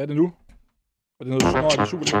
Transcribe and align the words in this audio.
Hvad 0.00 0.08
er 0.08 0.14
det 0.14 0.16
nu? 0.16 0.32
Er 1.20 1.24
det 1.24 1.28
noget, 1.28 1.42
du 1.42 1.50
snor 1.50 1.82
i 1.82 1.86
Superliga? 1.86 2.20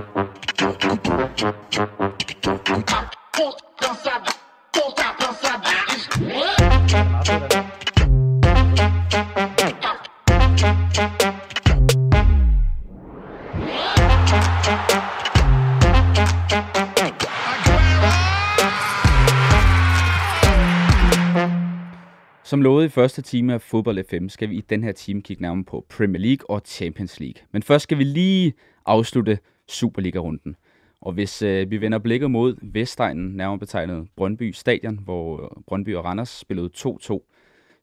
Som 22.50 22.62
lovet 22.62 22.84
i 22.84 22.88
første 22.88 23.22
time 23.22 23.54
af 23.54 23.62
Fodbold 23.62 24.04
FM, 24.04 24.28
skal 24.28 24.50
vi 24.50 24.56
i 24.56 24.60
den 24.60 24.84
her 24.84 24.92
time 24.92 25.22
kigge 25.22 25.42
nærmere 25.42 25.64
på 25.64 25.86
Premier 25.88 26.20
League 26.20 26.50
og 26.50 26.62
Champions 26.64 27.20
League. 27.20 27.42
Men 27.52 27.62
først 27.62 27.82
skal 27.82 27.98
vi 27.98 28.04
lige 28.04 28.54
afslutte 28.86 29.38
Superliga-runden. 29.68 30.56
Og 31.00 31.12
hvis 31.12 31.42
øh, 31.42 31.70
vi 31.70 31.80
vender 31.80 31.98
blikket 31.98 32.30
mod 32.30 32.56
Vestegnen, 32.62 33.36
nærmere 33.36 33.58
betegnet 33.58 34.08
Brøndby 34.16 34.52
Stadion, 34.52 34.98
hvor 34.98 35.44
øh, 35.44 35.62
Brøndby 35.66 35.94
og 35.94 36.04
Randers 36.04 36.28
spillede 36.28 36.70
2-2, 36.76 37.30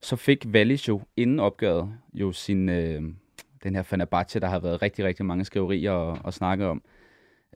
så 0.02 0.16
fik 0.16 0.45
Wallis 0.48 0.88
jo 0.88 1.02
inden 1.18 1.40
opgøret 1.40 1.94
jo 2.14 2.31
sin, 2.31 2.70
øh, 2.70 3.02
den 3.64 3.76
her 3.76 3.84
Fenerbahce, 3.84 4.40
der 4.40 4.48
har 4.48 4.59
været 4.59 4.81
rigtig, 4.81 5.06
rigtig 5.06 5.26
mange 5.26 5.45
skriverier 5.45 5.92
og, 5.92 6.18
og 6.23 6.34
snakke 6.34 6.66
om. 6.66 6.81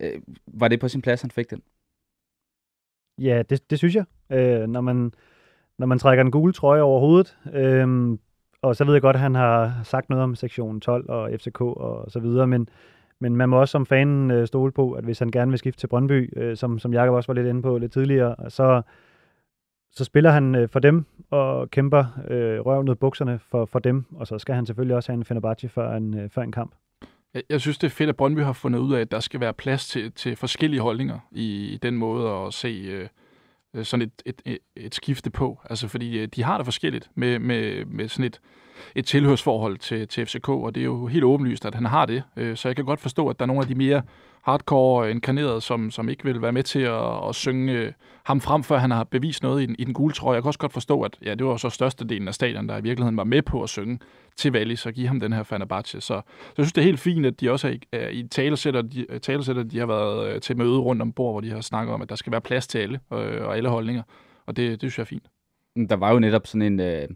Øh, 0.02 0.22
var 0.48 0.68
det 0.68 0.80
på 0.80 0.88
sin 0.88 1.02
plads, 1.02 1.22
han 1.22 1.32
fik 1.32 1.50
den? 1.50 1.62
Ja, 3.18 3.44
det, 3.50 3.70
det 3.70 3.78
synes 3.78 3.96
jeg. 3.96 4.06
Øh, 4.32 4.70
når, 4.70 4.82
man, 4.82 5.14
når 5.82 5.88
man 5.88 6.00
trækker 6.00 6.24
en 6.24 6.32
gule 6.32 6.54
trøje 6.54 6.82
over 6.82 7.00
hovedet, 7.00 7.38
Øhm, 7.54 8.20
og 8.62 8.76
så 8.76 8.86
ved 8.86 8.94
jeg 8.94 9.02
godt, 9.02 9.16
at 9.16 9.22
han 9.22 9.36
har 9.36 9.80
sagt 9.84 10.10
noget 10.10 10.24
om 10.24 10.36
sektion 10.36 10.82
12 10.82 11.10
og 11.10 11.30
FCK 11.40 11.62
og 11.62 12.12
så 12.12 12.20
videre, 12.20 12.48
men, 12.48 12.70
men 13.20 13.36
man 13.36 13.50
må 13.50 13.60
også 13.60 13.72
som 13.72 13.86
fanen 13.86 14.32
øh, 14.32 14.48
stole 14.48 14.72
på, 14.72 14.92
at 14.92 15.04
hvis 15.04 15.20
han 15.20 15.32
gerne 15.32 15.52
vil 15.52 15.60
skifte 15.60 15.80
til 15.80 15.88
Brøndby, 15.88 16.38
øh, 16.38 16.58
som, 16.58 16.80
som 16.80 16.94
Jakob 16.94 17.16
også 17.16 17.28
var 17.28 17.34
lidt 17.34 17.48
inde 17.48 17.62
på 17.62 17.78
lidt 17.78 17.92
tidligere, 17.92 18.36
så, 18.50 18.82
så 19.92 20.04
spiller 20.04 20.32
han 20.32 20.56
øh, 20.56 20.70
for 20.70 20.80
dem 20.80 21.06
og 21.30 21.72
kæmper 21.72 22.06
øh, 22.28 22.60
røven 22.60 22.90
ud 22.90 22.96
bukserne 22.96 23.40
for, 23.40 23.66
for 23.66 23.80
dem, 23.80 24.06
og 24.16 24.28
så 24.28 24.40
skal 24.40 24.56
han 24.56 24.66
selvfølgelig 24.66 24.96
også 24.96 25.12
have 25.12 25.18
en 25.18 25.26
Fenerbahce 25.26 25.70
før 25.70 25.96
en, 25.96 26.18
øh, 26.18 26.30
før 26.30 26.42
en 26.42 26.52
kamp. 26.52 26.72
Jeg, 27.34 27.44
jeg 27.50 27.62
synes, 27.62 27.78
det 27.78 27.88
er 27.88 27.92
fedt, 27.92 28.10
at 28.10 28.16
Brøndby 28.16 28.40
har 28.40 28.54
fundet 28.54 28.80
ud 28.80 28.94
af, 28.94 29.02
at 29.02 29.12
der 29.12 29.20
skal 29.20 29.40
være 29.40 29.54
plads 29.54 29.88
til, 29.88 30.12
til 30.12 30.36
forskellige 30.36 30.82
holdninger 30.82 31.20
i, 31.32 31.74
i 31.74 31.78
den 31.78 31.98
måde 31.98 32.30
at 32.30 32.54
se 32.54 32.68
øh 32.68 33.08
Øh, 33.74 33.86
sådan 33.86 34.02
et, 34.02 34.22
et, 34.26 34.42
et, 34.46 34.60
et 34.76 34.96
skifte 34.96 35.30
på. 35.30 35.60
Altså, 35.70 35.88
fordi 35.88 36.20
øh, 36.20 36.28
de 36.28 36.44
har 36.44 36.58
det 36.58 36.66
forskelligt 36.66 37.10
med, 37.16 37.40
med, 37.40 37.86
med 37.86 38.08
sådan 38.08 38.26
et, 38.26 38.40
et 38.96 39.06
tilhørsforhold 39.06 39.78
til, 39.78 40.08
til 40.08 40.26
FCK, 40.26 40.50
og 40.50 40.76
det 40.76 40.82
er 40.82 40.86
jo 40.86 41.08
helt 41.08 41.24
åbenlyst, 41.24 41.66
at 41.66 41.76
han 41.76 41.86
har 41.86 42.06
det. 42.06 42.24
Øh, 42.38 42.58
så 42.58 42.68
jeg 42.70 42.76
kan 42.76 42.86
godt 42.86 43.00
forstå, 43.00 43.28
at 43.28 43.40
der 43.40 43.46
er 43.46 43.48
nogle 43.48 43.62
af 43.62 43.68
de 43.68 43.76
mere 43.76 44.02
hardcore 44.44 45.12
inkarnerede, 45.12 45.62
som, 45.62 45.92
som 45.92 46.10
ikke 46.10 46.24
vil 46.24 46.42
være 46.42 46.52
med 46.52 46.64
til 46.64 46.80
at, 46.80 47.30
at 47.30 47.36
synge 47.36 47.74
øh, 47.74 47.92
ham 48.24 48.42
frem, 48.42 48.64
før 48.64 48.78
han 48.78 48.92
har 48.92 49.04
bevist 49.04 49.44
noget 49.44 49.64
i 49.64 49.66
den, 49.66 49.76
i 49.80 49.84
den 49.84 49.94
gule 49.94 50.14
trøje. 50.14 50.36
Jeg 50.36 50.44
kan 50.44 50.48
også 50.48 50.60
godt 50.60 50.74
forstå, 50.74 51.02
at 51.02 51.18
ja, 51.26 51.36
det 51.36 51.46
var 51.46 51.58
så 51.58 51.70
størstedelen 51.70 52.28
af 52.28 52.34
stadion, 52.34 52.70
der 52.70 52.78
i 52.78 52.82
virkeligheden 52.82 53.18
var 53.18 53.24
med 53.24 53.42
på 53.42 53.64
at 53.64 53.70
synge 53.70 54.00
til 54.36 54.52
Wallis 54.52 54.86
og 54.86 54.94
give 54.94 55.08
ham 55.08 55.20
den 55.20 55.34
her 55.34 55.44
Fenerbahce. 55.44 56.02
Så, 56.02 56.02
så 56.02 56.24
jeg 56.58 56.66
synes, 56.66 56.74
det 56.74 56.82
er 56.82 56.86
helt 56.86 57.00
fint, 57.00 57.26
at 57.26 57.42
de 57.42 57.52
også 57.52 57.68
er 57.68 57.72
i, 57.72 57.80
er 57.92 58.10
i 58.10 58.28
talesætter, 58.28 58.82
de, 58.82 59.20
talesætter, 59.20 59.64
de 59.64 59.80
har 59.80 59.86
været 59.86 60.34
øh, 60.34 60.42
til 60.42 60.58
møde 60.58 60.78
rundt 60.78 61.02
om 61.02 61.12
bord, 61.12 61.34
hvor 61.34 61.42
de 61.42 61.50
har 61.50 61.62
snakket 61.62 61.94
om, 61.94 62.02
at 62.02 62.10
der 62.10 62.16
skal 62.16 62.32
være 62.32 62.42
plads 62.42 62.68
til 62.68 62.78
alle 62.78 63.00
øh, 63.14 63.48
og 63.48 63.58
alle 63.58 63.70
holdninger. 63.70 64.04
Og 64.46 64.56
det, 64.56 64.72
det 64.72 64.80
synes 64.80 64.98
jeg 64.98 65.04
er 65.04 65.06
fint. 65.06 65.28
Der 65.90 65.96
var 65.96 66.14
jo 66.14 66.20
netop 66.20 66.48
sådan 66.48 66.62
en... 66.62 66.80
Øh 66.80 67.08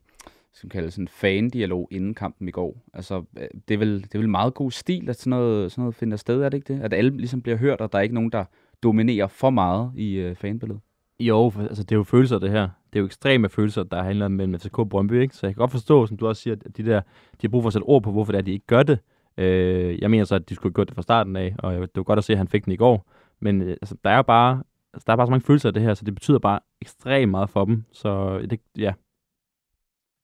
som 0.56 0.70
kalde 0.70 1.02
en 1.02 1.08
fan-dialog 1.08 1.88
inden 1.92 2.14
kampen 2.14 2.48
i 2.48 2.52
går. 2.52 2.84
Altså, 2.94 3.24
øh, 3.38 3.48
det 3.68 3.74
er, 3.74 3.78
vel, 3.78 4.04
det 4.04 4.16
er 4.16 4.20
vel 4.20 4.30
meget 4.30 4.54
god 4.54 4.72
stil, 4.72 5.10
at 5.10 5.20
sådan 5.20 5.30
noget, 5.30 5.72
sådan 5.72 5.82
noget 5.82 5.96
finder 5.96 6.18
sted, 6.18 6.42
er 6.42 6.50
det 6.50 6.58
ikke 6.58 6.74
det? 6.74 6.82
At 6.82 6.94
alle 6.94 7.18
ligesom 7.18 7.42
bliver 7.42 7.58
hørt, 7.58 7.82
og 7.82 7.92
der 7.92 7.98
er 7.98 8.02
ikke 8.02 8.16
nogen, 8.16 8.32
der 8.32 8.46
dominerer 8.84 9.28
for 9.28 9.50
meget 9.50 9.92
i 9.96 10.14
øh, 10.14 10.36
fanbilledet. 10.36 10.82
Jo, 11.20 11.52
altså 11.60 11.84
det 11.84 11.92
er 11.92 11.96
jo 11.96 12.04
følelser, 12.04 12.40
det 12.40 12.52
her. 12.52 12.70
Det 12.94 13.00
er 13.00 13.00
jo 13.00 13.06
ekstreme 13.06 13.50
følelser, 13.50 13.84
der 13.84 14.04
handler 14.04 14.28
mellem 14.28 14.60
FCK 14.60 14.80
og 14.80 14.90
Brøndby, 14.90 15.22
ikke? 15.22 15.36
Så 15.36 15.48
jeg 15.48 15.56
kan 15.56 15.60
godt 15.60 15.72
forstå, 15.72 16.06
som 16.06 16.18
du 16.18 16.28
også 16.28 16.42
siger, 16.42 16.56
at 16.66 16.78
de 16.78 16.86
der, 16.86 17.02
de 17.02 17.42
har 17.42 17.50
brug 17.50 17.64
for 17.64 17.68
at 17.68 17.74
sætte 17.74 17.86
ord 17.86 18.04
på, 18.04 18.12
hvorfor 18.12 18.32
det 18.32 18.40
er, 18.40 18.44
de 18.44 18.52
ikke 18.52 18.68
gør 18.68 18.84
det. 18.84 19.00
Øh, 19.38 20.02
jeg 20.02 20.12
mener 20.12 20.24
så, 20.24 20.36
at 20.36 20.50
de 20.50 20.56
skulle 20.56 20.72
have 20.72 20.76
gjort 20.76 20.88
det 20.88 20.96
fra 20.96 21.02
starten 21.02 21.36
af, 21.36 21.56
og 21.60 21.74
det 21.74 21.90
var 21.96 22.04
godt 22.04 22.18
at 22.18 22.24
se, 22.24 22.34
at 22.34 22.38
han 22.38 22.48
fik 22.48 22.66
den 22.66 22.74
i 22.74 22.76
går. 22.76 23.12
Men 23.40 23.62
øh, 23.62 23.70
altså, 23.70 23.96
der 24.04 24.10
er 24.10 24.16
jo 24.16 24.22
bare, 24.24 24.64
altså, 24.94 25.04
der 25.08 25.14
er 25.14 25.18
bare 25.18 25.28
så 25.28 25.32
mange 25.32 25.46
følelser 25.46 25.70
af 25.70 25.74
det 25.74 25.84
her, 25.84 25.94
så 25.94 26.06
det 26.06 26.14
betyder 26.14 26.40
bare 26.40 26.60
ekstremt 26.82 27.32
meget 27.32 27.50
for 27.50 27.66
dem. 27.66 27.84
Så 27.92 28.40
øh, 28.42 28.50
det, 28.50 28.60
ja, 28.78 28.94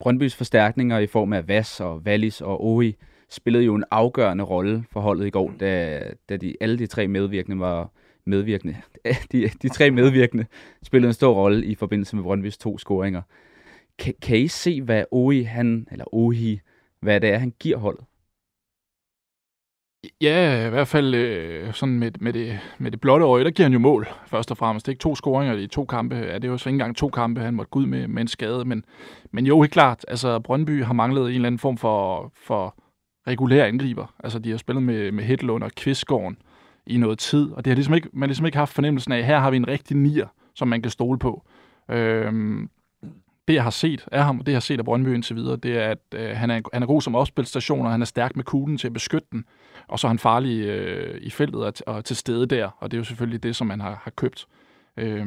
Brøndbys 0.02 0.36
forstærkninger 0.36 1.00
i 1.00 1.08
form 1.08 1.34
af 1.34 1.48
Vas 1.48 1.80
og 1.80 1.98
Wallis 1.98 2.42
og 2.42 2.66
Ohi 2.66 2.96
spillede 3.30 3.64
jo 3.64 3.76
en 3.76 3.84
afgørende 3.92 4.44
rolle 4.44 4.86
for 4.92 5.00
holdet 5.00 5.28
i 5.28 5.30
går, 5.30 5.54
da, 5.60 6.04
da 6.30 6.38
de, 6.38 6.56
alle 6.62 6.78
de 6.78 6.88
tre 6.88 7.08
medvirkende 7.08 7.60
var 7.60 7.92
medvirkende. 8.26 8.78
De, 9.32 9.50
de 9.62 9.70
tre 9.70 9.92
medvirkende 9.92 10.46
spillede 10.84 11.10
en 11.10 11.14
stor 11.14 11.34
rolle 11.34 11.66
i 11.66 11.76
forbindelse 11.76 12.16
med 12.16 12.24
Brøndbys 12.24 12.58
to 12.58 12.78
scoringer. 12.78 13.22
Kan, 14.00 14.14
kan 14.22 14.38
I 14.38 14.48
se, 14.48 14.82
hvad 14.82 15.04
Ohi, 15.12 15.42
han, 15.42 15.88
eller 15.92 16.06
Ohi, 16.14 16.60
hvad 17.02 17.22
det 17.22 17.30
er, 17.30 17.38
han 17.38 17.54
giver 17.60 17.78
holdet? 17.78 18.06
Ja, 20.22 20.68
i 20.68 20.70
hvert 20.70 20.88
fald 20.88 21.16
øh, 21.16 21.74
sådan 21.74 22.00
med, 22.00 22.12
med, 22.20 22.34
det, 22.34 22.60
med 22.78 22.92
det 22.92 23.02
blotte 23.02 23.26
øje, 23.26 23.44
der 23.44 23.50
giver 23.50 23.66
han 23.66 23.74
jo 23.74 23.80
mål, 23.80 24.08
først 24.28 24.52
og 24.52 24.58
fremmest. 24.58 24.86
Det 24.86 24.90
er 24.90 24.94
ikke 24.94 25.02
to 25.02 25.16
scoringer 25.16 25.54
i 25.54 25.68
to 25.68 25.86
kampe. 25.86 26.16
Ja, 26.16 26.36
det 26.36 26.44
er 26.44 26.48
jo 26.48 26.58
så 26.58 26.70
ikke 26.70 26.76
engang 26.76 26.96
to 26.96 27.10
kampe, 27.10 27.42
han 27.42 27.54
måtte 27.54 27.70
gå 27.70 27.80
ud 27.80 27.86
med, 27.86 28.08
med 28.08 28.22
en 28.22 28.28
skade. 28.28 28.66
Men, 28.66 28.86
men 29.32 29.46
jo, 29.46 29.62
helt 29.62 29.74
klart, 29.74 30.06
altså 30.08 30.40
Brøndby 30.40 30.84
har 30.84 30.94
manglet 30.94 31.30
en 31.30 31.36
eller 31.36 31.48
anden 31.48 31.60
form 31.60 31.78
for, 31.78 32.32
for 32.36 32.76
regulær 33.28 33.66
angriber. 33.66 34.14
Altså 34.24 34.40
de 34.40 34.52
har 34.52 34.58
spillet 34.58 34.84
med, 34.84 35.12
med 35.12 35.24
Hedlund 35.24 35.64
og 35.64 35.72
Kvistgården 35.72 36.38
i 36.88 36.98
noget 36.98 37.20
tid, 37.20 37.52
og 37.52 37.66
det 37.66 37.72
har 37.72 37.76
ligesom 37.76 37.94
ikke, 37.94 38.10
man 38.14 38.22
har 38.22 38.28
ligesom 38.28 38.46
ikke 38.46 38.58
haft 38.58 38.74
fornemmelsen 38.74 39.12
af, 39.12 39.18
at 39.18 39.26
her 39.26 39.40
har 39.40 39.52
vi 39.52 39.58
en 39.58 39.68
rigtig 39.68 39.98
nier, 39.98 40.28
som 40.56 40.68
man 40.68 40.82
kan 40.82 40.92
stole 40.92 41.20
på. 41.20 41.44
Øhm, 41.90 42.70
det, 43.52 43.56
jeg 43.56 43.64
har 43.64 43.70
set 43.70 44.06
af 44.12 44.24
ham, 44.24 44.38
det 44.40 44.48
jeg 44.48 44.56
har 44.56 44.60
set 44.60 44.80
af 44.80 44.86
Brøndby 44.86 45.14
indtil 45.14 45.36
videre, 45.36 45.56
det 45.56 45.78
er, 45.78 45.90
at 45.90 45.98
øh, 46.16 46.30
han, 46.30 46.52
er, 46.52 46.62
han 46.74 46.84
er 46.84 46.88
god 46.88 47.02
som 47.02 47.16
opspilstation, 47.16 47.86
og 47.86 47.92
han 47.92 48.02
er 48.02 48.06
stærk 48.06 48.36
med 48.36 48.44
kuglen 48.44 48.78
til 48.78 48.88
at 48.88 48.94
beskytte 48.94 49.28
den. 49.32 49.46
Og 49.88 50.00
så 50.00 50.08
er 50.08 50.10
han 50.10 50.20
farlig 50.20 50.66
øh, 50.66 51.22
i 51.22 51.30
feltet 51.30 51.64
og, 51.64 51.74
og 51.88 52.06
til 52.06 52.16
stede 52.16 52.46
der, 52.46 52.70
og 52.80 52.92
det 52.92 52.98
er 52.98 53.00
jo 53.00 53.04
selvfølgelig 53.04 53.44
det, 53.44 53.56
som 53.56 53.68
man 53.68 53.82
har, 53.82 54.02
har 54.04 54.12
købt 54.12 54.48
øh, 54.98 55.26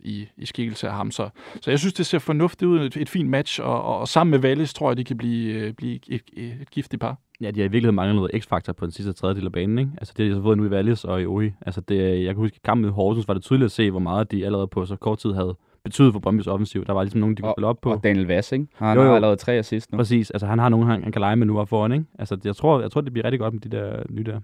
i, 0.00 0.28
i 0.36 0.46
skikkelse 0.46 0.88
af 0.88 0.94
ham. 0.94 1.10
Så, 1.10 1.28
så 1.60 1.70
jeg 1.70 1.78
synes, 1.78 1.94
det 1.94 2.06
ser 2.06 2.18
fornuftigt 2.18 2.68
ud, 2.68 2.80
et, 2.80 2.96
et 2.96 3.08
fint 3.08 3.30
match, 3.30 3.60
og, 3.60 3.82
og, 3.82 3.98
og 3.98 4.08
sammen 4.08 4.30
med 4.30 4.48
Wallis 4.48 4.74
tror 4.74 4.90
jeg, 4.90 4.96
de 4.96 5.04
kan 5.04 5.16
blive, 5.18 5.54
øh, 5.54 5.72
blive 5.72 5.94
et, 5.94 6.22
et, 6.36 6.52
et 6.60 6.70
giftigt 6.70 7.00
par. 7.00 7.16
Ja, 7.40 7.50
de 7.50 7.60
har 7.60 7.64
i 7.64 7.72
virkeligheden 7.72 7.94
manglet 7.94 8.16
noget 8.16 8.42
x-faktor 8.42 8.72
på 8.72 8.84
den 8.86 8.92
sidste 8.92 9.12
tredjedel 9.12 9.46
af 9.46 9.52
banen. 9.52 9.78
Ikke? 9.78 9.90
Altså, 9.98 10.14
det 10.16 10.24
har 10.24 10.30
de 10.30 10.38
så 10.38 10.42
fået 10.42 10.58
nu 10.58 10.64
i 10.64 10.68
Wallis 10.68 11.04
og 11.04 11.22
i 11.22 11.26
Ohi. 11.26 11.50
Altså, 11.66 11.80
det, 11.80 12.24
jeg 12.24 12.34
kan 12.34 12.36
huske, 12.36 12.54
at 12.54 12.62
kampen 12.62 12.84
med 12.84 12.92
Horsens 12.92 13.28
var 13.28 13.34
det 13.34 13.42
tydeligt 13.42 13.64
at 13.64 13.72
se, 13.72 13.90
hvor 13.90 14.00
meget 14.00 14.30
de 14.30 14.46
allerede 14.46 14.66
på 14.66 14.86
så 14.86 14.96
kort 14.96 15.18
tid 15.18 15.32
havde 15.32 15.56
betydet 15.86 16.12
for 16.12 16.20
Brøndby's 16.20 16.48
offensiv. 16.48 16.84
Der 16.84 16.92
var 16.92 17.02
ligesom 17.02 17.20
nogen, 17.20 17.36
de 17.36 17.42
kunne 17.42 17.52
spille 17.56 17.66
op 17.66 17.80
på. 17.82 17.92
Og 17.92 18.04
Daniel 18.04 18.26
Vass, 18.26 18.52
ikke? 18.52 18.66
Han 18.74 18.96
jo, 18.96 19.02
jo. 19.02 19.12
har 19.12 19.18
lavet 19.18 19.38
tre 19.38 19.52
assist 19.52 19.92
nu. 19.92 19.98
Præcis. 19.98 20.30
Altså, 20.30 20.46
han 20.46 20.58
har 20.58 20.68
nogen, 20.68 20.86
han, 20.86 21.02
han 21.02 21.12
kan 21.12 21.20
lege 21.20 21.36
med 21.36 21.46
nu 21.46 21.58
og 21.58 21.68
foran, 21.68 21.92
ikke? 21.92 22.04
Altså, 22.18 22.38
jeg 22.44 22.56
tror, 22.56 22.80
jeg 22.80 22.90
tror, 22.90 23.00
det 23.00 23.12
bliver 23.12 23.24
rigtig 23.24 23.40
godt 23.40 23.54
med 23.54 23.60
de 23.60 23.68
der 23.68 24.02
nye 24.10 24.24
der. 24.24 24.40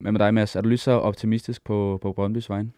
Hvad 0.00 0.12
med 0.12 0.20
dig, 0.20 0.34
Mads? 0.34 0.56
Er 0.56 0.60
du 0.60 0.68
lige 0.68 0.78
så 0.78 0.90
optimistisk 0.90 1.64
på, 1.64 1.98
på 2.02 2.14
Brøndby's 2.18 2.46
vegne? 2.48 2.70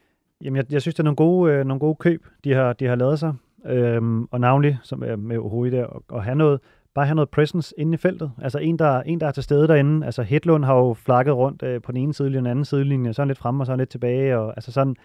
Jamen, 0.44 0.56
jeg, 0.56 0.72
jeg 0.72 0.82
synes, 0.82 0.94
det 0.94 1.00
er 1.00 1.04
nogle 1.04 1.16
gode, 1.16 1.52
øh, 1.52 1.64
nogle 1.64 1.80
gode 1.80 1.94
køb, 1.94 2.26
de 2.44 2.52
har, 2.52 2.72
de 2.72 2.86
har 2.86 2.94
lavet 2.94 3.18
sig. 3.18 3.34
Øhm, 3.66 4.24
og 4.24 4.40
navnlig, 4.40 4.78
som 4.82 5.02
er 5.06 5.16
med 5.16 5.38
Ohoi 5.38 5.70
der, 5.70 5.84
og, 5.84 6.02
og 6.08 6.24
have 6.24 6.36
noget, 6.36 6.60
bare 6.94 7.06
have 7.06 7.14
noget 7.14 7.30
presence 7.30 7.74
inde 7.78 7.94
i 7.94 7.96
feltet. 7.96 8.30
Altså 8.42 8.58
en, 8.58 8.78
der, 8.78 9.00
en, 9.00 9.20
der 9.20 9.26
er 9.26 9.30
til 9.30 9.42
stede 9.42 9.68
derinde. 9.68 10.06
Altså 10.06 10.22
Hedlund 10.22 10.64
har 10.64 10.74
jo 10.74 10.94
flakket 10.94 11.34
rundt 11.34 11.62
øh, 11.62 11.82
på 11.82 11.92
den 11.92 12.00
ene 12.00 12.14
sidelinje 12.14 12.38
og 12.38 12.44
den 12.44 12.50
anden 12.50 12.64
sidelinje, 12.64 13.12
sådan 13.12 13.28
lidt 13.28 13.38
frem 13.38 13.60
og 13.60 13.66
sådan 13.66 13.78
lidt 13.78 13.90
tilbage. 13.90 14.38
Og, 14.38 14.52
altså 14.56 14.72
sådan, 14.72 14.96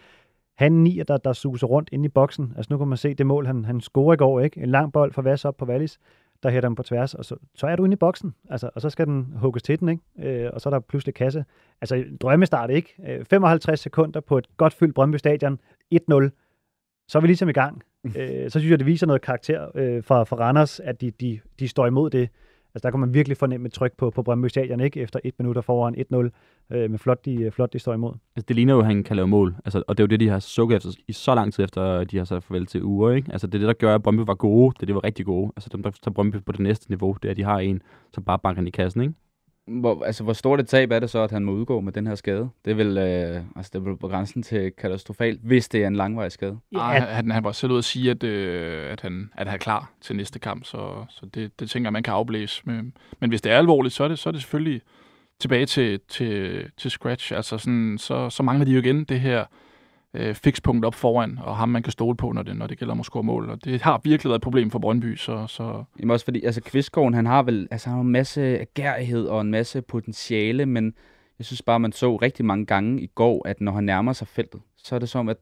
han 0.59 0.71
nier, 0.71 1.03
der, 1.03 1.17
der 1.17 1.33
suser 1.33 1.67
rundt 1.67 1.89
inde 1.91 2.05
i 2.05 2.09
boksen. 2.09 2.53
Altså 2.57 2.73
nu 2.73 2.77
kan 2.77 2.87
man 2.87 2.97
se 2.97 3.13
det 3.13 3.25
mål, 3.25 3.45
han, 3.45 3.65
han 3.65 3.81
scorer 3.81 4.13
i 4.13 4.17
går, 4.17 4.39
ikke? 4.39 4.61
En 4.61 4.69
lang 4.69 4.93
bold 4.93 5.13
fra 5.13 5.21
Vass 5.21 5.45
op 5.45 5.57
på 5.57 5.65
Wallis, 5.65 5.99
der 6.43 6.49
hætter 6.49 6.69
den 6.69 6.75
på 6.75 6.83
tværs, 6.83 7.13
og 7.13 7.25
så, 7.25 7.35
så 7.55 7.67
er 7.67 7.75
du 7.75 7.83
inde 7.85 7.93
i 7.93 7.97
boksen. 7.97 8.35
Altså, 8.49 8.69
og 8.75 8.81
så 8.81 8.89
skal 8.89 9.05
den 9.05 9.33
hugges 9.35 9.63
til 9.63 9.79
den, 9.79 9.89
ikke? 9.89 10.43
Øh, 10.43 10.49
og 10.53 10.61
så 10.61 10.69
er 10.69 10.73
der 10.73 10.79
pludselig 10.79 11.15
kasse. 11.15 11.45
Altså 11.81 12.05
drømmestart, 12.21 12.69
ikke? 12.69 12.95
Øh, 13.07 13.25
55 13.25 13.79
sekunder 13.79 14.19
på 14.19 14.37
et 14.37 14.57
godt 14.57 14.73
fyldt 14.73 14.95
Brøndby 14.95 15.15
Stadion, 15.15 15.59
1-0. 15.95 15.99
Så 17.07 17.17
er 17.17 17.19
vi 17.19 17.27
ligesom 17.27 17.49
i 17.49 17.53
gang. 17.53 17.83
øh, 18.17 18.49
så 18.49 18.59
synes 18.59 18.71
jeg, 18.71 18.79
det 18.79 18.87
viser 18.87 19.07
noget 19.07 19.21
karakter 19.21 19.67
øh, 19.75 20.03
fra, 20.03 20.23
fra 20.23 20.35
Randers, 20.35 20.79
at 20.79 21.01
de, 21.01 21.11
de, 21.11 21.39
de 21.59 21.67
står 21.67 21.87
imod 21.87 22.09
det. 22.09 22.29
Altså 22.79 22.87
der 22.87 22.91
kan 22.91 22.99
man 22.99 23.13
virkelig 23.13 23.37
fornemme 23.37 23.67
et 23.67 23.73
tryk 23.73 23.93
på, 23.97 24.09
på 24.09 24.23
Brøndby 24.23 24.47
Stadion, 24.47 24.79
ikke? 24.79 25.01
Efter 25.01 25.19
et 25.23 25.33
minutter 25.39 25.61
foran 25.61 25.95
1-0, 25.95 26.75
øh, 26.75 26.91
med 26.91 26.99
flot 26.99 27.25
de, 27.25 27.43
øh, 27.43 27.51
flot 27.51 27.73
de 27.73 27.79
står 27.79 27.93
imod. 27.93 28.13
Altså 28.35 28.45
det 28.47 28.55
ligner 28.55 28.73
jo, 28.73 28.79
at 28.79 28.85
han 28.85 29.03
kan 29.03 29.15
lave 29.15 29.27
mål. 29.27 29.55
Altså, 29.65 29.83
og 29.87 29.97
det 29.97 30.03
er 30.03 30.05
jo 30.05 30.07
det, 30.07 30.19
de 30.19 30.29
har 30.29 30.39
sukket 30.39 30.75
efter 30.75 30.89
i 31.07 31.13
så 31.13 31.35
lang 31.35 31.53
tid 31.53 31.63
efter, 31.63 32.03
de 32.03 32.17
har 32.17 32.25
sagt 32.25 32.43
farvel 32.43 32.65
til 32.65 32.83
uger, 32.83 33.11
ikke? 33.11 33.31
Altså 33.31 33.47
det 33.47 33.55
er 33.55 33.59
det, 33.59 33.67
der 33.67 33.73
gør, 33.73 33.95
at 33.95 34.03
Brøndby 34.03 34.21
var 34.21 34.35
gode. 34.35 34.73
Det 34.75 34.81
er 34.81 34.85
det, 34.85 34.95
var 34.95 35.03
rigtig 35.03 35.25
gode. 35.25 35.51
Altså 35.55 35.69
dem, 35.71 35.83
der 35.83 35.91
tager 35.91 36.13
Brøndby 36.13 36.35
på 36.45 36.51
det 36.51 36.59
næste 36.59 36.89
niveau, 36.89 37.15
det 37.21 37.27
er, 37.27 37.31
at 37.31 37.37
de 37.37 37.43
har 37.43 37.59
en, 37.59 37.81
som 38.13 38.23
bare 38.23 38.39
banker 38.39 38.63
i 38.63 38.69
kassen, 38.69 39.01
ikke? 39.01 39.13
Hvor, 39.69 40.03
altså, 40.03 40.23
hvor 40.23 40.33
stort 40.33 40.59
et 40.59 40.67
tab 40.67 40.91
er 40.91 40.99
det 40.99 41.09
så, 41.09 41.19
at 41.19 41.31
han 41.31 41.45
må 41.45 41.51
udgå 41.51 41.79
med 41.79 41.93
den 41.93 42.07
her 42.07 42.15
skade? 42.15 42.49
Det 42.65 42.71
er 42.71 42.75
vel, 42.75 42.97
øh, 42.97 43.41
altså, 43.55 43.69
det 43.73 43.75
er 43.75 43.83
vel 43.83 43.97
på 43.97 44.07
grænsen 44.07 44.43
til 44.43 44.71
katastrofalt, 44.71 45.41
hvis 45.43 45.69
det 45.69 45.83
er 45.83 45.87
en 45.87 45.95
langvarig 45.95 46.31
skade. 46.31 46.57
Ja. 46.71 46.77
Ej, 46.77 46.99
han, 46.99 47.31
han 47.31 47.43
var 47.43 47.51
selv 47.51 47.71
ude 47.71 47.77
at 47.77 47.83
sige, 47.83 48.11
at, 48.11 48.23
øh, 48.23 48.91
at, 48.91 49.01
han, 49.01 49.29
at 49.35 49.47
han 49.47 49.53
er 49.53 49.57
klar 49.57 49.91
til 50.01 50.15
næste 50.15 50.39
kamp, 50.39 50.65
så, 50.65 51.05
så 51.09 51.25
det, 51.25 51.59
det 51.59 51.69
tænker 51.69 51.87
jeg, 51.87 51.93
man 51.93 52.03
kan 52.03 52.13
afblæse. 52.13 52.61
Men, 52.65 52.93
men 53.19 53.29
hvis 53.29 53.41
det 53.41 53.51
er 53.51 53.57
alvorligt, 53.57 53.93
så 53.93 54.03
er 54.03 54.07
det, 54.07 54.19
så 54.19 54.29
er 54.29 54.31
det 54.31 54.41
selvfølgelig 54.41 54.81
tilbage 55.39 55.65
til, 55.65 55.99
til, 56.09 56.63
til 56.77 56.91
scratch. 56.91 57.33
Altså 57.33 57.57
sådan, 57.57 57.97
så, 57.97 58.29
så 58.29 58.43
mangler 58.43 58.65
de 58.65 58.71
jo 58.71 58.79
igen 58.79 59.03
det 59.03 59.19
her 59.19 59.45
øh, 60.13 60.35
fikspunkt 60.35 60.85
op 60.85 60.95
foran, 60.95 61.39
og 61.41 61.57
ham 61.57 61.69
man 61.69 61.83
kan 61.83 61.91
stole 61.91 62.17
på, 62.17 62.31
når 62.31 62.43
det, 62.43 62.57
når 62.57 62.67
det 62.67 62.79
gælder 62.79 62.91
om 62.91 62.99
at 62.99 63.05
score 63.05 63.23
mål. 63.23 63.49
Og 63.49 63.63
det 63.63 63.81
har 63.81 64.01
virkelig 64.03 64.29
været 64.29 64.39
et 64.39 64.43
problem 64.43 64.71
for 64.71 64.79
Brøndby, 64.79 65.15
så... 65.15 65.47
så 65.47 65.83
Jamen 65.99 66.11
også 66.11 66.25
fordi, 66.25 66.43
altså 66.43 66.61
Kvistgården, 66.61 67.13
han 67.13 67.25
har 67.25 67.43
vel 67.43 67.67
altså, 67.71 67.89
han 67.89 67.95
har 67.95 68.03
en 68.03 68.11
masse 68.11 68.65
gærighed 68.73 69.25
og 69.25 69.41
en 69.41 69.51
masse 69.51 69.81
potentiale, 69.81 70.65
men 70.65 70.93
jeg 71.39 71.45
synes 71.45 71.61
bare, 71.61 71.79
man 71.79 71.91
så 71.91 72.15
rigtig 72.15 72.45
mange 72.45 72.65
gange 72.65 73.01
i 73.01 73.07
går, 73.07 73.47
at 73.47 73.61
når 73.61 73.71
han 73.71 73.83
nærmer 73.83 74.13
sig 74.13 74.27
feltet, 74.27 74.61
så 74.77 74.95
er 74.95 74.99
det 74.99 75.09
som, 75.09 75.29
at 75.29 75.37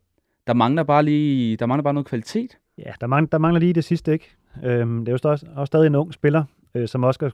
der 0.48 0.54
mangler 0.54 0.84
bare 0.84 1.04
lige, 1.04 1.58
der 1.58 1.66
mangler 1.66 1.84
bare 1.84 1.94
noget 1.94 2.08
kvalitet. 2.08 2.58
Ja, 2.78 2.92
der 3.02 3.08
mangler, 3.08 3.30
der 3.30 3.38
mangler 3.38 3.60
lige 3.60 3.74
det 3.74 3.84
sidste, 3.84 4.14
ikke? 4.14 4.36
Øhm, 4.64 5.06
det 5.06 5.08
er 5.08 5.18
jo 5.24 5.30
også, 5.30 5.46
også 5.56 5.66
stadig 5.66 5.88
en 5.88 5.96
ung 5.96 6.14
spiller, 6.14 6.44
øh, 6.76 6.88
som 6.88 7.04
også 7.04 7.18
skal 7.18 7.32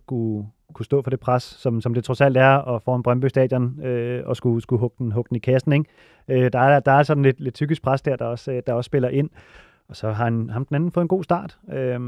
kunne, 0.73 0.85
stå 0.85 1.01
for 1.01 1.09
det 1.09 1.19
pres, 1.19 1.43
som, 1.43 1.81
som 1.81 1.93
det 1.93 2.03
trods 2.03 2.21
alt 2.21 2.37
er 2.37 2.75
at 2.75 2.81
få 2.81 2.95
en 2.95 3.03
Brøndby 3.03 3.25
Stadion 3.25 3.85
øh, 3.85 4.23
og 4.25 4.35
skulle, 4.35 4.61
skulle 4.61 4.79
hugge 4.79 4.95
den, 4.97 5.11
hugge 5.11 5.29
den 5.29 5.35
i 5.35 5.39
kassen. 5.39 5.73
Ikke? 5.73 5.85
Øh, 6.27 6.53
der, 6.53 6.59
er, 6.59 6.79
der 6.79 6.91
er 6.91 7.03
sådan 7.03 7.23
lidt, 7.23 7.39
lidt 7.39 7.55
typisk 7.55 7.81
pres 7.81 8.01
der, 8.01 8.15
der 8.15 8.25
også, 8.25 8.51
øh, 8.51 8.61
der 8.67 8.73
også 8.73 8.87
spiller 8.87 9.09
ind. 9.09 9.29
Og 9.89 9.95
så 9.95 10.11
har 10.11 10.23
han, 10.23 10.49
ham 10.49 10.65
den 10.65 10.75
anden 10.75 10.91
fået 10.91 11.03
en 11.03 11.07
god 11.07 11.23
start, 11.23 11.57
øh, 11.73 11.99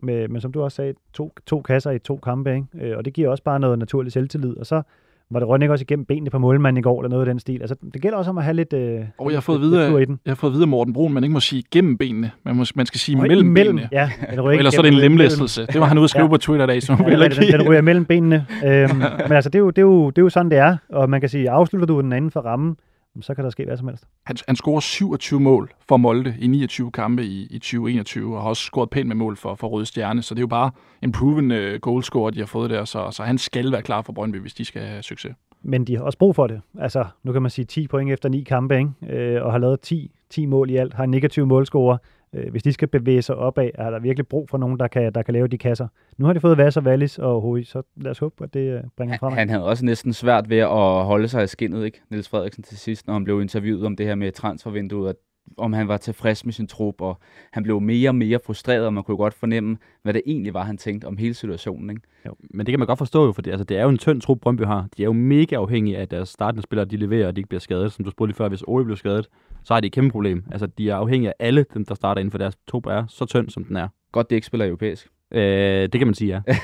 med, 0.00 0.28
men 0.28 0.40
som 0.40 0.52
du 0.52 0.62
også 0.62 0.76
sagde, 0.76 0.94
to, 1.12 1.32
to 1.46 1.62
kasser 1.62 1.90
i 1.90 1.98
to 1.98 2.16
kampe, 2.16 2.54
ikke? 2.54 2.66
Øh, 2.74 2.96
og 2.96 3.04
det 3.04 3.12
giver 3.12 3.28
også 3.28 3.42
bare 3.42 3.60
noget 3.60 3.78
naturlig 3.78 4.12
selvtillid. 4.12 4.56
Og 4.56 4.66
så 4.66 4.82
var 5.30 5.56
det 5.56 5.62
ikke 5.62 5.72
også 5.72 5.82
igennem 5.82 6.04
benene 6.04 6.30
på 6.30 6.38
målmanden 6.38 6.78
i 6.78 6.82
går, 6.82 7.00
eller 7.00 7.08
noget 7.10 7.22
af 7.22 7.26
den 7.26 7.38
stil. 7.40 7.60
Altså, 7.60 7.76
det 7.94 8.02
gælder 8.02 8.18
også 8.18 8.30
om 8.30 8.38
at 8.38 8.44
have 8.44 8.54
lidt 8.54 8.72
øh, 8.72 9.00
Og 9.18 9.30
jeg 9.30 9.36
har 9.36 9.40
fået 9.40 9.60
videre, 9.60 10.02
i 10.02 10.04
den. 10.04 10.18
jeg 10.24 10.30
har 10.30 10.34
fået 10.34 10.52
videre 10.52 10.66
Morten 10.66 10.92
Brun, 10.92 11.12
man 11.12 11.24
ikke 11.24 11.32
må 11.32 11.40
sige 11.40 11.62
gennem 11.70 11.98
benene, 11.98 12.30
man, 12.44 12.56
må, 12.56 12.64
man 12.74 12.86
skal 12.86 13.00
sige 13.00 13.18
Og 13.18 13.22
mellem, 13.22 13.46
imellem, 13.46 13.74
benene. 13.76 13.88
Ja, 13.92 14.10
den 14.30 14.40
ryger 14.40 14.58
Eller 14.58 14.70
ikke 14.70 14.70
så 14.70 14.78
er 14.80 14.82
det 14.82 14.92
en 14.92 14.98
lemlæstelse. 14.98 15.66
Det 15.66 15.80
var 15.80 15.86
han 15.86 15.98
ude 15.98 16.04
at 16.04 16.10
skrive 16.10 16.24
Ja. 16.24 16.28
på 16.30 16.36
Twitter 16.36 16.64
i 16.64 16.68
dag, 16.68 16.80
nu 16.98 17.08
Ja, 17.10 17.18
jeg 17.18 17.30
den, 17.30 17.60
den 17.60 17.68
ryger 17.68 17.80
mellem 17.80 18.04
benene. 18.04 18.46
Øhm, 18.64 18.96
men 19.28 19.32
altså, 19.32 19.50
det 19.50 19.54
er, 19.54 19.62
jo, 19.62 19.70
det, 19.70 19.78
er 19.78 19.82
jo, 19.82 20.10
det 20.10 20.18
er 20.18 20.22
jo 20.22 20.28
sådan, 20.28 20.50
det 20.50 20.58
er. 20.58 20.76
Og 20.88 21.10
man 21.10 21.20
kan 21.20 21.28
sige, 21.30 21.50
afslutter 21.50 21.86
du 21.86 22.00
den 22.00 22.12
anden 22.12 22.30
for 22.30 22.40
rammen, 22.40 22.76
så 23.22 23.34
kan 23.34 23.44
der 23.44 23.50
ske 23.50 23.64
hvad 23.64 23.76
som 23.76 23.88
helst. 23.88 24.04
Han, 24.26 24.36
han 24.46 24.56
scorer 24.56 24.80
27 24.80 25.40
mål 25.40 25.72
for 25.88 25.96
Molde 25.96 26.34
i 26.38 26.46
29 26.46 26.90
kampe 26.92 27.24
i, 27.24 27.46
i 27.50 27.58
2021, 27.58 28.36
og 28.36 28.42
har 28.42 28.48
også 28.48 28.62
scoret 28.62 28.90
pænt 28.90 29.08
med 29.08 29.16
mål 29.16 29.36
for, 29.36 29.54
for 29.54 29.68
Røde 29.68 29.86
Stjerne, 29.86 30.22
så 30.22 30.34
det 30.34 30.38
er 30.38 30.42
jo 30.42 30.46
bare 30.46 30.70
en 31.02 31.12
proven 31.12 31.50
uh, 31.50 31.74
goalscorer, 31.80 32.30
de 32.30 32.38
har 32.38 32.46
fået 32.46 32.70
der, 32.70 32.84
så, 32.84 33.10
så 33.10 33.22
han 33.22 33.38
skal 33.38 33.72
være 33.72 33.82
klar 33.82 34.02
for 34.02 34.12
Brøndby, 34.12 34.40
hvis 34.40 34.54
de 34.54 34.64
skal 34.64 34.82
have 34.82 35.02
succes. 35.02 35.34
Men 35.62 35.84
de 35.84 35.96
har 35.96 36.02
også 36.02 36.18
brug 36.18 36.34
for 36.34 36.46
det. 36.46 36.60
Altså, 36.78 37.04
nu 37.22 37.32
kan 37.32 37.42
man 37.42 37.50
sige 37.50 37.64
10 37.64 37.88
point 37.88 38.12
efter 38.12 38.28
9 38.28 38.42
kampe, 38.42 38.78
ikke? 38.78 39.16
Øh, 39.16 39.44
og 39.44 39.52
har 39.52 39.58
lavet 39.58 39.80
10, 39.80 40.10
10 40.30 40.46
mål 40.46 40.70
i 40.70 40.76
alt, 40.76 40.94
har 40.94 41.04
en 41.04 41.10
negativ 41.10 41.46
målscorer. 41.46 41.98
Øh, 42.34 42.50
hvis 42.50 42.62
de 42.62 42.72
skal 42.72 42.88
bevæge 42.88 43.22
sig 43.22 43.36
opad, 43.36 43.70
er 43.74 43.90
der 43.90 43.98
virkelig 43.98 44.26
brug 44.26 44.48
for 44.48 44.58
nogen, 44.58 44.78
der 44.78 44.88
kan, 44.88 45.12
der 45.12 45.22
kan 45.22 45.34
lave 45.34 45.48
de 45.48 45.58
kasser. 45.58 45.88
Nu 46.18 46.26
har 46.26 46.32
de 46.32 46.40
fået 46.40 46.58
Vasser, 46.58 46.80
Wallis 46.80 47.18
og 47.18 47.40
Hui, 47.40 47.64
så 47.64 47.82
lad 47.96 48.10
os 48.10 48.18
håbe, 48.18 48.44
at 48.44 48.54
det 48.54 48.60
øh, 48.60 48.80
bringer 48.96 49.18
frem. 49.18 49.32
Han, 49.32 49.48
havde 49.48 49.64
også 49.64 49.84
næsten 49.84 50.12
svært 50.12 50.50
ved 50.50 50.58
at 50.58 51.04
holde 51.04 51.28
sig 51.28 51.44
i 51.44 51.46
skinnet, 51.46 51.84
ikke? 51.84 52.00
Niels 52.10 52.28
Frederiksen 52.28 52.62
til 52.62 52.78
sidst, 52.78 53.06
når 53.06 53.14
han 53.14 53.24
blev 53.24 53.40
interviewet 53.40 53.86
om 53.86 53.96
det 53.96 54.06
her 54.06 54.14
med 54.14 54.32
transfervinduet, 54.32 55.08
at 55.08 55.16
om 55.58 55.72
han 55.72 55.88
var 55.88 55.96
tilfreds 55.96 56.44
med 56.44 56.52
sin 56.52 56.66
trup, 56.66 57.00
og 57.00 57.18
han 57.52 57.62
blev 57.62 57.80
mere 57.80 58.10
og 58.10 58.14
mere 58.14 58.38
frustreret, 58.46 58.86
og 58.86 58.94
man 58.94 59.04
kunne 59.04 59.16
godt 59.16 59.34
fornemme, 59.34 59.76
hvad 60.02 60.14
det 60.14 60.22
egentlig 60.26 60.54
var, 60.54 60.62
han 60.62 60.76
tænkte 60.76 61.06
om 61.06 61.16
hele 61.16 61.34
situationen. 61.34 61.90
Ikke? 61.90 62.02
Men 62.50 62.66
det 62.66 62.72
kan 62.72 62.78
man 62.78 62.86
godt 62.86 62.98
forstå 62.98 63.26
jo, 63.26 63.32
for 63.32 63.42
det, 63.42 63.50
altså, 63.50 63.64
det 63.64 63.78
er 63.78 63.82
jo 63.82 63.88
en 63.88 63.98
tynd 63.98 64.20
trup, 64.20 64.40
Brøndby 64.40 64.62
har. 64.62 64.88
De 64.96 65.02
er 65.02 65.04
jo 65.04 65.12
mega 65.12 65.56
afhængige 65.56 65.96
af, 65.96 66.02
at 66.02 66.10
deres 66.10 66.28
startende 66.28 66.62
spillere, 66.62 66.84
de 66.84 66.96
leverer, 66.96 67.26
og 67.26 67.36
de 67.36 67.40
ikke 67.40 67.48
bliver 67.48 67.60
skadet. 67.60 67.92
Som 67.92 68.04
du 68.04 68.10
spurgte 68.10 68.28
lige 68.28 68.36
før, 68.36 68.48
hvis 68.48 68.62
Ori 68.62 68.84
blev 68.84 68.96
skadet, 68.96 69.28
så 69.64 69.74
har 69.74 69.80
de 69.80 69.86
et 69.86 69.92
kæmpe 69.92 70.10
problem. 70.10 70.44
Altså, 70.52 70.66
de 70.66 70.90
er 70.90 70.96
afhængige 70.96 71.28
af 71.30 71.34
alle 71.38 71.66
dem, 71.74 71.84
der 71.84 71.94
starter 71.94 72.20
inden 72.20 72.30
for 72.30 72.38
deres 72.38 72.56
trup 72.66 72.86
er 72.86 73.06
så 73.08 73.24
tynd, 73.26 73.50
som 73.50 73.64
den 73.64 73.76
er. 73.76 73.88
Godt, 74.12 74.30
det 74.30 74.36
ikke 74.36 74.46
spiller 74.46 74.66
europæisk. 74.66 75.08
Øh, 75.30 75.42
det 75.82 75.92
kan 75.92 76.06
man 76.06 76.14
sige, 76.14 76.42
ja. 76.46 76.56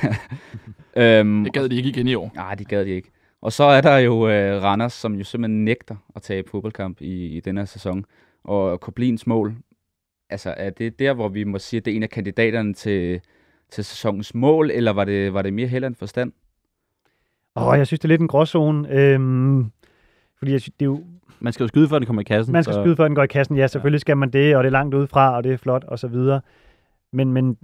øhm, 1.20 1.44
Det 1.44 1.52
gad 1.52 1.68
de 1.68 1.76
ikke 1.76 1.88
igen 1.88 2.08
i 2.08 2.14
år. 2.14 2.32
Nej, 2.34 2.54
det 2.54 2.68
gad 2.68 2.84
de 2.84 2.90
ikke. 2.90 3.10
Og 3.42 3.52
så 3.52 3.64
er 3.64 3.80
der 3.80 3.98
jo 3.98 4.28
øh, 4.28 4.62
Randers, 4.62 4.92
som 4.92 5.14
jo 5.14 5.24
simpelthen 5.24 5.64
nægter 5.64 5.96
at 6.16 6.22
tage 6.22 6.44
fodboldkamp 6.50 7.00
i, 7.00 7.26
i 7.26 7.40
den 7.40 7.56
her 7.56 7.64
sæson. 7.64 8.04
Og 8.44 8.80
Koblins 8.80 9.26
mål, 9.26 9.54
altså 10.30 10.54
er 10.56 10.70
det 10.70 10.98
der, 10.98 11.14
hvor 11.14 11.28
vi 11.28 11.44
må 11.44 11.58
sige, 11.58 11.78
at 11.78 11.84
det 11.84 11.92
er 11.92 11.96
en 11.96 12.02
af 12.02 12.10
kandidaterne 12.10 12.74
til, 12.74 13.20
til 13.70 13.84
sæsonens 13.84 14.34
mål, 14.34 14.70
eller 14.70 14.92
var 14.92 15.04
det, 15.04 15.34
var 15.34 15.42
det 15.42 15.52
mere 15.52 15.66
held 15.66 15.84
end 15.84 15.94
forstand? 15.94 16.32
Åh, 17.56 17.78
jeg 17.78 17.86
synes, 17.86 18.00
det 18.00 18.04
er 18.04 18.08
lidt 18.08 18.20
en 18.20 18.28
gråzone. 18.28 18.88
Øhm, 18.90 19.70
fordi 20.40 20.52
jeg 20.52 20.60
det 20.60 20.72
er 20.80 20.84
jo, 20.84 21.04
Man 21.40 21.52
skal 21.52 21.64
jo 21.64 21.68
skyde, 21.68 21.88
før 21.88 21.98
den 21.98 22.06
kommer 22.06 22.20
i 22.20 22.24
kassen. 22.24 22.52
man 22.52 22.62
skal 22.64 22.74
så- 22.74 22.82
skyde, 22.82 22.96
før 22.96 23.04
den 23.04 23.14
går 23.14 23.22
i 23.22 23.26
kassen. 23.26 23.56
Ja, 23.56 23.66
selvfølgelig 23.66 24.00
skal 24.00 24.16
man 24.16 24.30
det, 24.30 24.56
og 24.56 24.64
det 24.64 24.68
er 24.68 24.72
langt 24.72 24.94
udefra, 24.94 25.36
og 25.36 25.44
det 25.44 25.52
er 25.52 25.56
flot, 25.56 25.84
og 25.84 25.98
så 25.98 26.08
videre. 26.08 26.40
Men, 27.12 27.32
men 27.32 27.56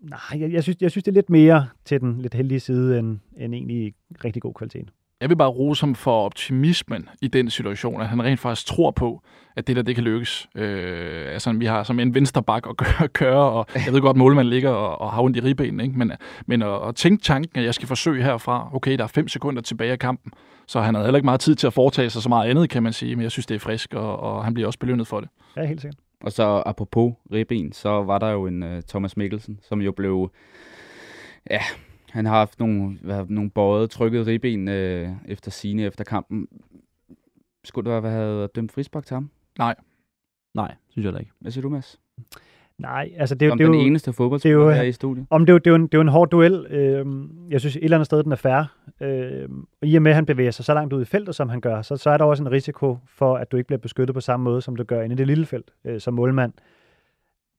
nej, 0.00 0.40
jeg, 0.40 0.52
jeg, 0.52 0.62
synes, 0.62 0.76
jeg 0.80 0.90
synes, 0.90 1.04
det 1.04 1.10
er 1.10 1.14
lidt 1.14 1.30
mere 1.30 1.66
til 1.84 2.00
den 2.00 2.18
lidt 2.20 2.34
heldige 2.34 2.60
side, 2.60 2.98
end, 2.98 3.18
end 3.36 3.54
egentlig 3.54 3.94
rigtig 4.24 4.42
god 4.42 4.54
kvalitet. 4.54 4.90
Jeg 5.20 5.28
vil 5.28 5.36
bare 5.36 5.48
rose 5.48 5.82
ham 5.82 5.94
for 5.94 6.24
optimismen 6.24 7.08
i 7.22 7.28
den 7.28 7.50
situation, 7.50 8.00
at 8.00 8.08
han 8.08 8.22
rent 8.22 8.40
faktisk 8.40 8.66
tror 8.66 8.90
på, 8.90 9.22
at 9.56 9.66
det 9.66 9.76
der, 9.76 9.82
det 9.82 9.94
kan 9.94 10.04
lykkes. 10.04 10.48
Øh, 10.54 11.32
altså, 11.32 11.52
vi 11.52 11.66
har 11.66 11.82
som 11.82 12.00
en 12.00 12.14
venstre 12.14 12.42
bak 12.42 12.66
at 12.68 12.76
køre, 12.76 13.08
køre 13.22 13.50
og 13.50 13.66
jeg 13.74 13.92
ved 13.92 14.00
godt, 14.00 14.14
at 14.14 14.18
målmanden 14.18 14.50
ligger 14.50 14.70
og, 14.70 15.00
og 15.00 15.12
har 15.12 15.22
ondt 15.22 15.36
i 15.36 15.40
ribbenene, 15.40 15.82
ikke? 15.82 15.98
men, 15.98 16.12
men 16.46 16.62
at, 16.62 16.88
at 16.88 16.94
tænke 16.94 17.22
tanken, 17.22 17.58
at 17.58 17.64
jeg 17.64 17.74
skal 17.74 17.88
forsøge 17.88 18.22
herfra, 18.22 18.70
okay, 18.74 18.98
der 18.98 19.04
er 19.04 19.08
fem 19.08 19.28
sekunder 19.28 19.62
tilbage 19.62 19.92
af 19.92 19.98
kampen, 19.98 20.32
så 20.66 20.80
han 20.80 20.94
havde 20.94 21.06
heller 21.06 21.18
ikke 21.18 21.26
meget 21.26 21.40
tid 21.40 21.54
til 21.54 21.66
at 21.66 21.72
foretage 21.72 22.10
sig 22.10 22.22
så 22.22 22.28
meget 22.28 22.50
andet, 22.50 22.70
kan 22.70 22.82
man 22.82 22.92
sige, 22.92 23.16
men 23.16 23.22
jeg 23.22 23.30
synes, 23.30 23.46
det 23.46 23.54
er 23.54 23.58
frisk, 23.58 23.94
og, 23.94 24.20
og 24.20 24.44
han 24.44 24.54
bliver 24.54 24.66
også 24.66 24.78
belønnet 24.78 25.06
for 25.06 25.20
det. 25.20 25.28
Ja, 25.56 25.66
helt 25.66 25.80
sikkert. 25.80 25.98
Og 26.24 26.32
så 26.32 26.62
apropos 26.66 27.12
ribben, 27.32 27.72
så 27.72 27.90
var 27.90 28.18
der 28.18 28.30
jo 28.30 28.46
en 28.46 28.62
uh, 28.62 28.80
Thomas 28.88 29.16
Mikkelsen, 29.16 29.60
som 29.62 29.80
jo 29.80 29.92
blev... 29.92 30.30
Ja, 31.50 31.60
han 32.12 32.26
har 32.26 32.32
haft 32.38 32.58
nogle, 32.60 32.98
hvad, 33.02 33.24
nogle 33.28 33.50
bøjet, 33.50 33.90
trykket 33.90 34.26
ribben 34.26 34.68
øh, 34.68 35.08
efter 35.28 35.50
sine 35.50 35.82
efter 35.82 36.04
kampen. 36.04 36.48
Skulle 37.64 37.90
der 37.90 38.00
have 38.10 38.46
dømt 38.46 38.72
frispark 38.72 39.06
til 39.06 39.14
ham? 39.14 39.30
Nej, 40.54 40.74
synes 40.90 41.04
jeg 41.04 41.12
da 41.12 41.18
ikke. 41.18 41.30
Hvad 41.40 41.52
siger 41.52 41.62
du, 41.62 41.68
Mads? 41.68 42.00
Nej, 42.78 43.12
altså 43.16 43.34
det, 43.34 43.42
er 43.42 43.46
jo- 43.46 43.50
Som 43.50 43.58
det 43.58 43.64
er 43.64 43.68
den 43.68 43.80
jo... 43.80 43.86
eneste 43.86 44.12
fodboldspiller 44.12 44.58
det 44.58 44.64
er 44.66 44.70
jo- 44.70 44.74
her 44.76 44.82
i 44.82 44.92
studiet. 44.92 45.26
Om 45.30 45.46
det, 45.46 45.52
er 45.52 45.54
jo, 45.54 45.58
det, 45.58 45.66
er 45.66 45.70
jo 45.70 45.74
en, 45.74 45.82
det 45.82 45.94
er 45.94 45.98
jo 45.98 46.02
en 46.02 46.08
hård 46.08 46.30
duel. 46.30 46.66
Øhm, 46.70 47.30
jeg 47.50 47.60
synes, 47.60 47.76
et 47.76 47.84
eller 47.84 47.96
andet 47.96 48.06
sted, 48.06 48.22
den 48.22 48.32
er 48.32 48.36
fair. 48.36 48.62
Øhm, 49.00 49.66
og 49.82 49.88
I 49.88 49.96
og 49.96 50.02
med, 50.02 50.10
at 50.10 50.14
han 50.14 50.26
bevæger 50.26 50.50
sig 50.50 50.64
så 50.64 50.74
langt 50.74 50.92
ud 50.92 51.02
i 51.02 51.04
feltet, 51.04 51.34
som 51.34 51.48
han 51.48 51.60
gør, 51.60 51.82
så, 51.82 51.96
så 51.96 52.10
er 52.10 52.16
der 52.18 52.24
også 52.24 52.42
en 52.42 52.50
risiko 52.50 52.98
for, 53.06 53.36
at 53.36 53.52
du 53.52 53.56
ikke 53.56 53.66
bliver 53.66 53.78
beskyttet 53.78 54.14
på 54.14 54.20
samme 54.20 54.44
måde, 54.44 54.62
som 54.62 54.76
du 54.76 54.84
gør 54.84 55.02
inde 55.02 55.14
i 55.14 55.16
det 55.16 55.26
lille 55.26 55.46
felt 55.46 55.70
øh, 55.84 56.00
som 56.00 56.14
målmand. 56.14 56.52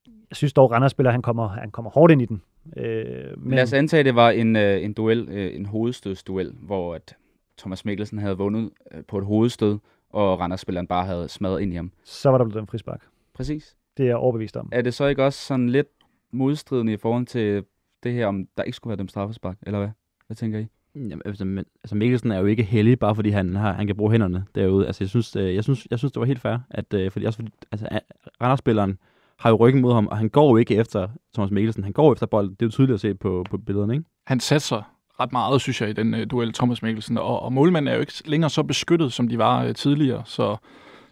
Jeg 0.08 0.36
synes 0.36 0.54
dog, 0.54 0.72
Randers 0.72 0.92
spiller, 0.92 1.12
han 1.12 1.22
kommer, 1.22 1.48
han 1.48 1.72
kommer 1.72 1.92
hårdt 1.92 2.12
ind 2.12 2.22
i 2.22 2.26
den. 2.26 2.42
Øh, 2.78 3.42
men, 3.42 3.54
Lad 3.54 3.64
os 3.64 3.74
antage, 3.74 4.00
at 4.00 4.06
det 4.06 4.16
var 4.16 4.30
en, 4.30 4.56
øh, 4.56 4.84
en 4.84 4.94
duel, 4.94 5.30
øh, 5.32 5.56
en 5.56 5.66
hovedstødsduel, 5.66 6.54
hvor 6.60 6.96
at 6.96 7.16
Thomas 7.58 7.86
Mikkelsen 7.86 8.20
havde 8.20 8.38
vundet 8.38 8.70
øh, 8.92 9.04
på 9.08 9.18
et 9.18 9.26
hovedstød, 9.26 9.80
og 10.10 10.40
Randers-spilleren 10.40 10.88
bare 10.88 11.06
havde 11.06 11.30
smadret 11.30 11.62
ind 11.62 11.74
i 11.74 11.76
ham. 11.76 11.92
så 12.04 12.30
var 12.30 12.38
der 12.38 12.46
blevet 12.46 12.62
en 12.62 12.68
frispark. 12.68 13.02
Præcis. 13.34 13.76
Det 13.98 14.04
er 14.04 14.08
jeg 14.08 14.16
overbevist 14.16 14.58
om. 14.58 14.70
Er 14.72 14.82
det 14.82 14.94
så 14.94 15.06
ikke 15.06 15.24
også 15.24 15.46
sådan 15.46 15.70
lidt 15.70 15.88
modstridende 16.32 16.94
i 16.94 16.98
forhold 16.98 17.26
til 17.26 17.64
det 18.04 18.14
her, 18.14 18.28
om 18.28 18.48
der 18.58 18.64
ikke 18.64 18.76
skulle 18.76 18.92
være 18.92 18.98
dem 18.98 19.08
straffespark, 19.08 19.58
eller 19.62 19.80
hvad? 19.80 19.90
Hvad 20.28 20.36
tænker 20.36 20.60
I? 20.60 20.68
Jamen, 20.96 21.22
altså, 21.26 21.46
men, 21.46 21.66
altså 21.84 21.96
Mikkelsen 21.96 22.32
er 22.32 22.40
jo 22.40 22.46
ikke 22.46 22.64
heldig, 22.64 23.00
bare 23.00 23.16
fordi 23.16 23.30
han, 23.30 23.56
har, 23.56 23.74
han 23.74 23.88
kan 23.88 23.96
bruge 23.96 24.12
hænderne 24.12 24.46
derude. 24.56 24.88
Altså, 24.88 25.04
jeg 25.04 25.10
synes, 25.10 25.36
øh, 25.36 25.56
jeg 25.56 25.64
synes, 25.64 25.88
jeg 25.92 26.00
synes 26.00 26.12
det 26.12 26.20
var 26.20 26.26
helt 26.26 26.40
fair, 26.40 26.58
at, 26.70 26.94
øh, 26.94 27.12
fordi 27.12 27.26
også 27.26 27.38
fordi, 27.38 27.52
altså, 27.72 28.00
Randers-spilleren 28.42 28.98
har 29.42 29.50
jo 29.50 29.56
ryggen 29.56 29.82
mod 29.82 29.94
ham, 29.94 30.08
og 30.08 30.18
han 30.18 30.30
går 30.30 30.50
jo 30.50 30.58
ikke 30.58 30.76
efter 30.76 31.08
Thomas 31.34 31.52
Mikkelsen. 31.52 31.84
Han 31.84 31.94
går 31.94 32.14
efter 32.14 32.26
bolden. 32.26 32.52
Det 32.52 32.62
er 32.62 32.66
jo 32.66 32.72
tydeligt 32.72 32.94
at 32.94 33.02
se 33.02 33.14
på, 33.14 33.46
på 33.50 33.58
billederne, 33.58 33.94
ikke? 33.94 34.06
Han 34.26 34.40
satser 34.40 34.82
ret 35.20 35.32
meget, 35.32 35.62
synes 35.62 35.82
jeg, 35.82 35.90
i 35.90 35.94
den 35.94 36.14
øh, 36.14 36.28
duel 36.32 36.54
Thomas 36.54 36.82
Mikkelsen, 36.82 37.18
og, 37.18 37.42
og 37.42 37.54
målmanden 37.54 37.88
er 37.88 37.96
jo 37.96 38.00
ikke 38.00 38.14
længere 38.26 38.50
så 38.50 38.64
beskyttet, 38.64 39.14
som 39.14 39.28
de 39.28 39.38
var 39.38 39.64
øh, 39.64 39.76
tidligere, 39.76 40.22
så 40.26 40.58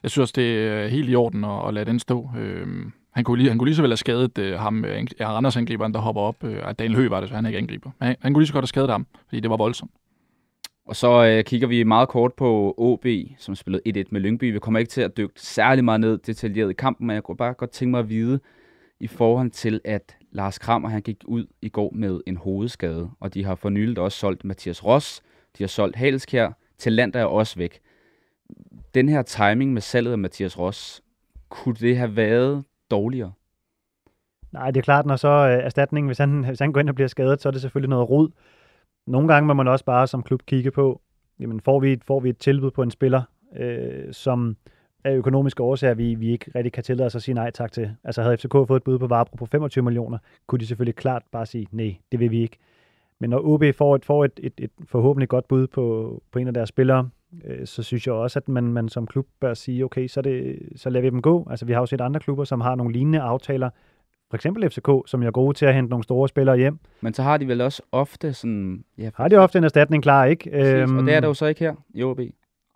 jeg 0.03 0.11
synes 0.11 0.21
også, 0.21 0.33
det 0.35 0.67
er 0.67 0.83
øh, 0.83 0.91
helt 0.91 1.09
i 1.09 1.15
orden 1.15 1.43
at, 1.43 1.67
at 1.67 1.73
lade 1.73 1.85
den 1.85 1.99
stå. 1.99 2.29
Øh, 2.37 2.67
han 3.11 3.23
kunne, 3.23 3.37
lige, 3.37 3.49
han 3.49 3.57
kunne 3.57 3.67
lige 3.67 3.75
så 3.75 3.81
vel 3.81 3.91
have 3.91 3.97
skadet 3.97 4.37
øh, 4.37 4.59
ham, 4.59 4.85
øh, 4.85 5.07
ja, 5.19 5.31
Randers 5.31 5.57
angriberen, 5.57 5.93
der 5.93 5.99
hopper 5.99 6.21
op. 6.21 6.43
Øh, 6.43 6.57
Daniel 6.79 6.95
Høgh 6.95 7.11
var 7.11 7.19
det, 7.19 7.29
så 7.29 7.35
han 7.35 7.45
er 7.45 7.49
ikke 7.49 7.59
angriber. 7.59 7.89
Men 7.99 8.07
han, 8.07 8.15
han 8.21 8.33
kunne 8.33 8.41
lige 8.41 8.47
så 8.47 8.53
godt 8.53 8.63
have 8.63 8.67
skadet 8.67 8.89
ham, 8.89 9.07
fordi 9.27 9.39
det 9.39 9.49
var 9.49 9.57
voldsomt. 9.57 9.91
Og 10.89 10.95
så 10.95 11.25
øh, 11.25 11.43
kigger 11.43 11.67
vi 11.67 11.83
meget 11.83 12.09
kort 12.09 12.33
på 12.33 12.75
OB, 12.77 13.05
som 13.37 13.55
spillede 13.55 14.03
1-1 14.03 14.03
med 14.11 14.21
Lyngby. 14.21 14.53
Vi 14.53 14.59
kommer 14.59 14.79
ikke 14.79 14.89
til 14.89 15.01
at 15.01 15.17
dykke 15.17 15.41
særlig 15.41 15.85
meget 15.85 16.01
ned 16.01 16.17
detaljeret 16.17 16.69
i 16.69 16.73
kampen, 16.73 17.07
men 17.07 17.13
jeg 17.13 17.23
kunne 17.23 17.37
bare 17.37 17.53
godt 17.53 17.71
tænke 17.71 17.91
mig 17.91 17.99
at 17.99 18.09
vide, 18.09 18.39
i 18.99 19.07
forhold 19.07 19.51
til, 19.51 19.81
at 19.85 20.17
Lars 20.31 20.59
Krammer 20.59 20.89
han 20.89 21.01
gik 21.01 21.17
ud 21.25 21.45
i 21.61 21.69
går 21.69 21.91
med 21.95 22.21
en 22.27 22.37
hovedskade, 22.37 23.09
og 23.19 23.33
de 23.33 23.45
har 23.45 23.55
for 23.55 23.69
nyligt 23.69 23.99
også 23.99 24.17
solgt 24.17 24.45
Mathias 24.45 24.85
Ross, 24.85 25.21
de 25.57 25.63
har 25.63 25.67
solgt 25.67 25.95
Halskær, 25.95 26.51
til 26.77 26.93
land 26.93 27.15
er 27.15 27.25
også 27.25 27.55
væk. 27.55 27.79
Den 28.93 29.09
her 29.09 29.21
timing 29.21 29.73
med 29.73 29.81
salget 29.81 30.11
af 30.11 30.17
Mathias 30.17 30.59
Ross, 30.59 31.01
kunne 31.49 31.75
det 31.75 31.97
have 31.97 32.15
været 32.15 32.63
dårligere? 32.91 33.31
Nej, 34.51 34.71
det 34.71 34.77
er 34.77 34.83
klart, 34.83 35.05
når 35.05 35.15
så 35.15 35.27
øh, 35.27 35.65
erstatningen, 35.65 36.07
hvis 36.07 36.17
han, 36.17 36.43
hvis 36.43 36.59
han 36.59 36.73
går 36.73 36.79
ind 36.79 36.89
og 36.89 36.95
bliver 36.95 37.07
skadet, 37.07 37.41
så 37.41 37.49
er 37.49 37.51
det 37.51 37.61
selvfølgelig 37.61 37.89
noget 37.89 38.09
rod. 38.09 38.29
Nogle 39.09 39.27
gange 39.27 39.47
må 39.47 39.53
man 39.53 39.67
også 39.67 39.85
bare 39.85 40.07
som 40.07 40.23
klub 40.23 40.41
kigge 40.47 40.71
på, 40.71 41.01
jamen 41.39 41.59
får 41.61 41.79
vi, 41.79 41.93
et- 41.93 42.03
får 42.03 42.19
vi 42.19 42.29
et 42.29 42.37
tilbud 42.37 42.71
på 42.71 42.83
en 42.83 42.91
spiller, 42.91 43.21
øh, 43.57 44.13
som 44.13 44.57
af 45.03 45.15
økonomiske 45.15 45.63
årsager, 45.63 45.93
vi, 45.93 46.15
vi 46.15 46.29
ikke 46.31 46.51
rigtig 46.55 46.73
kan 46.73 46.83
tillade 46.83 47.05
os 47.07 47.15
at 47.15 47.21
sige 47.21 47.35
nej 47.35 47.51
tak 47.51 47.71
til. 47.71 47.95
Altså 48.03 48.21
havde 48.21 48.37
FCK 48.37 48.51
fået 48.51 48.75
et 48.75 48.83
bud 48.83 48.99
på 48.99 49.07
Varbro 49.07 49.35
på 49.35 49.45
25 49.45 49.83
millioner, 49.83 50.17
kunne 50.47 50.59
de 50.59 50.65
selvfølgelig 50.67 50.95
klart 50.95 51.23
bare 51.31 51.45
sige, 51.45 51.67
nej, 51.71 51.95
det 52.11 52.19
vil 52.19 52.31
vi 52.31 52.41
ikke. 52.41 52.57
Men 53.19 53.29
når 53.29 53.39
OB 53.43 53.63
får 53.75 53.95
et, 53.95 54.05
får 54.05 54.25
et, 54.25 54.39
et, 54.43 54.53
et 54.57 54.71
forhåbentlig 54.85 55.29
godt 55.29 55.47
bud 55.47 55.67
på, 55.67 56.23
på 56.31 56.39
en 56.39 56.47
af 56.47 56.53
deres 56.53 56.69
spillere, 56.69 57.09
øh, 57.45 57.65
så 57.67 57.83
synes 57.83 58.07
jeg 58.07 58.13
også, 58.15 58.39
at 58.39 58.49
man, 58.49 58.63
man 58.63 58.89
som 58.89 59.07
klub 59.07 59.27
bør 59.39 59.53
sige, 59.53 59.85
okay, 59.85 60.07
så, 60.07 60.21
det, 60.21 60.59
så 60.75 60.89
lader 60.89 61.01
vi 61.01 61.09
dem 61.09 61.21
gå. 61.21 61.47
Altså, 61.49 61.65
vi 61.65 61.73
har 61.73 61.79
jo 61.79 61.85
set 61.85 62.01
andre 62.01 62.19
klubber, 62.19 62.43
som 62.43 62.61
har 62.61 62.75
nogle 62.75 62.93
lignende 62.93 63.19
aftaler. 63.21 63.69
For 64.29 64.35
eksempel 64.37 64.69
FCK, 64.69 64.89
som 65.05 65.23
er 65.23 65.31
gode 65.31 65.57
til 65.57 65.65
at 65.65 65.73
hente 65.75 65.89
nogle 65.89 66.03
store 66.03 66.27
spillere 66.29 66.57
hjem. 66.57 66.79
Men 67.01 67.13
så 67.13 67.23
har 67.23 67.37
de 67.37 67.47
vel 67.47 67.61
også 67.61 67.81
ofte 67.91 68.33
sådan... 68.33 68.83
Ja, 68.97 69.09
Har 69.15 69.27
de 69.27 69.35
ofte 69.35 69.57
en 69.57 69.63
erstatning 69.63 70.03
klar, 70.03 70.25
ikke? 70.25 70.49
præcis, 70.53 70.91
og 70.97 71.03
det 71.05 71.13
er 71.13 71.19
der 71.19 71.27
jo 71.27 71.33
så 71.33 71.45
ikke 71.45 71.59
her 71.59 71.73
i 71.93 72.03
OB. 72.03 72.19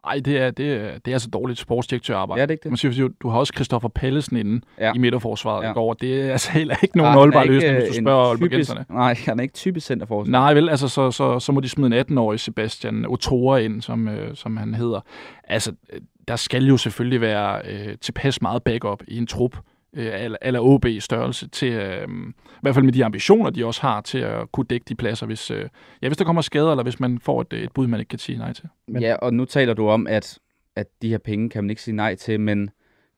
Ej, 0.07 0.21
det 0.25 0.37
er, 0.37 0.51
det, 0.51 0.73
er, 0.73 0.97
det 0.99 1.07
er 1.11 1.15
altså 1.15 1.29
dårligt 1.29 1.59
sportsdirektørarbejde. 1.59 2.41
Er 2.41 2.45
det 2.45 2.53
ikke 2.53 2.63
det? 2.63 2.71
Man 2.71 2.77
siger, 2.77 3.09
du 3.21 3.29
har 3.29 3.39
også 3.39 3.53
Christoffer 3.55 3.89
Pallesen 3.89 4.37
inde 4.37 4.61
Ja. 4.79 4.85
ja. 4.85 4.91
i 4.95 4.97
midterforsvaret 4.97 5.61
Ja. 5.61 5.67
ja. 5.67 5.71
i 5.71 5.73
går. 5.73 5.93
Det 5.93 6.21
er 6.21 6.31
altså 6.31 6.51
heller 6.51 6.75
ikke 6.83 6.97
nogen 6.97 7.09
Ah, 7.11 7.15
er 7.15 7.19
holdbar 7.19 7.43
løsning, 7.43 7.73
øh, 7.75 7.79
hvis 7.81 7.89
du 7.95 7.97
en 7.99 8.03
spørger 8.05 8.25
Aalborgenserne. 8.29 8.85
Nej, 8.89 9.15
han 9.25 9.39
er 9.39 9.43
ikke 9.43 9.53
typisk 9.53 9.87
centerforsvar. 9.87 10.31
Nej, 10.31 10.53
vel, 10.53 10.69
altså 10.69 10.87
så, 10.87 11.11
så, 11.11 11.39
så 11.39 11.51
må 11.51 11.59
de 11.59 11.69
smide 11.69 11.99
en 11.99 12.05
18-årig 12.17 12.39
Sebastian 12.39 13.05
Otora 13.05 13.57
ind, 13.57 13.81
som, 13.81 14.07
øh, 14.07 14.35
som 14.35 14.57
han 14.57 14.73
hedder. 14.73 14.99
Altså, 15.43 15.71
øh, 15.93 16.01
der 16.27 16.35
skal 16.35 16.65
jo 16.65 16.77
selvfølgelig 16.77 17.21
være 17.21 17.61
øh, 17.71 17.97
tilpas 18.01 18.41
meget 18.41 18.63
backup 18.63 19.03
i 19.07 19.17
en 19.17 19.27
trup, 19.27 19.57
eller, 19.93 20.37
eller 20.41 20.59
OB-størrelse, 20.59 21.47
til, 21.49 21.71
øh, 21.73 22.07
i 22.27 22.31
hvert 22.61 22.75
fald 22.75 22.85
med 22.85 22.93
de 22.93 23.05
ambitioner, 23.05 23.49
de 23.49 23.65
også 23.65 23.81
har 23.81 24.01
til 24.01 24.17
at 24.17 24.51
kunne 24.51 24.65
dække 24.69 24.85
de 24.89 24.95
pladser, 24.95 25.25
hvis, 25.25 25.51
øh, 25.51 25.69
ja, 26.01 26.07
hvis 26.07 26.17
der 26.17 26.25
kommer 26.25 26.41
skader, 26.41 26.71
eller 26.71 26.83
hvis 26.83 26.99
man 26.99 27.19
får 27.19 27.41
et, 27.41 27.53
et 27.53 27.71
bud, 27.73 27.87
man 27.87 27.99
ikke 27.99 28.09
kan 28.09 28.19
sige 28.19 28.37
nej 28.37 28.53
til. 28.53 28.65
Men- 28.87 29.01
Ja, 29.01 29.15
og 29.15 29.33
nu 29.33 29.45
taler 29.45 29.73
du 29.73 29.87
om, 29.87 30.07
at, 30.07 30.39
at 30.75 30.87
de 31.01 31.09
her 31.09 31.17
penge 31.17 31.49
kan 31.49 31.63
man 31.63 31.69
ikke 31.69 31.81
sige 31.81 31.95
nej 31.95 32.15
til, 32.15 32.39
men 32.39 32.69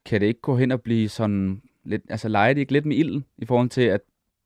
kan 0.06 0.22
det 0.22 0.28
ikke 0.28 0.42
gå 0.42 0.58
hen 0.58 0.72
og 0.72 0.82
blive 0.82 1.10
sådan 1.10 1.62
lidt, 1.86 2.02
altså 2.10 2.28
leger 2.30 2.54
det 2.54 2.62
ikke 2.62 2.74
lidt 2.74 2.86
med 2.86 2.96
ilden 2.98 3.26
i 3.38 3.46
forhold 3.46 3.70
til, 3.70 3.82
at 3.82 4.02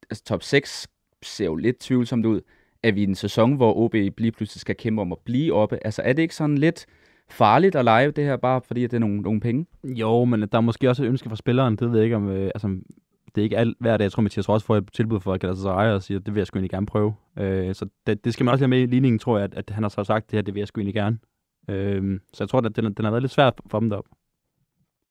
altså, 0.09 0.23
top 0.23 0.43
6 0.43 0.87
ser 1.23 1.45
jo 1.45 1.55
lidt 1.55 1.79
tvivlsomt 1.79 2.25
ud. 2.25 2.41
Er 2.83 2.91
vi 2.91 3.01
i 3.01 3.03
en 3.03 3.15
sæson, 3.15 3.53
hvor 3.53 3.77
OB 3.77 3.93
lige 3.93 4.31
pludselig 4.31 4.61
skal 4.61 4.75
kæmpe 4.75 5.01
om 5.01 5.11
at 5.11 5.17
blive 5.25 5.53
oppe? 5.53 5.79
Altså 5.85 6.01
er 6.01 6.13
det 6.13 6.21
ikke 6.21 6.35
sådan 6.35 6.57
lidt 6.57 6.85
farligt 7.29 7.75
at 7.75 7.85
lege 7.85 8.11
det 8.11 8.23
her, 8.23 8.37
bare 8.37 8.61
fordi 8.61 8.83
at 8.83 8.91
det 8.91 8.97
er 8.97 9.01
nogle, 9.01 9.21
nogle 9.21 9.39
penge? 9.39 9.65
Jo, 9.83 10.25
men 10.25 10.41
der 10.41 10.57
er 10.57 10.61
måske 10.61 10.89
også 10.89 11.03
et 11.03 11.07
ønske 11.07 11.29
fra 11.29 11.35
spilleren. 11.35 11.75
Det 11.75 11.91
ved 11.91 11.97
jeg 11.97 12.03
ikke 12.03 12.15
om... 12.15 12.29
Øh, 12.29 12.45
altså, 12.55 12.67
det 13.35 13.41
er 13.41 13.43
ikke 13.43 13.57
alt, 13.57 13.77
hver 13.79 13.97
dag, 13.97 14.03
jeg 14.03 14.11
tror, 14.11 14.21
Mathias 14.21 14.49
Ross 14.49 14.65
får 14.65 14.77
et 14.77 14.89
tilbud 14.93 15.19
for 15.19 15.37
Galatasaray 15.37 15.93
og 15.93 16.03
siger, 16.03 16.19
det 16.19 16.33
vil 16.35 16.39
jeg 16.39 16.47
sgu 16.47 16.57
egentlig 16.57 16.71
gerne 16.71 16.85
prøve. 16.85 17.15
Øh, 17.37 17.75
så 17.75 17.85
det, 18.07 18.25
det, 18.25 18.33
skal 18.33 18.43
man 18.43 18.51
også 18.51 18.63
have 18.63 18.69
med 18.69 18.81
i 18.81 18.85
ligningen, 18.85 19.19
tror 19.19 19.37
jeg, 19.37 19.43
at, 19.43 19.53
at 19.53 19.69
han 19.69 19.83
har 19.83 19.89
så 19.89 20.03
sagt, 20.03 20.31
det 20.31 20.37
her, 20.37 20.41
det 20.41 20.53
vil 20.53 20.61
jeg 20.61 20.67
sgu 20.67 20.79
egentlig 20.79 20.95
gerne. 20.95 21.17
Øh, 21.69 22.19
så 22.33 22.43
jeg 22.43 22.49
tror, 22.49 22.59
at 22.59 22.75
den, 22.75 22.93
den 22.93 23.05
har 23.05 23.11
været 23.11 23.23
lidt 23.23 23.31
svært 23.31 23.53
for 23.67 23.79
dem 23.79 23.89
deroppe. 23.89 24.09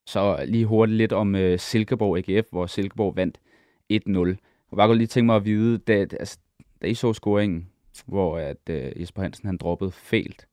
Så 0.06 0.44
lige 0.46 0.66
hurtigt 0.66 0.96
lidt 0.96 1.12
om 1.12 1.34
uh, 1.34 1.56
Silkeborg 1.56 2.18
AGF, 2.18 2.46
hvor 2.50 2.66
Silkeborg 2.66 3.16
vandt 3.16 3.38
1-0. 3.38 3.92
Jeg 3.92 4.00
kunne 4.06 4.76
bare 4.76 4.87
godt 4.87 4.98
lige 4.98 5.06
tænke 5.06 5.26
mig 5.26 5.37
at 5.37 5.44
vide, 5.44 5.78
da, 5.78 5.92
altså, 5.92 6.38
da 6.82 6.87
I 6.87 6.94
så 6.94 7.12
scoringen, 7.12 7.68
hvor 8.06 8.38
at, 8.38 8.56
uh, 8.70 9.00
Jesper 9.00 9.22
Hansen 9.22 9.46
han 9.46 9.56
droppede 9.56 9.90
fælt. 9.90 10.47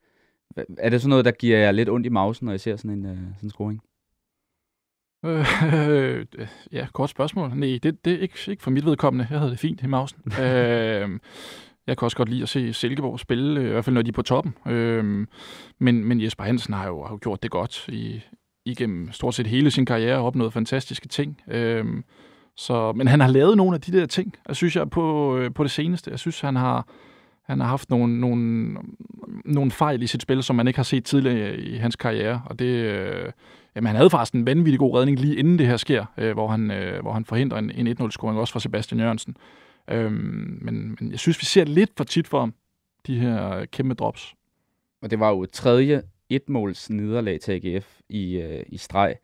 Er 0.78 0.90
det 0.90 1.02
sådan 1.02 1.10
noget, 1.10 1.26
der 1.26 1.32
giver 1.32 1.58
jer 1.58 1.72
lidt 1.72 1.90
ondt 1.90 2.06
i 2.06 2.10
mausen, 2.10 2.46
når 2.46 2.54
I 2.54 2.58
ser 2.58 2.76
sådan 2.76 2.92
en, 2.92 3.06
uh, 3.06 3.12
sådan 3.12 3.36
en 3.44 3.50
scoring? 3.50 3.82
Øh, 5.26 6.26
ja, 6.72 6.88
kort 6.94 7.10
spørgsmål. 7.10 7.52
Nej, 7.56 7.80
det, 7.84 8.06
det 8.06 8.14
er 8.14 8.20
ikke, 8.20 8.52
ikke 8.52 8.64
for 8.64 8.72
mit 8.72 8.86
vedkommende. 8.86 9.28
Jeg 9.30 9.40
havde 9.40 9.52
det 9.52 9.60
fint 9.60 9.84
i 9.84 9.88
mausen. 9.88 10.20
øh, 10.44 11.20
jeg 11.88 11.98
kan 11.98 12.06
også 12.06 12.18
godt 12.18 12.30
lide 12.30 12.44
at 12.44 12.50
se 12.50 12.74
Silkeborg 12.74 13.20
spille, 13.20 13.62
øh, 13.62 13.68
i 13.68 13.70
hvert 13.70 13.86
fald 13.86 13.94
når 13.94 14.02
de 14.02 14.10
er 14.10 14.14
på 14.14 14.22
toppen. 14.22 14.54
Øh, 14.68 15.28
men, 15.80 16.06
men 16.06 16.22
Jesper 16.22 16.44
Hansen 16.44 16.74
har 16.74 16.88
jo, 16.88 17.04
har 17.04 17.14
jo 17.14 17.20
gjort 17.22 17.44
det 17.44 17.52
godt 17.52 17.88
i, 17.88 18.22
igennem 18.66 19.12
stort 19.12 19.36
set 19.36 19.48
hele 19.48 19.72
sin 19.72 19.86
karriere 19.86 20.18
og 20.18 20.26
opnået 20.26 20.54
fantastiske 20.54 21.08
ting. 21.08 21.42
Øh, 21.48 21.86
så, 22.58 22.94
men 22.94 23.08
han 23.08 23.20
har 23.20 23.28
lavet 23.28 23.58
nogle 23.58 23.76
af 23.76 23.82
de 23.82 23.92
der 23.92 24.06
ting, 24.06 24.36
jeg 24.48 24.56
synes 24.56 24.76
jeg, 24.76 24.90
på, 24.90 25.38
øh, 25.38 25.54
på 25.54 25.64
det 25.64 25.72
seneste. 25.72 26.12
Jeg 26.12 26.20
synes, 26.20 26.42
han 26.42 26.56
har, 26.56 26.88
han 27.46 27.60
har 27.60 27.68
haft 27.68 27.90
nogle, 27.90 28.20
nogle, 28.20 28.76
nogle 29.46 29.72
fejl 29.72 30.04
i 30.04 30.08
sit 30.08 30.22
spil, 30.22 30.44
som 30.44 30.56
man 30.56 30.68
ikke 30.68 30.78
har 30.78 30.84
set 30.84 31.06
tidligere 31.06 31.58
i 31.58 31.76
hans 31.76 31.96
karriere. 31.96 32.42
Og 32.46 32.60
det, 32.60 32.66
øh, 32.66 33.32
jamen, 33.76 33.88
han 33.88 33.96
havde 33.96 34.10
faktisk 34.10 34.34
en 34.34 34.46
vanvittig 34.46 34.80
god 34.80 34.98
redning 34.98 35.20
lige 35.20 35.36
inden 35.36 35.60
det 35.60 35.68
her 35.68 35.78
sker, 35.78 36.06
øh, 36.18 36.34
hvor, 36.34 36.48
han, 36.48 36.72
øh, 36.72 37.02
hvor 37.02 37.14
han 37.14 37.26
forhindrer 37.26 37.58
en, 37.58 37.72
en 37.72 37.88
1-0-scoring 37.88 38.40
også 38.40 38.54
fra 38.54 38.60
Sebastian 38.60 39.00
Jørgensen. 39.00 39.36
Øhm, 39.90 40.60
men, 40.62 40.98
men 41.00 41.12
jeg 41.12 41.20
synes, 41.20 41.42
vi 41.42 41.46
ser 41.46 41.66
lidt 41.66 41.92
for 41.98 42.04
tit 42.04 42.28
for 42.28 42.40
ham, 42.40 42.54
de 43.08 43.20
her 43.20 43.66
kæmpe 43.66 43.94
drops. 43.94 44.36
Og 45.02 45.12
det 45.12 45.20
var 45.20 45.30
jo 45.30 45.44
et 45.44 45.52
tredje 45.52 46.02
etmåls 46.30 46.90
nederlag 46.90 47.40
til 47.40 47.52
AGF 47.52 48.00
i, 48.10 48.36
øh, 48.36 48.64
i 48.68 48.78
streg. 48.78 49.16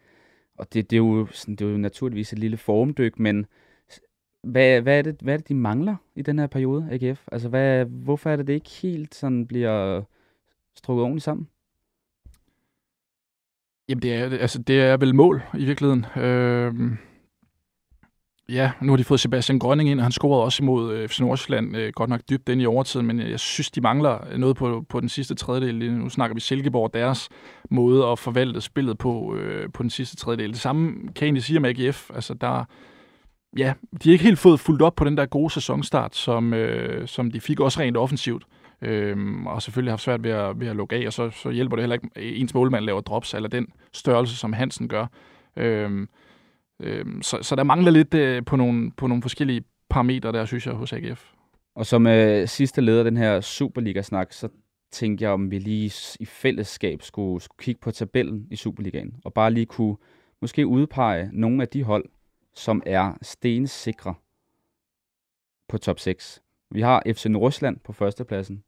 Og 0.57 0.73
det, 0.73 0.89
det, 0.89 0.95
er 0.95 0.97
jo, 0.97 1.27
sådan, 1.31 1.55
det 1.55 1.67
er 1.67 1.71
jo 1.71 1.77
naturligvis 1.77 2.33
et 2.33 2.39
lille 2.39 2.57
formdyk, 2.57 3.19
men 3.19 3.45
hvad, 4.43 4.81
hvad, 4.81 4.98
er 4.98 5.01
det, 5.01 5.15
hvad 5.21 5.33
er 5.33 5.38
det, 5.38 5.50
de 5.50 5.55
mangler 5.55 5.95
i 6.15 6.21
den 6.21 6.39
her 6.39 6.48
periode, 6.48 6.88
AGF? 6.91 7.27
Altså, 7.31 7.50
hvad, 7.50 7.86
hvorfor 7.86 8.29
er 8.29 8.36
det, 8.36 8.48
det 8.48 8.53
ikke 8.53 8.69
helt 8.69 9.15
sådan 9.15 9.48
bliver 9.48 10.01
strukket 10.75 11.03
ordentligt 11.03 11.24
sammen? 11.24 11.48
Jamen, 13.89 14.01
det 14.01 14.13
er, 14.13 14.24
altså, 14.24 14.60
det 14.60 14.81
er 14.81 14.98
vel 14.98 15.15
mål 15.15 15.41
i 15.57 15.65
virkeligheden. 15.65 16.05
Øh, 16.17 16.74
ja, 18.50 18.71
nu 18.81 18.91
har 18.91 18.98
de 18.98 19.03
fået 19.03 19.19
Sebastian 19.19 19.60
Grønning 19.60 19.89
ind, 19.89 20.00
og 20.00 20.05
han 20.05 20.12
scorede 20.12 20.43
også 20.43 20.63
imod 20.63 20.93
øh, 20.93 21.10
FC 21.10 21.19
Nordsjælland, 21.19 21.77
øh, 21.77 21.91
godt 21.95 22.10
nok 22.10 22.21
dybt 22.29 22.50
ind 22.50 22.62
i 22.62 22.65
overtiden, 22.65 23.07
men 23.07 23.19
øh, 23.19 23.31
jeg 23.31 23.39
synes, 23.39 23.71
de 23.71 23.81
mangler 23.81 24.38
noget 24.38 24.55
på, 24.55 24.86
på 24.89 25.00
den 25.00 25.10
sidste 25.10 25.36
tredjedel. 25.36 25.93
Nu 25.93 26.10
snakker 26.10 26.33
vi 26.33 26.39
Silkeborg, 26.39 26.93
deres 26.93 27.29
måde 27.69 28.05
at 28.05 28.19
forvalte 28.19 28.62
spillet 28.62 28.98
på, 28.98 29.36
øh, 29.36 29.71
på 29.74 29.83
den 29.83 29.89
sidste 29.89 30.15
tredjedel. 30.15 30.50
Det 30.50 30.60
samme 30.60 30.91
kan 30.91 31.13
jeg 31.21 31.24
egentlig 31.24 31.43
sige 31.43 31.57
om 31.57 31.65
AGF. 31.65 32.10
Altså, 32.13 32.33
der, 32.33 32.65
ja, 33.58 33.74
de 34.03 34.10
har 34.10 34.12
ikke 34.12 34.24
helt 34.24 34.39
fået 34.39 34.60
fuldt 34.60 34.81
op 34.81 34.96
på 34.96 35.03
den 35.03 35.17
der 35.17 35.25
gode 35.25 35.53
sæsonstart, 35.53 36.15
som, 36.15 36.53
øh, 36.53 37.08
som 37.08 37.31
de 37.31 37.41
fik 37.41 37.60
også 37.60 37.79
rent 37.79 37.98
offensivt. 37.98 38.43
Øhm, 38.81 39.48
og 39.48 39.62
selvfølgelig 39.62 39.91
har 39.91 39.93
haft 39.93 40.03
svært 40.03 40.24
ved 40.24 40.31
at, 40.31 40.60
ved 40.60 40.67
at 40.67 40.75
lukke 40.75 40.96
af, 40.96 41.08
og 41.08 41.13
så, 41.13 41.29
så 41.29 41.50
hjælper 41.50 41.75
det 41.75 41.84
heller 41.84 41.93
ikke, 41.93 42.10
at 42.15 42.24
ens 42.24 42.53
målmand 42.53 42.86
laver 42.86 43.01
drops, 43.01 43.34
eller 43.34 43.50
den 43.50 43.67
størrelse, 43.93 44.36
som 44.38 44.53
Hansen 44.53 44.88
gør. 44.88 45.05
Øhm, 45.55 46.10
øhm, 46.79 47.22
så, 47.22 47.38
så 47.41 47.55
der 47.55 47.63
mangler 47.63 47.91
lidt 47.91 48.13
øh, 48.13 48.46
på, 48.46 48.55
nogle, 48.55 48.91
på 48.91 49.08
nogle 49.08 49.22
forskellige 49.22 49.63
parametre 49.89 50.31
der, 50.31 50.46
synes 50.46 50.67
jeg, 50.67 50.74
hos 50.74 50.93
AGF. 50.93 51.31
Og 51.75 51.86
som 51.86 52.08
øh, 52.08 52.48
sidste 52.48 52.81
leder 52.81 53.00
af 53.00 53.03
den 53.03 53.17
her 53.17 53.41
Superliga-snak, 53.41 54.34
så 54.34 54.50
tænkte 54.91 55.24
jeg, 55.24 55.31
om 55.31 55.51
vi 55.51 55.60
lige 55.60 55.93
i 56.20 56.25
fællesskab 56.25 57.01
skulle, 57.01 57.41
skulle 57.41 57.63
kigge 57.63 57.81
på 57.81 57.91
tabellen 57.91 58.48
i 58.51 58.55
Superligaen, 58.55 59.13
og 59.25 59.34
bare 59.34 59.51
lige 59.51 59.65
kunne 59.65 59.96
måske 60.41 60.67
udpege 60.67 61.29
nogle 61.34 61.62
af 61.62 61.67
de 61.67 61.84
hold, 61.84 62.05
som 62.53 62.84
er 62.86 63.13
stensikre 63.22 64.15
på 65.67 65.77
top 65.77 66.00
6. 66.00 66.43
Vi 66.72 66.81
har 66.81 67.03
FC 67.08 67.25
Nordsjælland 67.25 67.79
på 67.79 67.93
førstepladsen. 67.93 68.63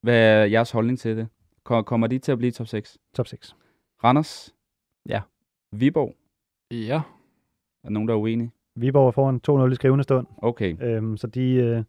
Hvad 0.00 0.18
er 0.40 0.44
jeres 0.44 0.70
holdning 0.70 0.98
til 0.98 1.16
det? 1.16 1.28
Ko- 1.64 1.82
Kommer 1.82 2.06
de 2.06 2.18
til 2.18 2.32
at 2.32 2.38
blive 2.38 2.50
top 2.52 2.66
6? 2.66 2.98
Top 3.14 3.26
6. 3.26 3.56
Randers? 4.04 4.54
Ja. 5.08 5.20
Viborg? 5.72 6.14
Ja, 6.70 6.96
Er 7.84 7.88
der 7.88 7.90
nogen, 7.90 8.08
der 8.08 8.14
er 8.14 8.18
uenige? 8.18 8.50
Viborg 8.74 9.14
får 9.14 9.30
en 9.30 9.40
2-0 9.68 9.72
i 9.72 9.74
skrivende 9.74 10.04
stund, 10.04 10.26
Okay. 10.42 10.76
øhm, 10.82 11.16
så 11.16 11.26
de, 11.26 11.52
øh, 11.54 11.84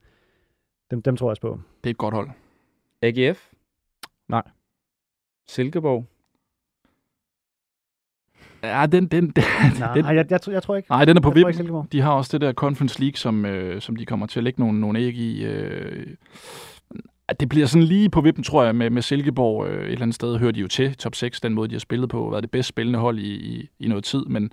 dem, 0.92 1.02
dem 1.02 1.18
tror 1.18 1.28
jeg 1.28 1.30
også 1.30 1.42
på. 1.42 1.60
det 1.84 1.90
er 1.90 1.92
et 1.94 1.98
godt 1.98 2.14
hold. 2.16 2.30
AGF? 3.02 3.54
Nej. 4.28 4.44
Silkeborg? 5.48 6.06
Ja, 8.64 8.86
den, 8.86 9.08
den, 9.08 9.30
den, 9.36 9.44
Nej, 9.80 9.94
den, 9.94 10.06
jeg, 10.06 10.26
jeg, 10.30 10.42
tror- 10.42 10.54
jeg 10.54 10.64
tror 10.64 10.76
ikke. 10.76 10.90
nej, 10.92 11.06
den 11.06 11.18
er 11.18 11.22
på 11.22 11.34
ikke 11.34 11.48
vippen. 11.58 11.88
De 11.92 12.02
har 12.02 12.12
også 12.12 12.30
det 12.38 12.42
der 12.42 12.54
Conference 12.54 13.00
League, 13.02 13.18
som, 13.18 13.46
øh, 13.46 13.82
som 13.82 13.96
de 13.96 14.06
kommer 14.06 14.26
til 14.26 14.40
at 14.40 14.44
lægge 14.44 14.62
nogle, 14.62 14.80
nogle 14.82 15.00
æg 15.00 15.16
i. 15.18 15.44
Øh, 15.46 16.08
det 17.40 17.50
bliver 17.50 17.66
sådan 17.66 17.88
lige 17.88 18.10
på 18.10 18.22
vippen, 18.22 18.44
tror 18.44 18.64
jeg, 18.64 18.76
med, 18.76 18.90
med 18.90 19.02
Silkeborg. 19.02 19.68
Øh, 19.68 19.84
et 19.86 19.92
eller 19.92 20.02
andet 20.02 20.16
sted 20.16 20.38
hører 20.38 20.52
de 20.52 20.60
jo 20.60 20.68
til 20.68 20.96
top 20.98 21.16
6, 21.16 21.42
den 21.42 21.54
måde, 21.54 21.68
de 21.68 21.74
har 21.76 21.80
spillet 21.80 22.10
på. 22.10 22.30
Været 22.30 22.44
det 22.44 22.52
bedst 22.52 22.70
spillende 22.70 23.00
hold 23.00 23.20
i, 23.20 23.34
i, 23.56 23.70
i 23.80 23.88
noget 23.88 24.04
tid, 24.04 24.26
men, 24.26 24.52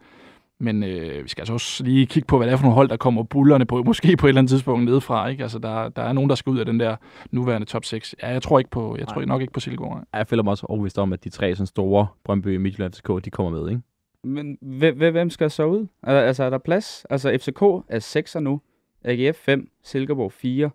men 0.61 0.83
øh, 0.83 1.25
vi 1.25 1.29
skal 1.29 1.43
altså 1.43 1.53
også 1.53 1.85
lige 1.85 2.07
kigge 2.07 2.27
på, 2.27 2.37
hvad 2.37 2.47
det 2.47 2.53
er 2.53 2.57
for 2.57 2.63
nogle 2.63 2.75
hold, 2.75 2.89
der 2.89 2.97
kommer 2.97 3.23
bullerne 3.23 3.67
på, 3.67 3.83
måske 3.83 4.17
på 4.17 4.27
et 4.27 4.29
eller 4.29 4.39
andet 4.41 4.51
tidspunkt 4.51 4.85
nedefra. 4.85 5.29
Ikke? 5.29 5.43
Altså, 5.43 5.59
der, 5.59 5.89
der 5.89 6.03
er 6.03 6.13
nogen, 6.13 6.31
der 6.31 6.37
skal 6.37 6.51
ud 6.51 6.59
af 6.59 6.67
den 6.67 6.81
der 6.81 6.97
nuværende 7.31 7.67
top 7.67 7.85
6. 7.85 8.15
Ja, 8.23 8.29
jeg 8.29 8.43
tror, 8.43 8.59
ikke 8.59 8.71
på, 8.71 8.97
jeg 8.99 9.09
tror 9.09 9.25
nok 9.25 9.41
ikke 9.41 9.53
på 9.53 9.61
Silkeborg. 9.61 9.95
nej. 9.95 10.05
Jeg 10.15 10.27
føler 10.27 10.43
mig 10.43 10.51
også 10.51 10.67
overbevist 10.67 10.99
om, 10.99 11.13
at 11.13 11.25
de 11.25 11.29
tre 11.29 11.55
sådan 11.55 11.67
store, 11.67 12.07
Brøndby, 12.25 12.57
Midtjylland, 12.57 12.93
FCK, 12.93 13.25
de 13.25 13.31
kommer 13.31 13.61
med, 13.61 13.71
ikke? 13.71 13.83
Men 14.25 14.59
hvem, 14.61 14.97
hvem 14.97 15.31
skal 15.31 15.51
så 15.51 15.65
ud? 15.65 15.87
Er, 16.03 16.21
altså, 16.21 16.45
er 16.45 16.51
der 16.51 16.59
plads? 16.59 17.07
Altså, 17.11 17.39
FCK 17.41 17.63
er 17.89 18.25
6'er 18.37 18.39
nu. 18.41 18.61
AGF 19.05 19.37
5, 19.37 19.71
Silkeborg 19.83 20.33
4, 20.33 20.71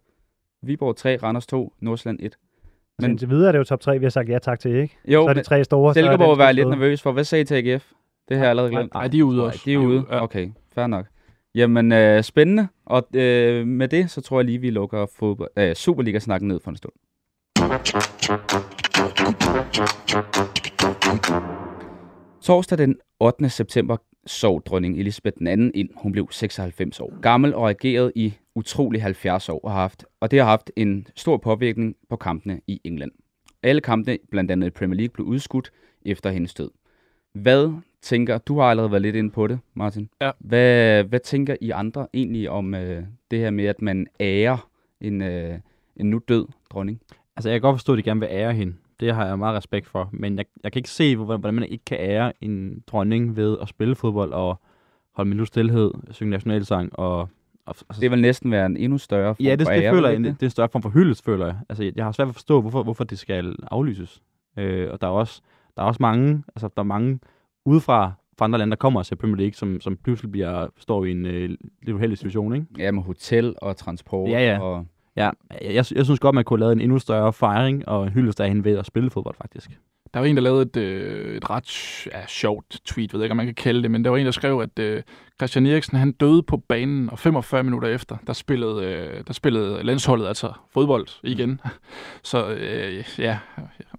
Viborg 0.61 0.95
3, 0.95 1.17
Randers 1.23 1.47
2, 1.47 1.73
Nordsjælland 1.79 2.19
1. 2.19 2.23
Men 2.23 3.03
Men- 3.03 3.11
indtil 3.11 3.29
videre 3.29 3.47
er 3.47 3.51
det 3.51 3.59
jo 3.59 3.63
top 3.63 3.79
3, 3.79 3.99
vi 3.99 4.05
har 4.05 4.09
sagt 4.09 4.29
ja 4.29 4.39
tak 4.39 4.59
til, 4.59 4.75
ikke? 4.75 4.97
Jo, 5.05 5.21
så 5.23 5.29
er 5.29 5.33
men 5.33 5.37
de 5.37 5.43
tre 5.43 5.63
store. 5.63 5.93
Silkeborg 5.93 6.37
var 6.37 6.45
jeg 6.45 6.53
lidt 6.53 6.67
nervøs 6.69 7.01
for. 7.01 7.11
Hvad 7.11 7.23
sagde 7.23 7.41
I 7.41 7.45
til 7.45 7.55
AGF? 7.55 7.91
Det 8.29 8.37
har 8.37 8.43
jeg 8.43 8.49
allerede 8.49 8.71
glemt. 8.71 8.93
Nej, 8.93 9.07
de 9.07 9.19
er 9.19 9.23
ude 9.23 9.37
Nej, 9.37 9.45
også. 9.45 9.61
de 9.65 9.73
er 9.73 9.77
ude. 9.77 10.05
Okay, 10.09 10.49
fair 10.75 10.87
nok. 10.87 11.05
Jamen, 11.55 11.91
øh, 11.91 12.23
spændende. 12.23 12.67
Og 12.85 13.07
øh, 13.15 13.67
med 13.67 13.87
det, 13.87 14.11
så 14.11 14.21
tror 14.21 14.39
jeg 14.39 14.45
lige, 14.45 14.57
vi 14.61 14.69
lukker 14.69 15.05
fodbold, 15.15 15.49
øh, 15.57 15.75
Superliga-snakken 15.75 16.47
ned 16.47 16.59
for 16.59 16.71
en 16.71 16.77
stund. 16.77 16.93
Torsdag 22.41 22.77
den 22.77 22.95
8. 23.25 23.49
september 23.49 23.97
sov 24.25 24.63
dronning 24.63 24.99
Elisabeth 24.99 25.37
II 25.41 25.71
ind. 25.73 25.89
Hun 25.95 26.11
blev 26.11 26.27
96 26.31 26.99
år 26.99 27.21
gammel 27.21 27.55
og 27.55 27.63
regerede 27.63 28.11
i 28.15 28.33
utrolig 28.55 29.01
70 29.01 29.49
år 29.49 29.69
har 29.69 29.75
haft, 29.75 30.05
og 30.19 30.31
det 30.31 30.39
har 30.39 30.45
haft 30.45 30.71
en 30.75 31.07
stor 31.15 31.37
påvirkning 31.37 31.95
på 32.09 32.15
kampene 32.15 32.61
i 32.67 32.81
England. 32.83 33.11
Alle 33.63 33.81
kampene, 33.81 34.17
blandt 34.31 34.51
andet 34.51 34.67
i 34.67 34.69
Premier 34.69 34.97
League, 34.97 35.13
blev 35.13 35.27
udskudt 35.27 35.71
efter 36.05 36.29
hendes 36.29 36.53
død. 36.53 36.69
Hvad 37.33 37.73
tænker, 38.01 38.37
du 38.37 38.59
har 38.59 38.65
allerede 38.65 38.91
været 38.91 39.01
lidt 39.01 39.15
inde 39.15 39.31
på 39.31 39.47
det, 39.47 39.59
Martin. 39.73 40.09
Ja. 40.21 40.31
Hvad, 40.39 41.03
hvad 41.03 41.19
tænker 41.19 41.55
I 41.61 41.69
andre 41.69 42.07
egentlig 42.13 42.49
om 42.49 42.75
øh, 42.75 43.03
det 43.31 43.39
her 43.39 43.49
med, 43.49 43.65
at 43.65 43.81
man 43.81 44.07
ærer 44.19 44.69
en, 45.01 45.21
øh, 45.21 45.59
en 45.95 46.09
nu 46.09 46.21
død 46.27 46.47
dronning? 46.69 47.01
Altså, 47.35 47.49
jeg 47.49 47.55
kan 47.55 47.61
godt 47.61 47.75
forstå, 47.75 47.93
at 47.93 47.97
de 47.97 48.03
gerne 48.03 48.19
vil 48.19 48.29
ære 48.31 48.53
hende. 48.53 48.73
Det 48.99 49.15
har 49.15 49.25
jeg 49.25 49.39
meget 49.39 49.55
respekt 49.57 49.87
for. 49.87 50.09
Men 50.11 50.37
jeg, 50.37 50.45
jeg 50.63 50.71
kan 50.71 50.79
ikke 50.79 50.89
se, 50.89 51.15
hvordan 51.15 51.53
man 51.53 51.63
ikke 51.63 51.85
kan 51.85 51.97
ære 51.99 52.33
en 52.41 52.83
dronning 52.87 53.35
ved 53.35 53.57
at 53.61 53.69
spille 53.69 53.95
fodbold 53.95 54.33
og 54.33 54.59
holde 55.15 55.29
minut 55.29 55.47
stillhed, 55.47 55.91
synge 56.11 56.29
nationalsang 56.31 56.99
og... 56.99 57.19
og 57.19 57.29
altså, 57.67 58.01
Det 58.01 58.11
vil 58.11 58.21
næsten 58.21 58.51
være 58.51 58.65
en 58.65 58.77
endnu 58.77 58.97
større 58.97 59.35
form 59.35 59.45
Ja, 59.45 59.55
det, 59.55 59.67
for 59.67 59.73
det 59.73 59.81
ære, 59.81 59.93
føler 59.93 60.09
jeg, 60.09 60.17
det 60.17 60.25
det 60.25 60.41
er 60.41 60.47
en 60.47 60.49
større 60.49 60.69
form 60.69 60.81
for 60.81 60.89
hyldest, 60.89 61.25
føler 61.25 61.45
jeg. 61.45 61.55
Altså, 61.69 61.91
jeg 61.95 62.05
har 62.05 62.11
svært 62.11 62.25
ved 62.25 62.31
at 62.31 62.35
forstå, 62.35 62.61
hvorfor, 62.61 62.83
hvorfor 62.83 63.03
det 63.03 63.19
skal 63.19 63.55
aflyses. 63.71 64.21
Øh, 64.57 64.89
og 64.91 65.01
der 65.01 65.07
er 65.07 65.11
også, 65.11 65.41
der 65.77 65.83
er 65.83 65.87
også 65.87 66.01
mange, 66.01 66.43
altså, 66.55 66.69
der 66.75 66.81
er 66.81 66.83
mange 66.83 67.19
udefra 67.65 68.11
fra 68.37 68.45
andre 68.45 68.59
lande, 68.59 68.71
der 68.71 68.77
kommer 68.77 68.99
og 68.99 69.05
ser 69.05 69.15
Premier 69.15 69.37
League, 69.37 69.53
som, 69.53 69.81
som 69.81 69.97
pludselig 69.97 70.31
bliver, 70.31 70.67
står 70.77 71.05
i 71.05 71.11
en 71.11 71.25
øh, 71.25 71.49
lidt 71.49 71.95
uheldig 71.95 72.17
situation, 72.17 72.53
ikke? 72.53 72.67
Ja, 72.77 72.91
med 72.91 73.03
hotel 73.03 73.55
og 73.61 73.77
transport. 73.77 74.29
Ja, 74.31 74.39
ja. 74.39 74.59
Og, 74.59 74.85
Ja, 75.15 75.29
jeg, 75.61 75.73
jeg, 75.73 75.85
jeg 75.95 76.05
synes 76.05 76.19
godt, 76.19 76.35
man 76.35 76.43
kunne 76.43 76.57
have 76.57 76.59
lavet 76.59 76.75
en 76.75 76.81
endnu 76.81 76.99
større 76.99 77.33
fejring 77.33 77.87
og 77.87 78.03
en 78.03 78.13
hyldest 78.13 78.39
af 78.41 78.47
hende 78.47 78.63
ved 78.63 78.77
at 78.77 78.85
spille 78.85 79.09
fodbold, 79.09 79.35
faktisk. 79.41 79.69
Der 80.13 80.19
var 80.19 80.27
en, 80.27 80.35
der 80.35 80.41
lavede 80.41 80.61
et, 80.61 80.77
øh, 80.77 81.37
et 81.37 81.49
ret 81.49 82.07
ja, 82.13 82.27
sjovt 82.27 82.79
tweet, 82.85 83.13
ved 83.13 83.19
jeg 83.19 83.25
ikke, 83.25 83.31
om 83.31 83.37
man 83.37 83.45
kan 83.45 83.55
kalde 83.55 83.83
det, 83.83 83.91
men 83.91 84.03
der 84.03 84.09
var 84.09 84.17
en, 84.17 84.25
der 84.25 84.31
skrev, 84.31 84.59
at 84.59 84.79
øh, 84.79 85.03
Christian 85.39 85.65
Eriksen 85.65 85.97
han 85.97 86.11
døde 86.11 86.43
på 86.43 86.57
banen, 86.57 87.09
og 87.09 87.19
45 87.19 87.63
minutter 87.63 87.89
efter, 87.89 88.17
der 88.27 88.33
spillede, 88.33 88.85
øh, 88.85 89.23
der 89.27 89.33
spillede 89.33 89.83
landsholdet 89.83 90.27
altså 90.27 90.51
fodbold 90.73 91.07
igen. 91.23 91.61
Så 92.23 92.47
øh, 92.47 93.03
ja, 93.17 93.37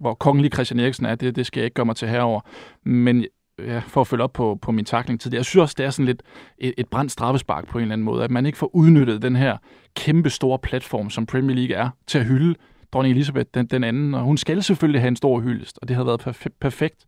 hvor 0.00 0.14
kongelig 0.14 0.52
Christian 0.52 0.80
Eriksen 0.80 1.06
er, 1.06 1.14
det, 1.14 1.36
det 1.36 1.46
skal 1.46 1.60
jeg 1.60 1.64
ikke 1.64 1.74
gøre 1.74 1.86
mig 1.86 1.96
til 1.96 2.08
herover. 2.08 2.40
Men 2.84 3.24
ja, 3.58 3.78
for 3.78 4.00
at 4.00 4.06
følge 4.06 4.24
op 4.24 4.32
på, 4.32 4.58
på 4.62 4.72
min 4.72 4.84
takling 4.84 5.20
tidligere, 5.20 5.38
jeg 5.38 5.44
synes 5.44 5.62
også, 5.62 5.74
det 5.78 5.86
er 5.86 5.90
sådan 5.90 6.06
lidt 6.06 6.22
et, 6.58 6.74
et 6.78 6.88
brændt 6.88 7.12
straffespark 7.12 7.68
på 7.68 7.78
en 7.78 7.82
eller 7.82 7.92
anden 7.92 8.04
måde, 8.04 8.24
at 8.24 8.30
man 8.30 8.46
ikke 8.46 8.58
får 8.58 8.76
udnyttet 8.76 9.22
den 9.22 9.36
her 9.36 9.56
kæmpe 9.94 10.30
store 10.30 10.58
platform, 10.58 11.10
som 11.10 11.26
Premier 11.26 11.56
League 11.56 11.76
er, 11.76 11.90
til 12.06 12.18
at 12.18 12.24
hylde 12.24 12.54
dronning 12.92 13.14
Elisabeth 13.14 13.48
den, 13.54 13.66
den 13.66 13.84
anden, 13.84 14.14
og 14.14 14.20
hun 14.22 14.36
skal 14.36 14.62
selvfølgelig 14.62 15.00
have 15.00 15.08
en 15.08 15.16
stor 15.16 15.40
hyldest, 15.40 15.78
og 15.82 15.88
det 15.88 15.96
havde 15.96 16.06
været 16.06 16.26
perf- 16.26 16.56
perfekt 16.60 17.04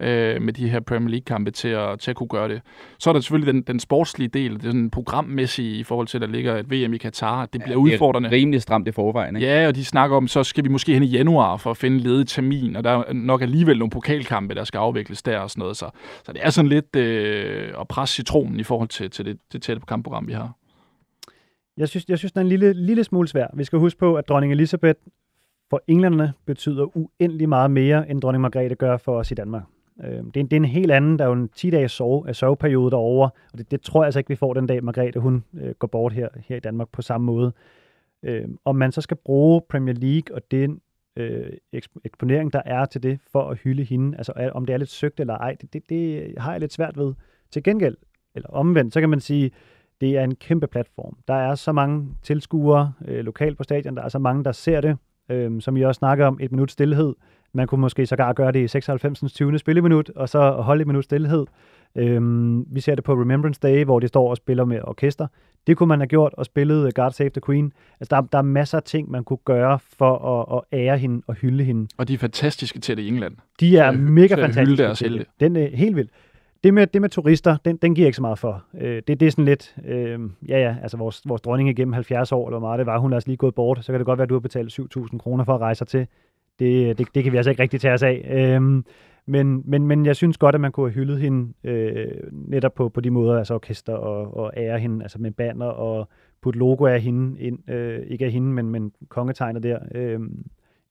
øh, 0.00 0.42
med 0.42 0.52
de 0.52 0.68
her 0.68 0.80
Premier 0.80 1.10
League-kampe 1.10 1.50
til 1.50 1.68
at, 1.68 2.00
til 2.00 2.10
at 2.10 2.16
kunne 2.16 2.28
gøre 2.28 2.48
det. 2.48 2.62
Så 2.98 3.10
er 3.10 3.12
der 3.12 3.20
selvfølgelig 3.20 3.54
den, 3.54 3.62
den 3.62 3.80
sportslige 3.80 4.28
del, 4.28 4.54
det 4.54 4.64
er 4.64 4.66
sådan 4.66 4.90
programmæssige 4.90 5.78
i 5.78 5.82
forhold 5.82 6.06
til, 6.06 6.18
at 6.18 6.22
der 6.22 6.28
ligger 6.28 6.56
et 6.56 6.70
VM 6.70 6.92
i 6.92 6.98
Katar, 6.98 7.40
det 7.40 7.50
bliver 7.50 7.66
det 7.66 7.72
er 7.72 7.94
udfordrende. 7.94 8.30
rimelig 8.30 8.62
stramt 8.62 8.88
i 8.88 8.92
forvejen, 8.92 9.36
ikke? 9.36 9.48
Ja, 9.48 9.68
og 9.68 9.74
de 9.74 9.84
snakker 9.84 10.16
om, 10.16 10.28
så 10.28 10.44
skal 10.44 10.64
vi 10.64 10.68
måske 10.68 10.94
hen 10.94 11.02
i 11.02 11.06
januar 11.06 11.56
for 11.56 11.70
at 11.70 11.76
finde 11.76 11.98
ledig 11.98 12.26
termin, 12.26 12.76
og 12.76 12.84
der 12.84 12.90
er 12.90 13.12
nok 13.12 13.42
alligevel 13.42 13.78
nogle 13.78 13.90
pokalkampe, 13.90 14.54
der 14.54 14.64
skal 14.64 14.78
afvikles 14.78 15.22
der 15.22 15.38
og 15.38 15.50
sådan 15.50 15.60
noget. 15.60 15.76
Så, 15.76 15.90
så 16.24 16.32
det 16.32 16.40
er 16.44 16.50
sådan 16.50 16.68
lidt 16.68 16.96
øh, 16.96 17.68
at 17.80 17.88
presse 17.88 18.14
citronen 18.14 18.60
i 18.60 18.62
forhold 18.62 18.88
til, 18.88 19.10
til 19.10 19.24
det, 19.24 19.38
det 19.52 19.62
tætte 19.62 19.82
kampprogram, 19.88 20.26
vi 20.28 20.32
har. 20.32 20.52
Jeg 21.76 21.88
synes, 21.88 22.04
jeg 22.08 22.18
synes, 22.18 22.32
den 22.32 22.38
er 22.38 22.42
en 22.42 22.48
lille, 22.48 22.72
lille 22.72 23.04
smule 23.04 23.28
svær. 23.28 23.46
Vi 23.54 23.64
skal 23.64 23.78
huske 23.78 23.98
på, 23.98 24.14
at 24.14 24.28
dronning 24.28 24.52
Elisabeth 24.52 25.00
for 25.70 25.82
englænderne 25.88 26.32
betyder 26.46 26.96
uendelig 26.96 27.48
meget 27.48 27.70
mere, 27.70 28.10
end 28.10 28.20
dronning 28.20 28.42
Margrethe 28.42 28.74
gør 28.74 28.96
for 28.96 29.18
os 29.18 29.30
i 29.30 29.34
Danmark. 29.34 29.62
Øh, 30.04 30.10
det, 30.10 30.36
er 30.36 30.40
en, 30.40 30.46
det 30.46 30.52
er 30.52 30.56
en 30.56 30.64
helt 30.64 30.92
anden, 30.92 31.18
der 31.18 31.24
er 31.24 31.28
jo 31.28 31.34
en 31.34 31.48
10-dages 31.56 31.92
sove, 31.92 32.28
øh, 32.28 32.34
soveperiode 32.34 32.90
derovre, 32.90 33.30
og 33.52 33.58
det, 33.58 33.70
det 33.70 33.80
tror 33.80 34.02
jeg 34.02 34.06
altså 34.06 34.18
ikke, 34.20 34.28
vi 34.28 34.36
får 34.36 34.54
den 34.54 34.66
dag, 34.66 34.84
Margrethe 34.84 35.20
hun 35.20 35.44
øh, 35.54 35.74
går 35.74 35.86
bort 35.86 36.12
her, 36.12 36.28
her 36.48 36.56
i 36.56 36.60
Danmark 36.60 36.88
på 36.92 37.02
samme 37.02 37.24
måde. 37.24 37.52
Øh, 38.22 38.48
om 38.64 38.76
man 38.76 38.92
så 38.92 39.00
skal 39.00 39.16
bruge 39.16 39.62
Premier 39.68 39.94
League 39.94 40.36
og 40.36 40.42
den 40.50 40.80
øh, 41.16 41.50
eksp- 41.76 42.00
eksponering, 42.04 42.52
der 42.52 42.62
er 42.64 42.84
til 42.84 43.02
det, 43.02 43.18
for 43.32 43.42
at 43.42 43.58
hylde 43.58 43.84
hende, 43.84 44.18
altså 44.18 44.32
er, 44.36 44.50
om 44.50 44.66
det 44.66 44.72
er 44.72 44.76
lidt 44.76 44.90
søgt 44.90 45.20
eller 45.20 45.34
ej, 45.34 45.56
det, 45.60 45.72
det, 45.72 45.88
det 45.88 46.34
har 46.38 46.52
jeg 46.52 46.60
lidt 46.60 46.72
svært 46.72 46.98
ved. 46.98 47.14
Til 47.50 47.62
gengæld, 47.62 47.96
eller 48.34 48.48
omvendt, 48.48 48.94
så 48.94 49.00
kan 49.00 49.10
man 49.10 49.20
sige, 49.20 49.50
det 50.00 50.18
er 50.18 50.24
en 50.24 50.34
kæmpe 50.34 50.66
platform. 50.66 51.16
Der 51.28 51.34
er 51.34 51.54
så 51.54 51.72
mange 51.72 52.08
tilskuere 52.22 52.92
øh, 53.08 53.24
lokalt 53.24 53.56
på 53.56 53.62
stadion, 53.62 53.96
der 53.96 54.02
er 54.02 54.08
så 54.08 54.18
mange, 54.18 54.44
der 54.44 54.52
ser 54.52 54.80
det, 54.80 54.96
øh, 55.28 55.60
som 55.60 55.76
I 55.76 55.82
også 55.82 55.98
snakker 55.98 56.26
om, 56.26 56.38
et 56.40 56.52
minut 56.52 56.70
stillhed. 56.70 57.14
Man 57.52 57.66
kunne 57.66 57.80
måske 57.80 58.06
sågar 58.06 58.32
gøre 58.32 58.52
det 58.52 58.60
i 58.64 58.68
96. 58.68 59.32
20. 59.32 59.58
spilleminut, 59.58 60.10
og 60.16 60.28
så 60.28 60.50
holde 60.50 60.80
et 60.80 60.86
minut 60.86 61.04
stillhed. 61.04 61.46
Øhm, 61.96 62.64
vi 62.74 62.80
ser 62.80 62.94
det 62.94 63.04
på 63.04 63.12
Remembrance 63.12 63.60
Day, 63.62 63.84
hvor 63.84 64.00
de 64.00 64.08
står 64.08 64.30
og 64.30 64.36
spiller 64.36 64.64
med 64.64 64.80
orkester. 64.84 65.26
Det 65.66 65.76
kunne 65.76 65.86
man 65.86 66.00
have 66.00 66.06
gjort 66.06 66.32
og 66.36 66.44
spillet 66.44 66.94
God 66.94 67.10
Save 67.10 67.30
the 67.30 67.40
Queen. 67.46 67.72
Altså, 68.00 68.16
der, 68.16 68.20
der 68.20 68.38
er 68.38 68.42
masser 68.42 68.78
af 68.78 68.82
ting, 68.82 69.10
man 69.10 69.24
kunne 69.24 69.38
gøre 69.44 69.78
for 69.98 70.18
at, 70.52 70.62
at 70.72 70.78
ære 70.80 70.98
hende 70.98 71.22
og 71.26 71.34
hylde 71.34 71.64
hende. 71.64 71.88
Og 71.98 72.08
de 72.08 72.14
er 72.14 72.18
fantastiske 72.18 72.78
til 72.80 72.96
det 72.96 73.02
i 73.02 73.08
England. 73.08 73.36
De 73.60 73.78
er 73.78 73.90
Til 73.90 74.00
mega 74.00 74.34
til 74.34 74.34
at 74.34 74.38
hylde 74.40 74.54
fantastiske. 74.54 74.82
deres 74.84 74.98
til 74.98 75.12
det. 75.12 75.26
Den 75.40 75.56
er 75.56 75.76
helt 75.76 75.96
vildt. 75.96 76.10
Det 76.64 76.74
med, 76.74 76.86
det 76.86 77.00
med 77.00 77.08
turister, 77.08 77.56
den, 77.64 77.76
den 77.76 77.94
giver 77.94 78.04
jeg 78.04 78.08
ikke 78.08 78.16
så 78.16 78.22
meget 78.22 78.38
for. 78.38 78.64
Øh, 78.80 79.02
det, 79.06 79.20
det 79.20 79.26
er 79.26 79.30
sådan 79.30 79.44
lidt, 79.44 79.76
øh, 79.86 80.18
ja 80.48 80.58
ja, 80.58 80.76
altså 80.82 80.96
vores, 80.96 81.22
vores 81.26 81.42
dronning 81.42 81.68
igennem 81.68 81.92
70 81.92 82.32
år, 82.32 82.48
eller 82.48 82.58
hvor 82.58 82.68
meget 82.68 82.78
det 82.78 82.86
var, 82.86 82.98
hun 82.98 83.12
er 83.12 83.16
altså 83.16 83.28
lige 83.28 83.36
gået 83.36 83.54
bort, 83.54 83.84
så 83.84 83.92
kan 83.92 83.98
det 84.00 84.06
godt 84.06 84.18
være, 84.18 84.22
at 84.22 84.28
du 84.28 84.34
har 84.34 84.40
betalt 84.40 84.80
7.000 84.80 85.18
kroner 85.18 85.44
for 85.44 85.54
at 85.54 85.60
rejse 85.60 85.84
til. 85.84 86.06
Det, 86.60 86.98
det, 86.98 87.06
det 87.14 87.24
kan 87.24 87.32
vi 87.32 87.36
altså 87.36 87.50
ikke 87.50 87.62
rigtig 87.62 87.80
tage 87.80 87.94
os 87.94 88.02
af. 88.02 88.28
Øh, 88.30 88.82
men, 89.26 89.62
men, 89.64 89.86
men 89.86 90.06
jeg 90.06 90.16
synes 90.16 90.38
godt, 90.38 90.54
at 90.54 90.60
man 90.60 90.72
kunne 90.72 90.86
have 90.90 90.94
hyldet 90.94 91.20
hende 91.20 91.52
øh, 91.64 92.06
netop 92.32 92.74
på, 92.74 92.88
på 92.88 93.00
de 93.00 93.10
måder, 93.10 93.38
altså 93.38 93.54
orkester 93.54 93.92
og, 93.92 94.36
og 94.36 94.52
ære 94.56 94.78
hende, 94.78 95.02
altså 95.04 95.18
med 95.20 95.30
banner 95.30 95.66
og 95.66 96.08
putte 96.42 96.58
logo 96.58 96.86
af 96.86 97.00
hende 97.00 97.40
ind, 97.40 97.70
øh, 97.70 98.00
ikke 98.06 98.24
af 98.24 98.30
hende, 98.32 98.48
men, 98.52 98.70
men 98.70 98.92
kongetegnet 99.08 99.62
der, 99.62 99.78
øh, 99.94 100.20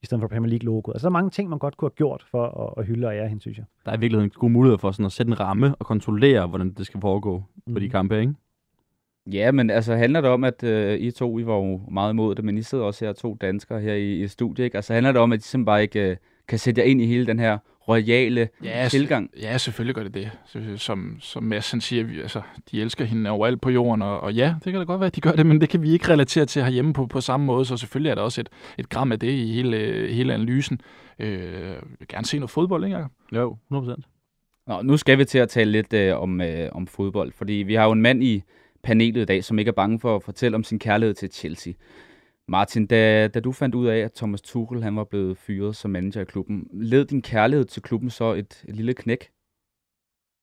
i 0.01 0.05
stedet 0.05 0.21
for 0.21 0.27
Premier 0.27 0.49
League-logoet. 0.49 0.95
Altså 0.95 1.05
der 1.05 1.09
er 1.09 1.19
mange 1.19 1.29
ting, 1.29 1.49
man 1.49 1.59
godt 1.59 1.77
kunne 1.77 1.89
have 1.89 1.95
gjort 1.95 2.25
for 2.31 2.45
at, 2.45 2.73
at 2.81 2.85
hylde 2.87 3.07
og 3.07 3.15
ære 3.15 3.27
hende, 3.27 3.41
synes 3.41 3.57
jeg. 3.57 3.65
Der 3.85 3.91
er 3.91 3.97
i 3.97 3.99
virkeligheden 3.99 4.29
gode 4.29 4.53
muligheder 4.53 4.77
for 4.77 4.91
sådan 4.91 5.05
at 5.05 5.11
sætte 5.11 5.29
en 5.29 5.39
ramme 5.39 5.75
og 5.75 5.85
kontrollere, 5.85 6.47
hvordan 6.47 6.73
det 6.73 6.85
skal 6.85 7.01
foregå 7.01 7.43
mm. 7.67 7.73
på 7.73 7.79
de 7.79 7.85
Mhm. 7.85 7.91
kampe, 7.91 8.19
ikke? 8.19 8.33
Ja, 9.27 9.51
men 9.51 9.69
altså 9.69 9.95
handler 9.95 10.21
det 10.21 10.29
om, 10.29 10.43
at 10.43 10.63
øh, 10.63 10.99
I 10.99 11.11
to, 11.11 11.39
I 11.39 11.45
var 11.45 11.55
jo 11.55 11.81
meget 11.91 12.13
imod 12.13 12.35
det, 12.35 12.43
men 12.45 12.57
I 12.57 12.61
sidder 12.61 12.83
også 12.83 13.05
her 13.05 13.13
to 13.13 13.37
danskere 13.41 13.81
her 13.81 13.93
i, 13.93 14.23
i 14.23 14.27
studiet, 14.27 14.65
ikke? 14.65 14.77
Altså 14.77 14.93
handler 14.93 15.11
det 15.11 15.21
om, 15.21 15.31
at 15.31 15.39
I 15.39 15.41
simpelthen 15.41 15.65
bare 15.65 15.81
ikke 15.81 16.09
øh, 16.09 16.17
kan 16.47 16.59
sætte 16.59 16.81
jer 16.81 16.87
ind 16.87 17.01
i 17.01 17.05
hele 17.05 17.25
den 17.25 17.39
her 17.39 17.57
royale 17.87 18.49
Ja, 18.63 18.87
tilgang? 18.91 19.29
Ja, 19.41 19.57
selvfølgelig 19.57 19.95
gør 19.95 20.03
det 20.03 20.13
det. 20.13 20.31
Som, 20.81 21.17
som 21.19 21.43
Mads 21.43 21.71
han 21.71 21.81
siger, 21.81 22.03
vi, 22.03 22.21
altså, 22.21 22.41
de 22.71 22.81
elsker 22.81 23.05
hende 23.05 23.29
overalt 23.29 23.61
på 23.61 23.69
jorden, 23.69 24.01
og, 24.01 24.19
og 24.19 24.33
ja, 24.33 24.55
det 24.63 24.73
kan 24.73 24.79
da 24.79 24.83
godt 24.85 24.99
være, 24.99 25.07
at 25.07 25.15
de 25.15 25.21
gør 25.21 25.31
det, 25.31 25.45
men 25.45 25.61
det 25.61 25.69
kan 25.69 25.81
vi 25.81 25.91
ikke 25.91 26.07
relatere 26.09 26.45
til 26.45 26.63
herhjemme 26.63 26.93
på, 26.93 27.05
på 27.05 27.21
samme 27.21 27.45
måde, 27.45 27.65
så 27.65 27.77
selvfølgelig 27.77 28.09
er 28.09 28.15
der 28.15 28.21
også 28.21 28.41
et, 28.41 28.49
et 28.77 28.89
gram 28.89 29.11
af 29.11 29.19
det 29.19 29.31
i 29.31 29.51
hele, 29.53 30.07
hele 30.09 30.33
analysen. 30.33 30.81
Øh, 31.19 31.31
jeg 31.53 31.75
vil 31.99 32.07
gerne 32.07 32.25
se 32.25 32.39
noget 32.39 32.49
fodbold, 32.49 32.83
ikke? 32.83 32.97
Jacob? 32.97 33.11
Jo, 33.35 33.57
100%. 33.73 34.01
Nå, 34.67 34.81
nu 34.81 34.97
skal 34.97 35.17
vi 35.17 35.25
til 35.25 35.37
at 35.37 35.49
tale 35.49 35.71
lidt 35.71 35.93
øh, 35.93 36.21
om, 36.21 36.41
øh, 36.41 36.69
om 36.71 36.87
fodbold, 36.87 37.31
fordi 37.31 37.53
vi 37.53 37.73
har 37.73 37.85
jo 37.85 37.91
en 37.91 38.01
mand 38.01 38.23
i 38.23 38.43
panelet 38.83 39.21
i 39.21 39.25
dag, 39.25 39.43
som 39.43 39.59
ikke 39.59 39.69
er 39.69 39.73
bange 39.73 39.99
for 39.99 40.15
at 40.15 40.23
fortælle 40.23 40.55
om 40.55 40.63
sin 40.63 40.79
kærlighed 40.79 41.13
til 41.13 41.31
Chelsea. 41.31 41.73
Martin, 42.47 42.87
da, 42.87 43.27
da 43.27 43.39
du 43.39 43.51
fandt 43.51 43.75
ud 43.75 43.87
af, 43.87 43.97
at 43.97 44.13
Thomas 44.13 44.41
Tuchel 44.41 44.83
han 44.83 44.95
var 44.95 45.03
blevet 45.03 45.37
fyret 45.37 45.75
som 45.75 45.91
manager 45.91 46.21
i 46.21 46.25
klubben, 46.25 46.67
led 46.73 47.05
din 47.05 47.21
kærlighed 47.21 47.65
til 47.65 47.81
klubben 47.81 48.09
så 48.09 48.33
et, 48.33 48.63
et 48.67 48.75
lille 48.75 48.93
knæk? 48.93 49.29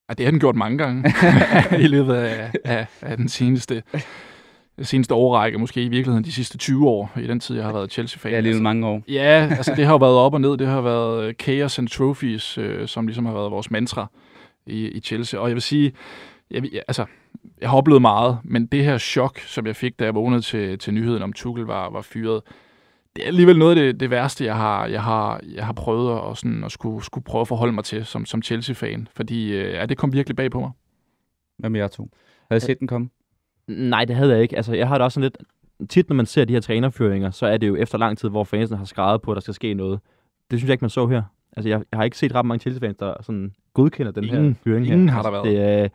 Og 0.09 0.19
det 0.19 0.27
har 0.27 0.31
den 0.31 0.41
gjort 0.41 0.57
mange 0.57 0.79
gange 0.79 1.13
i 1.85 1.87
løbet 1.87 2.15
af, 2.15 2.53
af, 2.65 2.87
af 3.03 3.17
den 3.17 3.29
seneste, 3.29 3.83
seneste 4.83 5.15
årrække, 5.15 5.59
måske 5.59 5.83
i 5.83 5.89
virkeligheden 5.89 6.25
de 6.25 6.33
sidste 6.33 6.59
20 6.59 6.89
år, 6.89 7.13
i 7.23 7.27
den 7.27 7.41
tid, 7.41 7.57
jeg 7.57 7.65
har 7.65 7.73
været 7.73 7.93
Chelsea-fan. 7.93 8.33
Ja, 8.33 8.41
lige 8.41 8.63
mange 8.63 8.87
år. 8.87 9.03
Ja, 9.09 9.49
altså 9.57 9.75
det 9.77 9.85
har 9.85 9.93
jo 9.93 9.99
været 9.99 10.17
op 10.17 10.35
og 10.35 10.41
ned. 10.41 10.57
Det 10.57 10.67
har 10.67 10.81
været 10.81 11.25
øh, 11.25 11.35
chaos 11.35 11.79
and 11.79 11.89
trophies, 11.89 12.59
øh, 12.59 12.89
som 12.89 13.07
ligesom 13.07 13.27
har 13.27 13.33
været 13.33 13.51
vores 13.51 13.71
mantra 13.71 14.07
i, 14.67 14.89
i 14.89 15.01
Chelsea. 15.01 15.41
Og 15.41 15.49
jeg 15.49 15.55
vil 15.55 15.63
sige, 15.63 15.93
jeg, 16.51 16.63
altså, 16.89 17.05
jeg 17.61 17.71
har 17.71 17.77
oplevet 17.77 18.03
meget, 18.03 18.39
men 18.45 18.67
det 18.67 18.85
her 18.85 18.99
chok, 18.99 19.39
som 19.39 19.67
jeg 19.67 19.77
fik, 19.77 19.99
da 19.99 20.05
jeg 20.05 20.15
vågnede 20.15 20.41
til, 20.43 20.79
til 20.79 20.95
nyheden 20.95 21.23
om 21.23 21.33
Tuchel 21.33 21.65
var, 21.67 21.91
var 21.91 22.03
fyret, 22.03 22.43
det 23.17 23.23
er 23.23 23.27
alligevel 23.27 23.59
noget 23.59 23.71
af 23.71 23.77
det, 23.77 24.01
det 24.01 24.11
værste, 24.11 24.45
jeg 24.45 24.57
har, 24.57 24.87
jeg 24.87 25.03
har, 25.03 25.41
jeg 25.55 25.67
har 25.67 25.73
prøvet 25.73 26.31
at, 26.31 26.37
sådan, 26.37 26.65
at 26.65 26.73
skulle, 26.73 27.05
skulle 27.05 27.25
prøve 27.25 27.41
at 27.41 27.49
forholde 27.49 27.73
mig 27.73 27.85
til 27.85 28.05
som, 28.05 28.27
som 28.27 28.43
Chelsea-fan. 28.43 29.09
Fordi 29.17 29.53
øh, 29.53 29.73
ja, 29.73 29.87
det 29.87 29.97
kom 29.99 30.13
virkelig 30.13 30.37
bag 30.37 30.51
på 30.51 30.61
mig. 30.61 30.71
Hvad 31.59 31.71
med 31.71 31.81
jer 31.81 31.89
to? 31.89 32.11
Havde 32.51 32.57
I 32.57 32.61
set 32.61 32.81
den 32.81 32.89
komme? 32.89 33.09
Nej, 33.69 34.05
det 34.05 34.17
havde 34.17 34.33
jeg 34.33 34.43
ikke. 34.43 34.57
Altså, 34.57 34.75
jeg 34.75 34.89
har 34.89 34.95
det 34.99 35.05
også 35.05 35.15
sådan 35.21 35.31
lidt... 35.81 35.91
Tit, 35.91 36.09
når 36.09 36.17
man 36.17 36.27
ser 36.27 36.45
de 36.45 36.53
her 36.53 36.61
trænerføringer, 36.61 37.31
så 37.31 37.47
er 37.47 37.57
det 37.57 37.69
jo 37.69 37.77
efter 37.77 37.99
lang 37.99 38.19
tid, 38.19 38.29
hvor 38.29 38.45
fansene 38.45 38.79
har 38.79 38.85
skrevet 38.85 39.23
på, 39.23 39.31
at 39.31 39.35
der 39.35 39.41
skal 39.41 39.55
ske 39.55 39.75
noget. 39.75 40.01
Det 40.51 40.59
synes 40.59 40.69
jeg 40.69 40.73
ikke, 40.75 40.83
man 40.85 40.91
så 40.91 41.07
her. 41.07 41.23
Altså, 41.57 41.69
jeg, 41.69 41.83
jeg 41.93 41.99
har 41.99 42.05
ikke 42.05 42.19
set 42.19 42.35
ret 42.35 42.47
mange 42.47 42.61
Chelsea-fans, 42.61 42.97
der 42.97 43.15
sådan 43.23 43.53
godkender 43.75 44.13
den 44.13 44.25
her 44.25 44.39
Ingen- 44.39 44.57
fyring 44.65 44.87
her. 44.87 44.93
ingen 44.93 45.09
har 45.09 45.23
der 45.23 45.31
altså, 45.31 45.43
været. 45.51 45.57
Det 45.81 45.85
er, 45.85 45.89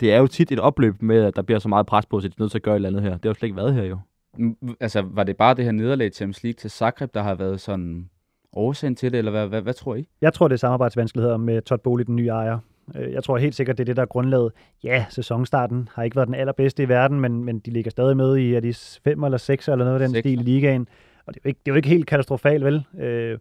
det 0.00 0.12
er 0.12 0.18
jo 0.18 0.26
tit 0.26 0.52
et 0.52 0.60
opløb 0.60 1.02
med, 1.02 1.24
at 1.24 1.36
der 1.36 1.42
bliver 1.42 1.58
så 1.58 1.68
meget 1.68 1.86
pres 1.86 2.06
på, 2.06 2.16
at 2.16 2.22
de 2.22 2.26
er 2.28 2.32
nødt 2.38 2.50
til 2.50 2.58
at 2.58 2.62
gøre 2.62 2.74
et 2.74 2.76
eller 2.76 2.88
andet 2.88 3.02
her. 3.02 3.10
Det 3.10 3.24
har 3.24 3.30
jo 3.30 3.34
slet 3.34 3.46
ikke 3.46 3.56
været 3.56 3.74
her 3.74 3.82
jo. 3.82 3.98
Mm, 4.38 4.56
Altså, 4.80 5.02
var 5.02 5.24
det 5.24 5.36
bare 5.36 5.54
det 5.54 5.64
her 5.64 5.72
nederlag 5.72 6.06
i 6.06 6.10
Champions 6.10 6.42
League 6.42 6.56
til 6.56 6.70
Zagreb, 6.70 7.14
der 7.14 7.22
har 7.22 7.34
været 7.34 7.60
sådan 7.60 8.08
årsagen 8.52 8.96
til 8.96 9.12
det, 9.12 9.18
eller 9.18 9.30
hvad, 9.30 9.46
hvad, 9.46 9.62
hvad 9.62 9.74
tror 9.74 9.94
I? 9.94 10.08
Jeg 10.20 10.32
tror, 10.34 10.48
det 10.48 10.54
er 10.54 10.58
samarbejdsvanskeligheder 10.58 11.36
med 11.36 11.62
Todd 11.62 11.80
Bowley, 11.80 12.04
den 12.04 12.16
nye 12.16 12.28
ejer. 12.28 12.58
Øh, 12.96 13.12
Jeg 13.12 13.24
tror 13.24 13.38
helt 13.38 13.54
sikkert, 13.54 13.78
det 13.78 13.82
er 13.82 13.86
det, 13.86 13.96
der 13.96 14.02
er 14.02 14.06
grundlaget. 14.06 14.52
Ja, 14.84 15.06
sæsonstarten 15.10 15.88
har 15.94 16.02
ikke 16.02 16.16
været 16.16 16.26
den 16.28 16.34
allerbedste 16.34 16.82
i 16.82 16.88
verden, 16.88 17.20
men, 17.20 17.44
men 17.44 17.58
de 17.58 17.70
ligger 17.70 17.90
stadig 17.90 18.16
med 18.16 18.36
i, 18.36 18.54
er 18.54 18.60
de 18.60 18.74
fem 19.04 19.24
eller 19.24 19.38
seks 19.38 19.68
eller 19.68 19.84
noget 19.84 20.00
af 20.00 20.08
den 20.08 20.14
Sekser. 20.14 20.22
stil 20.30 20.40
i 20.40 20.42
ligaen. 20.42 20.88
Og 21.26 21.34
det 21.34 21.40
er, 21.40 21.42
jo 21.44 21.48
ikke, 21.48 21.60
det 21.66 21.70
er 21.70 21.74
jo 21.74 21.76
ikke 21.76 21.88
helt 21.88 22.06
katastrofalt, 22.06 22.64
vel? 22.64 22.84
Øh, 23.00 23.38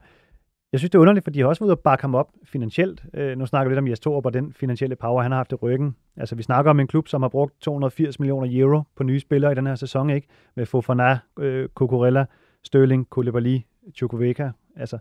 Jeg 0.72 0.80
synes, 0.80 0.90
det 0.92 0.96
er 0.98 1.00
underligt, 1.02 1.24
for 1.24 1.32
de 1.32 1.40
har 1.40 1.48
også 1.48 1.60
været 1.60 1.68
ude 1.68 1.74
og 1.76 1.80
bakke 1.80 2.04
ham 2.04 2.16
op 2.16 2.32
finansielt. 2.44 3.06
Øh, 3.14 3.38
nu 3.38 3.46
snakker 3.46 3.70
vi 3.70 3.74
lidt 3.74 3.80
om 3.80 3.88
Jes 3.88 4.00
Torup 4.00 4.26
og 4.26 4.34
den 4.34 4.54
finansielle 4.54 4.96
power, 4.96 5.22
han 5.22 5.32
har 5.32 5.38
haft 5.40 5.52
i 5.52 5.56
ryggen. 5.56 5.96
Altså, 6.18 6.36
vi 6.36 6.44
snakker 6.44 6.72
om 6.72 6.80
en 6.80 6.88
klub, 6.88 7.08
som 7.08 7.22
har 7.22 7.30
brugt 7.30 7.54
280 7.62 8.20
millioner 8.20 8.48
euro 8.62 8.82
på 8.96 9.04
nye 9.04 9.20
spillere 9.20 9.52
i 9.52 9.56
den 9.56 9.68
her 9.68 9.76
sæson, 9.76 10.10
ikke? 10.10 10.28
Med 10.56 10.66
Fofana, 10.66 11.20
øh, 11.40 11.70
Cucurella, 11.76 12.26
Sterling, 12.64 13.10
Koulibaly, 13.10 13.58
Chukwueka. 13.96 14.50
Altså, 14.76 14.98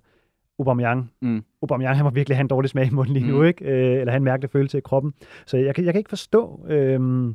Aubameyang. 0.59 1.13
Mm. 1.23 1.45
Aubameyang, 1.63 1.97
han 1.97 2.05
må 2.05 2.11
virkelig 2.11 2.37
have 2.37 2.41
en 2.43 2.49
dårlig 2.49 2.71
smag 2.71 2.87
i 2.87 2.91
munden 2.91 3.13
lige 3.15 3.27
nu, 3.27 3.37
Mm. 3.39 3.45
ikke? 3.45 3.65
Øh, 3.65 4.01
eller 4.01 4.11
have 4.11 4.17
en 4.17 4.25
mærkelig 4.25 4.51
følelse 4.51 4.79
i 4.79 4.81
kroppen. 4.81 5.15
Så 5.47 5.57
jeg 5.57 5.75
kan, 5.75 5.85
jeg 5.85 5.93
kan 5.95 5.99
ikke 6.01 6.09
forstå, 6.09 6.67
øh, 6.69 7.35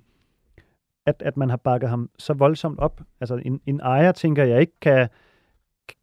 at, 1.06 1.22
at 1.26 1.38
man 1.38 1.50
har 1.50 1.58
bakket 1.58 1.90
ham 1.90 2.10
så 2.20 2.34
voldsomt 2.34 2.80
op. 2.80 3.02
Altså, 3.22 3.42
en, 3.46 3.62
en 3.66 3.80
ejer, 3.80 4.12
tænker 4.12 4.44
jeg, 4.44 4.62
ikke 4.62 4.80
kan, 4.82 5.10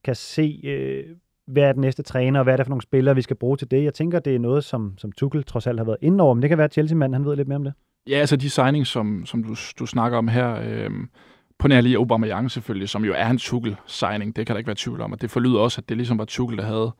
kan 0.04 0.14
se, 0.14 0.60
øh, 0.64 1.16
hvad 1.48 1.62
er 1.62 1.72
den 1.72 1.80
næste 1.80 2.02
træner, 2.02 2.40
og 2.40 2.44
hvad 2.44 2.52
er 2.52 2.56
det 2.56 2.66
for 2.66 2.70
nogle 2.70 2.82
spillere, 2.82 3.14
vi 3.14 3.22
skal 3.22 3.36
bruge 3.36 3.56
til 3.56 3.70
det. 3.70 3.84
Jeg 3.84 3.94
tænker, 3.94 4.18
det 4.18 4.34
er 4.34 4.38
noget, 4.38 4.64
som, 4.64 4.94
som 4.98 5.12
Tuchel 5.12 5.44
trods 5.44 5.66
alt 5.66 5.78
har 5.78 5.84
været 5.84 5.96
inde 6.02 6.24
over, 6.24 6.34
men 6.34 6.42
det 6.42 6.48
kan 6.48 6.58
være, 6.58 6.64
at 6.64 6.72
Chelsea-manden, 6.72 7.14
han 7.14 7.24
ved 7.24 7.36
lidt 7.36 7.48
mere 7.48 7.56
om 7.56 7.64
det. 7.64 7.72
Ja, 8.08 8.16
altså 8.16 8.36
de 8.36 8.50
signings, 8.50 8.90
som, 8.90 9.26
som 9.26 9.44
du, 9.44 9.54
du 9.78 9.86
snakker 9.86 10.18
om 10.18 10.28
her, 10.28 10.60
øh, 10.68 10.90
på 11.58 11.68
nær 11.68 11.80
lige 11.80 11.96
Aubameyang 11.96 12.50
selvfølgelig, 12.50 12.88
som 12.88 13.04
jo 13.04 13.14
er 13.16 13.26
en 13.26 13.38
Tuchel-signing, 13.38 14.36
det 14.36 14.46
kan 14.46 14.54
der 14.54 14.58
ikke 14.58 14.68
være 14.68 14.76
tvivl 14.78 15.00
om, 15.00 15.12
og 15.12 15.20
det 15.20 15.30
forlyder 15.30 15.60
også, 15.60 15.80
at 15.80 15.88
det 15.88 15.96
ligesom 15.96 16.18
var 16.18 16.24
Tuchel, 16.24 16.58
der 16.58 16.64
havde 16.64 16.92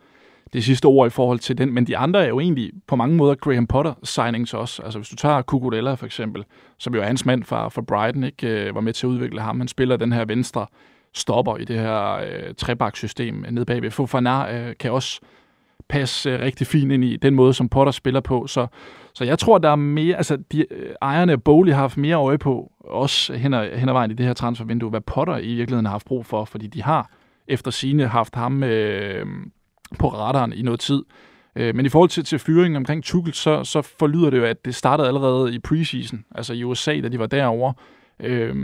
det 0.53 0.65
sidste 0.65 0.87
ord 0.87 1.07
i 1.07 1.11
forhold 1.11 1.39
til 1.39 1.59
den, 1.59 1.75
men 1.75 1.87
de 1.87 1.97
andre 1.97 2.25
er 2.25 2.29
jo 2.29 2.41
egentlig 2.41 2.71
på 2.87 2.97
mange 2.97 3.17
måder 3.17 3.35
Graham 3.35 3.67
Potter 3.67 3.95
signings 4.03 4.55
også. 4.55 4.83
Altså 4.83 4.99
hvis 4.99 5.09
du 5.09 5.17
tager 5.17 5.43
Cucurella 5.43 5.95
for 5.95 6.07
eksempel, 6.07 6.45
som 6.79 6.95
jo 6.95 7.01
er 7.01 7.07
hans 7.07 7.27
mand 7.27 7.45
fra, 7.45 7.69
fra 7.69 7.83
Brighton, 7.83 8.25
ikke 8.25 8.49
øh, 8.49 8.75
var 8.75 8.81
med 8.81 8.93
til 8.93 9.07
at 9.07 9.11
udvikle 9.11 9.41
ham. 9.41 9.59
Han 9.61 9.69
spiller 9.69 9.97
den 9.97 10.13
her 10.13 10.25
venstre 10.25 10.67
stopper 11.15 11.57
i 11.57 11.65
det 11.65 11.79
her 11.79 12.13
øh, 12.13 12.55
trebaksystem 12.57 13.45
nede 13.51 13.65
bagved. 13.65 13.91
Fofana 13.91 14.59
øh, 14.59 14.77
kan 14.81 14.93
også 14.93 15.21
passe 15.89 16.31
øh, 16.31 16.41
rigtig 16.41 16.67
fint 16.67 16.93
ind 16.93 17.05
i 17.05 17.17
den 17.17 17.35
måde, 17.35 17.55
som 17.55 17.69
Potter 17.69 17.93
spiller 17.93 18.21
på. 18.21 18.47
Så, 18.47 18.67
så 19.15 19.25
jeg 19.25 19.39
tror, 19.39 19.59
der 19.59 19.71
er 19.71 19.77
mere, 19.77 20.17
altså 20.17 20.37
de, 20.53 20.73
øh, 20.73 20.95
ejerne 21.03 21.33
af 21.33 21.43
Bowley 21.43 21.73
har 21.73 21.81
haft 21.81 21.97
mere 21.97 22.17
øje 22.17 22.39
på, 22.39 22.73
også 22.81 23.35
hen 23.35 23.55
ad, 23.55 23.79
hen 23.79 23.89
ad 23.89 23.93
vejen 23.93 24.11
i 24.11 24.15
det 24.15 24.27
her 24.27 24.33
transfervindue, 24.33 24.91
hvad 24.91 25.01
Potter 25.01 25.37
i 25.37 25.55
virkeligheden 25.55 25.87
har 25.87 25.93
haft 25.93 26.07
brug 26.07 26.27
for, 26.27 26.45
fordi 26.45 26.67
de 26.67 26.83
har 26.83 27.11
efter 27.49 27.71
sine 27.71 28.07
haft 28.07 28.35
ham 28.35 28.63
øh, 28.63 29.27
på 29.99 30.09
radaren 30.09 30.53
i 30.53 30.63
noget 30.63 30.81
tid. 30.81 31.03
Øh, 31.57 31.75
men 31.75 31.87
i 31.87 31.89
forhold 31.89 32.11
til, 32.11 32.25
til 32.25 32.39
fyringen 32.39 32.77
omkring 32.77 33.05
Tuchel, 33.05 33.35
så, 33.35 33.65
så 33.65 33.83
forlyder 33.83 34.31
det 34.31 34.39
jo, 34.39 34.45
at 34.45 34.65
det 34.65 34.75
startede 34.75 35.09
allerede 35.09 35.55
i 35.55 35.59
preseason, 35.59 36.25
altså 36.35 36.53
i 36.53 36.65
USA, 36.65 37.01
da 37.01 37.09
de 37.09 37.19
var 37.19 37.27
derovre. 37.27 37.75
Øh, 38.21 38.57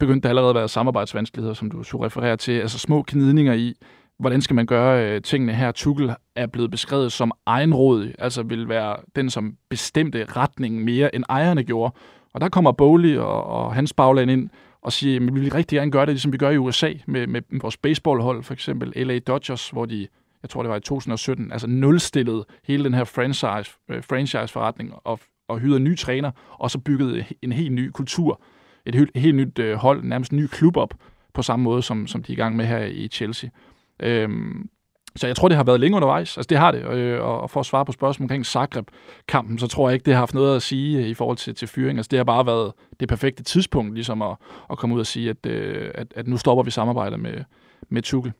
begyndte 0.00 0.22
der 0.22 0.28
allerede 0.28 0.50
at 0.50 0.54
være 0.54 0.68
samarbejdsvanskeligheder, 0.68 1.54
som 1.54 1.70
du 1.70 1.82
skulle 1.82 2.06
refererer 2.06 2.36
til, 2.36 2.52
altså 2.52 2.78
små 2.78 3.02
knidninger 3.02 3.54
i, 3.54 3.74
hvordan 4.18 4.40
skal 4.40 4.56
man 4.56 4.66
gøre 4.66 5.06
øh, 5.06 5.22
tingene 5.22 5.54
her. 5.54 5.72
Tuchel 5.72 6.14
er 6.36 6.46
blevet 6.46 6.70
beskrevet 6.70 7.12
som 7.12 7.32
egenrådig, 7.46 8.14
altså 8.18 8.42
vil 8.42 8.68
være 8.68 8.96
den, 9.16 9.30
som 9.30 9.56
bestemte 9.68 10.26
retningen 10.36 10.84
mere, 10.84 11.14
end 11.14 11.24
ejerne 11.28 11.64
gjorde. 11.64 11.94
Og 12.34 12.40
der 12.40 12.48
kommer 12.48 12.72
Bowley 12.72 13.16
og, 13.16 13.44
og 13.44 13.74
hans 13.74 13.92
bagland 13.92 14.30
ind 14.30 14.50
og 14.82 14.92
siger, 14.92 15.16
at 15.16 15.34
vi 15.34 15.40
vil 15.40 15.52
rigtig 15.52 15.78
gerne 15.78 15.90
gøre 15.90 16.06
det, 16.06 16.14
ligesom 16.14 16.32
vi 16.32 16.38
gør 16.38 16.50
i 16.50 16.56
USA 16.56 16.92
med, 17.06 17.26
med 17.26 17.42
vores 17.60 17.76
baseballhold, 17.76 18.42
for 18.42 18.54
eksempel 18.54 19.06
LA 19.06 19.18
Dodgers, 19.18 19.70
hvor 19.70 19.84
de, 19.84 20.08
jeg 20.42 20.50
tror 20.50 20.62
det 20.62 20.70
var 20.70 20.76
i 20.76 20.80
2017, 20.80 21.52
altså 21.52 21.66
nulstillede 21.66 22.44
hele 22.64 22.84
den 22.84 22.94
her 22.94 23.04
franchise, 23.04 23.78
øh, 23.90 24.02
franchise-forretning 24.02 24.92
og, 25.04 25.20
og 25.48 25.58
hyrede 25.58 25.76
en 25.76 25.84
ny 25.84 25.96
træner, 25.96 26.30
og 26.58 26.70
så 26.70 26.78
byggede 26.78 27.24
en 27.42 27.52
helt 27.52 27.72
ny 27.72 27.90
kultur, 27.90 28.40
et 28.90 28.98
helt, 28.98 29.16
helt 29.16 29.36
nyt 29.36 29.58
øh, 29.58 29.76
hold, 29.76 30.04
nærmest 30.04 30.32
en 30.32 30.38
ny 30.38 30.46
klub 30.46 30.76
op, 30.76 30.94
på 31.34 31.42
samme 31.42 31.62
måde, 31.62 31.82
som, 31.82 32.06
som 32.06 32.22
de 32.22 32.32
er 32.32 32.36
i 32.36 32.36
gang 32.36 32.56
med 32.56 32.66
her 32.66 32.78
i 32.78 33.08
Chelsea. 33.08 33.50
Øhm, 34.02 34.68
så 35.16 35.26
jeg 35.26 35.36
tror, 35.36 35.48
det 35.48 35.56
har 35.56 35.64
været 35.64 35.80
længe 35.80 35.96
undervejs. 35.96 36.36
Altså, 36.36 36.48
det 36.48 36.58
har 36.58 36.72
det. 36.72 36.84
Øh, 36.84 37.20
og 37.20 37.40
og 37.40 37.50
for 37.50 37.60
at 37.60 37.66
svare 37.66 37.84
på 37.84 37.92
spørgsmål 37.92 38.24
omkring 38.24 38.46
Zagreb-kampen, 38.46 39.58
så 39.58 39.66
tror 39.66 39.88
jeg 39.88 39.94
ikke, 39.94 40.04
det 40.04 40.14
har 40.14 40.18
haft 40.18 40.34
noget 40.34 40.56
at 40.56 40.62
sige 40.62 40.98
øh, 40.98 41.08
i 41.08 41.14
forhold 41.14 41.36
til, 41.36 41.54
til 41.54 41.68
fyring. 41.68 41.98
Altså, 41.98 42.08
det 42.10 42.18
har 42.18 42.24
bare 42.24 42.46
været 42.46 42.72
det 43.00 43.08
perfekte 43.08 43.42
tidspunkt, 43.42 43.94
ligesom 43.94 44.22
at, 44.22 44.36
at 44.70 44.78
komme 44.78 44.94
ud 44.94 45.00
og 45.00 45.06
sige, 45.06 45.30
at, 45.30 45.46
øh, 45.46 45.90
at, 45.94 46.06
at 46.16 46.28
nu 46.28 46.36
stopper 46.36 46.64
vi 46.64 46.70
samarbejdet 46.70 47.20
med, 47.20 47.34
med 47.88 48.02
Tuchel. 48.02 48.32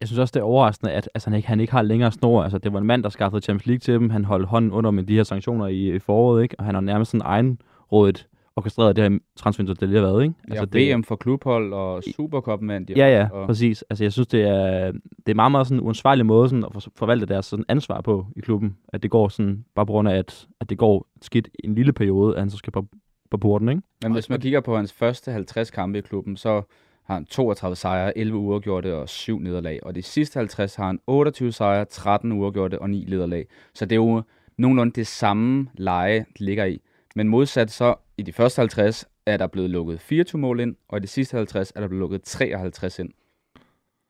Jeg 0.00 0.08
synes 0.08 0.18
også, 0.18 0.32
det 0.32 0.40
er 0.40 0.44
overraskende, 0.44 0.92
at 0.92 1.08
altså, 1.14 1.30
han, 1.30 1.36
ikke, 1.36 1.48
han 1.48 1.60
ikke 1.60 1.72
har 1.72 1.82
længere 1.82 2.12
snor. 2.12 2.42
Altså, 2.42 2.58
det 2.58 2.72
var 2.72 2.78
en 2.78 2.86
mand, 2.86 3.02
der 3.02 3.08
skaffede 3.08 3.42
Champions 3.42 3.66
League 3.66 3.78
til 3.78 3.94
dem. 3.94 4.10
Han 4.10 4.24
holdt 4.24 4.48
hånden 4.48 4.72
under 4.72 4.90
med 4.90 5.02
de 5.02 5.14
her 5.14 5.22
sanktioner 5.22 5.66
i, 5.66 5.94
i 5.94 5.98
foråret, 5.98 6.42
ikke? 6.42 6.54
og 6.58 6.64
han 6.64 6.74
har 6.74 6.80
nærmest 6.80 7.10
sådan 7.10 7.26
egenrådet 7.26 8.26
orkestreret 8.56 8.96
det 8.96 9.10
her 9.12 9.18
transfer, 9.36 9.64
det 9.64 9.88
lige 9.88 10.00
har 10.00 10.06
været. 10.06 10.22
Ikke? 10.22 10.34
Altså, 10.50 10.64
det, 10.64 10.94
VM 10.96 11.04
for 11.04 11.16
klubhold 11.16 11.72
og 11.72 12.02
Supercup 12.16 12.58
vandt 12.62 12.90
Ja, 12.90 12.96
ja, 13.20 13.28
og 13.32 13.46
præcis. 13.46 13.82
Altså, 13.90 14.04
jeg 14.04 14.12
synes, 14.12 14.28
det 14.28 14.42
er, 14.42 14.92
det 15.26 15.28
er 15.28 15.34
meget, 15.34 15.52
meget 15.52 15.66
sådan 15.66 15.78
en 15.78 15.84
uansvarlig 15.86 16.26
måde 16.26 16.48
sådan, 16.48 16.64
at 16.64 16.72
for- 16.72 16.92
forvalte 16.96 17.26
deres 17.26 17.46
sådan 17.46 17.64
ansvar 17.68 18.00
på 18.00 18.26
i 18.36 18.40
klubben. 18.40 18.76
At 18.88 19.02
det 19.02 19.10
går 19.10 19.28
sådan, 19.28 19.64
bare 19.74 19.86
på 19.86 19.92
grund 19.92 20.08
af, 20.08 20.16
at, 20.16 20.46
at 20.60 20.70
det 20.70 20.78
går 20.78 21.06
skidt 21.22 21.48
en 21.64 21.74
lille 21.74 21.92
periode, 21.92 22.34
at 22.34 22.40
han 22.40 22.50
så 22.50 22.56
skal 22.56 22.72
på, 22.72 22.86
på 23.30 23.36
porten, 23.36 23.68
ikke? 23.68 23.82
Men 24.02 24.12
hvis 24.12 24.28
man 24.30 24.40
kigger 24.40 24.60
på 24.60 24.76
hans 24.76 24.92
første 24.92 25.30
50 25.32 25.70
kampe 25.70 25.98
i 25.98 26.02
klubben, 26.02 26.36
så 26.36 26.62
har 27.04 27.14
han 27.14 27.24
32 27.26 27.76
sejre, 27.76 28.18
11 28.18 28.38
uafgjorte 28.38 28.94
og 28.96 29.08
7 29.08 29.38
nederlag. 29.38 29.80
Og 29.82 29.94
de 29.94 30.02
sidste 30.02 30.38
50 30.38 30.74
har 30.74 30.86
han 30.86 30.98
28 31.06 31.52
sejre, 31.52 31.84
13 31.84 32.32
uafgjorte 32.32 32.78
og 32.78 32.90
9 32.90 33.04
nederlag. 33.08 33.46
Så 33.74 33.84
det 33.84 33.92
er 33.92 33.96
jo 33.96 34.22
nogenlunde 34.58 34.92
det 34.92 35.06
samme 35.06 35.68
leje, 35.74 36.18
det 36.32 36.40
ligger 36.40 36.64
i. 36.64 36.80
Men 37.16 37.28
modsat 37.28 37.70
så, 37.70 37.94
i 38.22 38.24
de 38.24 38.32
første 38.32 38.60
50 38.60 39.04
er 39.26 39.36
der 39.36 39.46
blevet 39.46 39.70
lukket 39.70 40.00
24 40.00 40.40
mål 40.40 40.60
ind, 40.60 40.76
og 40.88 40.98
i 40.98 41.00
de 41.00 41.06
sidste 41.06 41.36
50 41.36 41.72
er 41.76 41.80
der 41.80 41.88
blevet 41.88 42.00
lukket 42.00 42.22
53 42.22 42.98
ind. 42.98 43.10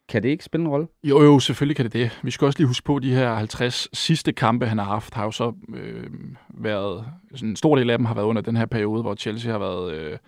Kan 0.09 0.23
det 0.23 0.29
ikke 0.29 0.45
spille 0.45 0.65
en 0.65 0.69
rolle? 0.69 0.87
Jo, 1.05 1.23
jo, 1.23 1.39
selvfølgelig 1.39 1.77
kan 1.77 1.85
det 1.85 1.93
det. 1.93 2.21
Vi 2.23 2.31
skal 2.31 2.47
også 2.47 2.59
lige 2.59 2.67
huske 2.67 2.85
på, 2.85 2.97
at 2.97 3.03
de 3.03 3.15
her 3.15 3.35
50 3.35 3.89
sidste 3.93 4.33
kampe, 4.33 4.67
han 4.67 4.79
har 4.79 4.85
haft, 4.85 5.15
har 5.15 5.25
jo 5.25 5.31
så 5.31 5.53
øh, 5.75 6.11
været... 6.49 7.05
Sådan 7.35 7.49
en 7.49 7.57
stor 7.57 7.77
del 7.77 7.91
af 7.91 7.99
dem 7.99 8.05
har 8.05 8.15
været 8.15 8.27
under 8.27 8.43
den 8.43 8.57
her 8.57 8.67
periode, 8.67 9.03
hvor 9.03 9.15
Chelsea 9.15 9.53
har 9.53 9.59
været 9.59 9.95
øh, 9.95 10.19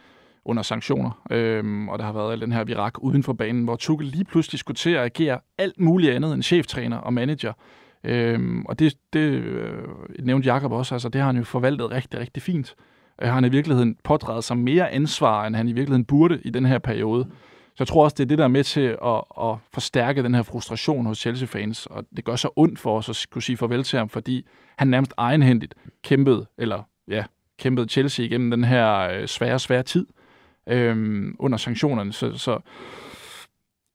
under 0.44 0.62
sanktioner. 0.62 1.23
Øh, 1.31 1.88
og 1.88 1.99
der 1.99 2.05
har 2.05 2.12
været 2.12 2.33
al 2.33 2.40
den 2.40 2.53
her 2.53 2.64
virak 2.64 2.94
uden 2.99 3.23
for 3.23 3.33
banen, 3.33 3.64
hvor 3.64 3.77
Tuchel 3.77 4.09
lige 4.09 4.25
pludselig 4.25 4.59
skulle 4.59 4.77
til 4.77 4.90
at 4.90 5.05
agere 5.05 5.40
alt 5.59 5.81
muligt 5.81 6.12
andet 6.12 6.35
end 6.35 6.42
cheftræner 6.42 6.97
og 6.97 7.12
manager. 7.12 7.53
Øh, 8.05 8.62
og 8.66 8.79
det, 8.79 8.94
det 9.12 9.20
øh, 9.20 9.88
nævnte 10.18 10.47
Jakob 10.47 10.73
også, 10.73 10.94
altså 10.94 11.09
det 11.09 11.20
har 11.20 11.27
han 11.27 11.37
jo 11.37 11.44
forvaltet 11.44 11.90
rigtig, 11.90 12.20
rigtig 12.20 12.42
fint. 12.42 12.75
Øh, 12.79 12.93
han 13.22 13.42
har 13.42 13.50
i 13.50 13.53
virkeligheden 13.53 13.96
pådraget 14.05 14.44
sig 14.44 14.57
mere 14.57 14.90
ansvar, 14.90 15.46
end 15.46 15.57
han 15.57 15.68
i 15.68 15.72
virkeligheden 15.72 16.05
burde 16.05 16.40
i 16.44 16.50
den 16.50 16.66
her 16.66 16.79
periode. 16.79 17.27
Så 17.68 17.77
jeg 17.79 17.88
tror 17.88 18.05
også, 18.05 18.14
det 18.14 18.24
er 18.24 18.29
det, 18.29 18.38
der 18.38 18.44
er 18.44 18.48
med 18.48 18.64
til 18.64 18.96
at, 19.05 19.24
at 19.40 19.57
forstærke 19.72 20.22
den 20.22 20.35
her 20.35 20.42
frustration 20.42 21.07
hos 21.07 21.18
Chelsea-fans, 21.18 21.87
og 21.87 22.05
det 22.16 22.24
gør 22.24 22.37
så 22.37 22.48
ondt 22.57 22.79
for 22.79 22.98
os 22.98 23.09
at 23.09 23.16
skulle 23.16 23.44
sige 23.44 23.57
farvel 23.57 23.83
til 23.83 23.98
ham, 23.98 24.09
fordi 24.09 24.46
han 24.77 24.88
nærmest 24.88 25.12
egenhændigt 25.16 25.74
kæmpede, 26.03 26.46
eller 26.59 26.83
ja, 27.09 27.24
kæmpede 27.59 27.88
Chelsea 27.88 28.27
igennem 28.27 28.50
den 28.50 28.64
her 28.64 28.98
øh, 28.98 29.27
svære, 29.27 29.59
svære 29.59 29.83
tid 29.83 30.07
øh, 30.68 31.27
under 31.38 31.59
sanktionerne. 31.59 32.12
Så, 32.12 32.38
så, 32.38 32.59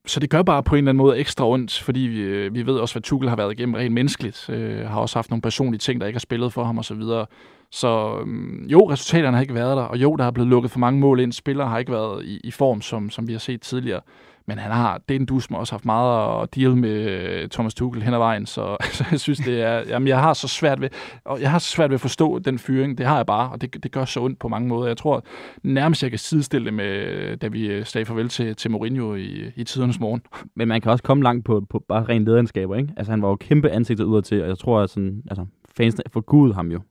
så 0.09 0.19
det 0.19 0.29
gør 0.29 0.41
bare 0.41 0.63
på 0.63 0.75
en 0.75 0.77
eller 0.77 0.91
anden 0.91 0.97
måde 0.97 1.17
ekstra 1.17 1.47
ondt, 1.47 1.79
fordi 1.79 1.99
vi, 1.99 2.49
vi 2.49 2.65
ved 2.65 2.75
også, 2.75 2.93
hvad 2.93 3.01
Tuchel 3.01 3.29
har 3.29 3.35
været 3.35 3.51
igennem 3.51 3.75
rent 3.75 3.93
menneskeligt. 3.93 4.49
Øh, 4.49 4.87
har 4.87 4.99
også 4.99 5.17
haft 5.17 5.29
nogle 5.29 5.41
personlige 5.41 5.79
ting, 5.79 6.01
der 6.01 6.07
ikke 6.07 6.17
har 6.17 6.19
spillet 6.19 6.53
for 6.53 6.63
ham 6.63 6.77
osv. 6.77 6.83
Så, 6.83 6.93
videre. 6.93 7.25
så 7.71 8.19
øh, 8.25 8.71
jo, 8.71 8.91
resultaterne 8.91 9.37
har 9.37 9.41
ikke 9.41 9.53
været 9.53 9.77
der, 9.77 9.83
og 9.83 9.97
jo, 9.97 10.15
der 10.15 10.23
har 10.23 10.31
blevet 10.31 10.49
lukket 10.49 10.71
for 10.71 10.79
mange 10.79 10.99
mål 10.99 11.19
ind. 11.19 11.31
Spillere 11.31 11.67
har 11.67 11.77
ikke 11.77 11.91
været 11.91 12.25
i, 12.25 12.39
i 12.43 12.51
form, 12.51 12.81
som, 12.81 13.09
som 13.09 13.27
vi 13.27 13.31
har 13.31 13.39
set 13.39 13.61
tidligere. 13.61 14.01
Men 14.49 14.57
han 14.57 14.71
har, 14.71 14.97
det 15.09 15.15
er 15.15 15.19
en 15.19 15.25
dus, 15.25 15.47
også 15.51 15.73
haft 15.73 15.85
meget 15.85 16.43
at 16.43 16.55
deal 16.55 16.77
med 16.77 16.89
øh, 16.89 17.49
Thomas 17.49 17.73
Tuchel 17.73 18.03
hen 18.03 18.13
ad 18.13 18.17
vejen, 18.17 18.45
så, 18.45 18.77
så 18.97 19.05
jeg 19.11 19.19
synes, 19.19 19.39
det 19.39 19.61
er, 19.61 19.83
jamen, 19.87 20.07
jeg 20.07 20.19
har 20.19 20.33
så 20.33 20.47
svært 20.47 20.81
ved, 20.81 20.89
og 21.25 21.41
jeg 21.41 21.51
har 21.51 21.59
så 21.59 21.69
svært 21.69 21.89
ved 21.89 21.95
at 21.95 22.01
forstå 22.01 22.39
den 22.39 22.59
fyring, 22.59 22.97
det 22.97 23.05
har 23.05 23.15
jeg 23.15 23.25
bare, 23.25 23.51
og 23.51 23.61
det, 23.61 23.83
det 23.83 23.91
gør 23.91 24.05
så 24.05 24.19
ondt 24.21 24.39
på 24.39 24.47
mange 24.47 24.67
måder. 24.67 24.87
Jeg 24.87 24.97
tror 24.97 25.23
nærmest, 25.63 26.03
jeg 26.03 26.11
kan 26.11 26.19
sidestille 26.19 26.65
det 26.65 26.73
med, 26.73 27.37
da 27.37 27.47
vi 27.47 27.67
øh, 27.67 27.85
sagde 27.85 28.05
farvel 28.05 28.29
til, 28.29 28.55
til 28.55 28.71
Mourinho 28.71 29.15
i, 29.15 29.51
i 29.55 29.63
tidernes 29.63 29.99
morgen. 29.99 30.21
Men 30.57 30.67
man 30.67 30.81
kan 30.81 30.91
også 30.91 31.03
komme 31.03 31.23
langt 31.23 31.45
på, 31.45 31.65
på 31.69 31.83
bare 31.87 32.03
ren 32.03 32.25
lederskaber, 32.25 32.75
ikke? 32.75 32.93
Altså, 32.97 33.11
han 33.11 33.21
var 33.21 33.29
jo 33.29 33.35
kæmpe 33.35 33.69
ansigtet 33.69 34.03
udad 34.03 34.21
til, 34.21 34.41
og 34.41 34.47
jeg 34.47 34.57
tror, 34.57 34.81
at 34.81 34.89
sådan, 34.89 35.23
altså, 35.29 35.45
fansene 35.75 36.03
forgud 36.13 36.53
ham 36.53 36.71
jo. 36.71 36.81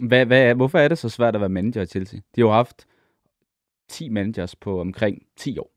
Hvad, 0.00 0.26
hvad 0.26 0.42
er, 0.42 0.54
hvorfor 0.54 0.78
er 0.78 0.88
det 0.88 0.98
så 0.98 1.08
svært 1.08 1.34
at 1.34 1.40
være 1.40 1.48
manager 1.48 1.82
i 1.82 1.86
Chelsea? 1.86 2.20
De 2.36 2.40
har 2.40 2.46
jo 2.48 2.52
haft 2.52 2.86
10 3.88 4.08
managers 4.08 4.56
på 4.56 4.80
omkring 4.80 5.22
10 5.36 5.58
år. 5.58 5.75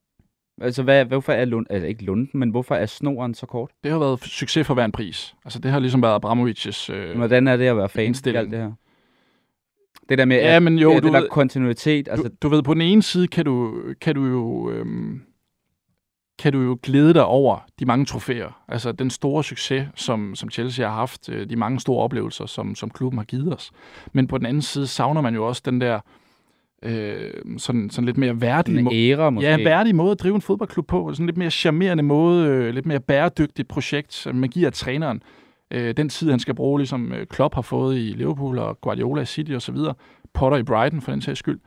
Altså, 0.61 0.83
hvad, 0.83 1.05
hvorfor 1.05 1.33
er 1.33 1.45
Lund, 1.45 1.65
altså 1.69 1.87
ikke 1.87 2.03
Lunden, 2.03 2.29
men 2.39 2.49
hvorfor 2.49 2.75
er 2.75 2.85
snoren 2.85 3.33
så 3.33 3.45
kort? 3.45 3.69
Det 3.83 3.91
har 3.91 3.99
været 3.99 4.19
succes 4.23 4.67
for 4.67 4.73
hver 4.73 4.85
en 4.85 4.91
pris. 4.91 5.35
Altså, 5.45 5.59
det 5.59 5.71
har 5.71 5.79
ligesom 5.79 6.01
været 6.01 6.15
Abramovics... 6.15 6.89
Øh, 6.89 7.17
Hvordan 7.17 7.47
er 7.47 7.57
det 7.57 7.65
at 7.65 7.77
være 7.77 7.89
fan 7.89 8.15
i 8.25 8.29
alt 8.29 8.51
det 8.51 8.59
her? 8.59 8.71
Det 10.09 10.17
der 10.17 10.25
med, 10.25 10.35
Ja, 10.37 10.55
at, 10.55 10.63
men 10.63 10.79
jo, 10.79 10.93
det, 10.93 11.03
du 11.03 11.07
det 11.07 11.13
der 11.13 11.21
ved- 11.21 11.29
kontinuitet, 11.29 12.07
altså, 12.11 12.27
du, 12.27 12.35
du 12.41 12.49
ved, 12.49 12.63
på 12.63 12.73
den 12.73 12.81
ene 12.81 13.03
side 13.03 13.27
kan 13.27 13.45
du, 13.45 13.81
kan 14.01 14.15
du 14.15 14.25
jo... 14.25 14.71
Øhm, 14.71 15.21
kan 16.39 16.53
du 16.53 16.61
jo 16.61 16.79
glæde 16.83 17.13
dig 17.13 17.25
over 17.25 17.59
de 17.79 17.85
mange 17.85 18.05
trofæer. 18.05 18.61
Altså 18.67 18.91
den 18.91 19.09
store 19.09 19.43
succes, 19.43 19.87
som, 19.95 20.35
som 20.35 20.49
Chelsea 20.49 20.87
har 20.87 20.95
haft, 20.95 21.29
øh, 21.29 21.49
de 21.49 21.55
mange 21.55 21.79
store 21.79 22.03
oplevelser, 22.03 22.45
som, 22.45 22.75
som 22.75 22.89
klubben 22.89 23.17
har 23.17 23.25
givet 23.25 23.53
os. 23.53 23.71
Men 24.13 24.27
på 24.27 24.37
den 24.37 24.45
anden 24.45 24.61
side 24.61 24.87
savner 24.87 25.21
man 25.21 25.35
jo 25.35 25.47
også 25.47 25.61
den 25.65 25.81
der 25.81 25.99
øh, 26.83 27.31
sådan, 27.57 27.89
sådan 27.89 28.05
lidt 28.05 28.17
mere 28.17 28.41
værdige, 28.41 28.79
En 28.79 28.89
æra 28.91 29.29
måske. 29.29 29.49
Ja, 29.49 29.57
en 29.57 29.65
værdig 29.65 29.95
måde 29.95 30.11
at 30.11 30.19
drive 30.19 30.35
en 30.35 30.41
fodboldklub 30.41 30.87
på. 30.87 31.13
Sådan 31.13 31.25
lidt 31.25 31.37
mere 31.37 31.51
charmerende 31.51 32.03
måde, 32.03 32.47
øh, 32.47 32.73
lidt 32.73 32.85
mere 32.85 32.99
bæredygtigt 32.99 33.67
projekt, 33.67 34.27
man 34.33 34.49
giver 34.49 34.69
træneren. 34.69 35.23
Øh, 35.71 35.97
den 35.97 36.09
tid, 36.09 36.29
han 36.29 36.39
skal 36.39 36.55
bruge, 36.55 36.79
ligesom 36.79 37.13
øh, 37.13 37.27
Klopp 37.27 37.55
har 37.55 37.61
fået 37.61 37.95
i 37.97 37.99
Liverpool 37.99 38.59
og 38.59 38.81
Guardiola 38.81 39.21
i 39.21 39.25
City 39.25 39.51
osv. 39.51 39.77
Potter 40.33 40.57
i 40.57 40.63
Brighton, 40.63 41.01
for 41.01 41.11
den 41.11 41.21
sags 41.21 41.39
skyld. 41.39 41.59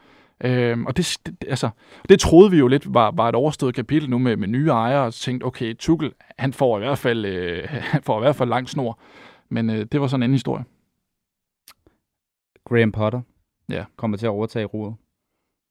Øh, 0.45 0.79
og 0.87 0.97
det, 0.97 1.19
det, 1.27 1.37
altså, 1.49 1.71
det 2.09 2.21
troede 2.21 2.51
vi 2.51 2.59
jo 2.59 2.67
lidt 2.67 2.95
var, 2.95 3.11
var 3.11 3.29
et 3.29 3.35
overstået 3.35 3.75
kapitel 3.75 4.11
nu 4.11 4.19
med, 4.19 4.37
med 4.37 4.49
nye 4.49 4.69
ejere, 4.69 5.07
og 5.07 5.15
tænkte, 5.15 5.45
okay, 5.45 5.75
Tuchel, 5.75 6.13
han 6.39 6.53
får 6.53 6.77
i 6.77 6.81
hvert 6.81 6.99
fald, 6.99 7.25
øh, 7.25 7.65
han 7.93 8.03
får 8.03 8.19
i 8.19 8.23
hvert 8.23 8.37
fald 8.37 8.49
lang 8.49 8.69
snor. 8.69 9.01
Men 9.49 9.71
øh, 9.71 9.87
det 9.93 10.01
var 10.01 10.07
sådan 10.07 10.19
en 10.21 10.23
anden 10.23 10.35
historie. 10.35 10.65
Graham 12.69 12.93
Potter 12.93 13.21
Ja. 13.69 13.85
kommer 13.97 14.17
til 14.17 14.27
at 14.27 14.31
overtage 14.31 14.65
roret. 14.65 14.95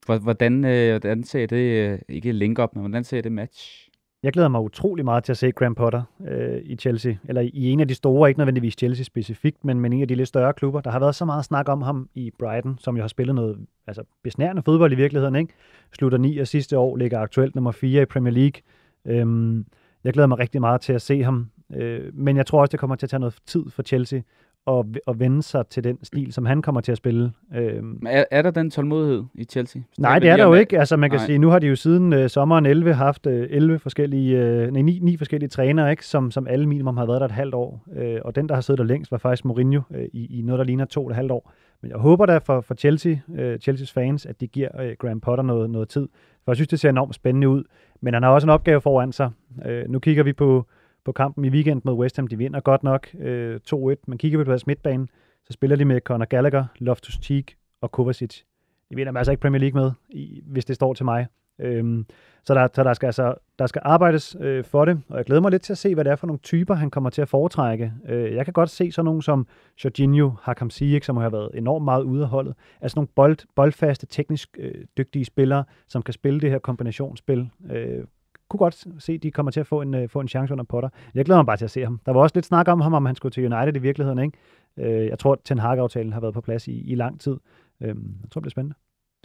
Hvordan, 0.06 0.66
øh, 0.66 0.92
hvordan 0.92 1.24
ser 1.24 1.46
det, 1.46 1.92
øh, 1.92 2.00
ikke 2.10 2.32
link 2.32 2.60
op, 2.60 2.76
men 2.76 2.82
hvordan 2.82 3.04
ser 3.04 3.22
det 3.22 3.32
match? 3.32 3.88
Jeg 4.24 4.34
glæder 4.34 4.50
mig 4.50 4.62
utrolig 4.62 5.06
meget 5.06 5.24
til 5.24 5.32
at 5.32 5.38
se 5.38 5.52
Graham 5.52 5.76
Potter 5.76 6.04
øh, 6.28 6.62
i 6.64 6.76
Chelsea, 6.76 7.14
eller 7.24 7.42
i 7.42 7.70
en 7.70 7.80
af 7.80 7.88
de 7.88 7.96
store, 7.96 8.30
ikke 8.30 8.40
nødvendigvis 8.40 8.74
Chelsea 8.78 9.04
specifikt, 9.04 9.66
men, 9.66 9.80
men 9.80 9.94
en 9.94 10.02
af 10.02 10.08
de 10.08 10.16
lidt 10.16 10.28
større 10.28 10.54
klubber. 10.54 10.82
Der 10.82 10.92
har 10.92 11.00
været 11.00 11.16
så 11.16 11.26
meget 11.26 11.46
snak 11.46 11.70
om 11.70 11.82
ham 11.82 12.10
i 12.16 12.32
Brighton, 12.40 12.78
som 12.80 12.96
jo 12.96 13.04
har 13.04 13.08
spillet 13.08 13.36
noget 13.36 13.58
altså, 13.88 14.04
besnærende 14.24 14.62
fodbold 14.64 14.92
i 14.92 14.96
virkeligheden. 14.96 15.36
Ikke? 15.36 15.54
Slutter 15.94 16.18
9 16.18 16.38
og 16.38 16.48
sidste 16.48 16.78
år, 16.78 16.96
ligger 16.96 17.20
aktuelt 17.20 17.56
nummer 17.56 17.72
4 17.72 18.02
i 18.02 18.06
Premier 18.06 18.34
League. 18.34 18.62
Øhm, 19.06 19.66
jeg 20.04 20.14
glæder 20.14 20.28
mig 20.28 20.40
rigtig 20.40 20.62
meget 20.62 20.82
til 20.82 20.94
at 20.94 21.02
se 21.02 21.24
ham, 21.24 21.50
øh, 21.74 22.14
men 22.14 22.38
jeg 22.38 22.46
tror 22.46 22.62
også, 22.62 22.72
det 22.72 22.80
kommer 22.80 22.96
til 22.96 23.06
at 23.06 23.10
tage 23.10 23.20
noget 23.20 23.38
tid 23.46 23.64
for 23.70 23.84
Chelsea 23.84 24.22
at, 24.68 24.86
at 25.08 25.20
vende 25.20 25.44
sig 25.44 25.68
til 25.68 25.84
den 25.84 26.04
stil, 26.04 26.34
som 26.34 26.46
han 26.46 26.62
kommer 26.62 26.82
til 26.82 26.92
at 26.92 26.98
spille. 26.98 27.32
Øhm, 27.56 28.02
Er, 28.08 28.24
er 28.32 28.42
der 28.42 28.52
den 28.52 28.70
tålmodighed 28.72 29.24
i 29.34 29.44
Chelsea? 29.44 29.82
Nej, 29.98 30.20
det 30.20 30.30
er 30.30 30.38
der 30.38 30.46
jo 30.46 30.54
ikke. 30.54 30.80
Altså, 30.80 30.98
man 30.98 31.10
kan 31.10 31.20
Nej. 31.20 31.26
sige, 31.26 31.38
nu 31.38 31.50
har 31.50 31.60
de 31.60 31.68
jo 31.68 31.76
siden 31.76 32.14
øh, 32.14 32.30
sommeren 32.30 32.66
11 32.66 32.94
haft 32.94 33.28
øh, 33.28 33.48
11 33.50 33.80
forskellige, 33.80 34.38
øh, 34.40 34.72
nej, 34.72 34.82
9, 34.82 35.00
9 35.02 35.18
forskellige 35.18 35.50
trænere, 35.50 35.92
ikke? 35.92 36.06
Som, 36.06 36.32
som 36.32 36.48
alle 36.48 36.66
minimum 36.70 36.98
har 36.98 37.06
været 37.06 37.20
der 37.20 37.26
et 37.26 37.32
halvt 37.32 37.54
år. 37.56 37.84
Øh, 37.96 38.20
og 38.26 38.36
den, 38.36 38.50
der 38.50 38.56
har 38.56 38.62
siddet 38.62 38.78
der 38.78 38.84
længst, 38.86 39.12
var 39.12 39.18
faktisk 39.18 39.46
Mourinho 39.46 39.82
øh, 39.96 40.06
i, 40.14 40.40
i 40.40 40.42
noget, 40.42 40.60
der 40.60 40.66
ligner 40.66 40.86
to 40.86 41.04
og 41.04 41.10
et 41.10 41.16
halvt 41.16 41.32
år. 41.32 41.54
Men 41.82 41.92
jeg 41.92 42.00
håber 42.00 42.26
da 42.26 42.38
for, 42.38 42.62
for 42.62 42.74
Chelsea, 42.76 43.16
øh, 43.36 43.60
Chelseas 43.60 43.92
fans, 43.92 44.26
at 44.26 44.42
de 44.42 44.48
giver 44.48 44.82
øh, 44.82 44.96
Graham 45.00 45.20
Potter 45.20 45.44
noget, 45.44 45.70
noget 45.70 45.90
tid. 45.90 46.08
For 46.46 46.52
jeg 46.52 46.56
synes, 46.56 46.68
det 46.68 46.80
ser 46.80 46.90
enormt 46.90 47.16
spændende 47.16 47.50
ud. 47.50 47.64
Men 48.02 48.14
han 48.14 48.24
har 48.24 48.30
også 48.30 48.46
en 48.46 48.50
opgave 48.50 48.82
foran 48.82 49.12
sig. 49.12 49.30
Øh, 49.66 49.90
nu 49.90 50.00
kigger 50.00 50.24
vi 50.24 50.34
på, 50.34 50.66
på 51.06 51.12
kampen 51.12 51.46
i 51.46 51.50
weekend 51.50 51.82
mod 51.86 51.94
West 51.94 52.16
Ham. 52.16 52.28
De 52.28 52.38
vinder 52.38 52.60
godt 52.60 52.84
nok 52.84 53.08
øh, 53.20 53.60
2-1. 53.74 53.96
Man 54.08 54.18
kigger 54.18 54.44
på 54.44 54.44
deres 54.44 54.68
midtbane, 54.68 55.08
så 55.46 55.54
spiller 55.54 55.76
de 55.76 55.86
med 55.86 56.02
Conor 56.02 56.26
Gallagher, 56.26 56.66
Loftus-Cheek 56.80 57.78
og 57.82 57.92
Kovacic. 57.92 58.42
De 58.90 58.96
vinder 58.96 59.14
altså 59.18 59.32
ikke 59.32 59.42
Premier 59.42 59.60
League 59.60 59.82
med, 59.82 59.92
i, 60.10 60.42
hvis 60.46 60.66
det 60.66 60.76
står 60.76 60.94
til 60.94 61.06
mig. 61.06 61.28
Øhm, 61.60 62.06
så 62.44 62.54
der, 62.54 62.68
så 62.74 62.84
der, 62.84 62.94
skal, 62.94 63.08
altså, 63.08 63.34
der 63.60 63.68
skal 63.68 63.82
arbejdes 63.86 64.36
øh, 64.40 64.64
for 64.64 64.86
det, 64.86 65.02
og 65.10 65.18
jeg 65.18 65.26
glæder 65.26 65.42
mig 65.42 65.52
lidt 65.52 65.62
til 65.62 65.74
at 65.74 65.78
se, 65.78 65.94
hvad 65.94 66.06
det 66.06 66.12
er 66.12 66.16
for 66.16 66.28
nogle 66.28 66.40
typer, 66.40 66.74
han 66.74 66.90
kommer 66.90 67.10
til 67.10 67.22
at 67.22 67.30
foretrække. 67.30 67.94
Øh, 68.10 68.36
jeg 68.36 68.46
kan 68.46 68.54
godt 68.54 68.70
se 68.70 68.92
sådan 68.92 69.06
nogle 69.06 69.24
som 69.24 69.48
Jorginho, 69.84 70.32
Hakam 70.42 70.70
Ziyech, 70.70 71.06
som 71.06 71.18
har 71.18 71.30
været 71.30 71.50
enormt 71.54 71.86
meget 71.86 72.04
ude 72.04 72.24
af 72.24 72.30
holdet. 72.30 72.54
Altså 72.82 72.96
nogle 72.96 73.08
bold, 73.16 73.38
boldfaste, 73.56 74.06
teknisk 74.06 74.58
øh, 74.60 74.86
dygtige 74.98 75.26
spillere, 75.26 75.64
som 75.88 76.02
kan 76.02 76.14
spille 76.14 76.40
det 76.40 76.52
her 76.52 76.60
kombinationsspil. 76.60 77.50
Øh, 77.72 78.04
kunne 78.52 78.58
godt 78.58 78.86
se, 79.00 79.14
at 79.14 79.24
de 79.24 79.32
kommer 79.32 79.52
til 79.52 79.60
at 79.60 79.68
få 79.68 79.82
en, 79.82 79.94
øh, 79.94 80.10
få 80.10 80.20
en 80.20 80.28
chance 80.28 80.54
under 80.54 80.64
Potter. 80.64 80.90
Jeg 81.16 81.26
glæder 81.26 81.40
mig 81.40 81.46
bare 81.46 81.58
til 81.58 81.66
at 81.66 81.72
se 81.72 81.84
ham. 81.84 82.00
Der 82.06 82.12
var 82.12 82.22
også 82.22 82.36
lidt 82.36 82.46
snak 82.46 82.68
om 82.68 82.82
ham, 82.82 82.94
om 82.94 83.06
han 83.06 83.16
skulle 83.16 83.32
til 83.32 83.54
United 83.54 83.76
i 83.76 83.80
virkeligheden. 83.80 84.20
Ikke? 84.20 84.38
Øh, 84.78 85.08
jeg 85.08 85.20
tror, 85.20 85.34
at 85.34 85.40
Ten 85.44 85.60
Hag-aftalen 85.60 86.14
har 86.14 86.20
været 86.20 86.34
på 86.34 86.42
plads 86.42 86.68
i, 86.68 86.92
i 86.92 86.96
lang 86.96 87.20
tid. 87.20 87.38
Øh, 87.82 87.88
jeg 87.88 87.96
tror, 88.32 88.40
det 88.40 88.44
bliver 88.44 88.50
spændende. 88.50 88.76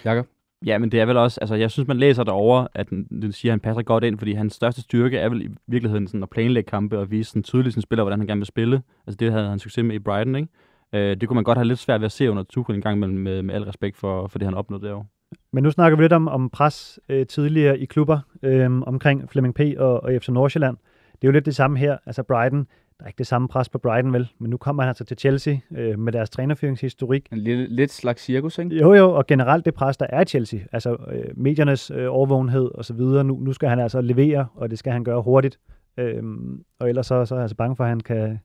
Jakob? 0.04 0.26
Ja, 0.66 0.78
men 0.78 0.92
det 0.92 1.00
er 1.00 1.06
vel 1.06 1.16
også, 1.16 1.40
altså 1.40 1.54
jeg 1.54 1.70
synes, 1.70 1.88
man 1.88 1.96
læser 1.96 2.24
derover, 2.24 2.66
at 2.74 2.90
den, 2.90 3.04
den 3.04 3.32
siger, 3.32 3.52
at 3.52 3.52
han 3.52 3.60
passer 3.60 3.82
godt 3.82 4.04
ind, 4.04 4.18
fordi 4.18 4.32
hans 4.32 4.54
største 4.54 4.80
styrke 4.80 5.18
er 5.18 5.28
vel 5.28 5.42
i 5.42 5.48
virkeligheden 5.66 6.06
sådan 6.06 6.22
at 6.22 6.30
planlægge 6.30 6.70
kampe 6.70 6.98
og 6.98 7.10
vise 7.10 7.30
sådan 7.30 7.42
tydeligt 7.42 7.72
sin 7.72 7.82
spiller, 7.82 8.04
hvordan 8.04 8.18
han 8.18 8.26
gerne 8.26 8.38
vil 8.38 8.46
spille. 8.46 8.82
Altså 9.06 9.16
det 9.16 9.32
havde 9.32 9.48
han 9.48 9.58
succes 9.58 9.84
med 9.84 9.94
i 9.94 9.98
Brighton, 9.98 10.36
ikke? 10.36 10.48
Øh, 10.92 11.16
det 11.16 11.28
kunne 11.28 11.34
man 11.34 11.44
godt 11.44 11.58
have 11.58 11.68
lidt 11.68 11.78
svært 11.78 12.00
ved 12.00 12.06
at 12.06 12.12
se 12.12 12.30
under 12.30 12.42
Tuchel 12.42 12.76
en 12.76 12.82
gang 12.82 12.98
med, 12.98 13.08
med, 13.08 13.42
med 13.42 13.54
al 13.54 13.62
respekt 13.62 13.96
for, 13.96 14.26
for 14.26 14.38
det, 14.38 14.46
han 14.46 14.54
opnåede 14.54 14.86
derovre. 14.86 15.06
Men 15.52 15.62
nu 15.62 15.70
snakker 15.70 15.96
vi 15.96 16.04
lidt 16.04 16.12
om, 16.12 16.28
om 16.28 16.50
pres 16.50 17.00
øh, 17.08 17.26
tidligere 17.26 17.78
i 17.78 17.84
klubber 17.84 18.18
øh, 18.42 18.82
omkring 18.82 19.30
Flemming 19.30 19.54
P. 19.54 19.60
og, 19.78 20.02
og 20.02 20.12
FC 20.20 20.28
Nordsjælland. 20.28 20.76
Det 21.12 21.24
er 21.24 21.28
jo 21.28 21.32
lidt 21.32 21.46
det 21.46 21.56
samme 21.56 21.78
her. 21.78 21.96
Altså 22.06 22.22
Brighton, 22.22 22.66
der 22.98 23.04
er 23.04 23.06
ikke 23.06 23.18
det 23.18 23.26
samme 23.26 23.48
pres 23.48 23.68
på 23.68 23.78
Brighton, 23.78 24.12
vel? 24.12 24.28
Men 24.38 24.50
nu 24.50 24.56
kommer 24.56 24.82
han 24.82 24.88
altså 24.88 25.04
til 25.04 25.18
Chelsea 25.18 25.56
øh, 25.76 25.98
med 25.98 26.12
deres 26.12 26.30
trænerføringshistorik. 26.30 27.28
En 27.32 27.38
lille, 27.38 27.66
lidt 27.66 27.92
slags 27.92 28.22
cirkus, 28.22 28.58
ikke? 28.58 28.76
Jo, 28.76 28.94
jo, 28.94 29.12
og 29.12 29.26
generelt 29.26 29.64
det 29.64 29.74
pres, 29.74 29.96
der 29.96 30.06
er 30.08 30.20
i 30.20 30.24
Chelsea. 30.24 30.60
Altså 30.72 30.96
øh, 31.12 31.24
mediernes 31.36 31.90
øh, 31.90 32.06
overvågenhed 32.10 32.70
og 32.74 32.84
så 32.84 32.94
videre. 32.94 33.24
Nu, 33.24 33.36
nu 33.36 33.52
skal 33.52 33.68
han 33.68 33.78
altså 33.78 34.00
levere, 34.00 34.46
og 34.54 34.70
det 34.70 34.78
skal 34.78 34.92
han 34.92 35.04
gøre 35.04 35.22
hurtigt. 35.22 35.58
Øhm, 35.96 36.64
og 36.78 36.88
ellers 36.88 37.06
så, 37.06 37.24
så 37.24 37.34
er 37.34 37.38
jeg 37.38 37.42
altså 37.42 37.56
bange 37.56 37.76
for, 37.76 37.84
at 37.84 37.90
han 37.90 38.00
kan, 38.00 38.38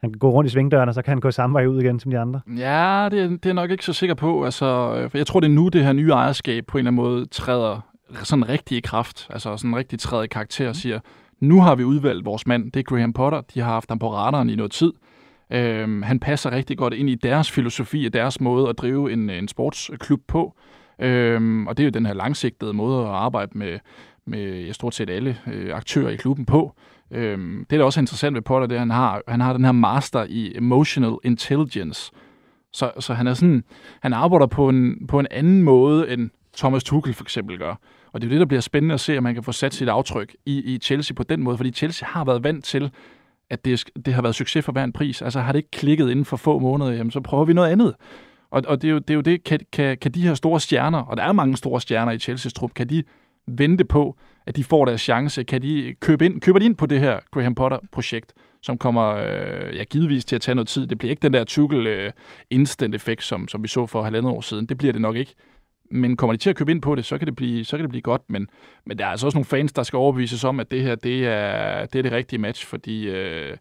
han 0.00 0.12
kan 0.12 0.18
gå 0.18 0.30
rundt 0.30 0.50
i 0.50 0.52
svingdøren, 0.52 0.88
og 0.88 0.94
så 0.94 1.02
kan 1.02 1.10
han 1.10 1.20
gå 1.20 1.30
samme 1.30 1.54
vej 1.54 1.66
ud 1.66 1.80
igen 1.82 2.00
som 2.00 2.10
de 2.10 2.18
andre. 2.18 2.40
Ja, 2.56 3.08
det, 3.10 3.20
er- 3.22 3.28
det 3.28 3.46
er 3.46 3.52
nok 3.52 3.70
ikke 3.70 3.84
så 3.84 3.92
sikker 3.92 4.14
på. 4.14 4.44
Altså, 4.44 4.94
øh, 4.96 5.10
for 5.10 5.18
jeg 5.18 5.26
tror, 5.26 5.40
det 5.40 5.46
er 5.48 5.52
nu, 5.54 5.68
det 5.68 5.84
her 5.84 5.92
nye 5.92 6.10
ejerskab 6.10 6.66
på 6.66 6.78
en 6.78 6.80
eller 6.86 6.90
anden 6.90 7.02
måde 7.04 7.26
træder 7.26 7.80
sådan 8.22 8.48
rigtig 8.48 8.76
i 8.78 8.80
kraft. 8.80 9.26
Altså 9.30 9.56
sådan 9.56 9.76
rigtig 9.76 9.98
træder 10.00 10.22
i 10.22 10.26
karakter 10.26 10.68
og 10.68 10.76
siger, 10.76 11.00
nu 11.40 11.60
har 11.60 11.74
vi 11.74 11.84
udvalgt 11.84 12.24
vores 12.26 12.46
mand. 12.46 12.72
Det 12.72 12.80
er 12.80 12.84
Graham 12.84 13.12
Potter. 13.12 13.40
De 13.54 13.60
har 13.60 13.72
haft 13.72 13.88
ham 13.90 13.98
på 13.98 14.12
radaren 14.14 14.50
i 14.50 14.54
noget 14.56 14.72
tid. 14.72 14.92
Øhm, 15.52 16.02
han 16.02 16.20
passer 16.20 16.50
rigtig 16.52 16.78
godt 16.78 16.94
ind 16.94 17.10
i 17.10 17.14
deres 17.14 17.50
filosofi 17.50 18.06
og 18.06 18.12
deres 18.12 18.40
måde 18.40 18.68
at 18.68 18.78
drive 18.78 19.12
en, 19.12 19.30
en 19.30 19.48
sportsklub 19.48 20.20
på. 20.28 20.54
Øhm, 20.98 21.66
og 21.66 21.76
det 21.76 21.82
er 21.82 21.86
jo 21.86 21.90
den 21.90 22.06
her 22.06 22.14
langsigtede 22.14 22.72
måde 22.72 23.02
at 23.02 23.08
arbejde 23.08 23.58
med, 23.58 23.78
med 24.26 24.60
ja, 24.60 24.72
stort 24.72 24.94
set 24.94 25.10
alle 25.10 25.36
øh, 25.52 25.74
aktører 25.76 26.10
i 26.10 26.16
klubben 26.16 26.46
på. 26.46 26.72
Øhm, 27.10 27.66
det, 27.70 27.78
der 27.78 27.84
også 27.84 28.00
er 28.00 28.02
interessant 28.02 28.34
ved 28.34 28.42
Potter, 28.42 28.66
det 28.66 28.74
er, 28.74 28.78
at 28.78 28.80
han 28.80 28.90
har, 28.90 29.22
han 29.28 29.40
har 29.40 29.52
den 29.52 29.64
her 29.64 29.72
master 29.72 30.26
i 30.28 30.52
emotional 30.56 31.12
intelligence. 31.24 32.12
Så, 32.72 32.92
så 33.00 33.14
han 33.14 33.26
er 33.26 33.34
sådan, 33.34 33.64
han 34.02 34.12
arbejder 34.12 34.46
på 34.46 34.68
en, 34.68 35.06
på 35.06 35.18
en 35.18 35.26
anden 35.30 35.62
måde, 35.62 36.12
end 36.12 36.30
Thomas 36.56 36.84
Tuchel 36.84 37.14
for 37.14 37.24
eksempel 37.24 37.58
gør. 37.58 37.74
Og 38.12 38.20
det 38.20 38.26
er 38.26 38.30
jo 38.30 38.32
det, 38.32 38.40
der 38.40 38.46
bliver 38.46 38.60
spændende 38.60 38.94
at 38.94 39.00
se, 39.00 39.18
om 39.18 39.22
man 39.22 39.34
kan 39.34 39.42
få 39.42 39.52
sat 39.52 39.74
sit 39.74 39.88
aftryk 39.88 40.36
i, 40.46 40.74
i 40.74 40.78
Chelsea 40.78 41.14
på 41.14 41.22
den 41.22 41.42
måde, 41.42 41.56
fordi 41.56 41.70
Chelsea 41.70 42.08
har 42.08 42.24
været 42.24 42.44
vant 42.44 42.64
til, 42.64 42.90
at 43.50 43.64
det, 43.64 43.84
det 44.06 44.14
har 44.14 44.22
været 44.22 44.34
succes 44.34 44.64
for 44.64 44.72
hver 44.72 44.84
en 44.84 44.92
pris. 44.92 45.22
Altså 45.22 45.40
har 45.40 45.52
det 45.52 45.58
ikke 45.58 45.70
klikket 45.70 46.10
inden 46.10 46.24
for 46.24 46.36
få 46.36 46.58
måneder, 46.58 46.92
jamen 46.92 47.10
så 47.10 47.20
prøver 47.20 47.44
vi 47.44 47.52
noget 47.52 47.68
andet. 47.68 47.94
Og, 48.50 48.62
og 48.66 48.82
det, 48.82 48.88
er 48.88 48.92
jo, 48.92 48.98
det 48.98 49.10
er 49.10 49.14
jo 49.14 49.20
det, 49.20 49.44
kan, 49.44 49.60
kan, 49.72 49.98
kan 49.98 50.12
de 50.12 50.22
her 50.22 50.34
store 50.34 50.60
stjerner, 50.60 50.98
og 50.98 51.16
der 51.16 51.22
er 51.22 51.32
mange 51.32 51.56
store 51.56 51.80
stjerner 51.80 52.12
i 52.12 52.16
Chelsea's 52.16 52.52
trup, 52.52 52.74
kan 52.74 52.88
de 52.88 53.02
vente 53.46 53.84
på, 53.84 54.16
at 54.48 54.56
de 54.56 54.64
får 54.64 54.84
deres 54.84 55.00
chance? 55.00 55.44
Kan 55.44 55.62
de 55.62 55.94
købe 56.00 56.26
ind, 56.26 56.40
køber 56.40 56.58
de 56.58 56.64
ind 56.64 56.76
på 56.76 56.86
det 56.86 57.00
her 57.00 57.18
Graham 57.30 57.54
Potter-projekt, 57.54 58.32
som 58.62 58.78
kommer 58.78 59.14
øh, 59.14 59.76
ja, 59.76 59.84
givetvis 59.84 60.24
til 60.24 60.36
at 60.36 60.42
tage 60.42 60.54
noget 60.54 60.68
tid? 60.68 60.86
Det 60.86 60.98
bliver 60.98 61.10
ikke 61.10 61.22
den 61.22 61.32
der 61.32 61.44
Tuchel 61.44 61.86
øh, 61.86 62.10
instant 62.50 62.94
effekt, 62.94 63.24
som, 63.24 63.48
som 63.48 63.62
vi 63.62 63.68
så 63.68 63.86
for 63.86 64.02
halvandet 64.02 64.32
år 64.32 64.40
siden. 64.40 64.66
Det 64.66 64.78
bliver 64.78 64.92
det 64.92 65.02
nok 65.02 65.16
ikke. 65.16 65.34
Men 65.90 66.16
kommer 66.16 66.32
de 66.34 66.38
til 66.38 66.50
at 66.50 66.56
købe 66.56 66.70
ind 66.70 66.82
på 66.82 66.94
det, 66.94 67.04
så 67.04 67.18
kan 67.18 67.26
det 67.26 67.36
blive, 67.36 67.64
så 67.64 67.76
kan 67.76 67.84
det 67.84 67.90
blive 67.90 68.02
godt. 68.02 68.22
Men, 68.28 68.48
men 68.86 68.98
der 68.98 69.04
er 69.06 69.08
altså 69.08 69.26
også 69.26 69.36
nogle 69.36 69.44
fans, 69.44 69.72
der 69.72 69.82
skal 69.82 69.96
overbevises 69.96 70.44
om, 70.44 70.60
at 70.60 70.70
det 70.70 70.82
her 70.82 70.94
det 70.94 71.26
er 71.26 71.86
det, 71.86 71.98
er 71.98 72.02
det 72.02 72.12
rigtige 72.12 72.40
match, 72.40 72.66
fordi 72.66 73.08
øh, 73.08 73.56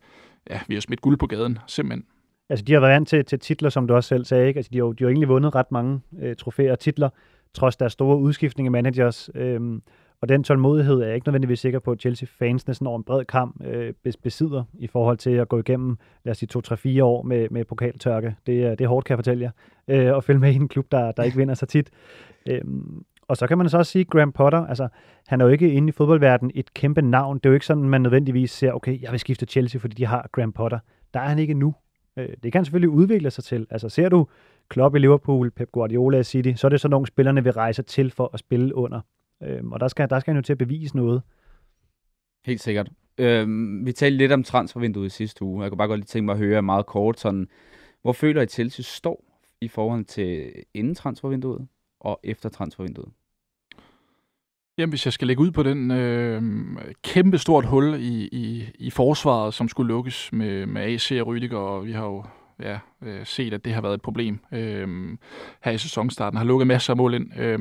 ja, 0.50 0.60
vi 0.68 0.74
har 0.74 0.82
smidt 0.82 1.02
guld 1.02 1.18
på 1.18 1.28
gaden, 1.28 1.60
simpelthen. 1.68 2.06
Altså, 2.50 2.66
de 2.66 2.74
har 2.74 2.80
været 2.80 2.94
vant 2.94 3.08
til, 3.08 3.26
til 3.26 3.40
titler, 3.40 3.70
som 3.70 3.88
du 3.88 3.94
også 3.94 4.08
selv 4.08 4.26
sagde. 4.26 4.48
Ikke? 4.48 4.58
Altså, 4.58 4.70
de 4.74 4.78
har, 4.78 4.86
jo- 4.86 4.92
de 4.92 5.04
har 5.04 5.06
jo 5.06 5.10
egentlig 5.10 5.30
vundet 5.30 5.56
ret 5.56 5.72
mange 5.72 6.00
øh, 6.22 6.36
trofæer 6.36 6.72
og 6.72 6.80
titler, 6.80 7.10
trods 7.54 7.76
deres 7.76 7.94
store 7.94 8.18
udskiftning 8.18 8.68
af 8.68 8.72
managers. 8.72 9.30
Øhm, 9.36 9.82
og 10.22 10.30
den 10.30 10.44
tålmodighed 10.44 11.02
er 11.02 11.06
jeg 11.06 11.16
ikke 11.16 11.28
nødvendigvis 11.28 11.60
sikker 11.60 11.80
på, 11.80 11.92
at 11.92 12.00
Chelsea-fans 12.00 12.68
næsten 12.68 12.88
over 12.88 12.98
en 12.98 13.04
bred 13.04 13.26
kamp 13.26 13.66
øh, 13.66 13.94
besidder 14.24 14.64
i 14.80 14.88
forhold 14.88 15.18
til 15.18 15.32
at 15.32 15.50
gå 15.50 15.60
igennem, 15.60 15.98
lad 16.24 16.32
os 16.32 16.38
sige, 16.38 16.98
2-3-4 17.00 17.04
år 17.04 17.24
med, 17.24 17.48
med 17.52 17.66
pokaltørke. 17.66 18.36
Det 18.46 18.64
er, 18.64 18.70
det 18.76 18.86
er 18.86 18.88
hårdt, 18.88 19.06
kan 19.06 19.14
jeg 19.14 19.18
fortælle 19.18 19.44
jer, 19.44 19.52
øh, 19.88 20.18
at 20.18 20.24
følge 20.24 20.40
med 20.40 20.52
i 20.52 20.56
en 20.56 20.68
klub, 20.68 20.92
der, 20.92 21.12
der 21.12 21.24
ikke 21.24 21.38
vinder 21.38 21.54
så 21.54 21.66
tit. 21.66 21.90
Øhm, 22.46 23.04
og 23.28 23.38
så 23.38 23.48
kan 23.48 23.58
man 23.58 23.70
så 23.70 23.78
også 23.78 23.92
sige, 23.92 24.06
Graham 24.06 24.32
Potter, 24.32 24.66
altså, 24.66 24.88
han 25.28 25.42
er 25.42 25.46
jo 25.46 25.52
ikke 25.52 25.74
inde 25.74 25.90
i 25.90 25.92
fodboldverdenen 25.92 26.52
et 26.56 26.74
kæmpe 26.74 27.02
navn. 27.02 27.38
Det 27.38 27.46
er 27.46 27.50
jo 27.50 27.54
ikke 27.54 27.66
sådan, 27.66 27.84
man 27.84 28.02
nødvendigvis 28.02 28.52
ser, 28.52 28.72
okay, 28.72 29.02
jeg 29.02 29.12
vil 29.12 29.20
skifte 29.20 29.46
Chelsea, 29.46 29.80
fordi 29.80 29.96
de 29.96 30.06
har 30.06 30.30
Graham 30.32 30.52
Potter. 30.52 30.80
Der 31.14 31.20
er 31.20 31.28
han 31.28 31.40
ikke 31.40 31.54
nu. 31.54 31.76
Øh, 32.18 32.30
det 32.44 32.52
kan 32.52 32.60
han 32.60 32.66
selvfølgelig 32.66 32.90
udvikle 32.90 33.32
sig 33.32 33.44
til. 33.44 33.68
Altså 33.70 33.90
ser 33.90 34.10
du 34.10 34.28
Klopp 34.70 34.96
i 34.96 35.00
Liverpool, 35.00 35.52
Pep 35.52 35.72
Guardiola 35.72 36.20
i 36.20 36.24
City, 36.24 36.52
så 36.56 36.68
er 36.68 36.70
det 36.70 36.82
sådan 36.82 36.92
nogle 36.92 37.08
spillerne 37.08 37.44
vil 37.44 37.54
rejse 37.54 37.84
til 37.84 38.12
for 38.12 38.30
at 38.34 38.40
spille 38.40 38.76
under. 38.76 39.02
Øhm, 39.44 39.72
og 39.72 39.80
der 39.80 39.88
skal, 39.88 40.10
der 40.10 40.20
skal 40.20 40.32
han 40.32 40.38
jo 40.38 40.46
til 40.46 40.54
at 40.54 40.58
bevise 40.58 40.96
noget. 40.96 41.22
Helt 42.46 42.62
sikkert. 42.62 42.90
Øhm, 43.18 43.86
vi 43.86 43.92
talte 43.92 44.18
lidt 44.18 44.32
om 44.32 44.44
transfervinduet 44.44 45.06
i 45.06 45.10
sidste 45.10 45.44
uge. 45.44 45.62
Jeg 45.62 45.72
kunne 45.72 45.78
bare 45.78 45.88
godt 45.88 46.00
lige 46.00 46.06
tænke 46.06 46.26
mig 46.26 46.34
at 46.34 46.40
høre 46.40 46.62
meget 46.62 46.86
kort, 46.86 47.20
sådan, 47.20 47.48
hvor 48.02 48.14
føler 48.14 48.42
I 48.42 48.44
at 48.44 48.52
Chelsea 48.52 48.84
står 48.84 49.42
i 49.62 49.68
forhold 49.68 50.06
til 50.06 50.54
inden 50.74 50.96
transfervinduet 50.96 51.68
og 52.00 52.20
efter 52.24 52.50
transfervinduet? 52.50 53.10
Jamen, 54.78 54.92
hvis 54.92 55.06
jeg 55.06 55.14
skal 55.14 55.28
lægge 55.28 55.42
ud 55.42 55.52
på 55.52 55.64
den 55.64 55.92
øh, 55.92 56.42
kæmpe 57.04 57.38
stort 57.38 57.66
hul 57.66 57.96
i, 58.00 58.28
i, 58.32 58.70
i 58.76 58.90
forsvaret, 58.90 59.54
som 59.54 59.70
skulle 59.70 59.88
lukkes 59.88 60.34
med, 60.34 60.66
med 60.66 60.82
AC 60.82 61.12
og 61.12 61.28
Rydiger, 61.28 61.58
og 61.58 61.86
vi 61.86 61.92
har 61.92 62.06
jo 62.06 62.24
ja, 62.64 62.80
øh, 63.04 63.26
set, 63.26 63.54
at 63.54 63.66
det 63.66 63.74
har 63.74 63.82
været 63.82 63.94
et 63.94 64.02
problem 64.02 64.40
øh, 64.52 65.18
her 65.64 65.72
i 65.72 65.78
sæsonstarten. 65.78 66.38
Har 66.38 66.46
lukket 66.46 66.68
masser 66.68 66.94
af 66.94 66.98
mål 66.98 67.14
ind. 67.14 67.40
Øh, 67.40 67.60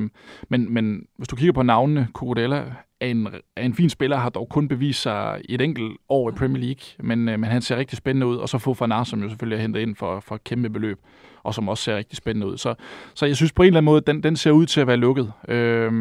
men, 0.49 0.73
men 0.73 1.05
hvis 1.17 1.27
du 1.27 1.35
kigger 1.35 1.53
på 1.53 1.63
navnene, 1.63 2.07
Corudella 2.13 2.63
er 2.99 3.07
en, 3.07 3.27
er 3.55 3.65
en 3.65 3.73
fin 3.73 3.89
spiller, 3.89 4.17
har 4.17 4.29
dog 4.29 4.49
kun 4.49 4.67
bevist 4.67 5.01
sig 5.01 5.41
i 5.49 5.53
et 5.53 5.61
enkelt 5.61 5.97
år 6.09 6.29
i 6.29 6.33
Premier 6.33 6.63
League, 6.63 7.07
men, 7.07 7.29
øh, 7.29 7.39
men 7.39 7.49
han 7.49 7.61
ser 7.61 7.77
rigtig 7.77 7.97
spændende 7.97 8.27
ud. 8.27 8.35
Og 8.37 8.49
så 8.49 8.57
Fofana, 8.57 9.03
som 9.03 9.21
jo 9.21 9.29
selvfølgelig 9.29 9.57
er 9.57 9.61
hentet 9.61 9.79
ind 9.79 9.95
for, 9.95 10.19
for 10.19 10.35
et 10.35 10.43
kæmpe 10.43 10.69
beløb, 10.69 10.99
og 11.43 11.53
som 11.53 11.69
også 11.69 11.83
ser 11.83 11.97
rigtig 11.97 12.17
spændende 12.17 12.47
ud. 12.47 12.57
Så, 12.57 12.75
så 13.13 13.25
jeg 13.25 13.35
synes 13.35 13.51
på 13.51 13.61
en 13.61 13.67
eller 13.67 13.77
anden 13.77 13.85
måde, 13.85 14.01
den, 14.01 14.23
den 14.23 14.35
ser 14.35 14.51
ud 14.51 14.65
til 14.65 14.81
at 14.81 14.87
være 14.87 14.97
lukket. 14.97 15.33
Øh, 15.47 15.91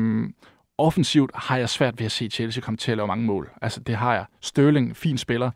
offensivt 0.79 1.31
har 1.35 1.57
jeg 1.57 1.69
svært 1.69 1.99
ved 1.99 2.07
at 2.07 2.13
se 2.13 2.29
Chelsea 2.29 2.61
komme 2.61 2.77
til 2.77 2.91
at 2.91 2.97
lave 2.97 3.07
mange 3.07 3.25
mål. 3.25 3.51
Altså, 3.63 3.81
det 3.81 3.97
har 3.97 4.15
jeg. 4.15 4.25
Sterling, 4.41 4.97
fin 4.97 5.19
spiller, 5.19 5.51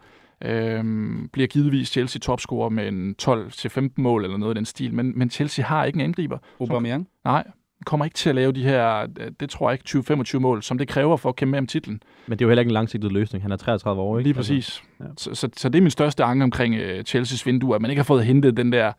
øhm, 0.45 1.29
bliver 1.33 1.49
givetvis 1.49 1.89
Chelsea 1.89 2.21
topscorer 2.21 2.69
med 2.69 2.89
en 2.89 3.15
12-15 3.23 3.89
mål 3.97 4.25
eller 4.25 4.37
noget 4.37 4.51
af 4.51 4.55
den 4.55 4.65
stil, 4.65 4.95
men, 4.95 5.19
men 5.19 5.31
Chelsea 5.31 5.65
har 5.65 5.85
ikke 5.85 5.97
en 5.97 6.01
angriber. 6.01 6.39
Aubameyang? 6.61 7.09
Nej, 7.25 7.45
kommer 7.87 8.05
ikke 8.05 8.15
til 8.15 8.29
at 8.29 8.35
lave 8.35 8.53
de 8.53 8.63
her, 8.63 9.07
det 9.41 9.51
tror 9.51 9.71
jeg 9.71 9.79
ikke, 9.95 10.13
20-25 10.37 10.39
mål, 10.39 10.63
som 10.63 10.79
det 10.79 10.89
kræver 10.89 11.17
for 11.17 11.29
at 11.29 11.37
kæmpe 11.37 11.51
med 11.51 11.59
om 11.59 11.67
titlen. 11.67 12.03
Men 12.27 12.39
det 12.39 12.45
er 12.45 12.47
jo 12.47 12.51
heller 12.51 12.61
ikke 12.61 12.69
en 12.69 12.75
langsigtet 12.75 13.13
løsning. 13.13 13.45
Han 13.45 13.53
er 13.53 13.57
33 13.57 14.03
år, 14.03 14.19
ikke? 14.19 14.29
Lige 14.29 14.35
præcis. 14.35 14.83
Altså, 15.01 15.31
ja. 15.31 15.35
så, 15.35 15.41
så, 15.41 15.49
så 15.57 15.69
det 15.69 15.79
er 15.79 15.83
min 15.83 15.91
største 15.91 16.25
anke 16.25 16.45
omkring 16.45 16.75
uh, 16.75 17.03
Chelseas 17.07 17.47
vindue, 17.47 17.75
at 17.75 17.83
man 17.83 17.91
ikke 17.91 18.01
har 18.01 18.05
fået 18.05 18.25
hentet 18.25 18.57
den 18.57 18.73
der 18.73 18.93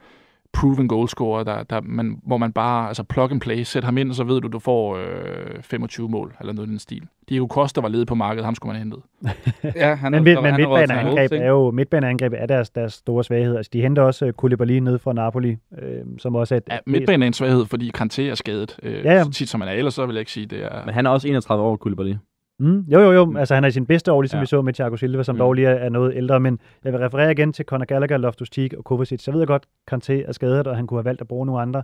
proven 0.54 0.88
goalscorer, 0.88 1.44
der, 1.44 1.64
der 1.64 1.82
man, 1.82 2.20
hvor 2.24 2.38
man 2.38 2.52
bare, 2.52 2.88
altså 2.88 3.04
plug 3.04 3.32
and 3.32 3.42
play, 3.42 3.64
sæt 3.64 3.84
ham 3.84 3.98
ind, 3.98 4.10
og 4.10 4.16
så 4.16 4.24
ved 4.24 4.42
du, 4.42 4.48
du 4.48 4.60
får 4.60 4.98
øh, 4.98 5.62
25 5.62 6.10
mål, 6.10 6.36
eller 6.40 6.54
noget 6.54 6.68
i 6.68 6.72
den 6.72 6.80
stil. 6.80 7.04
Diego 7.30 7.48
Costa 7.48 7.82
var 7.82 7.88
ledet 7.88 8.08
på 8.08 8.16
markedet, 8.16 8.46
ham 8.46 8.56
skulle 8.56 8.74
man 8.74 8.82
have 8.82 8.84
hentet. 8.84 9.76
ja, 9.82 9.96
han 9.96 10.12
men, 10.12 10.24
men, 10.24 10.44
men 10.44 10.56
midtbaneangreb 10.56 11.32
er 11.32 11.48
jo, 11.48 11.72
midtbaneangreb 11.72 12.34
er 12.38 12.46
deres, 12.46 12.70
deres 12.70 12.94
store 12.94 13.24
svaghed. 13.24 13.58
Altså, 13.58 13.70
de 13.74 13.82
henter 13.82 14.02
også 14.02 14.26
uh, 14.26 14.32
Koulibaly 14.32 14.80
ned 14.80 15.00
fra 15.00 15.14
Napoli, 15.14 15.58
øh, 15.82 16.00
som 16.18 16.36
også 16.36 16.56
er 16.56 16.58
et... 16.58 16.64
Ja, 16.72 16.78
midtbanen 16.86 17.24
er 17.24 17.28
en 17.28 17.34
svaghed, 17.34 17.66
fordi 17.66 17.92
Kanté 17.98 18.22
er 18.22 18.36
skadet. 18.36 18.80
Øh, 18.84 19.06
ja, 19.06 19.14
ja. 19.14 19.24
Tit 19.24 19.50
som 19.50 19.62
han 19.62 19.70
er, 19.70 19.74
ellers 19.74 19.94
så 19.94 20.06
vil 20.06 20.14
jeg 20.14 20.22
ikke 20.22 20.32
sige, 20.32 20.46
det 20.46 20.64
er... 20.64 20.86
Men 20.86 20.94
han 20.94 21.06
er 21.06 21.10
også 21.10 21.28
31 21.28 21.64
år, 21.64 21.76
Koulibaly. 21.76 22.14
Mm, 22.62 22.80
jo, 22.80 23.00
jo, 23.00 23.12
jo. 23.12 23.26
Mm. 23.26 23.38
Altså, 23.38 23.56
han 23.56 23.63
er 23.63 23.67
i 23.67 23.71
sin 23.71 23.86
bedste 23.86 24.12
år, 24.12 24.21
ligesom 24.21 24.38
ja. 24.38 24.41
vi 24.41 24.45
så 24.45 24.62
med 24.62 24.74
Thiago 24.74 24.95
Silva, 24.95 25.24
som 25.24 25.36
mm. 25.36 25.39
dog 25.39 25.54
lige 25.54 25.67
er, 25.67 25.74
er 25.74 25.89
noget 25.89 26.13
ældre. 26.15 26.39
Men 26.39 26.60
jeg 26.84 26.93
vil 26.93 27.02
referere 27.02 27.32
igen 27.32 27.54
til 27.54 27.65
Conor 27.65 27.86
Gallagher, 27.86 28.17
Loftus-Cheek 28.17 28.78
og 28.78 28.84
Kovacic. 28.84 29.21
Så 29.21 29.32
ved 29.32 29.39
jeg 29.39 29.47
godt, 29.47 29.65
Kanté 29.91 30.13
er 30.13 30.32
skadet, 30.32 30.67
og 30.67 30.76
han 30.76 30.88
kunne 30.88 30.97
have 30.97 31.06
valgt 31.06 31.21
at 31.21 31.28
bruge 31.28 31.45
nogle 31.45 31.62
andre. 31.62 31.84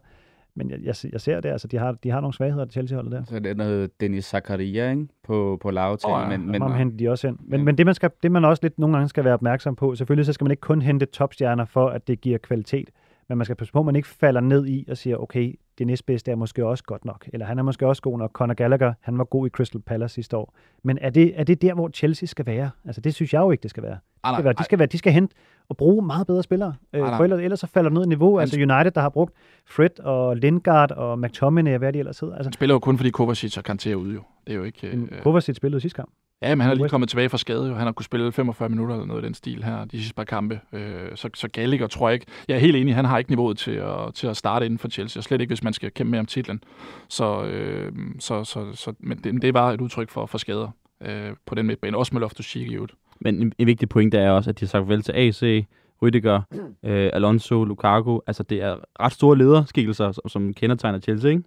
Men 0.55 0.69
jeg, 0.69 0.79
jeg, 0.83 0.95
jeg 1.11 1.21
ser 1.21 1.39
det, 1.39 1.49
altså 1.49 1.67
de 1.67 1.77
har, 1.77 1.91
de 1.91 2.09
har 2.09 2.19
nogle 2.21 2.33
svagheder, 2.33 2.65
det 2.65 2.73
Chelsea-holdet 2.73 3.11
der. 3.11 3.23
Så 3.23 3.39
det 3.39 3.51
er 3.51 3.55
noget 3.55 4.01
Dennis 4.01 4.25
Zakaria, 4.25 4.89
ikke? 4.89 5.07
På, 5.23 5.57
på 5.61 5.71
lavtalen. 5.71 6.15
Oh, 6.15 6.31
ja. 6.31 6.37
men, 6.37 6.51
men, 6.51 6.71
henter 6.71 6.97
de 6.97 7.09
også 7.09 7.27
ind. 7.27 7.37
Men, 7.39 7.59
ja. 7.59 7.63
men 7.63 7.77
det, 7.77 7.85
man 7.85 7.95
skal, 7.95 8.09
det 8.23 8.31
man 8.31 8.45
også 8.45 8.59
lidt 8.63 8.79
nogle 8.79 8.95
gange 8.95 9.09
skal 9.09 9.23
være 9.23 9.33
opmærksom 9.33 9.75
på, 9.75 9.95
selvfølgelig 9.95 10.25
så 10.25 10.33
skal 10.33 10.45
man 10.45 10.51
ikke 10.51 10.61
kun 10.61 10.81
hente 10.81 11.05
topstjerner 11.05 11.65
for, 11.65 11.89
at 11.89 12.07
det 12.07 12.21
giver 12.21 12.37
kvalitet. 12.37 12.89
Men 13.29 13.37
man 13.37 13.45
skal 13.45 13.55
passe 13.55 13.73
på, 13.73 13.79
at 13.79 13.85
man 13.85 13.95
ikke 13.95 14.07
falder 14.07 14.41
ned 14.41 14.67
i 14.67 14.85
og 14.89 14.97
siger, 14.97 15.17
okay, 15.17 15.59
det 15.77 15.87
næstbedste 15.87 16.31
er 16.31 16.35
måske 16.35 16.65
også 16.65 16.83
godt 16.83 17.05
nok. 17.05 17.29
Eller 17.33 17.45
han 17.45 17.59
er 17.59 17.63
måske 17.63 17.87
også 17.87 18.01
god 18.01 18.17
nok. 18.17 18.31
Conor 18.31 18.53
Gallagher, 18.53 18.93
han 19.01 19.17
var 19.17 19.23
god 19.23 19.47
i 19.47 19.49
Crystal 19.49 19.81
Palace 19.81 20.13
sidste 20.13 20.37
år. 20.37 20.53
Men 20.83 20.97
er 21.01 21.09
det, 21.09 21.39
er 21.39 21.43
det 21.43 21.61
der, 21.61 21.73
hvor 21.73 21.89
Chelsea 21.89 22.27
skal 22.27 22.45
være? 22.45 22.69
Altså, 22.85 23.01
det 23.01 23.15
synes 23.15 23.33
jeg 23.33 23.39
jo 23.39 23.51
ikke, 23.51 23.61
det 23.61 23.69
skal 23.69 23.83
være. 23.83 23.97
Det 24.25 24.33
skal 24.33 24.43
være 24.43 24.53
de, 24.53 24.63
skal 24.63 24.79
være, 24.79 24.87
de 24.87 24.97
skal 24.97 25.13
hente 25.13 25.35
og 25.69 25.77
bruge 25.77 26.05
meget 26.05 26.27
bedre 26.27 26.43
spillere. 26.43 26.75
Øh, 26.93 27.01
for 27.01 27.23
ellers, 27.23 27.39
ellers 27.41 27.59
så 27.59 27.67
falder 27.67 27.89
ned 27.89 28.05
i 28.05 28.07
niveau. 28.07 28.39
Altså 28.39 28.55
United, 28.55 28.91
der 28.91 29.01
har 29.01 29.09
brugt 29.09 29.33
Fred 29.65 29.99
og 29.99 30.37
Lingard 30.37 30.91
og 30.91 31.19
McTominay, 31.19 31.77
hvad 31.77 31.93
de 31.93 31.99
ellers 31.99 32.19
hedder. 32.19 32.35
Altså, 32.35 32.47
han 32.47 32.53
spiller 32.53 32.75
jo 32.75 32.79
kun, 32.79 32.97
fordi 32.97 33.09
Kovacic 33.09 33.57
og 33.57 33.63
Kanté 33.69 33.89
er 33.89 33.95
ude 33.95 34.13
jo. 34.13 34.21
Det 34.47 34.53
er 34.53 34.57
jo 34.57 34.63
ikke... 34.63 34.87
Øh, 34.87 35.07
Kovacic 35.23 35.55
spillede 35.55 35.81
sidste 35.81 35.95
kamp. 35.95 36.09
Ja, 36.41 36.56
men 36.56 36.62
han 36.62 36.71
er 36.71 36.76
lige 36.76 36.89
kommet 36.89 37.10
tilbage 37.10 37.30
fra 37.30 37.38
skade. 37.38 37.67
Han 37.67 37.86
har 37.86 37.91
kunnet 37.91 38.06
spille 38.06 38.32
45 38.32 38.69
minutter 38.69 38.95
eller 38.95 39.06
noget 39.06 39.23
i 39.23 39.26
den 39.26 39.34
stil 39.34 39.63
her, 39.63 39.86
de 39.86 39.97
sidste 39.97 40.15
par 40.15 40.23
kampe. 40.23 40.60
Øh, 40.73 41.15
så, 41.15 41.30
så 41.34 41.47
Gallagher 41.47 41.88
tror 41.88 42.10
jeg 42.10 42.13
ikke... 42.13 42.26
Jeg 42.47 42.56
er 42.56 42.60
helt 42.60 42.76
enig, 42.76 42.95
han 42.95 43.06
har 43.06 43.17
ikke 43.17 43.32
niveauet 43.32 43.58
til 43.58 43.71
at, 43.71 44.13
til 44.13 44.28
at 44.28 44.38
starte 44.38 44.65
inden 44.65 44.80
for 44.80 44.88
Chelsea, 44.89 45.19
og 45.19 45.23
slet 45.23 45.41
ikke, 45.41 45.50
hvis 45.50 45.63
man 45.63 45.73
skal 45.73 45.91
kæmpe 45.91 46.12
med 46.12 46.19
om 46.19 46.26
titlen. 46.26 46.63
Så, 47.10 47.43
øh, 47.43 47.91
så, 48.19 48.43
så, 48.43 48.73
så 48.73 48.93
men 49.00 49.17
det, 49.17 49.41
det 49.41 49.54
var 49.54 49.71
et 49.71 49.82
udtryk 49.82 50.10
for, 50.10 50.26
for 50.26 50.38
skader 50.38 50.69
øh, 51.02 51.32
på 51.45 51.56
den 51.56 51.65
midtbane, 51.65 51.97
også 51.97 52.15
med 52.15 52.21
Loftus-Cheek 52.21 52.71
i. 52.73 52.78
Men 53.19 53.41
en, 53.41 53.54
en 53.58 53.67
vigtig 53.67 53.89
point 53.89 54.13
er 54.13 54.32
også, 54.32 54.50
at 54.50 54.60
de 54.60 54.65
har 54.65 54.67
sagt 54.67 54.82
farvel 54.82 55.02
til 55.02 55.12
AC, 55.12 55.65
Rydiger, 56.02 56.41
øh, 56.84 57.10
Alonso, 57.13 57.63
Lukaku. 57.63 58.19
Altså, 58.28 58.43
det 58.43 58.62
er 58.62 58.76
ret 59.00 59.13
store 59.13 59.38
lederskikkelser, 59.38 60.12
som, 60.12 60.30
som 60.30 60.54
kendetegner 60.54 61.00
Chelsea, 61.00 61.32
ikke? 61.32 61.43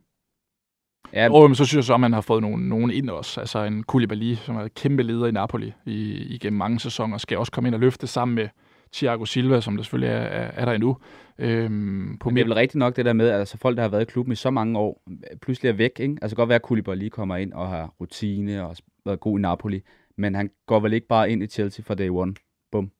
Ja, 1.12 1.32
og 1.32 1.50
men 1.50 1.54
så 1.54 1.64
synes 1.64 1.76
jeg 1.76 1.84
så, 1.84 1.94
at 1.94 2.00
man 2.00 2.12
har 2.12 2.20
fået 2.20 2.42
nogen, 2.42 2.68
nogen 2.68 2.90
ind 2.90 3.10
også. 3.10 3.40
Altså 3.40 3.64
en 3.64 3.82
Koulibaly, 3.82 4.34
som 4.34 4.56
er 4.56 4.68
kæmpe 4.68 5.02
leder 5.02 5.26
i 5.26 5.30
Napoli 5.30 5.72
i, 5.86 6.12
igennem 6.34 6.58
mange 6.58 6.80
sæsoner, 6.80 7.18
skal 7.18 7.38
også 7.38 7.52
komme 7.52 7.68
ind 7.68 7.74
og 7.74 7.80
løfte 7.80 8.06
sammen 8.06 8.34
med 8.34 8.48
Thiago 8.92 9.24
Silva, 9.24 9.60
som 9.60 9.76
der 9.76 9.82
selvfølgelig 9.82 10.12
er, 10.12 10.18
er, 10.18 10.50
er 10.54 10.64
der 10.64 10.72
endnu. 10.72 10.96
Øhm, 11.38 12.16
på 12.20 12.28
Men 12.28 12.36
det 12.36 12.42
er 12.42 12.46
vel 12.46 12.54
rigtigt 12.54 12.78
nok 12.78 12.96
det 12.96 13.04
der 13.04 13.12
med, 13.12 13.28
at 13.28 13.38
altså, 13.38 13.58
folk, 13.58 13.76
der 13.76 13.82
har 13.82 13.88
været 13.88 14.02
i 14.02 14.04
klubben 14.04 14.32
i 14.32 14.36
så 14.36 14.50
mange 14.50 14.78
år, 14.78 15.02
pludselig 15.42 15.68
er 15.68 15.72
væk. 15.72 16.00
Ikke? 16.00 16.16
Altså 16.22 16.36
godt 16.36 16.48
være, 16.48 16.56
at 16.56 16.62
Koulibaly 16.62 17.08
kommer 17.08 17.36
ind 17.36 17.52
og 17.52 17.68
har 17.68 17.94
rutine 18.00 18.66
og 18.66 18.76
været 19.04 19.20
god 19.20 19.38
i 19.38 19.42
Napoli, 19.42 19.80
men 20.18 20.34
han 20.34 20.50
går 20.66 20.80
vel 20.80 20.92
ikke 20.92 21.06
bare 21.06 21.30
ind 21.30 21.42
i 21.42 21.46
Chelsea 21.46 21.82
for 21.86 21.94
day 21.94 22.08
one. 22.08 22.34
Bum. 22.72 22.90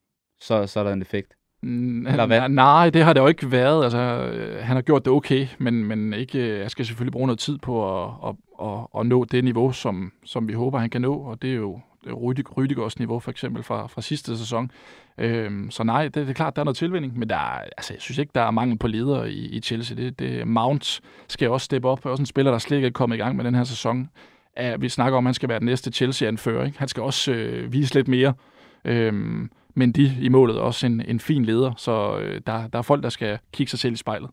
Så, 0.40 0.66
så 0.66 0.80
er 0.80 0.84
der 0.84 0.92
en 0.92 1.02
effekt. 1.02 1.34
Eller 1.62 2.26
hvad? 2.26 2.48
Nej, 2.48 2.90
det 2.90 3.04
har 3.04 3.12
det 3.12 3.20
jo 3.20 3.26
ikke 3.26 3.50
været. 3.50 3.84
Altså, 3.84 3.98
øh, 3.98 4.64
han 4.64 4.76
har 4.76 4.82
gjort 4.82 5.04
det 5.04 5.12
okay, 5.12 5.46
men, 5.58 5.84
men 5.84 6.12
ikke, 6.12 6.38
øh, 6.38 6.58
jeg 6.58 6.70
skal 6.70 6.86
selvfølgelig 6.86 7.12
bruge 7.12 7.26
noget 7.26 7.38
tid 7.38 7.58
på 7.58 8.02
at, 8.04 8.10
at, 8.28 8.34
at, 8.62 8.86
at 8.98 9.06
nå 9.06 9.24
det 9.24 9.44
niveau, 9.44 9.72
som, 9.72 10.12
som 10.24 10.48
vi 10.48 10.52
håber, 10.52 10.78
han 10.78 10.90
kan 10.90 11.00
nå, 11.00 11.14
og 11.14 11.42
det 11.42 11.50
er 11.50 11.54
jo 11.54 11.80
Rydigårds 12.56 12.98
niveau 12.98 13.18
for 13.18 13.30
eksempel 13.30 13.62
fra, 13.62 13.86
fra 13.86 14.02
sidste 14.02 14.38
sæson. 14.38 14.70
Øhm, 15.18 15.70
så 15.70 15.82
nej, 15.82 16.02
det, 16.02 16.14
det 16.14 16.28
er 16.28 16.32
klart, 16.32 16.56
der 16.56 16.62
er 16.62 16.64
noget 16.64 16.76
tilvinding, 16.76 17.18
men 17.18 17.28
der 17.28 17.36
er, 17.36 17.60
altså, 17.76 17.94
jeg 17.94 18.00
synes 18.00 18.18
ikke, 18.18 18.32
der 18.34 18.40
er 18.40 18.50
mangel 18.50 18.78
på 18.78 18.86
ledere 18.86 19.30
i, 19.30 19.48
i 19.56 19.60
Chelsea. 19.60 19.96
Det, 19.96 20.18
det, 20.18 20.46
Mount 20.46 21.00
skal 21.28 21.50
også 21.50 21.64
steppe 21.64 21.88
op, 21.88 22.06
også 22.06 22.22
en 22.22 22.26
spiller, 22.26 22.50
der 22.50 22.58
slet 22.58 22.76
ikke 22.76 22.86
er 22.86 22.92
kommet 22.92 23.16
i 23.16 23.18
gang 23.18 23.36
med 23.36 23.44
den 23.44 23.54
her 23.54 23.64
sæson. 23.64 24.10
Er, 24.56 24.76
vi 24.76 24.88
snakker 24.88 25.18
om, 25.18 25.26
at 25.26 25.28
han 25.28 25.34
skal 25.34 25.48
være 25.48 25.58
den 25.58 25.66
næste 25.66 25.92
Chelsea-anfører. 25.92 26.66
Ikke? 26.66 26.78
Han 26.78 26.88
skal 26.88 27.02
også 27.02 27.32
øh, 27.32 27.72
vise 27.72 27.94
lidt 27.94 28.08
mere. 28.08 28.34
Øhm, 28.84 29.50
men 29.74 29.92
de 29.92 30.16
i 30.20 30.28
målet 30.28 30.56
er 30.56 30.61
også 30.61 30.87
en, 30.87 31.02
en 31.09 31.20
fin 31.20 31.44
leder, 31.44 31.72
så 31.76 32.18
øh, 32.18 32.40
der, 32.46 32.68
der 32.68 32.78
er 32.78 32.83
folk, 32.83 33.02
der 33.02 33.09
skal 33.09 33.38
kigge 33.52 33.70
sig 33.70 33.78
selv 33.78 33.92
i 33.92 33.96
spejlet. 33.96 34.30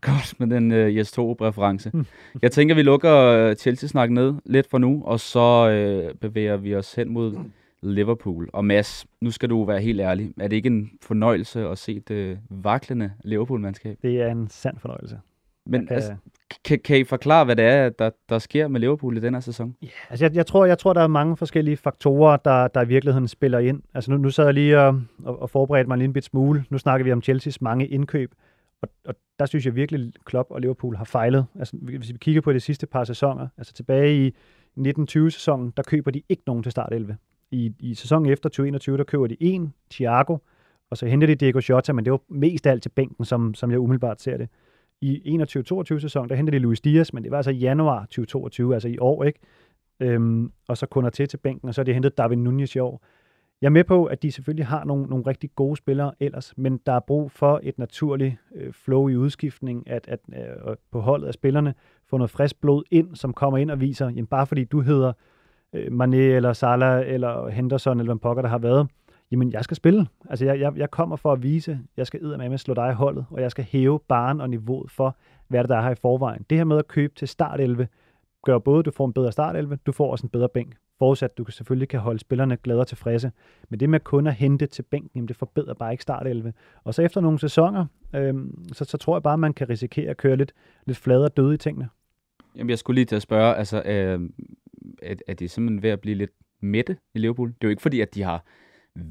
Godt 0.00 0.40
med 0.40 0.46
den 0.46 0.72
uh, 0.72 0.96
Jes 0.96 1.18
reference 1.18 1.90
mm. 1.94 2.06
Jeg 2.42 2.52
tænker, 2.52 2.74
vi 2.74 2.82
lukker 2.82 3.48
uh, 3.48 3.54
Chelsea-snak 3.54 4.10
ned 4.10 4.34
lidt 4.44 4.70
for 4.70 4.78
nu, 4.78 5.02
og 5.04 5.20
så 5.20 5.68
uh, 6.12 6.18
bevæger 6.18 6.56
vi 6.56 6.74
os 6.74 6.94
hen 6.94 7.12
mod 7.12 7.36
Liverpool. 7.82 8.48
Og 8.52 8.64
Mads, 8.64 9.06
nu 9.20 9.30
skal 9.30 9.50
du 9.50 9.64
være 9.64 9.80
helt 9.80 10.00
ærlig. 10.00 10.32
Er 10.40 10.48
det 10.48 10.56
ikke 10.56 10.66
en 10.66 10.90
fornøjelse 11.02 11.68
at 11.68 11.78
se 11.78 12.00
det 12.00 12.38
vaklende 12.50 13.12
Liverpool-mandskab? 13.24 13.98
Det 14.02 14.22
er 14.22 14.30
en 14.30 14.48
sand 14.48 14.78
fornøjelse. 14.78 15.18
Men 15.66 15.88
altså, 15.90 16.14
kan, 16.64 16.78
kan 16.78 16.98
I 16.98 17.04
forklare, 17.04 17.44
hvad 17.44 17.56
det 17.56 17.64
er, 17.64 17.88
der, 17.88 18.10
der 18.28 18.38
sker 18.38 18.68
med 18.68 18.80
Liverpool 18.80 19.16
i 19.16 19.20
den 19.20 19.34
her 19.34 19.40
sæson? 19.40 19.76
Ja, 19.82 19.86
yeah, 19.86 20.10
altså 20.10 20.24
jeg, 20.24 20.34
jeg, 20.34 20.46
tror, 20.46 20.64
jeg 20.64 20.78
tror, 20.78 20.92
der 20.92 21.00
er 21.00 21.06
mange 21.06 21.36
forskellige 21.36 21.76
faktorer, 21.76 22.36
der, 22.36 22.68
der 22.68 22.82
i 22.82 22.88
virkeligheden 22.88 23.28
spiller 23.28 23.58
ind. 23.58 23.82
Altså 23.94 24.10
nu, 24.10 24.16
nu 24.16 24.30
sad 24.30 24.44
jeg 24.44 24.54
lige 24.54 24.80
og, 24.80 25.02
og, 25.24 25.42
og 25.42 25.50
forberedte 25.50 25.88
mig 25.88 25.94
en 25.94 26.00
lille 26.00 26.22
smule. 26.22 26.64
Nu 26.70 26.78
snakker 26.78 27.04
vi 27.04 27.12
om 27.12 27.22
Chelseas 27.22 27.60
mange 27.60 27.86
indkøb, 27.86 28.34
og, 28.82 28.88
og 29.04 29.14
der 29.38 29.46
synes 29.46 29.66
jeg 29.66 29.74
virkelig, 29.74 30.12
Klopp 30.24 30.50
og 30.50 30.60
Liverpool 30.60 30.96
har 30.96 31.04
fejlet. 31.04 31.46
Altså 31.58 31.76
hvis 31.76 32.12
vi 32.12 32.18
kigger 32.18 32.40
på 32.40 32.52
de 32.52 32.60
sidste 32.60 32.86
par 32.86 33.04
sæsoner, 33.04 33.48
altså 33.58 33.72
tilbage 33.72 34.26
i 34.26 34.34
1920-sæsonen, 34.78 35.72
der 35.76 35.82
køber 35.82 36.10
de 36.10 36.22
ikke 36.28 36.42
nogen 36.46 36.62
til 36.62 36.72
start 36.72 36.92
11. 36.92 37.16
I, 37.50 37.72
i 37.78 37.94
sæsonen 37.94 38.32
efter 38.32 38.48
2021, 38.48 38.98
der 38.98 39.04
køber 39.04 39.26
de 39.26 39.36
en, 39.40 39.74
Thiago, 39.90 40.38
og 40.90 40.96
så 40.96 41.06
henter 41.06 41.26
de 41.26 41.34
Diego 41.34 41.60
Jota, 41.68 41.92
men 41.92 42.04
det 42.04 42.10
var 42.10 42.20
mest 42.28 42.66
af 42.66 42.70
alt 42.70 42.82
til 42.82 42.88
bænken, 42.88 43.24
som, 43.24 43.54
som 43.54 43.70
jeg 43.70 43.78
umiddelbart 43.78 44.20
ser 44.20 44.36
det 44.36 44.48
i 45.00 45.38
21-22 45.42 45.98
sæson, 45.98 46.28
der 46.28 46.34
hentede 46.34 46.56
de 46.56 46.62
Luis 46.62 46.80
Diaz, 46.80 47.12
men 47.12 47.22
det 47.22 47.30
var 47.30 47.36
altså 47.36 47.50
i 47.50 47.56
januar 47.56 48.00
2022, 48.00 48.74
altså 48.74 48.88
i 48.88 48.98
år, 48.98 49.24
ikke? 49.24 49.38
Øhm, 50.00 50.52
og 50.68 50.76
så 50.76 50.86
kunder 50.86 51.10
til 51.10 51.28
til 51.28 51.36
bænken, 51.36 51.68
og 51.68 51.74
så 51.74 51.80
har 51.80 51.84
de 51.84 51.92
hentet 51.92 52.18
David 52.18 52.36
Nunez 52.36 52.74
i 52.74 52.78
år. 52.78 53.02
Jeg 53.60 53.66
er 53.66 53.70
med 53.70 53.84
på, 53.84 54.04
at 54.04 54.22
de 54.22 54.32
selvfølgelig 54.32 54.66
har 54.66 54.84
nogle, 54.84 55.06
nogle 55.06 55.26
rigtig 55.26 55.50
gode 55.54 55.76
spillere 55.76 56.12
ellers, 56.20 56.54
men 56.56 56.80
der 56.86 56.92
er 56.92 57.00
brug 57.00 57.30
for 57.30 57.60
et 57.62 57.78
naturligt 57.78 58.36
øh, 58.54 58.72
flow 58.72 59.08
i 59.08 59.16
udskiftning, 59.16 59.90
at, 59.90 60.08
at 60.08 60.20
øh, 60.32 60.76
på 60.90 61.00
holdet 61.00 61.26
af 61.26 61.34
spillerne 61.34 61.74
få 62.06 62.16
noget 62.16 62.30
frisk 62.30 62.60
blod 62.60 62.82
ind, 62.90 63.14
som 63.14 63.32
kommer 63.32 63.58
ind 63.58 63.70
og 63.70 63.80
viser, 63.80 64.06
jamen 64.06 64.26
bare 64.26 64.46
fordi 64.46 64.64
du 64.64 64.80
hedder 64.80 65.12
øh, 65.72 65.86
Mané 65.86 66.16
eller 66.16 66.52
Salah 66.52 67.04
eller 67.06 67.48
Henderson 67.48 67.98
eller 68.00 68.08
hvem 68.08 68.18
pokker 68.18 68.42
der 68.42 68.48
har 68.48 68.58
været, 68.58 68.88
jamen 69.30 69.52
jeg 69.52 69.64
skal 69.64 69.76
spille. 69.76 70.06
Altså 70.30 70.44
jeg, 70.44 70.60
jeg, 70.60 70.72
jeg 70.76 70.90
kommer 70.90 71.16
for 71.16 71.32
at 71.32 71.42
vise, 71.42 71.80
jeg 71.96 72.06
skal 72.06 72.22
med 72.22 72.52
at 72.52 72.60
slå 72.60 72.74
dig 72.74 72.90
i 72.90 72.94
holdet, 72.94 73.26
og 73.30 73.40
jeg 73.40 73.50
skal 73.50 73.64
hæve 73.64 74.00
baren 74.08 74.40
og 74.40 74.50
niveauet 74.50 74.90
for, 74.90 75.16
hvad 75.48 75.60
det 75.60 75.68
der 75.68 75.76
er 75.76 75.82
her 75.82 75.90
i 75.90 75.94
forvejen. 75.94 76.46
Det 76.50 76.58
her 76.58 76.64
med 76.64 76.78
at 76.78 76.88
købe 76.88 77.14
til 77.14 77.28
start 77.28 77.60
11, 77.60 77.88
gør 78.44 78.58
både, 78.58 78.78
at 78.78 78.84
du 78.84 78.90
får 78.90 79.06
en 79.06 79.12
bedre 79.12 79.32
start 79.32 79.56
11, 79.56 79.78
du 79.86 79.92
får 79.92 80.10
også 80.10 80.26
en 80.26 80.30
bedre 80.30 80.48
bænk. 80.48 80.76
Forudsat, 80.98 81.38
du 81.38 81.44
kan 81.44 81.52
selvfølgelig 81.52 81.88
kan 81.88 82.00
holde 82.00 82.18
spillerne 82.18 82.56
glade 82.56 82.80
og 82.80 82.86
tilfredse. 82.86 83.32
Men 83.68 83.80
det 83.80 83.90
med 83.90 84.00
kun 84.00 84.26
at 84.26 84.34
hente 84.34 84.66
til 84.66 84.82
bænken, 84.82 85.10
jamen 85.14 85.28
det 85.28 85.36
forbedrer 85.36 85.74
bare 85.74 85.92
ikke 85.92 86.02
start 86.02 86.26
11. 86.26 86.52
Og 86.84 86.94
så 86.94 87.02
efter 87.02 87.20
nogle 87.20 87.38
sæsoner, 87.38 87.86
øhm, 88.14 88.64
så, 88.72 88.84
så 88.84 88.98
tror 88.98 89.16
jeg 89.16 89.22
bare, 89.22 89.32
at 89.32 89.40
man 89.40 89.54
kan 89.54 89.68
risikere 89.68 90.10
at 90.10 90.16
køre 90.16 90.36
lidt, 90.36 90.52
lidt 90.86 90.98
flade 90.98 91.24
og 91.24 91.36
døde 91.36 91.54
i 91.54 91.58
tingene. 91.58 91.88
Jamen, 92.56 92.70
jeg 92.70 92.78
skulle 92.78 92.94
lige 92.94 93.04
til 93.04 93.16
at 93.16 93.22
spørge, 93.22 93.54
altså, 93.54 93.82
øh, 93.82 94.30
er, 95.02 95.14
er 95.28 95.34
det 95.34 95.50
simpelthen 95.50 95.82
ved 95.82 95.90
at 95.90 96.00
blive 96.00 96.16
lidt 96.16 96.30
mætte 96.60 96.96
i 97.14 97.18
Liverpool? 97.18 97.48
Det 97.48 97.54
er 97.54 97.68
jo 97.68 97.70
ikke 97.70 97.82
fordi, 97.82 98.00
at 98.00 98.14
de 98.14 98.22
har 98.22 98.44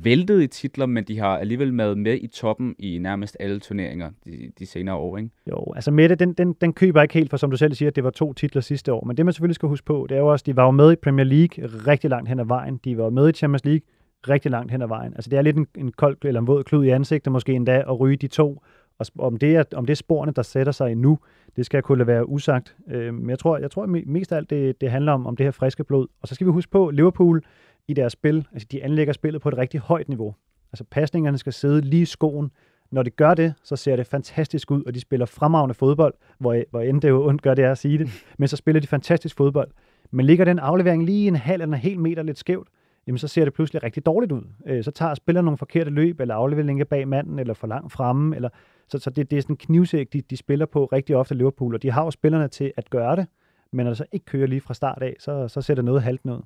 væltet 0.03 0.43
i 0.43 0.47
titler, 0.47 0.85
men 0.85 1.03
de 1.03 1.19
har 1.19 1.37
alligevel 1.37 1.77
været 1.77 1.97
med 1.97 2.17
i 2.21 2.27
toppen 2.27 2.75
i 2.79 2.97
nærmest 2.97 3.37
alle 3.39 3.59
turneringer 3.59 4.11
de, 4.25 4.51
de 4.59 4.65
senere 4.65 4.95
år, 4.95 5.17
ikke? 5.17 5.29
Jo, 5.49 5.73
altså 5.75 5.91
Mette, 5.91 6.15
den, 6.15 6.33
den, 6.33 6.53
den 6.53 6.73
køber 6.73 7.01
ikke 7.01 7.13
helt, 7.13 7.29
for 7.29 7.37
som 7.37 7.51
du 7.51 7.57
selv 7.57 7.73
siger, 7.73 7.91
det 7.91 8.03
var 8.03 8.09
to 8.09 8.33
titler 8.33 8.61
sidste 8.61 8.93
år. 8.93 9.05
Men 9.05 9.17
det 9.17 9.25
man 9.25 9.33
selvfølgelig 9.33 9.55
skal 9.55 9.69
huske 9.69 9.85
på, 9.85 10.05
det 10.09 10.15
er 10.15 10.19
jo 10.19 10.27
også, 10.27 10.43
at 10.43 10.45
de 10.45 10.55
var 10.55 10.65
jo 10.65 10.71
med 10.71 10.91
i 10.91 10.95
Premier 10.95 11.25
League 11.25 11.67
rigtig 11.87 12.09
langt 12.09 12.29
hen 12.29 12.39
ad 12.39 12.45
vejen. 12.45 12.79
De 12.85 12.97
var 12.97 13.09
med 13.09 13.29
i 13.29 13.31
Champions 13.31 13.65
League 13.65 13.81
rigtig 14.29 14.51
langt 14.51 14.71
hen 14.71 14.81
ad 14.81 14.87
vejen. 14.87 15.13
Altså 15.13 15.29
det 15.29 15.37
er 15.37 15.41
lidt 15.41 15.57
en, 15.57 15.67
en 15.77 15.91
kold 15.91 16.17
eller 16.25 16.41
en 16.41 16.47
våd 16.47 16.63
klud 16.63 16.85
i 16.85 16.89
ansigtet 16.89 17.31
måske 17.31 17.53
endda 17.53 17.83
at 17.87 17.99
ryge 17.99 18.17
de 18.17 18.27
to. 18.27 18.61
Og 18.99 19.05
om 19.17 19.37
det 19.37 19.55
er, 19.55 19.63
om 19.75 19.85
det 19.85 19.93
er 19.93 19.95
sporene, 19.95 20.31
der 20.31 20.41
sætter 20.41 20.71
sig 20.71 20.95
nu, 20.95 21.19
det 21.55 21.65
skal 21.65 21.77
jeg 21.77 21.83
kunne 21.83 21.97
lade 21.97 22.07
være 22.07 22.29
usagt. 22.29 22.75
Øh, 22.91 23.13
men 23.13 23.29
jeg 23.29 23.39
tror, 23.39 23.57
jeg 23.57 23.71
tror 23.71 23.85
mest 23.85 24.31
af 24.31 24.37
alt, 24.37 24.49
det, 24.49 24.81
det 24.81 24.91
handler 24.91 25.11
om, 25.11 25.27
om 25.27 25.35
det 25.35 25.45
her 25.45 25.51
friske 25.51 25.83
blod. 25.83 26.07
Og 26.21 26.27
så 26.27 26.35
skal 26.35 26.47
vi 26.47 26.51
huske 26.51 26.71
på, 26.71 26.89
Liverpool 26.89 27.43
i 27.87 27.93
deres 27.93 28.13
spil, 28.13 28.47
altså 28.53 28.67
de 28.71 28.83
anlægger 28.83 29.13
spillet 29.13 29.41
på 29.41 29.49
et 29.49 29.57
rigtig 29.57 29.79
højt 29.79 30.09
niveau. 30.09 30.35
Altså 30.71 30.83
pasningerne 30.83 31.37
skal 31.37 31.53
sidde 31.53 31.81
lige 31.81 32.01
i 32.01 32.05
skoen. 32.05 32.51
Når 32.91 33.03
de 33.03 33.09
gør 33.09 33.33
det, 33.33 33.53
så 33.63 33.75
ser 33.75 33.95
det 33.95 34.07
fantastisk 34.07 34.71
ud, 34.71 34.83
og 34.83 34.95
de 34.95 34.99
spiller 34.99 35.25
fremragende 35.25 35.73
fodbold, 35.73 36.13
hvor, 36.39 36.63
hvor 36.69 36.81
end 36.81 37.01
det 37.01 37.09
jo 37.09 37.27
ondt 37.27 37.41
gør 37.41 37.53
det 37.53 37.65
er 37.65 37.71
at 37.71 37.77
sige 37.77 37.97
det, 37.97 38.09
men 38.39 38.47
så 38.47 38.55
spiller 38.55 38.81
de 38.81 38.87
fantastisk 38.87 39.37
fodbold. 39.37 39.71
Men 40.11 40.25
ligger 40.25 40.45
den 40.45 40.59
aflevering 40.59 41.05
lige 41.05 41.27
en 41.27 41.35
halv 41.35 41.61
eller 41.61 41.75
en 41.75 41.81
hel 41.81 41.99
meter 41.99 42.23
lidt 42.23 42.37
skævt, 42.37 42.67
jamen 43.07 43.17
så 43.17 43.27
ser 43.27 43.43
det 43.43 43.53
pludselig 43.53 43.83
rigtig 43.83 44.05
dårligt 44.05 44.31
ud. 44.31 44.41
Øh, 44.65 44.83
så 44.83 44.91
tager 44.91 45.13
spillerne 45.13 45.45
nogle 45.45 45.57
forkerte 45.57 45.89
løb, 45.89 46.19
eller 46.19 46.35
afleveringer 46.35 46.85
bag 46.85 47.07
manden, 47.07 47.39
eller 47.39 47.53
for 47.53 47.67
langt 47.67 47.91
fremme, 47.91 48.35
eller 48.35 48.49
så, 48.87 48.99
så 48.99 49.09
det, 49.09 49.31
det 49.31 49.37
er 49.37 49.41
sådan 49.41 49.53
en 49.53 49.57
knivsæk, 49.57 50.13
de, 50.13 50.21
de 50.21 50.37
spiller 50.37 50.65
på 50.65 50.85
rigtig 50.85 51.15
ofte 51.15 51.35
Liverpool, 51.35 51.75
og 51.75 51.83
de 51.83 51.91
har 51.91 52.03
jo 52.03 52.11
spillerne 52.11 52.47
til 52.47 52.73
at 52.77 52.89
gøre 52.89 53.15
det, 53.15 53.27
men 53.71 53.83
når 53.83 53.91
det 53.91 53.97
så 53.97 54.05
ikke 54.11 54.25
kører 54.25 54.47
lige 54.47 54.61
fra 54.61 54.73
start 54.73 55.01
af, 55.01 55.15
så, 55.19 55.47
så 55.47 55.61
ser 55.61 55.75
det 55.75 55.85
noget 55.85 56.03
halvt 56.03 56.25
noget. 56.25 56.43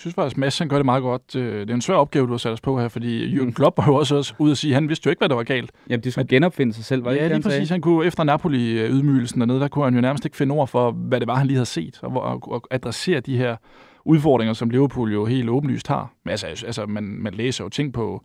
Jeg 0.00 0.02
synes 0.02 0.14
faktisk, 0.14 0.36
Mads 0.36 0.58
han 0.58 0.68
gør 0.68 0.76
det 0.76 0.84
meget 0.84 1.02
godt. 1.02 1.36
Øh, 1.36 1.60
det 1.60 1.70
er 1.70 1.74
en 1.74 1.80
svær 1.80 1.94
opgave, 1.94 2.26
du 2.26 2.30
har 2.30 2.38
sat 2.38 2.52
os 2.52 2.60
på 2.60 2.80
her, 2.80 2.88
fordi 2.88 3.36
Jürgen 3.36 3.52
Klopp 3.52 3.78
var 3.78 3.86
jo 3.86 3.94
også, 3.94 4.16
også 4.16 4.34
ude 4.38 4.50
at 4.50 4.58
sige, 4.58 4.70
at 4.70 4.74
han 4.74 4.88
vidste 4.88 5.06
jo 5.06 5.10
ikke, 5.10 5.20
hvad 5.20 5.28
der 5.28 5.34
var 5.34 5.42
galt. 5.42 5.72
Jamen, 5.88 6.04
de 6.04 6.12
skulle 6.12 6.24
Men, 6.24 6.28
genopfinde 6.28 6.72
sig 6.72 6.84
selv, 6.84 7.04
var 7.04 7.10
det 7.10 7.18
ja, 7.18 7.24
ikke 7.24 7.36
lige 7.36 7.42
præcis. 7.42 7.70
Han 7.70 7.80
kunne 7.80 8.06
efter 8.06 8.24
Napoli-ydmygelsen 8.24 9.40
dernede, 9.40 9.60
der 9.60 9.68
kunne 9.68 9.84
han 9.84 9.94
jo 9.94 10.00
nærmest 10.00 10.24
ikke 10.24 10.36
finde 10.36 10.54
ord 10.54 10.68
for, 10.68 10.90
hvad 10.90 11.20
det 11.20 11.28
var, 11.28 11.34
han 11.34 11.46
lige 11.46 11.56
havde 11.56 11.66
set, 11.66 11.98
og, 12.02 12.22
og, 12.22 12.52
og 12.52 12.62
adressere 12.70 13.20
de 13.20 13.36
her 13.36 13.56
udfordringer, 14.04 14.52
som 14.52 14.70
Liverpool 14.70 15.12
jo 15.12 15.24
helt 15.24 15.48
åbenlyst 15.48 15.88
har. 15.88 16.12
Men 16.24 16.30
altså, 16.30 16.46
altså 16.46 16.86
man, 16.86 17.04
man 17.04 17.34
læser 17.34 17.64
jo 17.64 17.68
ting 17.68 17.92
på, 17.92 18.24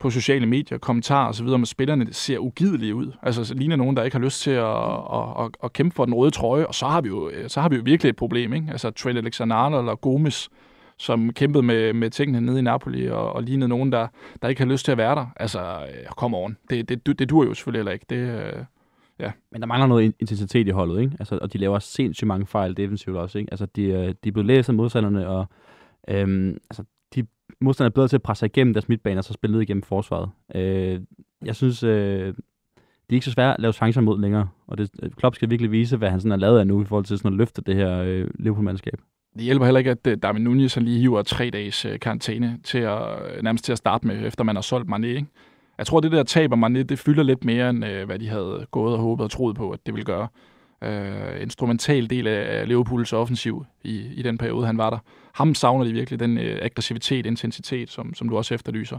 på 0.00 0.10
sociale 0.10 0.46
medier, 0.46 0.78
kommentarer 0.78 1.28
osv., 1.28 1.46
om 1.46 1.62
at 1.62 1.68
spillerne 1.68 2.06
ser 2.12 2.38
ugidelige 2.38 2.94
ud. 2.94 3.12
Altså 3.22 3.44
så 3.44 3.54
ligner 3.54 3.76
nogen, 3.76 3.96
der 3.96 4.02
ikke 4.02 4.16
har 4.16 4.24
lyst 4.24 4.42
til 4.42 4.50
at, 4.50 4.66
at, 4.66 5.44
at, 5.44 5.50
at 5.64 5.72
kæmpe 5.72 5.94
for 5.94 6.04
den 6.04 6.14
røde 6.14 6.30
trøje, 6.30 6.66
og 6.66 6.74
så 6.74 6.86
har 6.86 7.00
vi 7.00 7.08
jo, 7.08 7.30
så 7.46 7.60
har 7.60 7.68
vi 7.68 7.76
jo 7.76 7.82
virkelig 7.84 8.10
et 8.10 8.16
problem. 8.16 8.52
Ikke? 8.52 8.66
Altså 8.70 8.90
Trent 8.90 9.18
Alexander-Arnold 9.18 9.80
eller 9.80 9.94
Gomes, 9.94 10.48
som 10.98 11.32
kæmpede 11.32 11.62
med, 11.62 11.92
med 11.92 12.10
tingene 12.10 12.40
nede 12.40 12.58
i 12.58 12.62
Napoli, 12.62 13.06
og, 13.06 13.32
og 13.32 13.42
lignede 13.42 13.68
nogen, 13.68 13.92
der, 13.92 14.06
der 14.42 14.48
ikke 14.48 14.60
har 14.60 14.70
lyst 14.70 14.84
til 14.84 14.92
at 14.92 14.98
være 14.98 15.14
der. 15.14 15.26
Altså, 15.36 15.60
øh, 15.60 16.06
kom 16.16 16.34
on. 16.34 16.56
Det, 16.70 16.88
det, 16.88 17.18
det 17.18 17.30
dur 17.30 17.44
jo 17.44 17.54
selvfølgelig 17.54 17.78
heller 17.78 17.92
ikke. 17.92 18.06
Det, 18.10 18.16
øh, 18.16 18.64
ja. 19.18 19.32
Men 19.52 19.60
der 19.60 19.66
mangler 19.66 19.86
noget 19.86 20.14
intensitet 20.20 20.66
i 20.66 20.70
holdet, 20.70 21.00
ikke? 21.00 21.16
Altså, 21.18 21.38
og 21.42 21.52
de 21.52 21.58
laver 21.58 21.78
sindssygt 21.78 22.28
mange 22.28 22.46
fejl 22.46 22.76
defensivt 22.76 23.16
også, 23.16 23.38
ikke? 23.38 23.52
Altså, 23.52 23.66
de, 23.66 23.82
øh, 23.82 24.14
de 24.24 24.28
er 24.28 24.32
blevet 24.32 24.46
læst 24.46 24.68
af 24.68 24.74
modstanderne, 24.74 25.28
og 25.28 25.46
øhm, 26.08 26.58
altså, 26.70 26.84
de 27.14 27.26
modstanderne 27.60 27.90
er 27.90 27.94
bedre 27.94 28.08
til 28.08 28.16
at 28.16 28.22
presse 28.22 28.38
sig 28.38 28.46
igennem 28.46 28.74
deres 28.74 28.88
midtbaner, 28.88 29.18
og 29.18 29.24
så 29.24 29.32
spille 29.32 29.52
ned 29.52 29.62
igennem 29.62 29.82
forsvaret. 29.82 30.30
Øh, 30.54 31.00
jeg 31.44 31.56
synes, 31.56 31.82
øh, 31.82 32.34
det 33.08 33.14
er 33.14 33.16
ikke 33.16 33.26
så 33.26 33.32
svært 33.32 33.54
at 33.54 33.60
lave 33.60 33.72
chancer 33.72 34.00
mod 34.00 34.20
længere, 34.20 34.48
og 34.66 34.78
det, 34.78 34.90
øh, 35.02 35.10
Klopp 35.10 35.36
skal 35.36 35.50
virkelig 35.50 35.72
vise, 35.72 35.96
hvad 35.96 36.10
han 36.10 36.20
sådan 36.20 36.30
har 36.30 36.38
lavet 36.38 36.58
af 36.58 36.66
nu, 36.66 36.82
i 36.82 36.84
forhold 36.84 37.04
til 37.04 37.18
sådan 37.18 37.32
at 37.32 37.38
løfte 37.38 37.62
det 37.62 37.74
her 37.74 37.98
øh, 37.98 38.30
Liverpool-mandskab. 38.38 39.00
Det 39.38 39.44
hjælper 39.44 39.64
heller 39.64 39.78
ikke, 39.78 39.90
at 39.90 40.06
øh, 40.06 40.18
Darwin 40.22 40.42
Nunez 40.42 40.76
lige 40.76 41.00
hiver 41.00 41.22
tre 41.22 41.50
dages 41.50 41.84
øh, 41.84 41.98
karantæne 41.98 42.58
til 42.64 42.78
at, 42.78 43.02
øh, 43.02 43.42
nærmest 43.42 43.64
til 43.64 43.72
at 43.72 43.78
starte 43.78 44.06
med, 44.06 44.26
efter 44.26 44.44
man 44.44 44.56
har 44.56 44.62
solgt 44.62 44.90
Mané. 44.90 45.06
Ikke? 45.06 45.26
Jeg 45.78 45.86
tror, 45.86 46.00
det 46.00 46.12
der 46.12 46.22
tab 46.22 46.52
af 46.52 46.56
Mané, 46.56 46.82
det 46.82 46.98
fylder 46.98 47.22
lidt 47.22 47.44
mere, 47.44 47.70
end 47.70 47.84
hvad 47.84 48.18
de 48.18 48.28
havde 48.28 48.66
gået 48.70 48.94
og 48.94 49.00
håbet 49.00 49.24
og 49.24 49.30
troet 49.30 49.56
på, 49.56 49.70
at 49.70 49.78
det 49.86 49.94
ville 49.94 50.04
gøre. 50.04 50.28
Øh, 50.84 51.42
instrumental 51.42 52.10
del 52.10 52.26
af 52.26 52.68
Liverpools 52.68 53.12
offensiv 53.12 53.64
i, 53.84 54.06
i 54.14 54.22
den 54.22 54.38
periode, 54.38 54.66
han 54.66 54.78
var 54.78 54.90
der. 54.90 54.98
Ham 55.32 55.54
savner 55.54 55.84
de 55.84 55.92
virkelig, 55.92 56.20
den 56.20 56.38
øh, 56.38 56.58
aggressivitet, 56.62 57.26
intensitet, 57.26 57.90
som, 57.90 58.14
som 58.14 58.28
du 58.28 58.36
også 58.36 58.54
efterlyser. 58.54 58.98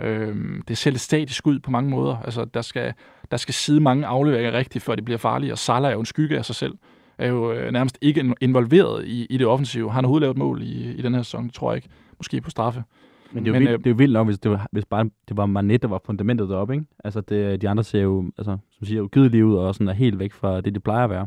Øh, 0.00 0.36
det 0.68 0.78
ser 0.78 0.90
lidt 0.90 1.00
statisk 1.00 1.46
ud 1.46 1.58
på 1.58 1.70
mange 1.70 1.90
måder. 1.90 2.16
Altså, 2.24 2.44
der 2.44 2.62
skal, 2.62 2.94
der 3.30 3.36
skal 3.36 3.54
sidde 3.54 3.80
mange 3.80 4.06
afleveringer 4.06 4.52
rigtigt, 4.52 4.84
før 4.84 4.94
det 4.94 5.04
bliver 5.04 5.18
farligt, 5.18 5.52
og 5.52 5.58
Salah 5.58 5.90
er 5.90 5.94
jo 5.94 6.00
en 6.00 6.06
skygge 6.06 6.38
af 6.38 6.44
sig 6.44 6.54
selv 6.54 6.74
er 7.18 7.28
jo 7.28 7.52
øh, 7.52 7.72
nærmest 7.72 7.98
ikke 8.00 8.34
involveret 8.40 9.04
i, 9.06 9.26
i 9.30 9.38
det 9.38 9.46
offensive. 9.46 9.90
Han 9.90 9.94
har 9.94 10.00
overhovedet 10.02 10.24
lavet 10.24 10.38
mål 10.38 10.62
i, 10.62 10.92
i 10.92 11.02
den 11.02 11.14
her 11.14 11.22
sæson, 11.22 11.50
tror 11.50 11.72
jeg 11.72 11.76
ikke. 11.76 11.88
Måske 12.18 12.40
på 12.40 12.50
straffe. 12.50 12.84
Men 13.32 13.44
det 13.44 13.50
er 13.50 13.54
jo, 13.54 13.60
Men, 13.60 13.60
vildt, 13.60 13.72
øh, 13.72 13.78
det 13.78 13.86
er 13.86 13.90
jo 13.90 13.96
vildt 13.96 14.12
nok, 14.12 14.26
hvis, 14.26 14.38
det 14.38 14.50
var, 14.50 14.68
hvis 14.72 14.84
bare 14.84 15.10
det 15.28 15.36
var 15.36 15.46
Manet, 15.46 15.82
der 15.82 15.88
var 15.88 16.00
fundamentet 16.04 16.48
deroppe, 16.48 16.74
ikke? 16.74 16.86
Altså, 17.04 17.20
det, 17.20 17.62
de 17.62 17.68
andre 17.68 17.84
ser 17.84 18.00
jo, 18.00 18.30
altså, 18.38 18.56
som 18.70 18.86
siger, 18.86 19.02
ugidelige 19.02 19.46
ud 19.46 19.54
og 19.54 19.74
sådan 19.74 19.88
er 19.88 19.92
helt 19.92 20.18
væk 20.18 20.32
fra 20.32 20.60
det, 20.60 20.74
de 20.74 20.80
plejer 20.80 21.04
at 21.04 21.10
være. 21.10 21.26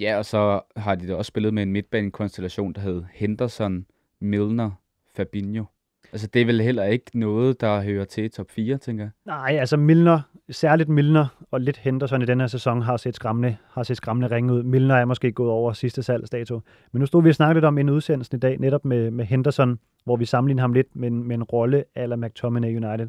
Ja, 0.00 0.18
og 0.18 0.24
så 0.24 0.60
har 0.76 0.94
de 0.94 1.08
da 1.08 1.14
også 1.14 1.28
spillet 1.28 1.54
med 1.54 1.62
en 1.62 1.72
midtbanekonstellation, 1.72 2.72
der 2.72 2.80
hed 2.80 3.02
Henderson, 3.12 3.86
Milner, 4.20 4.70
Fabinho. 5.16 5.64
Altså, 6.12 6.26
det 6.26 6.42
er 6.42 6.46
vel 6.46 6.60
heller 6.60 6.84
ikke 6.84 7.18
noget, 7.18 7.60
der 7.60 7.82
hører 7.82 8.04
til 8.04 8.30
top 8.30 8.50
4, 8.50 8.78
tænker 8.78 9.04
jeg. 9.04 9.10
Nej, 9.26 9.56
altså 9.60 9.76
Milner, 9.76 10.20
særligt 10.50 10.88
Milner 10.88 11.26
og 11.50 11.60
lidt 11.60 11.76
Henderson 11.76 12.22
i 12.22 12.24
den 12.24 12.40
her 12.40 12.46
sæson 12.46 12.82
har 12.82 12.96
set 12.96 13.14
skræmmende, 13.14 13.56
har 13.72 13.82
set 13.82 13.96
skræmmende 13.96 14.36
ringe 14.36 14.52
ud. 14.52 14.62
Milner 14.62 14.94
er 14.94 15.04
måske 15.04 15.32
gået 15.32 15.50
over 15.50 15.72
sidste 15.72 16.02
salgsdato. 16.02 16.60
Men 16.92 17.00
nu 17.00 17.06
stod 17.06 17.22
vi 17.22 17.28
og 17.28 17.34
snakkede 17.34 17.54
lidt 17.54 17.64
om 17.64 17.78
en 17.78 17.90
udsendelse 17.90 18.36
i 18.36 18.38
dag, 18.38 18.58
netop 18.58 18.84
med, 18.84 19.10
med 19.10 19.24
Henderson, 19.24 19.78
hvor 20.04 20.16
vi 20.16 20.24
sammenligner 20.24 20.62
ham 20.62 20.72
lidt 20.72 20.96
med, 20.96 21.10
med 21.10 21.36
en 21.36 21.42
rolle 21.42 21.84
eller 21.96 22.16
McTominay 22.16 22.68
United, 22.68 23.08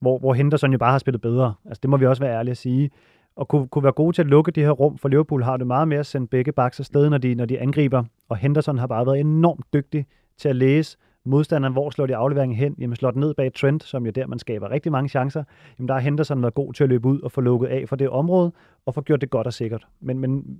hvor, 0.00 0.18
hvor 0.18 0.34
Henderson 0.34 0.72
jo 0.72 0.78
bare 0.78 0.90
har 0.90 0.98
spillet 0.98 1.20
bedre. 1.20 1.54
Altså, 1.64 1.80
det 1.82 1.90
må 1.90 1.96
vi 1.96 2.06
også 2.06 2.22
være 2.22 2.38
ærlige 2.38 2.50
at 2.50 2.56
sige 2.56 2.90
og 3.36 3.48
kunne, 3.48 3.68
kunne 3.68 3.84
være 3.84 3.92
gode 3.92 4.16
til 4.16 4.22
at 4.22 4.28
lukke 4.28 4.50
de 4.50 4.60
her 4.60 4.70
rum, 4.70 4.98
for 4.98 5.08
Liverpool 5.08 5.42
har 5.42 5.56
det 5.56 5.66
meget 5.66 5.88
mere 5.88 6.00
at 6.00 6.06
sende 6.06 6.26
begge 6.26 6.52
backs 6.52 6.80
afsted, 6.80 7.10
når 7.10 7.18
de, 7.18 7.34
når 7.34 7.44
de 7.44 7.60
angriber, 7.60 8.04
og 8.28 8.36
Henderson 8.36 8.78
har 8.78 8.86
bare 8.86 9.06
været 9.06 9.20
enormt 9.20 9.66
dygtig 9.72 10.06
til 10.38 10.48
at 10.48 10.56
læse, 10.56 10.96
modstanderen, 11.24 11.72
hvor 11.72 11.90
slår 11.90 12.06
de 12.06 12.16
afleveringen 12.16 12.58
hen? 12.58 12.74
Jamen 12.78 12.96
slår 12.96 13.10
den 13.10 13.20
ned 13.20 13.34
bag 13.34 13.54
Trent, 13.54 13.84
som 13.84 14.06
jo 14.06 14.10
der, 14.10 14.26
man 14.26 14.38
skaber 14.38 14.70
rigtig 14.70 14.92
mange 14.92 15.08
chancer. 15.08 15.44
Jamen 15.78 15.88
der 15.88 15.94
har 15.94 16.00
Henderson 16.00 16.42
været 16.42 16.54
god 16.54 16.72
til 16.72 16.84
at 16.84 16.88
løbe 16.88 17.08
ud 17.08 17.20
og 17.20 17.32
få 17.32 17.40
lukket 17.40 17.68
af 17.68 17.88
for 17.88 17.96
det 17.96 18.08
område, 18.08 18.52
og 18.86 18.94
få 18.94 19.00
gjort 19.00 19.20
det 19.20 19.30
godt 19.30 19.46
og 19.46 19.52
sikkert. 19.52 19.86
Men, 20.00 20.18
men 20.18 20.58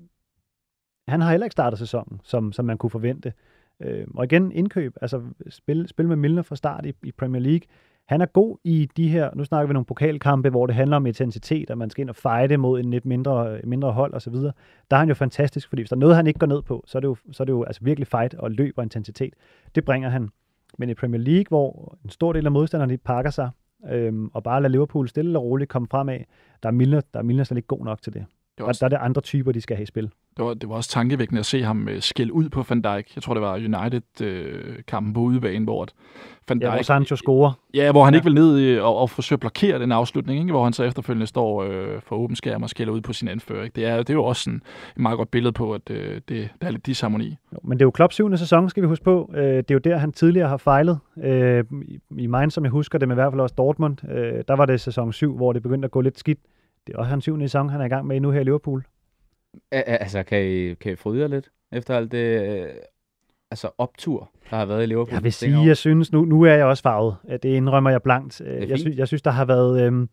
han 1.08 1.20
har 1.20 1.30
heller 1.30 1.44
ikke 1.44 1.52
startet 1.52 1.78
sæsonen, 1.78 2.20
som, 2.24 2.52
som 2.52 2.64
man 2.64 2.78
kunne 2.78 2.90
forvente. 2.90 3.32
Øh, 3.80 4.06
og 4.14 4.24
igen, 4.24 4.52
indkøb, 4.52 4.96
altså 5.00 5.22
spil, 5.48 5.88
spil 5.88 6.08
med 6.08 6.16
Milner 6.16 6.42
fra 6.42 6.56
start 6.56 6.86
i, 6.86 6.92
i 7.02 7.12
Premier 7.12 7.42
League. 7.42 7.66
Han 8.08 8.20
er 8.20 8.26
god 8.26 8.58
i 8.64 8.88
de 8.96 9.08
her, 9.08 9.30
nu 9.34 9.44
snakker 9.44 9.66
vi 9.66 9.72
nogle 9.72 9.84
pokalkampe, 9.84 10.50
hvor 10.50 10.66
det 10.66 10.76
handler 10.76 10.96
om 10.96 11.06
intensitet, 11.06 11.70
og 11.70 11.78
man 11.78 11.90
skal 11.90 12.02
ind 12.02 12.10
og 12.10 12.16
fighte 12.16 12.56
mod 12.56 12.80
en 12.80 12.90
lidt 12.90 13.04
mindre, 13.04 13.60
mindre 13.64 13.92
hold 13.92 14.14
osv. 14.14 14.34
Der 14.34 14.52
er 14.90 14.96
han 14.96 15.08
jo 15.08 15.14
fantastisk, 15.14 15.68
fordi 15.68 15.82
hvis 15.82 15.88
der 15.88 15.96
er 15.96 16.00
noget, 16.00 16.16
han 16.16 16.26
ikke 16.26 16.38
går 16.38 16.46
ned 16.46 16.62
på, 16.62 16.84
så 16.86 16.98
er 16.98 17.00
det 17.00 17.08
jo, 17.08 17.16
så 17.32 17.42
er 17.42 17.44
det 17.44 17.52
jo 17.52 17.62
altså 17.62 17.84
virkelig 17.84 18.06
fight 18.06 18.34
og 18.34 18.50
løb 18.50 18.74
og 18.76 18.82
intensitet. 18.82 19.34
Det 19.74 19.84
bringer 19.84 20.08
han. 20.08 20.28
Men 20.78 20.90
i 20.90 20.94
Premier 20.94 21.20
League, 21.20 21.48
hvor 21.48 21.98
en 22.04 22.10
stor 22.10 22.32
del 22.32 22.46
af 22.46 22.52
modstanderne 22.52 22.96
pakker 22.96 23.30
sig, 23.30 23.50
øhm, 23.90 24.30
og 24.34 24.42
bare 24.42 24.62
lader 24.62 24.72
Liverpool 24.72 25.08
stille 25.08 25.38
og 25.38 25.44
roligt 25.44 25.70
komme 25.70 25.88
fremad, 25.90 26.18
der 26.62 26.68
er 26.68 26.72
Milner, 26.72 27.00
der 27.14 27.18
er 27.18 27.24
Milner 27.24 27.44
slet 27.44 27.56
ikke 27.56 27.66
god 27.66 27.84
nok 27.84 28.02
til 28.02 28.12
det 28.12 28.24
det 28.58 28.66
også, 28.66 28.84
der, 28.84 28.88
der 28.88 28.96
er 28.96 29.00
det 29.00 29.04
andre 29.04 29.20
typer, 29.20 29.52
de 29.52 29.60
skal 29.60 29.76
have 29.76 29.82
i 29.82 29.86
spil. 29.86 30.10
Det 30.36 30.44
var, 30.44 30.54
det 30.54 30.68
var 30.68 30.74
også 30.74 30.90
tankevækkende 30.90 31.38
at 31.38 31.46
se 31.46 31.62
ham 31.62 31.88
øh, 31.88 32.00
skælde 32.00 32.32
ud 32.32 32.48
på 32.48 32.64
Van 32.68 32.82
Dijk. 32.82 33.16
Jeg 33.16 33.22
tror, 33.22 33.34
det 33.34 33.42
var 33.42 33.54
United-kampen 33.54 35.10
øh, 35.10 35.14
på 35.14 35.20
udebane, 35.20 35.64
hvor 35.64 35.86
Van 36.48 36.58
Dijk... 36.58 36.68
Ja, 36.68 36.74
hvor 36.74 36.82
Sancho 36.82 37.16
scorer. 37.16 37.52
Ja, 37.74 37.92
hvor 37.92 38.04
han 38.04 38.14
ja. 38.14 38.18
ikke 38.18 38.24
vil 38.24 38.34
ned 38.34 38.78
og, 38.78 38.96
og 38.96 39.10
forsøge 39.10 39.36
at 39.36 39.40
blokere 39.40 39.78
den 39.78 39.92
afslutning, 39.92 40.40
ikke? 40.40 40.52
hvor 40.52 40.64
han 40.64 40.72
så 40.72 40.84
efterfølgende 40.84 41.26
står 41.26 41.62
øh, 41.62 42.00
for 42.00 42.16
åben 42.16 42.36
skærm 42.36 42.62
og 42.62 42.70
skælder 42.70 42.92
ud 42.92 43.00
på 43.00 43.12
sin 43.12 43.28
anfører. 43.28 43.64
Ikke? 43.64 43.74
Det, 43.74 43.86
er, 43.86 43.96
det 43.96 44.10
er 44.10 44.14
jo 44.14 44.24
også 44.24 44.42
sådan 44.42 44.62
et 44.96 45.02
meget 45.02 45.16
godt 45.16 45.30
billede 45.30 45.52
på, 45.52 45.72
at 45.72 45.90
øh, 45.90 46.20
det, 46.28 46.48
der 46.60 46.66
er 46.66 46.70
lidt 46.70 46.86
disharmoni. 46.86 47.36
Jo, 47.52 47.58
men 47.64 47.78
det 47.78 47.82
er 47.82 47.86
jo 47.86 47.90
Klopps 47.90 48.14
syvende 48.14 48.38
sæson, 48.38 48.70
skal 48.70 48.82
vi 48.82 48.88
huske 48.88 49.04
på. 49.04 49.30
Øh, 49.34 49.56
det 49.56 49.70
er 49.70 49.74
jo 49.74 49.78
der, 49.78 49.96
han 49.96 50.12
tidligere 50.12 50.48
har 50.48 50.56
fejlet. 50.56 50.98
Øh, 51.22 51.64
I, 52.18 52.26
Mainz, 52.26 52.54
som 52.54 52.64
jeg 52.64 52.70
husker 52.70 52.98
det, 52.98 53.08
med 53.08 53.14
i 53.14 53.18
hvert 53.18 53.32
fald 53.32 53.40
også 53.40 53.54
Dortmund, 53.58 54.10
øh, 54.10 54.44
der 54.48 54.56
var 54.56 54.66
det 54.66 54.80
sæson 54.80 55.12
7, 55.12 55.36
hvor 55.36 55.52
det 55.52 55.62
begyndte 55.62 55.86
at 55.86 55.90
gå 55.90 56.00
lidt 56.00 56.18
skidt. 56.18 56.38
Det 56.86 56.94
er 56.94 56.98
også 56.98 57.10
hans 57.10 57.24
syvende 57.24 57.48
sæson, 57.48 57.68
han 57.68 57.80
er 57.80 57.84
i 57.84 57.88
gang 57.88 58.06
med 58.06 58.20
nu 58.20 58.30
her 58.30 58.40
i 58.40 58.44
Liverpool. 58.44 58.84
Altså, 59.70 60.22
kan 60.22 60.44
I, 60.44 60.74
kan 60.74 60.92
I 60.92 60.96
fryde 60.96 61.20
jer 61.20 61.28
lidt 61.28 61.50
efter 61.72 61.96
alt 61.96 62.12
det 62.12 62.42
øh, 62.42 62.68
altså 63.50 63.70
optur, 63.78 64.30
der 64.50 64.56
har 64.56 64.64
været 64.64 64.82
i 64.82 64.86
Liverpool? 64.86 65.14
Jeg 65.14 65.24
vil 65.24 65.32
sige, 65.32 65.66
jeg 65.66 65.76
synes, 65.76 66.12
nu, 66.12 66.24
nu 66.24 66.42
er 66.42 66.52
jeg 66.52 66.64
også 66.64 66.82
farvet. 66.82 67.16
Det 67.42 67.44
indrømmer 67.44 67.90
jeg 67.90 68.02
blankt. 68.02 68.40
Jeg, 68.40 68.78
sy, 68.78 68.86
jeg 68.96 69.08
synes, 69.08 69.22
der 69.22 69.30
har 69.30 69.44
været... 69.44 69.82
Øh, 69.82 70.06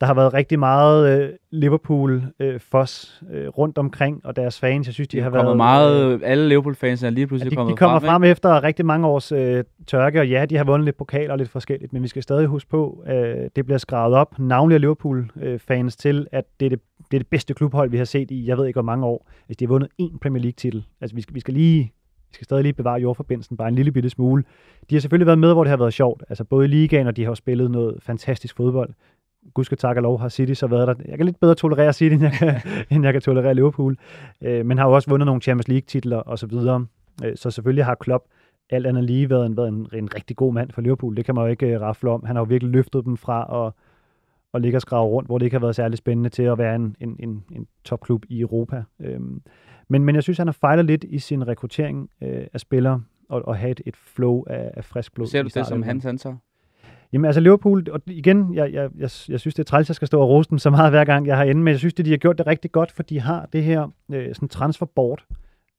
der 0.00 0.06
har 0.06 0.14
været 0.14 0.34
rigtig 0.34 0.58
meget 0.58 1.22
øh, 1.22 1.30
Liverpool 1.50 2.22
øh, 2.40 2.60
fos 2.60 3.22
øh, 3.30 3.48
rundt 3.48 3.78
omkring, 3.78 4.26
og 4.26 4.36
deres 4.36 4.60
fans, 4.60 4.86
jeg 4.86 4.94
synes, 4.94 5.08
de, 5.08 5.16
de 5.16 5.22
har 5.22 5.30
været... 5.30 5.56
meget, 5.56 6.12
øh, 6.12 6.20
alle 6.24 6.48
Liverpool-fans 6.48 7.02
er 7.02 7.10
lige 7.10 7.26
pludselig 7.26 7.50
ja, 7.50 7.50
de, 7.50 7.56
kommet 7.56 7.72
de 7.72 7.76
kommer 7.76 7.98
frem, 7.98 8.08
frem 8.08 8.24
efter 8.24 8.62
rigtig 8.62 8.86
mange 8.86 9.06
års 9.06 9.32
øh, 9.32 9.64
tørke, 9.86 10.20
og 10.20 10.28
ja, 10.28 10.46
de 10.46 10.56
har 10.56 10.64
vundet 10.64 10.84
lidt 10.84 10.96
pokaler 10.96 11.32
og 11.32 11.38
lidt 11.38 11.50
forskelligt, 11.50 11.92
men 11.92 12.02
vi 12.02 12.08
skal 12.08 12.22
stadig 12.22 12.46
huske 12.46 12.70
på, 12.70 13.04
øh, 13.08 13.50
det 13.56 13.64
bliver 13.64 13.78
skrevet 13.78 14.14
op, 14.14 14.38
navnlig 14.38 14.74
af 14.74 14.80
Liverpool-fans 14.80 15.96
til, 15.96 16.26
at 16.32 16.44
det 16.60 16.66
er 16.66 16.70
det, 16.70 16.80
det 17.10 17.16
er 17.16 17.18
det 17.18 17.26
bedste 17.26 17.54
klubhold, 17.54 17.90
vi 17.90 17.96
har 17.96 18.04
set 18.04 18.30
i, 18.30 18.46
jeg 18.46 18.58
ved 18.58 18.66
ikke 18.66 18.76
hvor 18.76 18.82
mange 18.82 19.06
år. 19.06 19.28
Altså, 19.48 19.56
de 19.58 19.64
har 19.64 19.68
vundet 19.68 19.88
én 20.02 20.18
Premier 20.18 20.42
League-titel. 20.42 20.84
Altså, 21.00 21.14
vi 21.16 21.22
skal, 21.22 21.34
vi 21.34 21.40
skal 21.40 21.54
lige 21.54 21.92
De 22.30 22.34
skal 22.34 22.44
stadig 22.44 22.62
lige 22.62 22.72
bevare 22.72 23.00
jordforbindelsen 23.00 23.56
bare 23.56 23.68
en 23.68 23.74
lille 23.74 23.92
bitte 23.92 24.10
smule. 24.10 24.44
De 24.90 24.94
har 24.94 25.00
selvfølgelig 25.00 25.26
været 25.26 25.38
med, 25.38 25.52
hvor 25.52 25.64
det 25.64 25.70
har 25.70 25.76
været 25.76 25.92
sjovt. 25.92 26.22
Altså 26.28 26.44
både 26.44 26.64
i 26.64 26.68
ligaen, 26.68 27.06
og 27.06 27.16
de 27.16 27.24
har 27.24 27.34
spillet 27.34 27.70
noget 27.70 27.96
fantastisk 28.02 28.56
fodbold. 28.56 28.90
Gud 29.54 29.64
skal 29.64 29.78
tak 29.78 29.96
og 29.96 30.02
lov 30.02 30.20
har 30.20 30.28
City 30.28 30.52
så 30.52 30.66
været 30.66 30.88
der. 30.88 30.94
Jeg 31.08 31.16
kan 31.16 31.26
lidt 31.26 31.40
bedre 31.40 31.54
tolerere 31.54 31.92
City, 31.92 32.14
end 32.14 32.22
jeg 32.22 32.32
kan, 32.32 32.54
end 32.90 33.04
jeg 33.04 33.12
kan 33.12 33.22
tolerere 33.22 33.54
Liverpool. 33.54 33.96
Øh, 34.42 34.66
men 34.66 34.78
har 34.78 34.86
jo 34.88 34.94
også 34.94 35.10
vundet 35.10 35.26
nogle 35.26 35.40
Champions 35.40 35.68
League-titler 35.68 36.16
og 36.16 36.38
så 36.38 36.46
videre. 36.46 36.86
Øh, 37.24 37.36
så 37.36 37.50
selvfølgelig 37.50 37.84
har 37.84 37.94
Klopp 37.94 38.24
alt 38.70 38.86
andet 38.86 39.04
lige 39.04 39.30
været 39.30 39.46
en, 39.46 39.56
været 39.56 39.68
en, 39.68 39.88
en 39.94 40.14
rigtig 40.14 40.36
god 40.36 40.52
mand 40.52 40.70
for 40.70 40.80
Liverpool. 40.80 41.16
Det 41.16 41.24
kan 41.24 41.34
man 41.34 41.44
jo 41.44 41.50
ikke 41.50 41.76
uh, 41.76 41.82
rafle 41.82 42.10
om. 42.10 42.24
Han 42.24 42.36
har 42.36 42.40
jo 42.40 42.46
virkelig 42.48 42.72
løftet 42.72 43.04
dem 43.04 43.16
fra 43.16 43.66
at, 43.66 43.72
at 44.54 44.62
ligge 44.62 44.78
og 44.78 44.82
skrave 44.82 45.06
rundt, 45.06 45.28
hvor 45.28 45.38
det 45.38 45.46
ikke 45.46 45.54
har 45.54 45.60
været 45.60 45.76
særlig 45.76 45.98
spændende 45.98 46.30
til 46.30 46.42
at 46.42 46.58
være 46.58 46.74
en, 46.74 46.96
en, 47.00 47.16
en, 47.18 47.44
en 47.52 47.66
topklub 47.84 48.24
i 48.28 48.40
Europa. 48.40 48.82
Øhm, 49.00 49.42
men, 49.88 50.04
men 50.04 50.14
jeg 50.14 50.22
synes, 50.22 50.38
han 50.38 50.46
har 50.46 50.52
fejlet 50.52 50.84
lidt 50.84 51.04
i 51.04 51.18
sin 51.18 51.48
rekruttering 51.48 52.10
øh, 52.22 52.46
af 52.52 52.60
spillere 52.60 53.02
og, 53.28 53.48
og 53.48 53.56
have 53.56 53.70
et, 53.70 53.80
et 53.86 53.96
flow 53.96 54.44
af, 54.46 54.70
af 54.74 54.84
frisk 54.84 55.14
blod. 55.14 55.26
Ser 55.26 55.42
du 55.42 55.48
det 55.54 55.66
som 55.66 55.82
hans 55.82 56.06
ansvar? 56.06 56.36
Jamen 57.12 57.24
altså 57.24 57.40
Liverpool, 57.40 57.90
og 57.90 58.00
igen, 58.06 58.54
jeg, 58.54 58.72
jeg, 58.72 58.90
jeg, 58.96 59.10
jeg 59.28 59.40
synes, 59.40 59.54
det 59.54 59.58
er 59.58 59.64
træls, 59.64 59.88
jeg 59.88 59.96
skal 59.96 60.06
stå 60.06 60.20
og 60.20 60.28
rose 60.28 60.50
dem 60.50 60.58
så 60.58 60.70
meget 60.70 60.92
hver 60.92 61.04
gang, 61.04 61.26
jeg 61.26 61.36
har 61.36 61.44
inde, 61.44 61.62
men 61.62 61.70
jeg 61.72 61.78
synes, 61.78 61.94
det, 61.94 62.04
de 62.04 62.10
har 62.10 62.18
gjort 62.18 62.38
det 62.38 62.46
rigtig 62.46 62.72
godt, 62.72 62.92
for 62.92 63.02
de 63.02 63.20
har 63.20 63.48
det 63.52 63.64
her 63.64 63.88
øh, 64.12 64.34
sådan 64.34 64.48
transferboard, 64.48 65.24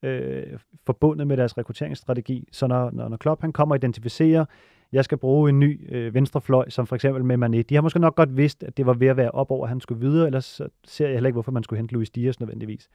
øh, 0.04 0.44
forbundet 0.86 1.28
med 1.28 1.38
deres 1.38 1.58
rekrutteringsstrategi. 1.58 2.48
Så 2.52 2.68
når, 2.68 2.92
når, 2.92 3.08
når 3.08 3.18
Klopp 3.18 3.42
han 3.42 3.54
kommer 3.54 3.76
og 3.76 3.78
identificerer, 3.78 4.46
jeg 4.92 5.06
skal 5.06 5.18
bruge 5.18 5.50
en 5.50 5.60
ny 5.60 5.96
øh, 5.96 6.14
venstrefløj, 6.14 6.70
som 6.70 6.88
for 6.88 6.96
eksempel 6.96 7.26
med 7.26 7.38
Mané. 7.38 7.62
De 7.62 7.76
har 7.76 7.82
måske 7.82 8.00
nok 8.00 8.16
godt 8.16 8.38
vidst, 8.38 8.64
at 8.64 8.78
det 8.78 8.86
var 8.86 8.94
ved 8.94 9.08
at 9.08 9.18
være 9.18 9.32
op 9.32 9.52
over, 9.52 9.66
at 9.66 9.70
han 9.70 9.80
skulle 9.80 10.00
videre, 10.00 10.26
ellers 10.26 10.46
så 10.46 10.68
ser 10.84 11.06
jeg 11.06 11.14
heller 11.14 11.28
ikke, 11.28 11.36
hvorfor 11.36 11.52
man 11.52 11.64
skulle 11.64 11.78
hente 11.78 11.94
Luis 11.94 12.10
Dias 12.10 12.40
nødvendigvis. 12.40 12.90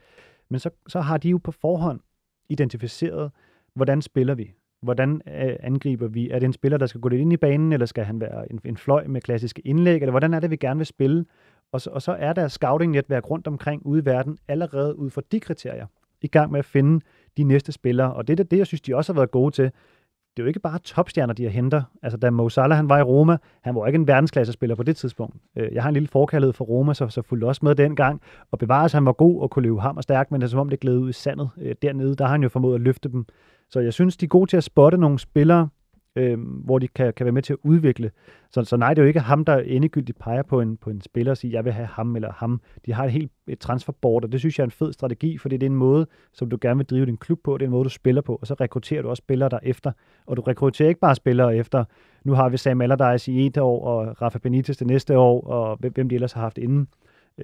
Men 0.49 0.61
så, 0.61 0.71
så 0.89 1.01
har 1.01 1.17
de 1.17 1.29
jo 1.29 1.39
på 1.39 1.53
forhånd 1.53 2.01
identificeret, 2.49 3.31
hvordan 3.75 4.03
spiller 4.03 4.35
vi? 4.35 4.53
Hvordan 4.83 5.21
øh, 5.27 5.57
angriber 5.61 6.09
vi? 6.09 6.31
Er 6.31 6.39
det 6.39 6.47
en 6.47 6.53
spiller, 6.53 6.79
der 6.79 6.87
skal 6.87 7.01
gå 7.01 7.09
lidt 7.09 7.21
ind 7.21 7.33
i 7.33 7.37
banen, 7.37 7.73
eller 7.73 7.87
skal 7.87 8.05
han 8.05 8.21
være 8.21 8.53
en, 8.53 8.61
en 8.65 8.77
fløj 8.77 9.07
med 9.07 9.21
klassiske 9.21 9.63
indlæg? 9.65 10.01
Eller 10.01 10.11
hvordan 10.11 10.35
er 10.35 10.41
det, 10.41 10.51
vi 10.51 10.57
gerne 10.57 10.79
vil 10.79 10.87
spille? 10.87 11.25
Og 11.73 11.81
så, 11.81 11.91
og 11.91 12.03
så 12.03 12.13
er 12.13 12.33
der 12.33 12.49
scouting-netværk 12.49 13.31
rundt 13.31 13.47
omkring 13.47 13.87
ude 13.87 14.03
i 14.03 14.05
verden, 14.05 14.39
allerede 14.49 14.99
ud 14.99 15.11
fra 15.11 15.23
de 15.33 15.41
kriterier, 15.41 15.87
i 16.23 16.27
gang 16.29 16.53
med 16.53 16.59
at 16.59 16.65
finde 16.65 17.05
de 17.37 17.45
næste 17.45 17.73
spillere. 17.73 18.15
Og 18.15 18.29
det 18.29 18.41
er 18.41 18.45
det, 18.45 18.59
jeg 18.59 18.67
synes, 18.67 18.81
de 18.81 18.97
også 18.97 19.13
har 19.13 19.21
været 19.21 19.31
gode 19.31 19.55
til. 19.55 19.65
Det 19.65 20.43
er 20.43 20.45
jo 20.45 20.49
ikke 20.49 20.61
bare 20.61 20.79
topstjerner, 20.79 21.35
de 21.35 21.43
har 21.43 21.51
henter. 21.51 21.83
Altså, 22.03 22.17
da 22.17 22.31
Mo 22.31 22.49
Salah 22.49 22.77
han 22.77 22.89
var 22.89 22.99
i 22.99 23.03
Roma, 23.03 23.37
han 23.61 23.75
var 23.75 23.87
ikke 23.87 23.97
en 23.97 24.07
verdensklassespiller 24.07 24.77
på 24.77 24.83
det 24.83 24.97
tidspunkt. 24.97 25.37
Øh, 25.57 25.73
jeg 25.73 25.83
har 25.83 25.89
en 25.89 25.95
lille 25.95 26.09
forkærlighed 26.09 26.53
for 26.53 26.65
Roma, 26.65 26.95
så, 26.95 27.09
så 27.09 27.23
fulgte 27.23 27.45
også 27.45 27.61
med 27.65 27.75
dengang. 27.75 28.21
Og 28.51 28.59
bevares, 28.59 28.93
han 28.93 29.05
var 29.05 29.13
god 29.13 29.43
og 29.43 29.51
kunne 29.51 29.63
løbe 29.63 29.81
ham 29.81 29.97
og 29.97 30.03
stærkt, 30.03 30.31
men 30.31 30.41
det 30.41 30.47
er 30.47 30.51
som 30.51 30.61
om, 30.61 30.69
det 30.69 30.81
gled 30.81 30.99
ud 30.99 31.09
i 31.09 31.13
sandet 31.13 31.51
øh, 31.59 31.75
dernede. 31.83 32.17
Der 32.17 32.25
har 32.25 32.33
han 32.33 32.43
jo 32.43 32.49
formået 32.49 32.75
at 32.75 32.81
løfte 32.81 33.09
dem. 33.09 33.27
Så 33.71 33.81
jeg 33.81 33.93
synes, 33.93 34.17
de 34.17 34.25
er 34.25 34.29
gode 34.29 34.51
til 34.51 34.57
at 34.57 34.65
spotte 34.65 34.99
nogle 34.99 35.19
spillere, 35.19 35.69
øh, 36.17 36.39
hvor 36.41 36.79
de 36.79 36.89
kan, 36.89 37.13
kan 37.13 37.27
være 37.27 37.33
med 37.33 37.43
til 37.43 37.53
at 37.53 37.59
udvikle. 37.63 38.11
Så, 38.51 38.65
så 38.65 38.77
nej, 38.77 38.95
det 38.95 38.99
er 38.99 39.03
jo 39.03 39.09
ikke 39.09 39.21
ham, 39.21 39.45
der 39.45 39.59
endegyldigt 39.59 40.19
peger 40.19 40.43
på 40.43 40.61
en, 40.61 40.77
på 40.77 40.91
en 40.91 41.01
spiller 41.01 41.33
og 41.33 41.37
siger, 41.37 41.53
jeg 41.53 41.65
vil 41.65 41.73
have 41.73 41.87
ham 41.87 42.17
eller 42.17 42.33
ham. 42.33 42.61
De 42.87 42.93
har 42.93 43.05
et 43.05 43.13
helt 43.13 43.33
et 43.49 43.59
transferboard, 43.59 44.25
og 44.25 44.33
det 44.33 44.41
synes 44.41 44.59
jeg 44.59 44.63
er 44.63 44.67
en 44.67 44.71
fed 44.71 44.93
strategi, 44.93 45.39
fordi 45.39 45.57
det 45.57 45.67
er 45.67 45.71
en 45.71 45.77
måde, 45.77 46.07
som 46.33 46.51
du 46.51 46.59
gerne 46.61 46.77
vil 46.77 46.87
drive 46.87 47.07
din 47.07 47.17
klub 47.17 47.39
på, 47.45 47.59
det 47.59 47.63
er 47.63 47.67
en 47.67 47.71
måde, 47.71 47.85
du 47.85 47.89
spiller 47.89 48.23
på, 48.23 48.39
og 48.41 48.47
så 48.47 48.55
rekrutterer 48.55 49.03
du 49.03 49.09
også 49.09 49.21
spillere 49.21 49.49
derefter. 49.49 49.93
Og 50.27 50.37
du 50.37 50.43
rekrutterer 50.43 50.89
ikke 50.89 51.01
bare 51.01 51.15
spillere 51.15 51.57
efter, 51.57 51.85
nu 52.25 52.33
har 52.33 52.49
vi 52.49 52.57
Sam 52.57 52.81
Allardyce 52.81 53.33
i 53.33 53.47
et 53.47 53.59
år, 53.59 53.85
og 53.85 54.23
Rafa 54.23 54.39
Benitez 54.39 54.77
det 54.77 54.87
næste 54.87 55.19
år, 55.19 55.47
og 55.47 55.77
hvem 55.77 56.09
de 56.09 56.15
ellers 56.15 56.33
har 56.33 56.41
haft 56.41 56.59
inden 56.59 56.89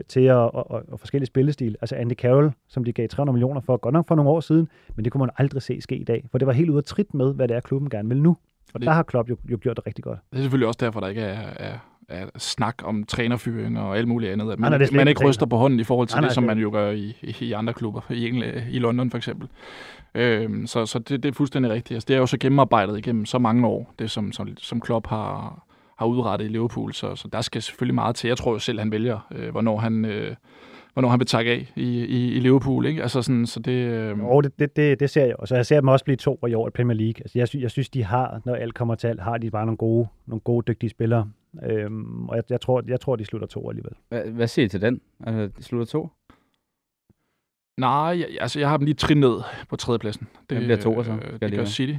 til 0.08 0.20
at, 0.20 0.36
og, 0.36 0.70
og, 0.70 0.82
og 0.88 1.00
forskellige 1.00 1.26
spillestil. 1.26 1.76
Altså 1.80 1.96
Andy 1.96 2.12
Carroll, 2.12 2.52
som 2.68 2.84
de 2.84 2.92
gav 2.92 3.08
300 3.08 3.34
millioner 3.34 3.60
for, 3.60 3.76
godt 3.76 3.92
nok 3.92 4.08
for 4.08 4.14
nogle 4.14 4.30
år 4.30 4.40
siden, 4.40 4.68
men 4.96 5.04
det 5.04 5.12
kunne 5.12 5.18
man 5.18 5.30
aldrig 5.38 5.62
se 5.62 5.80
ske 5.80 5.96
i 5.96 6.04
dag, 6.04 6.26
for 6.30 6.38
det 6.38 6.46
var 6.46 6.52
helt 6.52 6.70
ude 6.70 6.78
af 6.78 6.84
trit 6.84 7.14
med, 7.14 7.34
hvad 7.34 7.48
det 7.48 7.56
er, 7.56 7.60
klubben 7.60 7.90
gerne 7.90 8.08
vil 8.08 8.22
nu. 8.22 8.36
Og 8.74 8.80
det, 8.80 8.86
der 8.86 8.92
har 8.92 9.02
Klopp 9.02 9.30
jo, 9.30 9.36
jo 9.50 9.58
gjort 9.60 9.76
det 9.76 9.86
rigtig 9.86 10.04
godt. 10.04 10.18
Det 10.30 10.38
er 10.38 10.42
selvfølgelig 10.42 10.68
også 10.68 10.78
derfor, 10.80 11.00
der 11.00 11.08
ikke 11.08 11.20
er, 11.20 11.48
er, 11.56 11.78
er 12.08 12.26
snak 12.36 12.74
om 12.84 13.04
trænerfyring 13.04 13.80
og 13.80 13.98
alt 13.98 14.08
muligt 14.08 14.32
andet. 14.32 14.52
At 14.52 14.58
man, 14.58 14.70
Nej, 14.70 14.78
nej, 14.78 14.88
man 14.92 15.08
ikke 15.08 15.24
ryster 15.24 15.46
på 15.46 15.56
hånden 15.56 15.80
i 15.80 15.84
forhold 15.84 16.08
til 16.08 16.16
Nej, 16.16 16.24
det, 16.26 16.34
som 16.34 16.44
man 16.44 16.58
jo 16.58 16.70
gør 16.70 16.90
i, 16.90 17.16
i, 17.22 17.36
i 17.40 17.52
andre 17.52 17.72
klubber, 17.72 18.00
i, 18.10 18.28
England, 18.28 18.56
i 18.70 18.78
London 18.78 19.10
for 19.10 19.18
eksempel. 19.18 19.48
Øhm, 20.14 20.66
så 20.66 20.86
så 20.86 20.98
det, 20.98 21.22
det 21.22 21.28
er 21.28 21.32
fuldstændig 21.32 21.72
rigtigt. 21.72 21.96
Altså, 21.96 22.06
det 22.06 22.16
er 22.16 22.20
jo 22.20 22.26
så 22.26 22.38
gennemarbejdet 22.38 22.98
igennem 22.98 23.26
så 23.26 23.38
mange 23.38 23.66
år, 23.66 23.94
det 23.98 24.10
som, 24.10 24.32
som, 24.32 24.56
som 24.56 24.80
Klopp 24.80 25.06
har, 25.06 25.64
har 26.02 26.08
udrettet 26.08 26.46
i 26.46 26.48
Liverpool, 26.48 26.92
så, 26.92 27.16
så 27.16 27.28
der 27.28 27.40
skal 27.40 27.62
selvfølgelig 27.62 27.94
meget 27.94 28.16
til. 28.16 28.28
Jeg 28.28 28.36
tror 28.36 28.52
jo 28.52 28.58
selv, 28.58 28.78
han 28.78 28.90
vælger, 28.90 29.28
øh, 29.34 29.50
hvornår 29.50 29.78
han... 29.78 30.04
Øh, 30.04 30.36
hvornår 30.92 31.08
han 31.08 31.18
vil 31.18 31.26
takke 31.26 31.50
af 31.50 31.72
i, 31.76 32.04
i, 32.04 32.32
i 32.36 32.40
Liverpool, 32.40 32.86
ikke? 32.86 33.02
Altså 33.02 33.22
sådan, 33.22 33.46
så 33.46 33.60
det... 33.60 33.72
Øh, 33.72 34.24
Og 34.24 34.44
det, 34.44 34.58
det, 34.58 34.76
det, 34.76 35.00
det 35.00 35.10
ser 35.10 35.24
jeg 35.26 35.36
også. 35.38 35.54
Jeg 35.54 35.66
ser 35.66 35.80
dem 35.80 35.88
også 35.88 36.04
blive 36.04 36.16
to 36.16 36.46
i 36.48 36.54
år 36.54 36.68
i 36.68 36.70
Premier 36.70 36.96
League. 36.96 37.14
Altså, 37.22 37.38
jeg, 37.38 37.48
sy- 37.48 37.56
jeg 37.56 37.70
synes, 37.70 37.88
de 37.90 38.04
har, 38.04 38.40
når 38.44 38.54
alt 38.54 38.74
kommer 38.74 38.94
til 38.94 39.06
alt, 39.06 39.20
har 39.20 39.38
de 39.38 39.50
bare 39.50 39.66
nogle 39.66 39.76
gode, 39.76 40.08
nogle 40.26 40.40
gode 40.40 40.64
dygtige 40.72 40.90
spillere. 40.90 41.30
Øhm, 41.70 42.28
og 42.28 42.36
jeg, 42.36 42.44
jeg, 42.50 42.60
tror, 42.60 42.82
jeg 42.88 43.00
tror, 43.00 43.16
de 43.16 43.24
slutter 43.24 43.48
to 43.48 43.68
alligevel. 43.70 43.92
Hvad, 44.08 44.22
hvad 44.22 44.46
siger 44.48 44.66
I 44.66 44.68
til 44.68 44.80
den? 44.80 45.00
Altså, 45.26 45.56
det 45.56 45.64
slutter 45.64 45.86
to? 45.86 46.08
nej, 47.80 47.90
jeg, 48.18 48.26
altså 48.40 48.58
jeg 48.60 48.68
har 48.68 48.76
dem 48.76 48.84
lige 48.84 48.94
trin 48.94 49.16
ned 49.20 49.34
på 49.68 49.76
tredjepladsen. 49.76 50.28
Det, 50.50 50.58
Hvem 50.58 50.62
bliver 50.66 50.76
så? 51.04 51.12
øh, 51.12 51.18
Skal 51.18 51.28
jeg 51.30 51.40
Det 51.40 51.50
lige 51.50 51.58
gør? 51.58 51.64
City. 51.64 51.94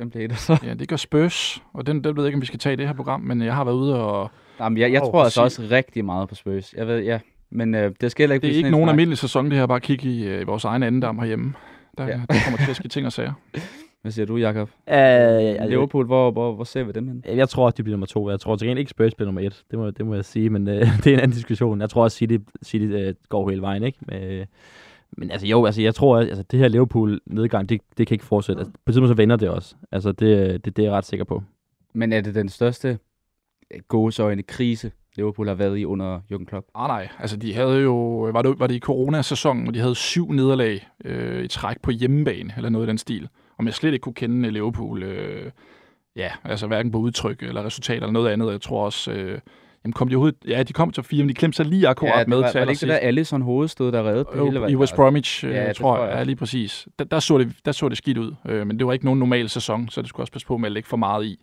Hvem 0.00 0.10
bliver 0.10 0.28
det 0.28 0.38
så? 0.38 0.58
Ja, 0.64 0.74
det 0.74 0.88
gør 0.88 0.96
Spurs, 0.96 1.62
og 1.72 1.86
den, 1.86 2.04
den 2.04 2.16
ved 2.16 2.22
jeg 2.22 2.28
ikke, 2.28 2.36
om 2.36 2.40
vi 2.40 2.46
skal 2.46 2.58
tage 2.58 2.72
i 2.72 2.76
det 2.76 2.86
her 2.86 2.94
program, 2.94 3.20
men 3.20 3.42
jeg 3.42 3.54
har 3.54 3.64
været 3.64 3.74
ude 3.76 4.04
og... 4.04 4.30
Jamen, 4.60 4.78
jeg, 4.78 4.92
jeg 4.92 5.02
Åh, 5.02 5.10
tror 5.10 5.24
altså 5.24 5.42
også 5.42 5.62
rigtig 5.70 6.04
meget 6.04 6.28
på 6.28 6.34
Spurs. 6.34 6.72
Jeg 6.76 6.86
ved, 6.86 6.98
ja. 7.02 7.18
Men 7.50 7.74
øh, 7.74 7.92
det 8.00 8.10
skal 8.10 8.22
heller 8.22 8.34
ikke 8.34 8.46
Det 8.46 8.52
er 8.52 8.56
ikke 8.56 8.70
nogen 8.70 8.86
snak. 8.86 8.92
almindelig 8.92 9.18
sæson, 9.18 9.50
det 9.50 9.58
her. 9.58 9.66
Bare 9.66 9.80
kigge 9.80 10.08
i 10.08 10.26
øh, 10.26 10.46
vores 10.46 10.64
egen 10.64 10.82
andendam 10.82 11.18
herhjemme. 11.18 11.54
Der, 11.98 12.06
Ja. 12.06 12.12
der 12.28 12.34
kommer 12.44 12.58
til 12.58 12.70
at 12.70 12.76
ske 12.76 12.88
ting 12.88 13.06
og 13.06 13.12
sager. 13.12 13.32
Hvad 14.02 14.12
siger 14.12 14.26
du, 14.26 14.36
Jacob? 14.36 14.68
Uh, 14.68 14.72
altså, 14.86 15.66
Liverpool, 15.68 16.06
hvor, 16.06 16.30
hvor, 16.30 16.54
hvor 16.54 16.64
ser 16.64 16.84
vi 16.84 16.92
dem 16.92 17.08
hen? 17.08 17.24
Jeg 17.36 17.48
tror, 17.48 17.68
at 17.68 17.76
de 17.76 17.82
bliver 17.82 17.94
nummer 17.94 18.06
to. 18.06 18.30
Jeg 18.30 18.40
tror 18.40 18.56
til 18.56 18.66
gengæld 18.66 18.78
ikke 18.78 18.90
Spurs 18.90 19.14
bliver 19.14 19.26
nummer 19.26 19.40
et. 19.40 19.62
Det 19.70 19.78
må, 19.78 19.90
det 19.90 20.06
må 20.06 20.14
jeg 20.14 20.24
sige, 20.24 20.50
men 20.50 20.68
uh, 20.68 20.74
det 21.04 21.06
er 21.06 21.12
en 21.14 21.20
anden 21.20 21.30
diskussion. 21.30 21.80
Jeg 21.80 21.90
tror 21.90 22.02
også, 22.02 22.16
City, 22.16 22.36
City 22.64 22.84
uh, 22.84 23.14
går 23.28 23.48
hele 23.50 23.62
vejen, 23.62 23.82
ikke? 23.82 23.98
Men, 24.00 24.46
men 25.16 25.30
altså 25.30 25.46
jo, 25.46 25.64
altså 25.64 25.82
jeg 25.82 25.94
tror, 25.94 26.18
at 26.18 26.28
altså, 26.28 26.42
det 26.42 26.58
her 26.58 26.68
Liverpool-nedgang, 26.68 27.68
det, 27.68 27.80
det 27.98 28.06
kan 28.06 28.14
ikke 28.14 28.24
fortsætte. 28.24 28.60
Altså, 28.60 28.72
på 28.72 28.90
et 28.90 28.94
tidspunkt 28.94 29.08
så 29.08 29.14
vender 29.14 29.36
det 29.36 29.48
også. 29.48 29.74
Altså 29.92 30.12
det, 30.12 30.64
det, 30.64 30.76
det 30.76 30.82
er 30.82 30.86
jeg 30.86 30.92
ret 30.96 31.04
sikker 31.04 31.24
på. 31.24 31.42
Men 31.92 32.12
er 32.12 32.20
det 32.20 32.34
den 32.34 32.48
største 32.48 32.98
øh, 33.70 33.80
gåseøjne 33.88 34.42
krise, 34.42 34.92
Liverpool 35.16 35.48
har 35.48 35.54
været 35.54 35.78
i 35.78 35.84
under 35.84 36.20
Jürgen 36.32 36.44
Klopp? 36.44 36.66
Ah, 36.74 36.88
nej, 36.88 37.08
altså 37.18 37.36
de 37.36 37.54
havde 37.54 37.80
jo, 37.80 37.94
var 38.32 38.42
det, 38.42 38.58
var 38.58 38.66
det 38.66 38.74
i 38.74 38.78
coronasæsonen, 38.78 39.62
hvor 39.62 39.72
de 39.72 39.78
havde 39.78 39.94
syv 39.94 40.32
nederlag 40.32 40.88
øh, 41.04 41.44
i 41.44 41.48
træk 41.48 41.80
på 41.82 41.90
hjemmebane, 41.90 42.52
eller 42.56 42.70
noget 42.70 42.86
i 42.86 42.88
den 42.88 42.98
stil. 42.98 43.28
Om 43.58 43.66
jeg 43.66 43.74
slet 43.74 43.92
ikke 43.92 44.02
kunne 44.02 44.14
kende 44.14 44.48
øh, 44.48 44.52
Liverpool, 44.52 45.02
øh, 45.02 45.50
ja, 46.16 46.30
altså 46.44 46.66
hverken 46.66 46.92
på 46.92 46.98
udtryk 46.98 47.42
eller 47.42 47.64
resultat 47.64 47.96
eller 47.96 48.10
noget 48.10 48.30
andet. 48.30 48.52
Jeg 48.52 48.60
tror 48.60 48.84
også, 48.84 49.12
øh, 49.12 49.38
jamen 49.84 49.92
kom 49.92 50.08
de 50.08 50.14
overhovedet, 50.14 50.38
ja, 50.48 50.62
de 50.62 50.72
kom 50.72 50.90
til 50.90 51.02
fire, 51.02 51.22
men 51.22 51.28
de 51.28 51.34
klemte 51.34 51.56
sig 51.56 51.66
lige 51.66 51.88
akkurat 51.88 52.18
det 52.18 52.28
med 52.28 52.36
var, 52.36 52.50
til 52.50 52.58
var 52.58 52.64
det 52.64 52.72
ikke 52.72 52.80
det 52.80 52.88
der. 52.88 52.96
Allison 52.96 53.42
hovedstød, 53.42 53.92
der 53.92 54.02
reddede 54.02 54.24
det 54.32 54.38
Jo, 54.38 54.44
hele? 54.44 54.58
hvad 54.58 54.70
I 54.70 54.76
West? 54.76 54.94
Bromwich, 54.94 55.44
øh, 55.44 55.50
Ja, 55.50 55.62
ja, 55.64 55.72
tror 55.72 55.94
tror 55.94 56.02
jeg, 56.04 56.10
jeg 56.10 56.18
ja, 56.18 56.22
lige 56.22 56.36
præcis. 56.36 56.88
Der, 56.98 57.04
der, 57.04 57.20
så 57.20 57.38
det, 57.38 57.56
der 57.64 57.72
så 57.72 57.88
det 57.88 57.98
skidt 57.98 58.18
ud, 58.18 58.34
øh, 58.46 58.66
men 58.66 58.78
det 58.78 58.86
var 58.86 58.92
ikke 58.92 59.04
nogen 59.04 59.18
normal 59.20 59.48
sæson, 59.48 59.88
så 59.88 60.02
det 60.02 60.08
skulle 60.08 60.24
også 60.24 60.32
passe 60.32 60.46
på 60.46 60.56
med 60.56 60.66
at 60.66 60.72
lægge 60.72 60.88
for 60.88 60.96
meget 60.96 61.24
i. 61.24 61.38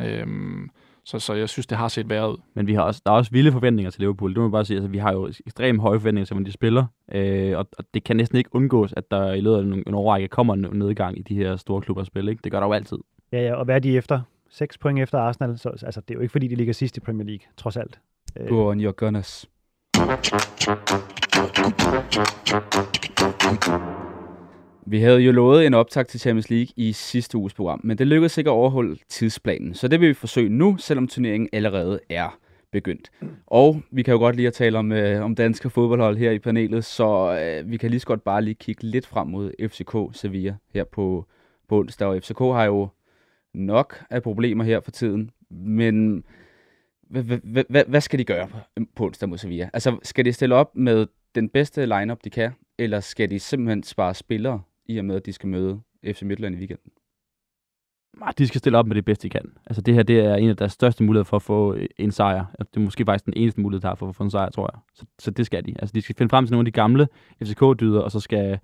Øhm, 0.00 0.70
så, 1.04 1.18
så 1.18 1.34
jeg 1.34 1.48
synes, 1.48 1.66
det 1.66 1.78
har 1.78 1.88
set 1.88 2.08
værre 2.10 2.30
ud. 2.32 2.36
Men 2.54 2.66
vi 2.66 2.74
har 2.74 2.82
også, 2.82 3.02
der 3.06 3.12
er 3.12 3.16
også 3.16 3.30
vilde 3.30 3.52
forventninger 3.52 3.90
til 3.90 4.00
Liverpool. 4.00 4.30
Det 4.30 4.36
må 4.36 4.42
man 4.42 4.52
bare 4.52 4.64
sige. 4.64 4.76
Altså, 4.76 4.88
vi 4.88 4.98
har 4.98 5.12
jo 5.12 5.26
ekstremt 5.46 5.80
høje 5.80 6.00
forventninger 6.00 6.26
til, 6.26 6.34
hvordan 6.34 6.46
de 6.46 6.52
spiller. 6.52 6.84
Øh, 7.12 7.58
og, 7.58 7.68
og, 7.78 7.84
det 7.94 8.04
kan 8.04 8.16
næsten 8.16 8.38
ikke 8.38 8.50
undgås, 8.54 8.94
at 8.96 9.10
der 9.10 9.32
i 9.32 9.40
løbet 9.40 9.56
af 9.56 9.62
en, 9.62 9.84
en 9.86 9.94
årrække 9.94 10.28
kommer 10.28 10.54
en 10.54 10.66
nedgang 10.72 11.18
i 11.18 11.22
de 11.22 11.34
her 11.34 11.56
store 11.56 11.82
klubber 11.82 12.04
spil. 12.04 12.28
Ikke? 12.28 12.40
Det 12.44 12.52
gør 12.52 12.60
der 12.60 12.66
jo 12.66 12.72
altid. 12.72 12.98
Ja, 13.32 13.42
ja, 13.42 13.54
og 13.54 13.64
hvad 13.64 13.74
er 13.74 13.78
de 13.78 13.96
efter? 13.96 14.20
6 14.56 14.78
point 14.78 14.98
efter 14.98 15.18
Arsenal. 15.18 15.58
Så, 15.58 15.68
altså, 15.68 16.00
det 16.00 16.10
er 16.10 16.14
jo 16.14 16.20
ikke, 16.20 16.32
fordi 16.32 16.48
de 16.48 16.54
ligger 16.54 16.72
sidst 16.72 16.96
i 16.96 17.00
Premier 17.00 17.26
League, 17.26 17.46
trods 17.56 17.76
alt. 17.76 18.00
Øh, 18.40 18.48
Go 18.48 18.70
on 18.70 18.80
your 18.80 18.92
gunners. 18.92 19.46
Vi 24.86 25.00
havde 25.00 25.18
jo 25.18 25.32
lovet 25.32 25.66
en 25.66 25.74
optag 25.74 26.06
til 26.06 26.20
Champions 26.20 26.50
League 26.50 26.72
i 26.76 26.92
sidste 26.92 27.38
uges 27.38 27.54
program, 27.54 27.80
men 27.84 27.98
det 27.98 28.06
lykkedes 28.06 28.38
ikke 28.38 28.50
at 28.50 28.52
overholde 28.52 28.98
tidsplanen. 29.08 29.74
Så 29.74 29.88
det 29.88 30.00
vil 30.00 30.08
vi 30.08 30.14
forsøge 30.14 30.48
nu, 30.48 30.76
selvom 30.76 31.08
turneringen 31.08 31.48
allerede 31.52 32.00
er 32.10 32.38
begyndt. 32.72 33.10
Og 33.46 33.82
vi 33.90 34.02
kan 34.02 34.12
jo 34.12 34.18
godt 34.18 34.36
lide 34.36 34.46
at 34.46 34.54
tale 34.54 34.78
om, 34.78 34.92
øh, 34.92 35.24
om 35.24 35.34
danske 35.34 35.70
fodboldhold 35.70 36.16
her 36.16 36.30
i 36.30 36.38
panelet, 36.38 36.84
så 36.84 37.38
øh, 37.42 37.70
vi 37.70 37.76
kan 37.76 37.90
lige 37.90 38.00
så 38.00 38.06
godt 38.06 38.24
bare 38.24 38.42
lige 38.42 38.54
kigge 38.54 38.82
lidt 38.82 39.06
frem 39.06 39.28
mod 39.28 39.52
FCK 39.68 40.18
Sevilla 40.18 40.54
her 40.74 40.84
på, 40.84 41.26
på 41.68 41.78
onsdag. 41.78 42.08
Og 42.08 42.22
FCK 42.22 42.38
har 42.38 42.64
jo 42.64 42.88
nok 43.56 44.04
af 44.10 44.22
problemer 44.22 44.64
her 44.64 44.80
for 44.80 44.90
tiden, 44.90 45.30
men 45.50 46.24
hvad, 47.10 47.22
hvad, 47.68 47.84
hvad, 47.88 48.00
skal 48.00 48.18
de 48.18 48.24
gøre 48.24 48.48
på, 48.96 49.06
onsdag 49.06 49.28
mod 49.28 49.38
Sevilla? 49.38 49.70
Altså, 49.72 49.98
skal 50.02 50.24
de 50.24 50.32
stille 50.32 50.54
op 50.54 50.76
med 50.76 51.06
den 51.34 51.48
bedste 51.48 51.86
lineup 51.86 52.24
de 52.24 52.30
kan, 52.30 52.52
eller 52.78 53.00
skal 53.00 53.30
de 53.30 53.38
simpelthen 53.38 53.82
spare 53.82 54.14
spillere, 54.14 54.62
i 54.86 54.98
og 54.98 55.04
med, 55.04 55.16
at 55.16 55.26
de 55.26 55.32
skal 55.32 55.48
møde 55.48 55.80
FC 56.04 56.22
Midtjylland 56.22 56.54
i 56.54 56.58
weekenden? 56.58 56.92
Ah, 58.22 58.32
de 58.38 58.46
skal 58.46 58.58
stille 58.58 58.78
op 58.78 58.86
med 58.86 58.94
det 58.94 59.04
bedste, 59.04 59.22
de 59.22 59.30
kan. 59.30 59.52
Altså 59.66 59.82
det 59.82 59.94
her, 59.94 60.02
det 60.02 60.18
er 60.18 60.34
en 60.34 60.48
af 60.48 60.56
deres 60.56 60.72
største 60.72 61.04
muligheder 61.04 61.24
for 61.24 61.36
at 61.36 61.42
få 61.42 61.74
øh, 61.74 61.88
en 61.98 62.12
sejr. 62.12 62.44
Det 62.58 62.76
er 62.76 62.80
måske 62.80 63.04
faktisk 63.04 63.24
den 63.24 63.34
eneste 63.36 63.60
mulighed, 63.60 63.80
der 63.80 63.88
har 63.88 63.94
for 63.94 64.08
at 64.08 64.16
få 64.16 64.24
en 64.24 64.30
sejr, 64.30 64.50
tror 64.50 64.70
jeg. 64.74 64.80
Så, 64.94 65.04
så 65.18 65.30
det 65.30 65.46
skal 65.46 65.66
de. 65.66 65.74
Altså 65.78 65.92
de 65.92 66.00
skal 66.00 66.14
finde 66.14 66.30
frem 66.30 66.46
til 66.46 66.52
nogle 66.52 66.60
af 66.60 66.72
de 66.72 66.76
gamle 66.76 67.08
FCK-dyder, 67.42 68.00
og 68.00 68.10
så 68.10 68.20
skal 68.20 68.58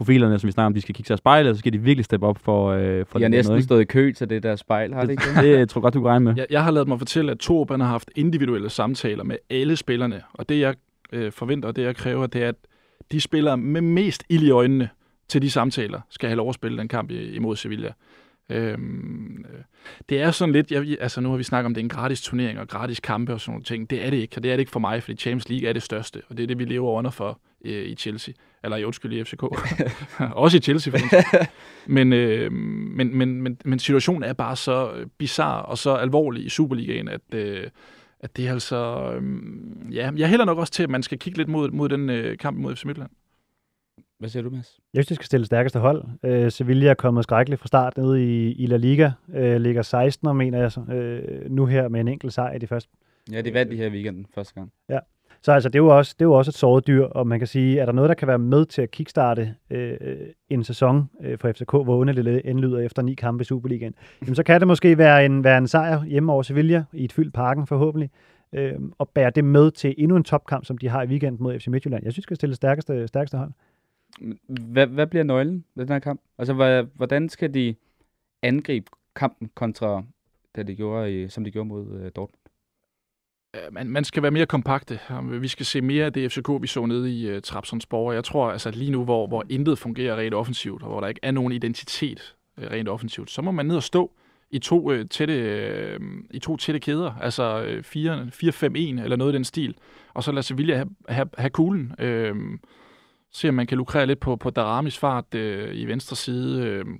profilerne, 0.00 0.38
som 0.38 0.46
vi 0.46 0.52
snakker 0.52 0.66
om, 0.66 0.74
de 0.74 0.80
skal 0.80 0.94
kigge 0.94 1.06
sig 1.06 1.14
i 1.14 1.18
spejlet, 1.18 1.56
så 1.56 1.58
skal 1.58 1.72
de 1.72 1.78
virkelig 1.78 2.04
steppe 2.04 2.26
op 2.26 2.38
for, 2.38 2.70
øh, 2.70 3.06
for 3.06 3.18
De 3.18 3.24
har 3.24 3.28
næsten 3.28 3.52
noget, 3.52 3.64
stået 3.64 3.80
i 3.80 3.84
kø 3.84 4.12
til 4.12 4.30
det 4.30 4.42
der 4.42 4.56
spejl, 4.56 4.94
har 4.94 5.00
det 5.00 5.10
ikke 5.10 5.22
det? 5.36 5.58
Det 5.58 5.68
tror 5.68 5.78
jeg 5.78 5.82
godt, 5.82 5.94
du 5.94 6.00
kan 6.00 6.08
regne 6.08 6.24
med. 6.24 6.34
Jeg, 6.36 6.46
jeg 6.50 6.64
har 6.64 6.70
lavet 6.70 6.88
mig 6.88 6.98
fortælle, 6.98 7.32
at 7.32 7.38
Torben 7.38 7.80
har 7.80 7.88
haft 7.88 8.10
individuelle 8.16 8.70
samtaler 8.70 9.24
med 9.24 9.36
alle 9.50 9.76
spillerne, 9.76 10.22
og 10.32 10.48
det 10.48 10.60
jeg 10.60 10.74
øh, 11.12 11.32
forventer, 11.32 11.68
og 11.68 11.76
det 11.76 11.82
jeg 11.82 11.96
kræver, 11.96 12.26
det 12.26 12.42
er, 12.42 12.48
at 12.48 12.54
de 13.12 13.20
spillere 13.20 13.56
med 13.56 13.80
mest 13.80 14.24
ild 14.28 14.42
i 14.42 14.50
øjnene 14.50 14.88
til 15.28 15.42
de 15.42 15.50
samtaler, 15.50 16.00
skal 16.10 16.28
have 16.28 16.36
lov 16.36 16.48
at 16.48 16.54
spille 16.54 16.78
den 16.78 16.88
kamp 16.88 17.10
imod 17.10 17.56
Sevilla. 17.56 17.92
Øhm, 18.50 19.44
øh, 19.52 19.60
det 20.08 20.20
er 20.20 20.30
sådan 20.30 20.52
lidt, 20.52 20.70
jeg, 20.70 20.96
altså 21.00 21.20
nu 21.20 21.30
har 21.30 21.36
vi 21.36 21.42
snakket 21.42 21.66
om, 21.66 21.74
det 21.74 21.80
er 21.80 21.84
en 21.84 21.88
gratis 21.88 22.22
turnering 22.22 22.58
og 22.58 22.68
gratis 22.68 23.00
kampe 23.00 23.32
og 23.32 23.40
sådan 23.40 23.52
nogle 23.52 23.64
ting. 23.64 23.90
Det 23.90 24.06
er 24.06 24.10
det 24.10 24.16
ikke, 24.16 24.36
og 24.36 24.42
det 24.42 24.50
er 24.50 24.56
det 24.56 24.60
ikke 24.60 24.72
for 24.72 24.80
mig, 24.80 25.02
fordi 25.02 25.16
Champions 25.16 25.48
League 25.48 25.68
er 25.68 25.72
det 25.72 25.82
største, 25.82 26.22
og 26.28 26.36
det 26.36 26.42
er 26.42 26.46
det, 26.46 26.58
vi 26.58 26.64
lever 26.64 26.90
under 26.90 27.10
for 27.10 27.40
øh, 27.64 27.84
i 27.84 27.94
Chelsea. 27.94 28.34
Eller 28.64 28.76
i 28.76 28.84
undskyld, 28.84 29.12
i 29.12 29.24
FCK. 29.24 29.42
Også 30.44 30.56
i 30.56 30.60
Chelsea, 30.60 30.98
skyld. 30.98 31.46
men, 31.86 32.12
øh, 32.12 32.52
men, 32.52 33.16
men, 33.16 33.42
men, 33.42 33.58
men 33.64 33.78
situationen 33.78 34.22
er 34.22 34.32
bare 34.32 34.56
så 34.56 34.92
øh, 34.92 35.06
bizarre 35.18 35.62
og 35.62 35.78
så 35.78 35.94
alvorlig 35.94 36.44
i 36.44 36.48
Superligaen, 36.48 37.08
at, 37.08 37.34
øh, 37.34 37.66
at 38.20 38.36
det 38.36 38.46
er 38.46 38.52
altså... 38.52 39.12
Øh, 39.14 39.94
ja, 39.94 40.10
jeg 40.16 40.28
hælder 40.28 40.44
nok 40.44 40.58
også 40.58 40.72
til, 40.72 40.82
at 40.82 40.90
man 40.90 41.02
skal 41.02 41.18
kigge 41.18 41.38
lidt 41.38 41.48
mod, 41.48 41.70
mod 41.70 41.88
den 41.88 42.10
øh, 42.10 42.38
kamp 42.38 42.58
mod 42.58 42.76
FC 42.76 42.84
Midtjylland. 42.84 43.10
Hvad 44.20 44.28
siger 44.28 44.42
du, 44.42 44.50
Mads? 44.50 44.80
Jeg 44.94 45.04
synes, 45.04 45.08
de 45.08 45.14
skal 45.14 45.26
stille 45.26 45.46
stærkeste 45.46 45.78
hold. 45.78 46.04
Øh, 46.24 46.50
Sevilla 46.50 46.90
er 46.90 46.94
kommet 46.94 47.24
skrækkeligt 47.24 47.60
fra 47.60 47.66
start 47.66 47.96
nede 47.96 48.24
i, 48.24 48.52
i 48.52 48.66
La 48.66 48.76
Liga. 48.76 49.10
Øh, 49.34 49.60
ligger 49.60 49.82
16, 49.82 50.36
mener 50.36 50.58
jeg, 50.58 50.72
så, 50.72 50.80
øh, 50.80 51.50
nu 51.50 51.66
her 51.66 51.88
med 51.88 52.00
en 52.00 52.08
enkelt 52.08 52.32
sejr 52.32 52.54
i 52.54 52.58
de 52.58 52.66
første. 52.66 52.90
Ja, 53.32 53.40
de 53.40 53.54
vandt 53.54 53.72
de 53.72 53.76
her 53.76 53.90
weekenden 53.90 54.26
første 54.34 54.54
gang. 54.54 54.72
Så 55.42 55.52
altså, 55.52 55.68
det, 55.68 55.74
er 55.74 55.82
jo 55.82 55.98
også, 55.98 56.14
det 56.18 56.24
er 56.24 56.28
jo 56.28 56.32
også 56.32 56.50
et 56.50 56.54
såret 56.54 56.86
dyr, 56.86 57.04
og 57.04 57.26
man 57.26 57.38
kan 57.38 57.48
sige, 57.48 57.78
er 57.78 57.86
der 57.86 57.92
noget, 57.92 58.08
der 58.08 58.14
kan 58.14 58.28
være 58.28 58.38
med 58.38 58.66
til 58.66 58.82
at 58.82 58.90
kickstarte 58.90 59.54
øh, 59.70 59.96
en 60.48 60.64
sæson 60.64 61.10
øh, 61.22 61.38
for 61.38 61.52
FCK, 61.52 61.70
hvor 61.70 61.96
underligt 61.96 62.26
det 62.26 62.42
indlyder 62.44 62.78
efter 62.78 63.02
ni 63.02 63.14
kampe 63.14 63.42
i 63.42 63.44
Superligaen, 63.44 63.94
jamen, 64.22 64.34
så 64.34 64.42
kan 64.42 64.60
det 64.60 64.68
måske 64.68 64.98
være 64.98 65.24
en, 65.24 65.44
være 65.44 65.58
en 65.58 65.68
sejr 65.68 66.04
hjemme 66.04 66.32
over 66.32 66.42
Sevilla 66.42 66.84
i 66.92 67.04
et 67.04 67.12
fyldt 67.12 67.34
parken 67.34 67.66
forhåbentlig, 67.66 68.10
øh, 68.52 68.74
og 68.98 69.08
bære 69.08 69.30
det 69.30 69.44
med 69.44 69.70
til 69.70 69.94
endnu 69.98 70.16
en 70.16 70.24
topkamp, 70.24 70.64
som 70.64 70.78
de 70.78 70.88
har 70.88 71.02
i 71.02 71.06
weekenden 71.06 71.42
mod 71.42 71.58
FC 71.58 71.66
Midtjylland. 71.66 72.04
Jeg 72.04 72.12
synes, 72.12 72.22
de 72.22 72.26
skal 72.26 72.36
stille 72.36 72.54
stærkeste, 72.54 73.08
stærkeste 73.08 73.38
hold. 73.38 73.50
Hvad, 74.48 74.86
hvad 74.86 75.06
bliver 75.06 75.24
nøglen 75.24 75.64
ved 75.74 75.86
den 75.86 75.92
her 75.92 75.98
kamp? 75.98 76.20
Altså, 76.38 76.54
hvad, 76.54 76.84
hvordan 76.94 77.28
skal 77.28 77.54
de 77.54 77.74
angribe 78.42 78.90
kampen 79.16 79.50
kontra 79.54 80.02
det, 80.56 80.66
de 80.66 80.74
gjorde 80.74 81.22
i, 81.22 81.28
som 81.28 81.44
de 81.44 81.50
gjorde 81.50 81.68
mod 81.68 81.86
uh, 81.86 82.02
Dortmund? 82.02 82.40
Man, 83.70 83.88
man 83.88 84.04
skal 84.04 84.22
være 84.22 84.30
mere 84.30 84.46
kompakte. 84.46 85.00
Vi 85.22 85.48
skal 85.48 85.66
se 85.66 85.80
mere 85.80 86.04
af 86.04 86.12
det 86.12 86.32
FCK, 86.32 86.48
vi 86.60 86.66
så 86.66 86.86
nede 86.86 87.12
i 87.12 87.28
øh, 87.28 87.36
uh, 87.36 87.42
Trabzonsborg. 87.42 88.14
Jeg 88.14 88.24
tror, 88.24 88.50
altså 88.50 88.70
lige 88.70 88.90
nu, 88.90 89.04
hvor, 89.04 89.26
hvor 89.26 89.44
intet 89.48 89.78
fungerer 89.78 90.16
rent 90.16 90.34
offensivt, 90.34 90.82
og 90.82 90.88
hvor 90.88 91.00
der 91.00 91.08
ikke 91.08 91.20
er 91.22 91.30
nogen 91.30 91.52
identitet 91.52 92.36
uh, 92.58 92.64
rent 92.64 92.88
offensivt, 92.88 93.30
så 93.30 93.42
må 93.42 93.50
man 93.50 93.66
ned 93.66 93.76
og 93.76 93.82
stå 93.82 94.12
i 94.50 94.58
to, 94.58 94.90
uh, 94.90 95.00
tætte, 95.10 95.96
uh, 96.00 96.06
i 96.30 96.38
to 96.38 96.56
tætte 96.56 96.80
kæder, 96.80 97.14
altså 97.20 97.62
uh, 97.62 98.98
4-5-1 98.98 99.02
eller 99.04 99.16
noget 99.16 99.32
i 99.32 99.34
den 99.34 99.44
stil, 99.44 99.74
og 100.14 100.24
så 100.24 100.32
lade 100.32 100.42
Sevilla 100.42 100.76
have, 100.76 100.90
have, 101.08 101.28
have 101.38 101.50
kuglen. 101.50 101.92
Uh, 102.02 102.58
se 103.32 103.48
om 103.48 103.54
man 103.54 103.66
kan 103.66 103.78
lukrere 103.78 104.06
lidt 104.06 104.20
på, 104.20 104.36
på 104.36 104.50
Daramis 104.50 104.98
fart 104.98 105.34
uh, 105.34 105.40
i 105.72 105.84
venstre 105.84 106.16
side. 106.16 106.80
Uh, 106.80 106.92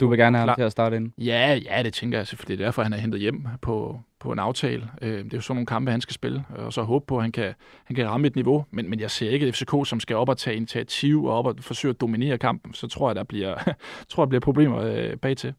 Du 0.00 0.08
vil 0.08 0.18
gerne 0.18 0.38
have 0.38 0.48
ham 0.48 0.56
til 0.56 0.62
at 0.62 0.72
starte 0.72 0.96
ind. 0.96 1.12
Ja, 1.18 1.60
ja, 1.64 1.82
det 1.82 1.94
tænker 1.94 2.18
jeg 2.18 2.26
selvfølgelig. 2.26 2.58
Det 2.58 2.64
er 2.64 2.66
derfor, 2.66 2.82
han 2.82 2.92
er 2.92 2.96
hentet 2.96 3.20
hjem 3.20 3.46
på, 3.62 4.00
på 4.20 4.32
en 4.32 4.38
aftale. 4.38 4.90
Øh, 5.02 5.24
det 5.24 5.32
er 5.32 5.36
jo 5.36 5.40
sådan 5.40 5.56
nogle 5.56 5.66
kampe, 5.66 5.90
han 5.90 6.00
skal 6.00 6.14
spille, 6.14 6.44
og 6.56 6.72
så 6.72 6.82
håbe 6.82 7.06
på, 7.06 7.16
at 7.16 7.22
han 7.22 7.32
kan, 7.32 7.54
han 7.84 7.96
kan 7.96 8.08
ramme 8.08 8.26
et 8.26 8.34
niveau. 8.34 8.64
Men, 8.70 8.90
men 8.90 9.00
jeg 9.00 9.10
ser 9.10 9.30
ikke 9.30 9.48
et 9.48 9.54
FCK, 9.54 9.72
som 9.84 10.00
skal 10.00 10.16
op 10.16 10.28
og 10.28 10.38
tage 10.38 10.56
initiativ 10.56 11.24
og 11.24 11.38
op 11.38 11.46
og 11.46 11.54
forsøge 11.60 11.90
at 11.90 12.00
dominere 12.00 12.38
kampen. 12.38 12.74
Så 12.74 12.88
tror 12.88 13.08
jeg, 13.08 13.16
der 13.16 13.24
bliver, 13.24 13.54
tror 14.10 14.22
jeg, 14.22 14.26
der 14.26 14.28
bliver 14.28 14.40
problemer 14.40 14.80
øh, 14.80 15.16
bag 15.16 15.36
til. 15.36 15.54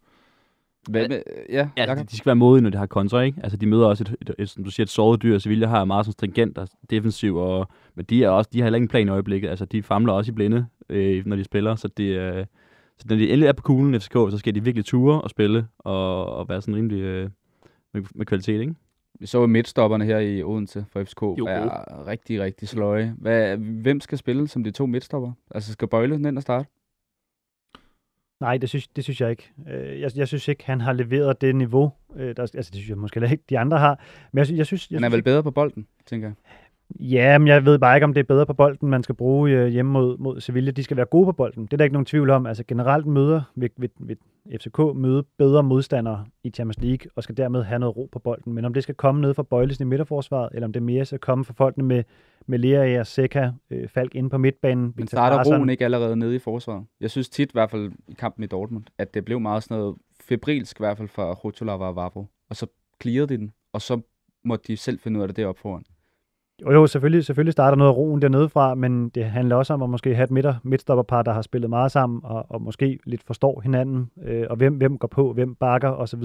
Hvad, 0.90 1.10
med, 1.10 1.22
ja, 1.50 1.70
Ja, 1.78 1.96
de, 1.96 2.04
de 2.04 2.18
skal 2.18 2.26
være 2.26 2.36
modige, 2.36 2.64
når 2.64 2.70
de 2.70 2.78
har 2.78 2.86
kontra, 2.86 3.22
ikke? 3.22 3.40
Altså, 3.44 3.58
de 3.58 3.66
møder 3.66 3.86
også 3.88 4.04
et, 4.04 4.16
et, 4.22 4.36
et 4.40 4.50
som 4.50 4.64
du 4.64 4.72
siger, 4.72 4.86
et 4.86 4.90
såret 4.90 5.22
dyr. 5.22 5.40
Sevilla 5.40 5.68
har 5.68 5.86
meget 5.86 6.06
sådan 6.06 6.14
stringent 6.14 6.58
og 6.58 6.70
defensiv, 6.90 7.36
og, 7.36 7.70
men 7.98 8.06
de, 8.06 8.24
er 8.24 8.30
også, 8.30 8.50
de 8.54 8.60
har 8.60 8.66
heller 8.66 8.76
ingen 8.78 8.88
plan 8.90 9.08
i 9.08 9.12
øjeblikket. 9.12 9.50
Altså, 9.50 9.66
de 9.66 9.84
famler 9.84 10.14
også 10.14 10.32
i 10.32 10.36
blinde, 10.36 10.66
øh, 10.90 11.26
når 11.26 11.36
de 11.36 11.44
spiller, 11.44 11.76
så 11.76 11.88
det 11.88 12.04
øh, 12.04 12.46
så 12.98 13.06
når 13.10 13.16
de 13.16 13.24
endelig 13.30 13.48
er 13.48 13.54
på 13.54 13.62
kuglen 13.64 14.02
FCK, 14.02 14.14
så 14.14 14.36
skal 14.38 14.56
de 14.56 14.64
virkelig 14.64 14.86
ture 14.86 15.22
og 15.22 15.30
spille, 15.30 15.68
og, 15.80 16.26
og 16.26 16.50
være 16.50 16.62
sådan 16.62 16.76
rimelig 16.76 17.00
øh, 17.02 17.30
med, 17.94 18.04
med 18.16 18.26
kvalitet, 18.26 18.62
ikke? 18.62 18.76
Vi 19.20 19.26
så 19.26 19.48
midtstopperne 19.48 20.06
her 20.06 20.20
i 20.20 20.44
Odense 20.44 20.86
for 20.92 21.04
FCK 21.04 21.22
Jo, 21.22 21.46
er 21.46 22.08
rigtig, 22.08 22.42
rigtig 22.42 22.68
sløje. 22.68 23.16
Hvad, 23.18 23.58
hvem 23.58 24.00
skal 24.00 24.18
spille 24.18 24.48
som 24.48 24.64
de 24.64 24.72
to 24.72 24.86
midtstopper? 24.86 25.32
Altså, 25.56 25.72
skal 25.72 25.88
Bøjle 25.88 26.16
ind 26.16 26.38
og 26.38 26.42
starte? 26.42 26.70
Nej, 28.40 28.58
det 28.58 28.70
synes, 28.70 28.88
det 28.88 29.04
synes 29.04 29.22
jeg 29.22 29.30
ikke. 29.30 29.52
Øh, 29.70 30.02
Jeg, 30.02 30.12
jeg 30.16 30.28
synes 30.28 30.48
ikke, 30.48 30.66
han 30.66 30.82
har 30.82 30.94
leveret 30.94 31.42
det 31.42 31.56
niveau. 31.56 31.92
øh, 32.16 32.36
Der, 32.36 32.42
altså, 32.42 32.56
det 32.56 32.66
synes 32.76 32.90
jeg 32.90 32.98
måske 32.98 33.22
ikke, 33.32 33.44
de 33.50 33.60
andre 33.60 33.78
har. 33.78 34.00
Men 34.32 34.38
jeg, 34.38 34.46
synes- 34.46 34.58
jeg 34.58 34.66
synes, 34.66 34.92
jeg 34.92 34.98
Han 34.98 35.04
er 35.04 35.08
synes 35.08 35.12
vel 35.14 35.18
ikke- 35.20 35.26
bedre 35.26 35.44
på 35.44 35.52
bolden, 35.52 35.88
tænker 36.06 36.28
jeg. 36.28 36.36
Ja, 37.00 37.38
men 37.38 37.48
jeg 37.48 37.66
ved 37.66 37.80
bare 37.80 37.98
ikke, 37.98 38.06
om 38.06 38.14
det 38.14 38.20
er 38.20 38.26
bedre 38.26 38.46
på 38.46 38.54
bolden, 38.54 38.90
man 38.90 39.04
skal 39.04 39.16
bruge 39.16 39.52
øh, 39.52 39.68
hjemme 39.68 39.92
mod, 39.92 40.18
mod 40.18 40.42
Sevilla. 40.42 40.72
De 40.72 40.84
skal 40.84 40.98
være 40.98 41.06
gode 41.06 41.26
på 41.26 41.32
bolden. 41.32 41.66
Det 41.66 41.74
er 41.74 41.78
der 41.78 41.84
ikke 41.84 41.94
nogen 41.94 42.06
tvivl 42.06 42.30
om. 42.30 42.46
Altså 42.46 42.64
generelt 42.68 43.06
møder 43.06 43.42
vil, 43.56 43.70
vil, 43.78 43.90
vil 44.00 44.18
FCK 44.62 44.80
møde 44.96 45.24
bedre 45.38 45.64
modstandere 45.64 46.26
i 46.44 46.50
Champions 46.50 46.80
League, 46.82 47.12
og 47.16 47.24
skal 47.24 47.38
dermed 47.38 47.64
have 47.64 47.80
noget 47.80 47.98
ro 47.98 48.10
på 48.12 48.20
bolden. 48.20 48.54
Men 48.54 48.66
om 48.66 48.74
det 48.74 48.84
skal 48.84 48.96
komme 48.96 49.22
ned 49.22 49.34
fra 49.34 49.44
Bøjlesen 49.44 49.84
i 49.84 49.88
midterforsvaret, 49.88 50.50
eller 50.54 50.68
om 50.68 50.74
det 50.74 50.84
mere 50.84 51.06
skal 51.06 51.20
komme 51.20 51.46
fra 51.46 51.54
folkene 51.58 51.86
med, 51.86 52.04
med 52.46 52.60
Lea 52.60 53.00
og 53.00 53.08
Seca, 53.08 53.54
øh, 53.70 53.90
Falk 53.90 54.16
inde 54.16 54.30
på 54.30 54.38
midtbanen. 54.38 54.94
Men 54.96 55.08
starter 55.08 55.58
roen 55.58 55.70
ikke 55.70 55.86
allerede 55.86 56.16
nede 56.16 56.36
i 56.36 56.40
forsvaret? 56.40 56.86
Jeg 57.02 57.12
synes 57.12 57.30
tit, 57.30 57.50
i 57.50 57.54
hvert 57.54 57.72
fald 57.72 57.92
i 58.08 58.14
kampen 58.14 58.44
i 58.44 58.48
Dortmund, 58.48 58.84
at 58.98 59.14
det 59.14 59.26
blev 59.26 59.40
meget 59.40 59.64
sådan 59.64 59.78
noget 59.78 59.96
febrilsk, 60.22 60.80
i 60.80 60.84
hvert 60.84 60.98
fald 60.98 61.08
fra 61.08 61.34
Rotolava 61.34 61.86
og 61.86 61.96
Vavro. 61.96 62.26
Og 62.50 62.56
så 62.56 62.68
clearede 63.02 63.28
de 63.28 63.38
den, 63.38 63.52
og 63.74 63.82
så 63.82 64.02
måtte 64.44 64.68
de 64.68 64.78
selv 64.78 65.00
finde 65.00 65.18
ud 65.18 65.22
af 65.22 65.28
det 65.28 65.38
deroppe 65.38 65.62
foran. 65.62 65.84
Jo, 66.62 66.72
jo, 66.72 66.88
selvfølgelig, 66.88 67.26
selvfølgelig 67.26 67.52
starter 67.52 67.78
noget 67.78 67.92
af 67.92 67.98
roen 67.98 68.22
dernede 68.22 68.50
fra, 68.50 68.76
men 68.76 69.10
det 69.10 69.26
handler 69.26 69.56
også 69.56 69.74
om 69.74 69.82
at 69.84 69.90
måske 69.90 70.16
have 70.16 70.24
et 70.24 70.32
midter, 70.32 70.56
midtstopperpar, 70.64 71.22
der 71.22 71.34
har 71.34 71.42
spillet 71.42 71.70
meget 71.70 71.92
sammen, 71.92 72.22
og, 72.24 72.46
og 72.50 72.62
måske 72.62 73.00
lidt 73.06 73.24
forstår 73.24 73.62
hinanden, 73.62 74.12
øh, 74.24 74.46
og 74.50 74.56
hvem, 74.56 74.74
hvem 74.74 74.98
går 74.98 75.08
på, 75.08 75.34
hvem 75.34 75.56
bakker 75.56 75.90
osv. 75.90 76.24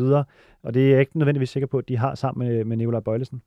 Og 0.62 0.74
det 0.74 0.86
er 0.86 0.90
jeg 0.90 1.00
ikke 1.00 1.18
nødvendigvis 1.18 1.50
sikker 1.50 1.66
på, 1.66 1.78
at 1.78 1.88
de 1.88 1.96
har 1.96 2.14
sammen 2.14 2.48
med, 2.48 2.64
med 2.64 2.76
Nikolaj 2.76 3.00
Bøjlesen. 3.00 3.42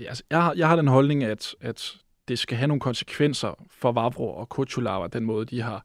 Ja, 0.00 0.08
altså, 0.08 0.22
jeg, 0.30 0.42
har, 0.42 0.54
jeg 0.56 0.68
har 0.68 0.76
den 0.76 0.88
holdning, 0.88 1.24
at, 1.24 1.54
at 1.60 1.92
det 2.28 2.38
skal 2.38 2.56
have 2.56 2.68
nogle 2.68 2.80
konsekvenser 2.80 3.64
for 3.70 3.92
Vavro 3.92 4.34
og 4.34 4.48
Kuchulava, 4.48 5.06
den 5.06 5.24
måde, 5.24 5.46
de 5.46 5.62
har 5.62 5.84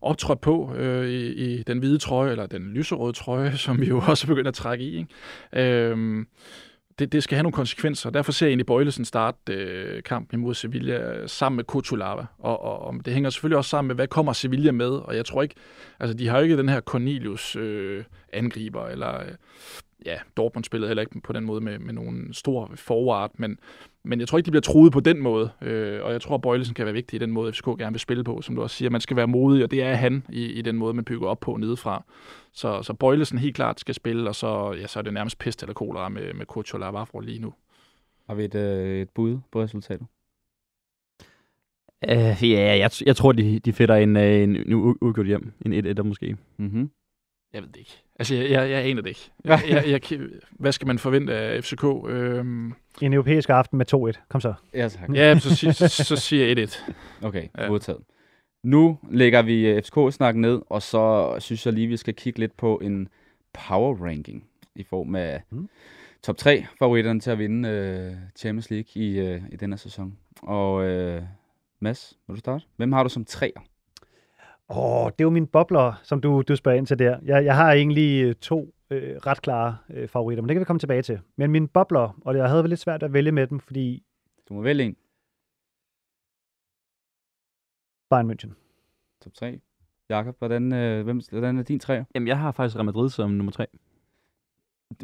optrådt 0.00 0.40
på 0.40 0.74
øh, 0.74 1.08
i, 1.08 1.32
i 1.32 1.62
den 1.62 1.78
hvide 1.78 1.98
trøje, 1.98 2.30
eller 2.30 2.46
den 2.46 2.62
lyserøde 2.62 3.12
trøje, 3.12 3.56
som 3.66 3.80
vi 3.80 3.86
jo 3.86 4.02
også 4.08 4.26
begynder 4.26 4.48
at 4.48 4.54
trække 4.54 4.84
i. 4.84 4.96
Ikke? 4.96 5.90
Øh, 5.92 6.24
det, 6.98 7.12
det 7.12 7.22
skal 7.22 7.36
have 7.36 7.42
nogle 7.42 7.52
konsekvenser. 7.52 8.10
Derfor 8.10 8.32
ser 8.32 8.46
jeg 8.46 8.50
egentlig 8.50 8.66
Bøjlesen 8.66 9.04
starte 9.04 9.52
øh, 9.52 10.02
kampen 10.02 10.40
imod 10.40 10.54
Sevilla 10.54 11.26
sammen 11.26 11.56
med 11.56 11.64
Kutulava. 11.64 12.26
Og, 12.38 12.62
og, 12.62 12.80
og 12.80 12.94
det 13.04 13.14
hænger 13.14 13.30
selvfølgelig 13.30 13.58
også 13.58 13.70
sammen 13.70 13.88
med, 13.88 13.94
hvad 13.94 14.08
kommer 14.08 14.32
Sevilla 14.32 14.72
med? 14.72 14.90
Og 14.90 15.16
jeg 15.16 15.24
tror 15.24 15.42
ikke, 15.42 15.54
altså 16.00 16.16
de 16.16 16.28
har 16.28 16.36
jo 16.36 16.42
ikke 16.42 16.56
den 16.56 16.68
her 16.68 16.80
Cornelius 16.80 17.56
øh, 17.56 18.04
angriber, 18.32 18.86
eller 18.86 19.20
øh, 19.20 19.32
ja, 20.06 20.18
Dortmund 20.36 20.64
spillede 20.64 20.88
heller 20.88 21.00
ikke 21.00 21.20
på 21.20 21.32
den 21.32 21.44
måde 21.44 21.60
med, 21.60 21.78
med 21.78 21.92
nogen 21.92 22.32
stor 22.32 22.70
forward, 22.74 23.30
men, 23.34 23.58
men 24.04 24.20
jeg 24.20 24.28
tror 24.28 24.38
ikke, 24.38 24.46
de 24.46 24.50
bliver 24.50 24.62
truet 24.62 24.92
på 24.92 25.00
den 25.00 25.20
måde, 25.20 25.50
øh, 25.62 26.04
og 26.04 26.12
jeg 26.12 26.20
tror, 26.20 26.34
at 26.34 26.42
Bøjlesen 26.42 26.74
kan 26.74 26.84
være 26.84 26.94
vigtig 26.94 27.16
i 27.16 27.18
den 27.18 27.30
måde, 27.30 27.52
FCK 27.52 27.64
gerne 27.64 27.92
vil 27.92 28.00
spille 28.00 28.24
på, 28.24 28.42
som 28.42 28.54
du 28.54 28.62
også 28.62 28.76
siger. 28.76 28.90
Man 28.90 29.00
skal 29.00 29.16
være 29.16 29.26
modig, 29.26 29.64
og 29.64 29.70
det 29.70 29.82
er 29.82 29.94
han 29.94 30.26
i, 30.28 30.44
i 30.44 30.62
den 30.62 30.76
måde, 30.76 30.94
man 30.94 31.04
bygger 31.04 31.28
op 31.28 31.40
på 31.40 31.56
nedefra. 31.56 32.04
Så, 32.52 32.82
så 32.82 32.92
Bøjlesen 32.92 33.38
helt 33.38 33.56
klart 33.56 33.80
skal 33.80 33.94
spille, 33.94 34.28
og 34.28 34.34
så, 34.34 34.76
ja, 34.80 34.86
så 34.86 34.98
er 34.98 35.02
det 35.02 35.12
nærmest 35.14 35.38
pest 35.38 35.62
eller 35.62 35.74
kolera 35.74 36.08
med, 36.08 36.34
med 36.34 36.46
Kuchola 36.46 36.86
og 36.86 36.94
Vafro 36.94 37.20
lige 37.20 37.38
nu. 37.38 37.54
Har 38.28 38.34
vi 38.34 38.44
et, 38.44 38.54
øh, 38.54 39.00
et 39.02 39.10
bud 39.10 39.38
på 39.52 39.62
resultatet? 39.62 40.06
Uh, 42.08 42.50
ja, 42.50 42.76
jeg, 42.78 42.90
jeg 43.06 43.16
tror, 43.16 43.32
de, 43.32 43.58
de 43.58 43.72
fætter 43.72 43.94
en, 43.94 44.16
øh, 44.16 44.42
en, 44.42 44.56
en 44.56 44.72
u- 44.72 44.98
udgjort 45.00 45.26
hjem. 45.26 45.52
En 45.66 45.86
1-1'er 45.86 46.02
måske. 46.02 46.36
Mm-hmm. 46.56 46.90
Jeg 47.52 47.62
ved 47.62 47.68
det 47.68 47.76
ikke. 47.76 48.02
Altså, 48.18 48.34
jeg, 48.34 48.50
jeg, 48.50 48.70
jeg 48.70 48.84
aner 48.84 49.02
det 49.02 49.08
ikke. 49.08 49.30
Jeg, 49.44 49.60
jeg, 49.68 49.84
jeg, 49.88 50.10
jeg, 50.12 50.18
hvad 50.50 50.72
skal 50.72 50.86
man 50.86 50.98
forvente 50.98 51.34
af 51.34 51.64
FCK? 51.64 51.84
Øhm, 52.08 52.72
En 53.02 53.12
europæisk 53.12 53.50
aften 53.50 53.78
med 53.78 54.14
2-1. 54.16 54.26
Kom 54.28 54.40
så. 54.40 54.54
Ja, 54.74 54.88
tak. 54.88 55.14
ja, 55.14 55.38
så, 55.38 55.56
sig, 55.56 55.74
så, 55.74 55.88
så 55.88 56.16
siger 56.16 56.46
jeg 56.46 56.58
1-1. 56.58 56.92
Okay, 57.22 57.48
Ja. 57.58 57.68
modtaget. 57.68 58.00
Nu 58.64 58.98
lægger 59.10 59.42
vi 59.42 59.66
øh, 59.66 59.82
FCK-snak 59.82 60.36
ned, 60.36 60.62
og 60.70 60.82
så 60.82 61.36
synes 61.38 61.66
jeg 61.66 61.74
lige, 61.74 61.86
vi 61.86 61.96
skal 61.96 62.14
kigge 62.14 62.38
lidt 62.38 62.56
på 62.56 62.78
en 62.78 63.08
power 63.52 63.96
ranking 64.06 64.44
i 64.74 64.82
form 64.82 65.14
af 65.14 65.42
mm. 65.50 65.68
top 66.22 66.36
3 66.36 66.66
favoritterne 66.78 67.20
til 67.20 67.30
at 67.30 67.38
vinde 67.38 67.68
øh, 67.68 68.12
Champions 68.36 68.70
League 68.70 69.02
i, 69.02 69.18
øh, 69.18 69.42
i 69.52 69.56
denne 69.56 69.78
sæson. 69.78 70.18
Og 70.42 70.84
øh, 70.84 71.22
Mads, 71.80 72.18
vil 72.26 72.34
du 72.34 72.38
starte? 72.40 72.64
Hvem 72.76 72.92
har 72.92 73.02
du 73.02 73.08
som 73.08 73.24
træer? 73.24 73.60
Åh, 74.68 75.06
det 75.06 75.20
er 75.20 75.24
jo 75.24 75.30
mine 75.30 75.46
bobler, 75.46 76.00
som 76.02 76.20
du, 76.20 76.42
du 76.48 76.56
spørger 76.56 76.78
ind 76.78 76.86
til 76.86 76.98
der. 76.98 77.18
Jeg, 77.22 77.44
jeg 77.44 77.56
har 77.56 77.72
egentlig 77.72 78.24
øh, 78.24 78.34
to 78.34 78.74
øh, 78.90 79.16
ret 79.16 79.42
klare 79.42 79.76
øh, 79.90 80.08
favoritter, 80.08 80.42
men 80.42 80.48
det 80.48 80.54
kan 80.54 80.60
vi 80.60 80.64
komme 80.64 80.80
tilbage 80.80 81.02
til. 81.02 81.20
Men 81.36 81.50
mine 81.50 81.68
bobler, 81.68 82.18
og 82.24 82.36
jeg 82.36 82.48
havde 82.48 82.62
vel 82.62 82.68
lidt 82.68 82.80
svært 82.80 83.02
at 83.02 83.12
vælge 83.12 83.32
med 83.32 83.46
dem, 83.46 83.60
fordi 83.60 84.02
Du 84.48 84.54
må 84.54 84.62
vælge 84.62 84.84
en. 84.84 84.96
Bayern 88.10 88.30
München. 88.30 88.54
Top 89.24 89.34
3. 89.34 89.60
Jakob, 90.08 90.38
hvordan, 90.38 90.72
øh, 90.72 91.04
hvem, 91.04 91.20
hvordan 91.30 91.58
er 91.58 91.62
din 91.62 91.80
træer? 91.80 92.04
Jamen, 92.14 92.28
jeg 92.28 92.38
har 92.38 92.52
faktisk 92.52 92.76
Real 92.76 92.84
Madrid 92.84 93.10
som 93.10 93.30
nummer 93.30 93.52
tre. 93.52 93.66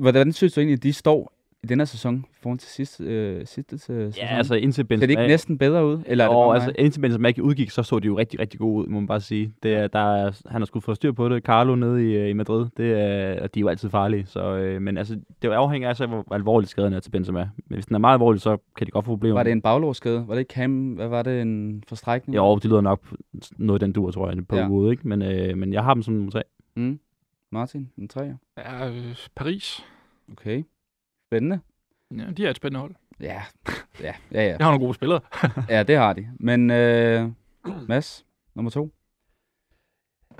Hvordan 0.01 0.33
synes 0.33 0.53
du 0.53 0.61
egentlig, 0.61 0.77
at 0.77 0.83
de 0.83 0.93
står 0.93 1.33
i 1.63 1.67
denne 1.67 1.87
sæson 1.87 2.25
i 2.31 2.37
forhold 2.43 2.59
til 2.59 2.69
sidste, 2.69 3.05
øh, 3.05 3.47
sidste 3.47 3.79
sæson? 3.79 4.23
Ja, 4.23 4.27
altså 4.27 4.55
indtil 4.55 4.75
Ser 4.75 4.83
det 4.83 4.89
Benzema... 4.89 5.11
ikke 5.11 5.33
næsten 5.33 5.59
bedre 5.59 5.87
ud? 5.87 6.03
Eller 6.07 6.25
er 6.25 6.29
det 6.29 6.37
og 6.37 6.47
bare 6.49 6.55
altså, 6.55 6.73
indtil 6.79 7.01
Benzema 7.01 7.29
ikke 7.29 7.43
udgik, 7.43 7.71
så 7.71 7.83
så 7.83 7.99
de 7.99 8.07
jo 8.07 8.19
rigtig, 8.19 8.41
rigtig 8.41 8.61
gode 8.61 8.85
ud, 8.85 8.87
må 8.87 9.01
man 9.01 9.07
bare 9.07 9.21
sige. 9.21 9.53
Det 9.63 9.75
er, 9.75 9.87
der 9.87 9.99
er, 9.99 10.43
han 10.47 10.61
har 10.61 10.67
skulle 10.67 10.83
få 10.83 10.95
styr 10.95 11.13
på 11.13 11.29
det. 11.29 11.43
Carlo 11.43 11.75
nede 11.75 12.11
i, 12.11 12.17
øh, 12.17 12.31
i 12.31 12.33
Madrid, 12.33 12.67
det 12.77 12.93
er, 12.93 13.43
og 13.43 13.55
de 13.55 13.61
er 13.61 13.63
jo 13.63 13.69
altid 13.69 13.91
farlige. 13.91 14.27
Så, 14.27 14.57
øh, 14.57 14.83
men 14.83 14.99
altså, 14.99 15.21
det 15.43 15.49
afhænger 15.49 15.89
af, 15.89 15.97
så, 15.97 16.07
hvor 16.07 16.35
alvorligt 16.35 16.71
skaden 16.71 16.93
er 16.93 17.01
til 17.01 17.11
Benzema. 17.11 17.49
Men 17.67 17.75
hvis 17.75 17.87
den 17.87 17.95
er 17.95 17.99
meget 17.99 18.15
alvorlig, 18.15 18.41
så 18.41 18.57
kan 18.77 18.87
de 18.87 18.91
godt 18.91 19.05
få 19.05 19.11
problemer. 19.11 19.35
Var 19.35 19.43
det 19.43 19.53
en 19.53 19.63
baglårsskade? 19.63 20.25
Var 20.29 20.35
det 20.35 20.41
ikke 20.41 20.55
Cam? 20.55 20.93
Hvad 20.93 21.09
var 21.09 21.23
det? 21.23 21.43
En 21.43 21.85
forstrækning? 21.89 22.37
Jo, 22.37 22.55
det 22.57 22.65
lyder 22.65 22.81
nok 22.81 23.15
noget 23.59 23.81
den 23.81 23.93
dur, 23.93 24.11
tror 24.11 24.31
jeg, 24.31 24.47
på 24.47 24.57
Ja. 24.57 24.63
ja. 24.63 24.69
ude, 24.69 24.91
ikke? 24.91 25.09
Men, 25.09 25.23
øh, 25.23 25.59
men 25.59 25.73
jeg 25.73 25.85
har 25.85 25.95
dem 25.95 26.03
som 26.03 26.15
nummer 26.15 26.31
tre. 26.31 26.43
Mm. 26.77 27.01
Martin, 27.53 27.91
en 27.99 28.09
træer. 28.09 28.37
Ja, 28.59 28.89
øh, 28.89 29.17
Paris. 29.37 29.85
Okay. 30.33 30.63
Spændende. 31.29 31.61
Ja, 32.17 32.31
de 32.37 32.47
er 32.47 32.51
et 32.51 32.57
spændende 32.57 32.81
hold. 32.81 32.95
Ja, 33.21 33.43
ja, 34.01 34.15
ja, 34.33 34.43
ja. 34.43 34.43
Jeg 34.43 34.57
har 34.61 34.71
nogle 34.71 34.85
gode 34.85 34.95
spillere. 34.95 35.21
ja 35.75 35.83
det 35.83 35.97
har 35.97 36.13
de. 36.13 36.29
Men 36.41 36.71
øh, 36.71 37.29
Mads, 37.89 38.27
nummer 38.55 38.71
to. 38.71 38.95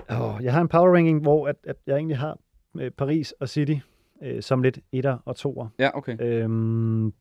Oh, 0.09 0.43
jeg 0.43 0.53
har 0.53 0.61
en 0.61 0.67
power 0.67 0.95
ranking, 0.95 1.21
hvor 1.21 1.47
at, 1.47 1.55
at 1.63 1.75
jeg 1.87 1.95
egentlig 1.95 2.17
har 2.17 2.39
øh, 2.77 2.91
Paris 2.91 3.31
og 3.31 3.49
City 3.49 3.75
øh, 4.21 4.41
som 4.41 4.63
lidt 4.63 4.79
etter 4.91 5.17
og 5.25 5.35
toer. 5.35 5.67
Ja, 5.79 5.97
okay. 5.97 6.17
Øhm, 6.21 7.13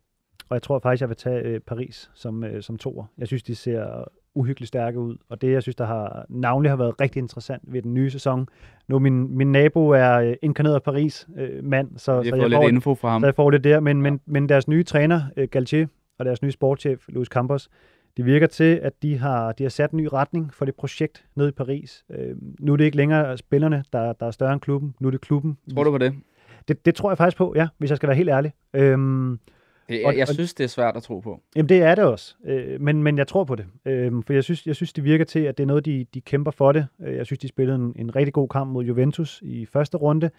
og 0.49 0.55
jeg 0.55 0.63
tror 0.63 0.79
faktisk, 0.79 1.01
jeg 1.01 1.09
vil 1.09 1.17
tage 1.17 1.43
øh, 1.43 1.61
Paris 1.61 2.11
som, 2.15 2.45
øh, 2.45 2.63
som 2.63 2.77
toer. 2.77 3.05
Jeg 3.19 3.27
synes, 3.27 3.43
de 3.43 3.55
ser 3.55 4.05
uhyggeligt 4.35 4.69
stærke 4.69 4.99
ud. 4.99 5.17
Og 5.29 5.41
det, 5.41 5.53
jeg 5.53 5.63
synes, 5.63 5.77
der 5.77 5.87
har 5.87 6.27
navnlig 6.29 6.71
har 6.71 6.77
været 6.77 7.01
rigtig 7.01 7.21
interessant 7.21 7.63
ved 7.67 7.83
den 7.83 7.95
nye 7.95 8.11
sæson. 8.11 8.49
Nu 8.89 8.99
min, 8.99 9.37
min 9.37 9.53
nabo 9.53 9.89
er 9.89 10.15
øh, 10.15 10.35
inkarneret 10.43 10.83
Paris-mand, 10.83 11.91
så, 11.97 12.21
Vi 12.21 12.29
så, 12.29 12.35
jeg 12.37 12.43
fået 12.43 12.53
får, 12.53 12.63
lidt 12.63 12.73
info 12.75 12.95
fra 12.95 13.09
ham. 13.09 13.21
så 13.21 13.27
jeg 13.27 13.35
får 13.35 13.51
lidt 13.51 13.65
der. 13.65 13.81
Men, 13.81 14.03
men, 14.03 14.21
men 14.27 14.49
deres 14.49 14.69
nye 14.69 14.83
træner, 14.83 15.23
øh, 15.37 15.49
Galtier, 15.51 15.87
og 16.19 16.25
deres 16.25 16.43
nye 16.43 16.53
sportschef, 16.53 17.05
Luis 17.09 17.29
Campos, 17.29 17.69
de 18.17 18.25
virker 18.25 18.47
til, 18.47 18.81
at 18.83 19.03
de 19.03 19.19
har, 19.19 19.53
de 19.53 19.65
har 19.65 19.71
sat 19.71 19.91
en 19.91 19.97
ny 19.97 20.09
retning 20.13 20.55
for 20.55 20.65
det 20.65 20.75
projekt 20.75 21.25
nede 21.35 21.49
i 21.49 21.53
Paris. 21.53 22.05
Øh, 22.11 22.37
nu 22.61 22.73
er 22.73 22.77
det 22.77 22.85
ikke 22.85 22.97
længere 22.97 23.39
spillerne, 23.39 23.85
der, 23.93 24.13
der 24.13 24.27
er 24.27 24.31
større 24.31 24.53
end 24.53 24.61
klubben. 24.61 24.95
Nu 25.01 25.09
er 25.09 25.11
det 25.11 25.21
klubben. 25.21 25.59
Tror 25.75 25.85
du 25.85 25.91
på 25.91 25.99
det? 25.99 26.15
Det, 26.69 26.87
det 26.87 26.95
tror 26.95 27.11
jeg 27.11 27.19
faktisk 27.19 27.37
på, 27.37 27.53
ja, 27.57 27.69
hvis 27.79 27.91
jeg 27.91 27.97
skal 27.97 28.07
være 28.07 28.17
helt 28.17 28.29
ærlig. 28.31 28.53
Øhm, 28.75 29.39
Og- 29.91 29.95
jeg, 29.95 30.17
jeg 30.19 30.29
synes, 30.29 30.55
det 30.55 30.65
er 30.65 30.69
svært 30.69 30.97
at 30.97 31.03
tro 31.03 31.21
på. 31.21 31.41
Jamen, 31.57 31.69
det 31.69 31.83
er 31.83 31.95
det 31.95 32.05
også. 32.05 32.35
Øh, 32.47 32.81
men, 32.81 33.03
men 33.03 33.19
jeg 33.19 33.27
tror 33.27 33.45
på 33.45 33.55
det. 33.55 33.67
Øh, 33.87 34.13
for 34.27 34.33
jeg 34.33 34.45
synes, 34.45 34.67
jeg 34.67 34.77
synes, 34.77 34.93
det 34.93 35.05
virker 35.05 35.25
til, 35.25 35.41
at 35.41 35.59
det 35.59 35.63
er 35.63 35.67
noget, 35.67 35.85
de, 35.85 36.07
de 36.15 36.21
kæmper 36.21 36.51
for 36.51 36.73
det. 36.73 36.87
Øh, 37.07 37.17
jeg 37.17 37.27
synes, 37.27 37.39
de 37.39 37.49
spillede 37.49 37.77
en, 37.77 37.93
en 37.97 38.17
rigtig 38.17 38.33
god 38.35 38.49
kamp 38.49 38.71
mod 38.73 38.85
Juventus 38.85 39.43
i 39.45 39.67
første 39.67 39.97
runde. 39.97 40.31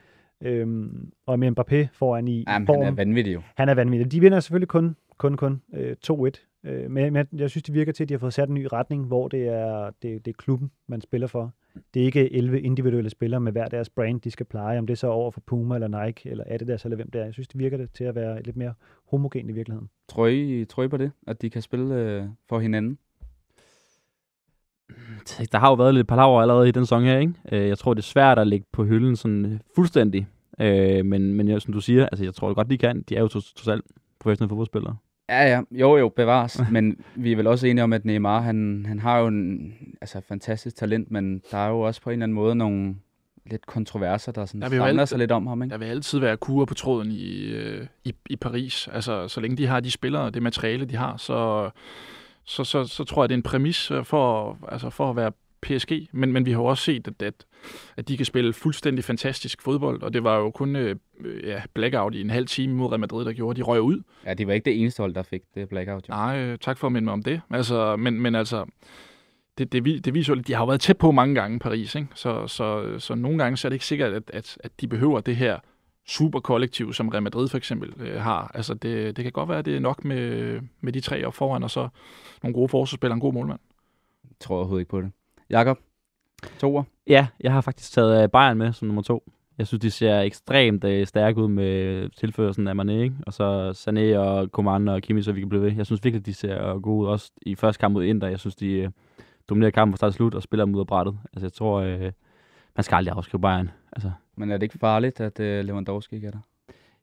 Øh, 0.44 0.68
og 1.26 1.40
med 1.40 1.52
Mbappé 1.60 1.88
foran 1.94 2.28
i, 2.28 2.40
i 2.40 2.46
Jamen, 2.48 2.66
form. 2.66 2.78
han 2.84 2.88
er 2.94 2.96
vanvittig 2.96 3.34
jo. 3.34 3.42
han 3.58 3.70
er 3.70 3.74
vanvittig. 3.74 4.12
De 4.12 4.20
vinder 4.20 4.40
selvfølgelig 4.40 4.68
kun, 4.68 4.96
kun, 5.18 5.38
kun 5.38 5.62
øh, 5.76 5.96
2-1. 6.12 6.49
Øh, 6.64 6.92
men 6.92 7.14
men 7.14 7.28
jeg 7.34 7.50
synes, 7.50 7.64
det 7.64 7.74
virker 7.74 7.92
til, 7.92 8.04
at 8.04 8.10
de 8.10 8.14
har 8.14 8.20
fået 8.20 8.34
sat 8.34 8.50
en 8.50 8.56
ny 8.56 8.68
retning, 8.74 9.06
hvor 9.06 9.28
det 9.28 9.48
er, 9.48 9.90
det, 10.02 10.26
det 10.26 10.32
er 10.32 10.36
klubben, 10.38 10.72
man 10.88 11.02
spiller 11.02 11.28
for. 11.28 11.54
Det 11.94 12.02
er 12.02 12.06
ikke 12.06 12.34
11 12.34 12.62
individuelle 12.62 13.10
spillere 13.10 13.40
med 13.40 13.52
hver 13.52 13.68
deres 13.68 13.90
brand, 13.90 14.22
de 14.22 14.32
skal 14.32 14.46
pleje, 14.46 14.80
om 14.80 14.88
det 14.88 14.94
er 14.94 14.98
så 14.98 15.08
over 15.08 15.32
for 15.32 15.42
Puma 15.42 15.76
eller 15.76 16.06
Nike 16.06 16.30
eller 16.30 16.44
Adidas 16.48 16.86
eller 16.86 16.96
hvem 16.96 17.12
det 17.12 17.22
er. 17.22 17.26
Jeg 17.26 17.34
synes, 17.34 17.48
det 17.48 17.60
virker 17.60 17.78
det 17.78 17.92
til 17.92 18.04
at 18.04 18.16
være 18.16 18.42
lidt 18.44 18.56
mere 18.56 18.74
homogen 19.12 19.50
i 19.50 19.54
virkeligheden. 19.54 19.90
Tror 20.10 20.28
I, 20.28 20.66
tror 20.66 20.84
I 20.84 20.88
på 20.88 20.98
det? 20.98 21.12
At 21.28 21.42
de 21.42 21.50
kan 21.50 21.62
spille 21.62 21.96
øh, 21.96 22.24
for 22.50 22.60
hinanden? 22.60 22.98
Der 25.52 25.58
har 25.58 25.70
jo 25.70 25.74
været 25.74 25.94
lidt 25.94 26.08
palaver 26.08 26.42
allerede 26.42 26.70
i 26.70 26.72
den 26.72 26.86
sæson 26.86 27.04
her, 27.04 27.20
ikke? 27.20 27.34
Øh, 27.52 27.68
Jeg 27.68 27.78
tror, 27.78 27.94
det 27.94 28.02
er 28.02 28.04
svært 28.04 28.40
at 28.40 28.48
lægge 28.48 28.66
på 28.72 28.84
hylden 28.84 29.16
sådan 29.16 29.46
øh, 29.46 29.60
fuldstændig. 29.76 30.28
Øh, 30.62 31.06
Men, 31.06 31.34
men 31.34 31.48
ja, 31.48 31.60
som 31.60 31.74
du 31.74 31.82
siger, 31.82 32.06
altså, 32.06 32.24
jeg 32.24 32.34
tror 32.34 32.54
godt, 32.54 32.70
de 32.70 32.78
kan. 32.78 33.02
De 33.02 33.16
er 33.16 33.22
jo 33.22 33.28
trods 33.28 33.54
trods 33.54 33.68
alt 33.68 33.86
professionelle 34.20 34.50
fodboldspillere. 34.50 34.96
Ja, 35.30 35.44
ja. 35.56 35.62
Jo, 35.72 35.98
jo, 35.98 36.10
bevares. 36.10 36.62
men 36.72 36.98
vi 37.16 37.32
er 37.32 37.36
vel 37.36 37.48
også 37.48 37.68
enige 37.68 37.84
om, 37.84 37.94
at 37.94 38.06
Neymar, 38.06 38.42
han, 38.42 38.86
han 38.88 39.00
har 39.00 39.18
jo 39.18 39.28
en 39.28 39.74
altså, 40.02 40.22
fantastisk 40.28 40.76
talent, 40.76 41.12
men 41.12 41.42
der 41.52 41.58
er 41.58 41.70
jo 41.70 41.80
også 41.80 42.02
på 42.02 42.10
en 42.10 42.14
eller 42.14 42.24
anden 42.24 42.36
måde 42.36 42.56
nogle 42.56 42.96
lidt 43.46 43.66
kontroverser, 43.66 44.32
der 44.32 44.46
sådan 44.46 44.62
Der 44.62 44.68
samler 44.70 44.86
alt- 44.86 45.10
sig 45.10 45.18
lidt 45.18 45.32
om 45.32 45.48
ham, 45.48 45.64
ikke? 45.64 45.72
Der 45.72 45.78
vil 45.78 45.86
altid 45.86 46.20
være 46.20 46.38
kurer 46.38 46.66
på 46.66 46.74
tråden 46.74 47.12
i, 47.12 47.46
øh, 47.54 47.88
i, 48.04 48.14
i 48.30 48.36
Paris. 48.36 48.88
Altså, 48.94 49.28
så 49.28 49.42
længe 49.42 49.58
de 49.58 49.68
har 49.68 49.80
de 49.80 49.92
spillere 49.92 50.24
og 50.24 50.34
det 50.34 50.44
materiale, 50.44 50.86
de 50.86 50.96
har, 50.96 51.18
så, 51.18 51.70
så, 52.46 52.64
så, 52.64 52.84
så 52.86 53.04
tror 53.04 53.24
jeg, 53.24 53.30
det 53.30 53.34
er 53.36 53.38
en 53.38 53.44
præmis 53.44 53.92
øh, 53.92 54.06
for, 54.06 54.58
altså 54.72 54.90
for 54.90 55.10
at 55.10 55.16
være 55.16 55.32
PSG. 55.62 55.92
Men, 56.12 56.32
men 56.34 56.46
vi 56.46 56.52
har 56.52 56.60
jo 56.60 56.66
også 56.66 56.84
set, 56.84 57.08
at, 57.08 57.22
at, 57.22 57.34
at 57.98 58.08
de 58.08 58.18
kan 58.18 58.26
spille 58.26 58.54
fuldstændig 58.54 59.04
fantastisk 59.04 59.62
fodbold, 59.62 60.02
og 60.02 60.14
det 60.14 60.24
var 60.24 60.38
jo 60.38 60.52
kun 60.52 60.76
øh, 60.76 60.96
ja, 61.44 61.62
blackout 61.74 62.16
i 62.16 62.22
en 62.22 62.30
halv 62.30 62.48
time 62.48 62.76
mod 62.76 62.88
Real 62.90 63.00
Madrid, 63.00 63.26
der 63.26 63.34
gjorde, 63.34 63.58
de 63.58 63.64
røg 63.64 63.82
ud. 63.82 64.02
Ja, 64.26 64.34
det 64.34 64.48
var 64.48 64.54
ikke 64.54 64.66
det 64.66 64.82
eneste 64.82 65.04
hold, 65.04 65.14
der 65.14 65.24
fik 65.24 65.42
det 65.56 65.70
blackout. 65.70 66.10
Jo. 66.10 66.14
Nej, 66.14 66.40
øh, 66.40 66.58
tak 66.58 66.78
for 66.78 66.88
at 66.88 66.94
minde 66.94 67.06
mig 67.06 67.14
om 67.14 67.24
det. 67.24 67.42
Altså, 67.50 67.96
men, 67.96 68.22
men 68.22 68.36
altså, 68.36 68.66
det, 69.58 69.72
det, 69.72 70.06
det 70.06 70.14
viser 70.14 70.34
jo, 70.34 70.40
at 70.40 70.48
de 70.48 70.54
har 70.54 70.66
været 70.66 70.82
tæt 70.82 70.98
på 70.98 71.12
mange 71.12 71.36
gange 71.36 71.60
Paris, 71.60 71.96
ikke? 71.96 72.08
Så, 72.16 72.48
så, 72.48 72.96
så 73.00 73.16
nogle 73.16 73.38
gange 73.38 73.58
så 73.58 73.68
er 73.68 73.70
det 73.70 73.76
ikke 73.76 73.86
sikkert, 73.86 74.14
at, 74.14 74.24
at, 74.34 74.58
at 74.64 74.72
de 74.82 74.88
behøver 74.88 75.20
det 75.20 75.36
her 75.36 75.60
superkollektiv, 76.08 76.94
som 76.94 77.10
Real 77.10 77.24
Madrid 77.24 77.48
for 77.48 77.58
eksempel 77.58 77.94
øh, 78.00 78.22
har. 78.22 78.52
Altså, 78.54 78.74
det, 78.74 79.18
det 79.18 79.24
kan 79.24 79.32
godt 79.32 79.50
være, 79.50 79.60
at 79.60 79.66
det 79.66 79.76
er 79.76 79.80
nok 79.80 80.06
med, 80.06 80.60
med 80.82 80.94
de 80.94 81.00
tre 81.00 81.26
op 81.26 81.36
foran, 81.36 81.64
og 81.64 81.72
så 81.72 81.90
nogle 82.44 82.54
gode 82.54 82.70
forsvarsspillere 82.70 83.14
og 83.14 83.18
en 83.18 83.22
god 83.22 83.34
målmand. 83.34 83.60
Jeg 84.24 84.36
tror 84.40 84.56
overhovedet 84.56 84.82
ikke 84.82 84.90
på 84.90 85.02
det. 85.02 85.12
Jakob, 85.50 85.80
toer. 86.60 86.84
Ja, 87.10 87.28
jeg 87.40 87.54
har 87.54 87.62
faktisk 87.62 87.92
taget 87.92 88.24
øh, 88.24 88.30
Bayern 88.30 88.58
med 88.58 88.74
som 88.74 88.88
nummer 88.88 89.02
to. 89.02 89.32
Jeg 89.58 89.68
synes, 89.68 89.82
de 89.82 89.92
ser 89.92 90.22
ekstremt 90.22 90.84
øh, 90.84 91.08
stærke 91.08 91.42
ud 91.42 91.48
med 91.48 92.10
tilførelsen 92.10 92.68
af 92.68 92.74
Mané, 92.74 92.92
ikke? 92.92 93.16
Og 93.28 93.34
så 93.34 93.72
Sané 93.72 94.18
og 94.18 94.48
Coman 94.48 94.88
og 94.88 95.02
Kimmich, 95.02 95.26
så 95.26 95.32
vi 95.32 95.40
kan 95.40 95.50
blive 95.50 95.64
ved. 95.64 95.72
Jeg 95.72 95.86
synes 95.86 96.04
virkelig, 96.04 96.26
de 96.26 96.34
ser 96.34 96.80
gode 96.80 97.04
ud. 97.04 97.08
Også 97.08 97.32
i 97.42 97.56
første 97.56 97.80
kamp 97.80 97.94
mod 97.94 98.04
Inter. 98.04 98.28
Jeg 98.28 98.40
synes, 98.40 98.56
de 98.56 98.72
øh, 98.72 98.90
dominerer 99.50 99.72
kampen 99.72 99.94
fra 99.94 99.98
start 99.98 100.12
til 100.12 100.18
slut 100.18 100.36
og 100.36 100.44
spiller 100.44 100.80
af 100.80 100.88
brættet. 100.88 101.18
Altså, 101.34 101.46
jeg 101.46 101.54
tror, 101.54 101.80
øh, 101.80 102.12
man 102.76 102.84
skal 102.84 102.96
aldrig 102.96 103.16
afskrive 103.16 103.42
Bayern. 103.42 103.72
Altså, 103.92 104.12
Men 104.36 104.52
er 104.52 104.58
det 104.58 104.64
ikke 104.64 104.80
farligt, 104.80 105.20
at 105.20 105.40
øh, 105.40 105.66
Lewandowski 105.66 106.16
ikke 106.16 106.28
er 106.28 106.32
der? 106.32 106.40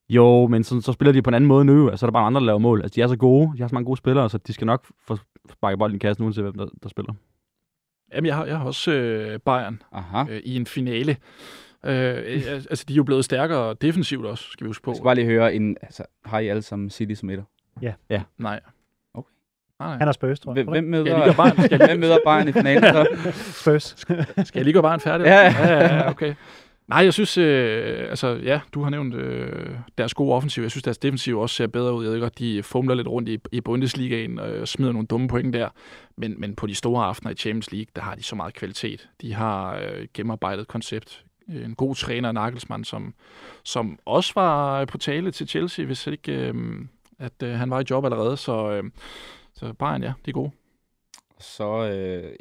jo, 0.09 0.47
men 0.47 0.65
så, 0.65 0.81
så 0.81 0.93
spiller 0.93 1.13
de 1.13 1.23
på 1.23 1.31
en 1.31 1.35
anden 1.35 1.49
måde 1.49 1.65
nu. 1.65 1.89
Altså, 1.89 2.01
så 2.01 2.07
er 2.07 2.11
der 2.11 2.13
bare 2.13 2.27
andre, 2.27 2.41
der 2.41 2.47
laver 2.47 2.59
mål. 2.59 2.83
Altså, 2.83 2.95
de 2.95 3.03
er 3.03 3.07
så 3.07 3.17
gode. 3.17 3.53
De 3.57 3.61
har 3.61 3.69
så 3.69 3.75
mange 3.75 3.87
gode 3.87 3.97
spillere, 3.97 4.31
så 4.31 4.39
de 4.39 4.53
skal 4.53 4.67
nok 4.67 4.87
få 5.07 5.17
sparket 5.53 5.79
bolden 5.79 5.97
i 5.97 5.99
kassen, 5.99 6.25
uanset 6.25 6.45
hvem 6.45 6.55
der, 6.55 6.67
der 6.83 6.89
spiller. 6.89 7.15
Jamen, 8.15 8.27
jeg 8.27 8.35
har, 8.37 8.45
jeg 8.45 8.59
har 8.59 8.65
også 8.65 8.91
øh, 8.93 9.39
Bayern 9.41 9.83
Aha. 9.93 10.25
øh, 10.31 10.41
i 10.45 10.57
en 10.57 10.67
finale. 10.67 11.17
Øh, 11.85 12.17
øh, 12.17 12.43
altså, 12.71 12.85
de 12.89 12.93
er 12.93 12.97
jo 12.97 13.05
blevet 13.05 13.25
stærkere 13.25 13.75
defensivt 13.75 14.27
også, 14.27 14.45
skal 14.51 14.65
vi 14.65 14.69
huske 14.69 14.83
på. 14.83 14.91
Jeg 14.91 14.97
skal 14.97 15.05
bare 15.05 15.15
lige 15.15 15.27
høre, 15.27 15.55
en, 15.55 15.77
altså, 15.83 16.03
har 16.25 16.39
I 16.39 16.49
alle 16.49 16.63
sammen 16.63 16.91
City 16.91 17.15
som 17.15 17.31
etter? 17.31 17.45
Nej. 18.39 18.61
Okay. 19.15 19.31
Nej, 19.81 19.89
nej. 19.89 19.99
Han 19.99 20.09
er 20.09 20.13
Spurs, 20.13 20.41
tror 20.41 20.55
jeg. 20.55 20.65
Hvem, 20.65 20.85
møder, 20.85 21.33
Bayern? 21.33 21.63
Skal 21.63 21.79
jeg 21.79 21.89
hvem 21.91 22.01
møder 22.01 22.19
Bayern 22.25 22.49
i 22.49 22.53
finalen 22.53 22.83
så? 22.83 23.33
Spurs. 23.61 23.95
Skal 23.99 24.59
jeg 24.59 24.65
lige 24.65 24.73
gøre 24.73 24.83
bare 24.83 25.01
færdig? 25.01 25.25
Ja, 25.25 25.41
ja. 25.41 25.69
ja, 25.69 25.95
ja, 25.97 26.11
okay. 26.11 26.35
Nej, 26.89 26.99
jeg 26.99 27.13
synes, 27.13 27.39
øh, 27.39 28.07
altså 28.11 28.29
ja, 28.29 28.61
du 28.75 28.83
har 28.83 28.91
nævnt 28.91 29.15
øh, 29.15 29.79
deres 29.99 30.15
gode 30.15 30.35
offensiv. 30.35 30.63
Jeg 30.63 30.71
synes, 30.71 30.83
deres 30.83 30.99
defensiv 30.99 31.39
også 31.39 31.57
ser 31.57 31.67
bedre 31.67 31.95
ud. 31.95 32.05
Jeg 32.05 32.13
ved 32.13 32.21
godt, 32.21 32.39
de 32.39 32.63
fumler 32.63 32.95
lidt 32.95 33.09
rundt 33.09 33.29
i, 33.29 33.39
i 33.53 33.61
Bundesligaen 33.61 34.39
og 34.39 34.51
øh, 34.51 34.67
smider 34.67 34.93
nogle 34.93 35.07
dumme 35.07 35.29
point 35.29 35.55
der. 35.55 35.69
Men, 36.17 36.41
men 36.41 36.57
på 36.57 36.67
de 36.67 36.75
store 36.75 37.05
aftener 37.05 37.31
i 37.31 37.35
Champions 37.35 37.73
League, 37.73 37.91
der 37.97 38.03
har 38.03 38.15
de 38.15 38.23
så 38.23 38.37
meget 38.37 38.55
kvalitet. 38.55 39.09
De 39.21 39.35
har 39.35 39.77
øh, 39.77 40.07
gennemarbejdet 40.15 40.69
koncept. 40.69 41.25
En 41.49 41.75
god 41.75 41.95
træner, 41.95 42.33
Nagelsmann, 42.33 42.85
som, 42.85 43.15
som 43.65 43.99
også 44.05 44.33
var 44.35 44.85
på 44.85 44.99
tale 44.99 45.31
til 45.31 45.49
Chelsea, 45.49 45.85
hvis 45.85 46.07
ikke 46.07 46.33
øh, 46.33 46.55
at 47.19 47.43
øh, 47.43 47.55
han 47.55 47.71
var 47.71 47.81
i 47.81 47.85
job 47.91 48.05
allerede. 48.05 48.37
Så, 48.37 48.71
øh, 48.71 48.85
så 49.55 49.73
Bayern, 49.73 50.03
ja, 50.03 50.13
de 50.25 50.31
er 50.31 50.33
gode. 50.33 50.51
Så, 51.41 51.89
øh, 51.89 52.33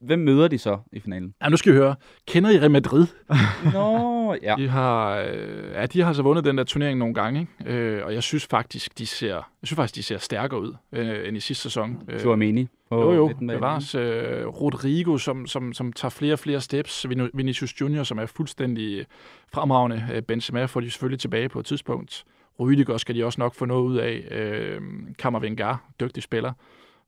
hvem 0.00 0.18
møder 0.18 0.48
de 0.48 0.58
så 0.58 0.78
i 0.92 1.00
finalen? 1.00 1.34
Ja, 1.42 1.48
nu 1.48 1.56
skal 1.56 1.72
I 1.72 1.76
høre. 1.76 1.94
Kender 2.26 2.50
I 2.50 2.58
Real 2.58 2.70
Madrid? 2.70 3.06
Nå, 3.74 4.34
ja. 4.42 4.54
De 4.58 4.68
har, 4.68 5.16
øh, 5.18 5.72
ja, 5.74 5.86
de 5.86 6.00
har 6.00 6.12
så 6.12 6.22
vundet 6.22 6.44
den 6.44 6.58
der 6.58 6.64
turnering 6.64 6.98
nogle 6.98 7.14
gange, 7.14 7.40
ikke? 7.60 7.72
Øh, 7.74 8.04
og 8.06 8.14
jeg 8.14 8.22
synes 8.22 8.46
faktisk, 8.46 8.98
de 8.98 9.06
ser, 9.06 9.34
jeg 9.34 9.42
synes 9.64 9.76
faktisk, 9.76 9.94
de 9.94 10.02
ser 10.02 10.18
stærkere 10.18 10.60
ud 10.60 10.74
øh, 10.92 11.28
end 11.28 11.36
i 11.36 11.40
sidste 11.40 11.62
sæson. 11.62 12.02
Øh, 12.08 12.18
Chouameni. 12.20 12.68
på 12.90 13.00
jo, 13.02 13.12
jo, 13.12 13.26
midtbanen. 13.26 13.48
bevares. 13.56 13.94
Øh, 13.94 14.46
Rodrigo, 14.46 15.18
som, 15.18 15.46
som, 15.46 15.72
som 15.72 15.92
tager 15.92 16.10
flere 16.10 16.32
og 16.32 16.38
flere 16.38 16.60
steps. 16.60 17.06
Vin- 17.08 17.30
Vinicius 17.34 17.80
Junior, 17.80 18.02
som 18.02 18.18
er 18.18 18.26
fuldstændig 18.26 19.06
fremragende. 19.52 20.08
Øh, 20.14 20.22
Benzema 20.22 20.64
får 20.64 20.80
de 20.80 20.90
selvfølgelig 20.90 21.20
tilbage 21.20 21.48
på 21.48 21.60
et 21.60 21.66
tidspunkt. 21.66 22.24
Rüdiger 22.62 22.96
skal 22.98 23.14
de 23.14 23.24
også 23.24 23.40
nok 23.40 23.54
få 23.54 23.64
noget 23.64 23.82
ud 23.84 23.96
af. 23.96 24.28
Øh, 24.30 24.80
Kammervengar, 25.18 25.84
dygtig 26.00 26.22
spiller. 26.22 26.52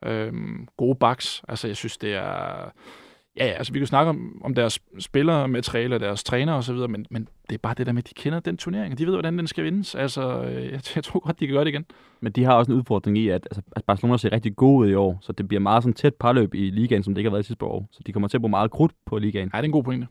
Øh, 0.07 0.32
gode 0.76 0.94
backs. 0.94 1.42
Altså, 1.48 1.66
jeg 1.66 1.76
synes, 1.76 1.98
det 1.98 2.14
er... 2.14 2.72
Ja, 3.36 3.46
ja, 3.46 3.53
altså 3.53 3.72
vi 3.72 3.78
kan 3.78 3.86
snakke 3.86 4.09
om, 4.09 4.42
om 4.44 4.55
deres 4.55 4.78
spillere, 4.98 5.48
materiale 5.48 5.94
og 5.94 6.01
deres 6.01 6.24
træner 6.24 6.53
og 6.53 6.64
så 6.64 6.72
videre, 6.72 6.88
men, 6.88 7.07
men 7.11 7.28
det 7.48 7.55
er 7.55 7.59
bare 7.59 7.74
det 7.74 7.86
der 7.86 7.92
med, 7.92 8.03
at 8.03 8.09
de 8.09 8.14
kender 8.14 8.40
den 8.40 8.57
turnering, 8.57 8.92
og 8.92 8.98
de 8.98 9.07
ved, 9.07 9.12
hvordan 9.12 9.38
den 9.38 9.46
skal 9.46 9.64
vindes. 9.64 9.94
Altså, 9.94 10.42
øh, 10.42 10.64
jeg, 10.64 10.80
jeg 10.94 11.05
tror 11.05 11.20
godt, 11.20 11.40
de 11.40 11.46
kan 11.46 11.55
gøre 11.55 11.64
det 11.64 11.70
igen. 11.70 11.84
Men 12.20 12.32
de 12.32 12.44
har 12.44 12.55
også 12.55 12.72
en 12.72 12.78
udfordring 12.78 13.18
i, 13.18 13.28
at, 13.28 13.48
altså, 13.51 13.62
at 13.76 13.84
Barcelona 13.84 14.16
ser 14.16 14.32
rigtig 14.32 14.57
gode 14.57 14.78
ud 14.78 14.90
i 14.90 14.94
år, 14.94 15.18
så 15.22 15.32
det 15.32 15.48
bliver 15.48 15.61
meget 15.61 15.82
sådan 15.82 15.94
tæt 15.94 16.14
parløb 16.14 16.55
i 16.55 16.70
ligaen, 16.70 17.03
som 17.03 17.14
det 17.14 17.18
ikke 17.18 17.30
har 17.30 17.34
været 17.34 17.46
sidste 17.46 17.64
år. 17.64 17.88
Så 17.92 18.01
de 18.07 18.12
kommer 18.12 18.28
til 18.28 18.36
at 18.36 18.40
bruge 18.40 18.51
meget 18.51 18.70
krudt 18.70 18.92
på 19.07 19.18
ligaen. 19.18 19.51
Ja, 19.55 19.59
det 19.59 19.62
er 19.62 19.68
en 19.68 19.72
god 19.72 19.84
pointe. 19.84 20.07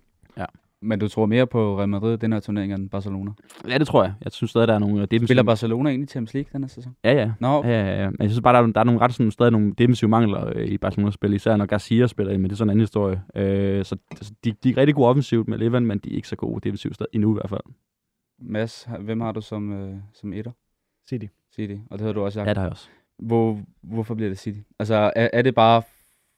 Men 0.82 1.00
du 1.00 1.08
tror 1.08 1.26
mere 1.26 1.48
på 1.48 1.78
Real 1.80 1.90
Madrid 1.90 2.18
den 2.18 2.34
her 2.34 2.40
turnering 2.40 2.74
end 2.74 2.90
Barcelona? 2.90 3.32
Ja, 3.70 3.78
det 3.78 3.88
tror 3.88 4.04
jeg. 4.04 4.14
Jeg 4.24 4.32
synes 4.32 4.50
stadig, 4.52 4.68
der 4.68 4.74
er 4.74 4.80
nogle 4.80 5.02
defensive... 5.02 5.28
Spiller 5.28 5.44
Barcelona 5.44 5.90
egentlig 5.90 6.10
Champions 6.10 6.34
League 6.34 6.50
den 6.54 6.64
her 6.64 6.68
sæson? 6.68 6.96
Ja, 7.04 7.14
ja. 7.14 7.32
Nå, 7.40 7.64
Ja, 7.66 7.70
ja, 7.70 8.02
ja. 8.04 8.10
Men 8.10 8.18
jeg 8.20 8.30
synes 8.30 8.42
bare, 8.42 8.54
der 8.62 8.68
er, 8.68 8.72
der 8.72 8.80
er 8.80 8.84
nogle 8.84 9.02
ret 9.02 9.14
sådan, 9.14 9.32
stadig 9.32 9.52
nogle 9.52 9.74
defensive 9.78 10.10
mangler 10.10 10.52
øh, 10.56 10.68
i 10.68 10.78
Barcelonas 10.78 11.14
spil, 11.14 11.34
især 11.34 11.56
når 11.56 11.66
Garcia 11.66 12.08
spiller 12.08 12.34
ind, 12.34 12.42
men 12.42 12.50
det 12.50 12.56
er 12.56 12.58
sådan 12.58 12.68
en 12.68 12.72
anden 12.72 12.82
historie. 12.82 13.22
Øh, 13.36 13.86
så 13.86 13.96
altså, 14.12 14.34
de, 14.44 14.52
de 14.52 14.70
er 14.70 14.78
rigtig 14.78 14.96
gode 14.96 15.08
offensivt 15.08 15.48
med 15.48 15.58
Levan, 15.58 15.86
men 15.86 15.98
de 16.00 16.12
er 16.12 16.16
ikke 16.16 16.28
så 16.28 16.36
gode 16.36 16.62
defensivt 16.64 16.96
stadig, 16.96 17.10
endnu 17.14 17.32
i 17.32 17.34
hvert 17.34 17.50
fald. 17.50 17.62
Mads, 18.42 18.88
hvem 19.00 19.22
har 19.22 19.32
du 19.32 19.42
som, 19.42 19.74
øh, 19.74 19.96
som 20.14 20.34
etter? 20.34 20.52
City. 21.10 21.26
City. 21.56 21.74
Og 21.92 22.00
det 22.00 22.02
havde 22.02 22.14
du 22.14 22.22
også, 22.22 22.40
Ja, 22.40 22.44
Jacob. 22.44 22.50
det 22.56 22.58
har 22.58 22.66
jeg 22.66 22.72
også. 22.72 22.88
Hvor, 23.20 23.60
hvorfor 23.82 24.16
bliver 24.16 24.30
det 24.30 24.40
City? 24.40 24.60
Altså, 24.80 25.12
er, 25.16 25.30
er 25.34 25.42
det 25.42 25.56
bare... 25.56 25.82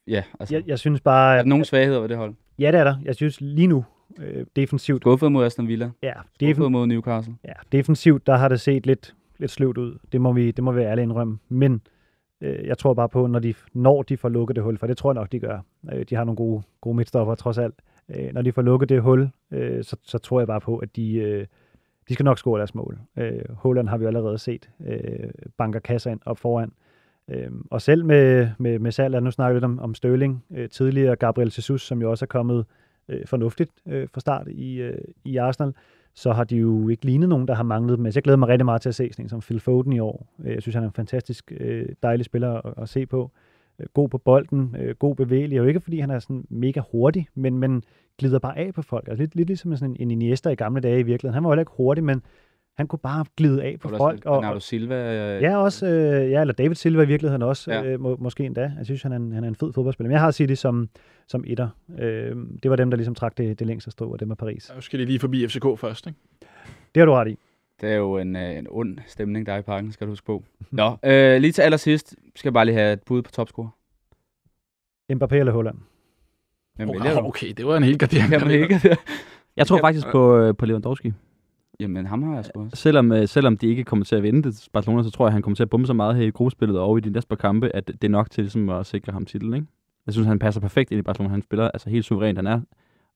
Ja, 0.07 0.23
altså... 0.39 0.55
Jeg, 0.55 0.63
jeg 0.67 0.79
synes 0.79 1.01
bare, 1.01 1.35
Er 1.35 1.39
at, 1.39 1.43
der 1.45 1.49
nogen 1.49 1.65
svagheder 1.65 1.99
ved 1.99 2.09
det 2.09 2.17
hold? 2.17 2.33
ja, 2.59 2.71
det 2.71 2.79
er 2.79 2.83
der. 2.83 2.95
Jeg 3.03 3.15
synes 3.15 3.41
lige 3.41 3.67
nu, 3.67 3.85
øh, 4.19 4.45
defensivt, 4.55 5.01
Skuffet 5.01 5.31
mod 5.31 5.45
Aston 5.45 5.67
Villa? 5.67 5.91
ja, 6.03 6.13
Skuffet 6.13 6.39
defen, 6.39 6.71
mod 6.71 6.87
Newcastle? 6.87 7.35
ja, 7.45 7.53
defensivt, 7.71 8.27
der 8.27 8.35
har 8.35 8.47
det 8.47 8.61
set 8.61 8.85
lidt, 8.85 9.15
lidt 9.37 9.51
sløvt 9.51 9.77
ud. 9.77 9.97
Det 10.11 10.21
må 10.21 10.33
vi, 10.33 10.51
det 10.51 10.63
må 10.63 10.71
vi 10.71 10.81
ærligt 10.81 11.03
indrømme. 11.03 11.37
Men 11.49 11.81
øh, 12.41 12.67
jeg 12.67 12.77
tror 12.77 12.93
bare 12.93 13.09
på, 13.09 13.27
når 13.27 13.39
de, 13.39 13.53
når 13.73 14.03
de 14.03 14.17
får 14.17 14.29
lukket 14.29 14.55
det 14.55 14.63
hul, 14.63 14.77
for 14.77 14.87
det 14.87 14.97
tror 14.97 15.11
jeg 15.11 15.15
nok, 15.15 15.31
de 15.31 15.39
gør. 15.39 15.59
Øh, 15.93 16.05
de 16.09 16.15
har 16.15 16.23
nogle 16.23 16.35
gode, 16.35 16.63
gode 16.81 16.95
midtstopper, 16.95 17.35
trods 17.35 17.57
alt. 17.57 17.75
Øh, 18.15 18.33
når 18.33 18.41
de 18.41 18.51
får 18.51 18.61
lukket 18.61 18.89
det 18.89 19.01
hul, 19.01 19.29
øh, 19.51 19.83
så, 19.83 19.95
så 20.03 20.17
tror 20.17 20.39
jeg 20.39 20.47
bare 20.47 20.61
på, 20.61 20.77
at 20.77 20.95
de, 20.95 21.13
øh, 21.13 21.45
de 22.09 22.13
skal 22.13 22.23
nok 22.23 22.37
score 22.37 22.57
deres 22.57 22.75
mål. 22.75 22.99
Øh, 23.17 23.41
Holland 23.49 23.87
har 23.87 23.97
vi 23.97 24.05
allerede 24.05 24.37
set 24.37 24.69
øh, 24.87 25.29
banker 25.57 25.79
kasser 25.79 26.11
ind 26.11 26.19
op 26.25 26.37
foran. 26.37 26.71
Øh, 27.29 27.51
og 27.71 27.81
selv 27.81 28.05
med, 28.05 28.49
med, 28.57 28.79
med 28.79 28.91
salg, 28.91 29.21
nu 29.21 29.31
snakker 29.31 29.53
vi 29.53 29.55
lidt 29.55 29.65
om, 29.65 29.79
om 29.79 29.95
Sterling 29.95 30.43
øh, 30.55 30.69
tidligere, 30.69 31.15
Gabriel 31.15 31.53
Jesus, 31.57 31.81
som 31.81 32.01
jo 32.01 32.11
også 32.11 32.25
er 32.25 32.27
kommet 32.27 32.65
øh, 33.09 33.25
fornuftigt 33.25 33.71
øh, 33.87 34.07
fra 34.13 34.19
start 34.19 34.47
i, 34.47 34.75
øh, 34.81 34.97
i 35.23 35.37
Arsenal, 35.37 35.73
så 36.13 36.31
har 36.31 36.43
de 36.43 36.57
jo 36.57 36.89
ikke 36.89 37.05
lignet 37.05 37.29
nogen, 37.29 37.47
der 37.47 37.53
har 37.53 37.63
manglet 37.63 37.97
dem. 37.97 38.05
Altså, 38.05 38.17
jeg 38.17 38.23
glæder 38.23 38.37
mig 38.37 38.49
rigtig 38.49 38.65
meget 38.65 38.81
til 38.81 38.89
at 38.89 38.95
se 38.95 39.09
sådan 39.11 39.25
en 39.25 39.29
som 39.29 39.39
Phil 39.41 39.59
Foden 39.59 39.93
i 39.93 39.99
år. 39.99 40.27
Øh, 40.43 40.53
jeg 40.53 40.61
synes, 40.61 40.75
han 40.75 40.83
er 40.83 40.87
en 40.87 40.93
fantastisk 40.93 41.51
øh, 41.59 41.89
dejlig 42.03 42.25
spiller 42.25 42.53
at, 42.53 42.73
at 42.77 42.89
se 42.89 43.05
på. 43.05 43.31
Øh, 43.79 43.87
god 43.93 44.09
på 44.09 44.17
bolden, 44.17 44.75
øh, 44.79 44.95
god 44.95 45.15
bevægelig, 45.15 45.61
og 45.61 45.67
ikke 45.67 45.79
fordi 45.79 45.99
han 45.99 46.09
er 46.09 46.19
sådan 46.19 46.45
mega 46.49 46.81
hurtig, 46.91 47.27
men, 47.35 47.57
men 47.57 47.83
glider 48.17 48.39
bare 48.39 48.57
af 48.57 48.73
på 48.73 48.81
folk. 48.81 49.07
Altså 49.07 49.23
lidt, 49.23 49.35
lidt 49.35 49.47
ligesom 49.47 49.75
sådan 49.75 49.89
en, 49.89 49.97
en 49.99 50.11
Iniesta 50.11 50.49
i 50.49 50.55
gamle 50.55 50.81
dage 50.81 50.99
i 50.99 51.03
virkeligheden. 51.03 51.33
Han 51.33 51.43
var 51.43 51.49
heller 51.49 51.61
ikke 51.61 51.71
hurtig, 51.77 52.03
men 52.03 52.21
han 52.81 52.87
kunne 52.87 52.99
bare 52.99 53.25
glide 53.37 53.63
af 53.63 53.77
på 53.79 53.87
Og 53.89 53.97
folk. 53.97 54.25
også 54.25 54.39
Bernardo 54.41 54.59
Silva? 54.59 55.35
Øh, 55.35 55.41
Ja, 55.41 55.57
også, 55.57 55.85
øh, 55.87 56.31
ja, 56.31 56.41
eller 56.41 56.53
David 56.53 56.75
Silva 56.75 57.03
i 57.03 57.07
virkeligheden 57.07 57.41
også, 57.41 57.71
Ja. 57.71 57.83
øh, 57.83 57.99
må, 57.99 58.17
måske 58.19 58.43
endda. 58.45 58.71
Jeg 58.77 58.85
synes, 58.85 59.01
han 59.03 59.11
er, 59.11 59.15
en, 59.15 59.31
han 59.31 59.43
er 59.43 59.47
en 59.47 59.55
fed 59.55 59.73
fodboldspiller. 59.73 60.07
Men 60.07 60.11
jeg 60.13 60.21
har 60.21 60.31
City 60.31 60.53
som, 60.53 60.89
som 61.27 61.43
etter. 61.47 61.69
Øh, 61.99 62.35
det 62.63 62.69
var 62.71 62.75
dem, 62.75 62.89
der 62.89 62.97
ligesom 62.97 63.15
trak 63.15 63.37
det, 63.37 63.59
det 63.59 63.67
længste 63.67 63.91
strå, 63.91 64.11
og 64.13 64.19
dem 64.19 64.31
er 64.31 64.35
Paris. 64.35 64.71
Nu 64.75 64.81
skal 64.81 64.99
de 64.99 65.05
lige 65.05 65.19
forbi 65.19 65.47
FCK 65.47 65.65
først, 65.77 66.07
ikke? 66.07 66.19
Det 66.95 67.01
har 67.01 67.05
du 67.05 67.11
ret 67.13 67.27
i. 67.27 67.37
Det 67.81 67.91
er 67.91 67.95
jo 67.95 68.17
en, 68.17 68.35
øh, 68.35 68.57
en 68.57 68.67
ond 68.69 68.97
stemning, 69.07 69.45
der 69.45 69.53
er 69.53 69.57
i 69.57 69.61
parken, 69.61 69.91
skal 69.91 70.07
du 70.07 70.11
huske 70.11 70.25
på. 70.25 70.43
Nå, 70.71 70.97
øh, 71.05 71.41
lige 71.41 71.51
til 71.51 71.61
allersidst 71.61 72.15
skal 72.35 72.49
jeg 72.49 72.53
bare 72.53 72.65
lige 72.65 72.75
have 72.75 72.93
et 72.93 73.01
bud 73.03 73.21
på 73.21 73.31
topscore. 73.31 73.69
Mbappé 75.13 75.35
eller 75.35 75.51
Holland? 75.51 75.77
Hvem 76.75 76.89
Oh, 76.89 76.95
du? 76.95 77.27
okay, 77.27 77.47
det 77.57 77.65
var 77.67 77.77
en 77.77 77.83
helt 77.83 78.13
ikke? 78.51 78.97
Jeg 79.57 79.67
tror 79.67 79.77
faktisk 79.79 80.07
på, 80.11 80.37
øh, 80.37 80.55
på 80.55 80.65
Lewandowski. 80.65 81.13
Jamen, 81.79 82.05
ham 82.05 82.23
har 82.23 82.35
jeg 82.35 82.45
sgu 82.45 82.63
også. 82.63 82.75
Selvom, 82.75 83.11
øh, 83.11 83.27
selvom 83.27 83.57
de 83.57 83.67
ikke 83.67 83.83
kommer 83.83 84.05
til 84.05 84.15
at 84.15 84.23
vinde 84.23 84.43
det 84.43 84.69
Barcelona, 84.73 85.03
så 85.03 85.09
tror 85.09 85.25
jeg, 85.25 85.33
han 85.33 85.41
kommer 85.41 85.55
til 85.55 85.63
at 85.63 85.69
bombe 85.69 85.87
så 85.87 85.93
meget 85.93 86.15
her 86.15 86.23
i 86.23 86.29
gruppespillet 86.29 86.79
og 86.79 86.97
i 86.97 87.01
de 87.01 87.09
næste 87.09 87.27
par 87.27 87.35
kampe, 87.35 87.75
at 87.75 87.87
det 87.87 88.03
er 88.03 88.09
nok 88.09 88.31
til 88.31 88.43
ligesom, 88.43 88.69
at 88.69 88.85
sikre 88.85 89.13
ham 89.13 89.25
titlen. 89.25 89.53
Ikke? 89.53 89.67
Jeg 90.05 90.13
synes, 90.13 90.27
han 90.27 90.39
passer 90.39 90.61
perfekt 90.61 90.91
ind 90.91 90.99
i 90.99 91.01
Barcelona. 91.01 91.31
Han 91.31 91.41
spiller 91.41 91.67
altså 91.67 91.89
helt 91.89 92.05
suverænt. 92.05 92.37
Han 92.37 92.47
er 92.47 92.61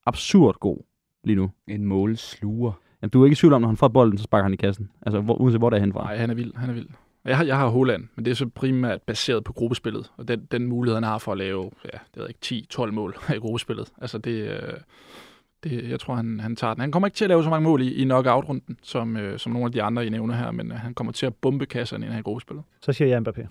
absurd 0.06 0.56
god 0.60 0.78
lige 1.24 1.36
nu. 1.36 1.52
En 1.68 1.86
målsluger. 1.86 2.72
Jamen, 3.02 3.10
du 3.10 3.22
er 3.22 3.26
ikke 3.26 3.34
i 3.34 3.36
tvivl 3.36 3.54
om, 3.54 3.62
når 3.62 3.68
han 3.68 3.78
får 3.78 3.88
bolden, 3.88 4.18
så 4.18 4.24
sparker 4.24 4.44
han 4.44 4.54
i 4.54 4.58
kassen. 4.58 4.92
Altså, 5.02 5.22
hvor, 5.22 5.36
uanset 5.42 5.62
hvor 5.62 5.70
det 5.70 5.78
er 5.78 5.82
henfra. 5.82 6.04
Nej, 6.04 6.18
han 6.18 6.30
er 6.30 6.34
vild, 6.34 6.56
han 6.56 6.70
er 6.70 6.74
vild. 6.74 6.88
Jeg 7.26 7.38
har, 7.38 7.44
jeg 7.44 7.58
har 7.58 7.68
Holland, 7.68 8.08
men 8.16 8.26
det 8.26 8.32
er 8.32 8.36
så 8.36 8.50
primært 8.50 9.02
baseret 9.02 9.44
på 9.44 9.54
gruppespillet, 9.54 10.12
og 10.18 10.28
den, 10.28 10.48
den 10.52 10.68
mulighed, 10.68 10.96
han 10.96 11.04
har 11.04 11.18
for 11.18 11.32
at 11.32 11.38
lave, 11.38 11.64
ja, 11.64 11.98
det 12.14 12.16
ved 12.16 12.24
jeg 12.24 12.52
ikke, 12.52 12.66
10-12 12.74 12.92
mål 12.92 13.16
i 13.36 13.40
gruppespillet. 13.40 13.92
Altså 14.02 14.18
det, 14.18 14.50
øh, 14.50 14.74
det, 15.70 15.90
jeg 15.90 16.00
tror, 16.00 16.16
han, 16.16 16.40
han 16.40 16.56
tager 16.56 16.74
den. 16.74 16.82
Han 16.82 16.92
kommer 16.92 17.08
ikke 17.08 17.16
til 17.16 17.26
at 17.26 17.30
lave 17.30 17.44
så 17.44 17.50
mange 17.50 17.64
mål 17.64 17.82
i, 17.82 17.94
i 17.94 18.04
knockout-runden, 18.04 18.78
som, 18.84 19.18
øh, 19.18 19.40
som 19.40 19.52
nogle 19.52 19.66
af 19.66 19.72
de 19.72 19.84
andre, 19.84 20.06
I 20.06 20.10
nævner 20.10 20.36
her, 20.36 20.52
men 20.52 20.72
øh, 20.72 20.78
han 20.78 20.94
kommer 20.94 21.14
til 21.14 21.26
at 21.26 21.36
bombe 21.36 21.66
kasserne 21.66 22.06
ind 22.06 22.14
her 22.14 22.20
i 22.20 22.24
gruppespillet. 22.24 22.64
Så 22.82 22.94
siger 22.94 23.08
jeg 23.08 23.22
Mbappé. 23.28 23.48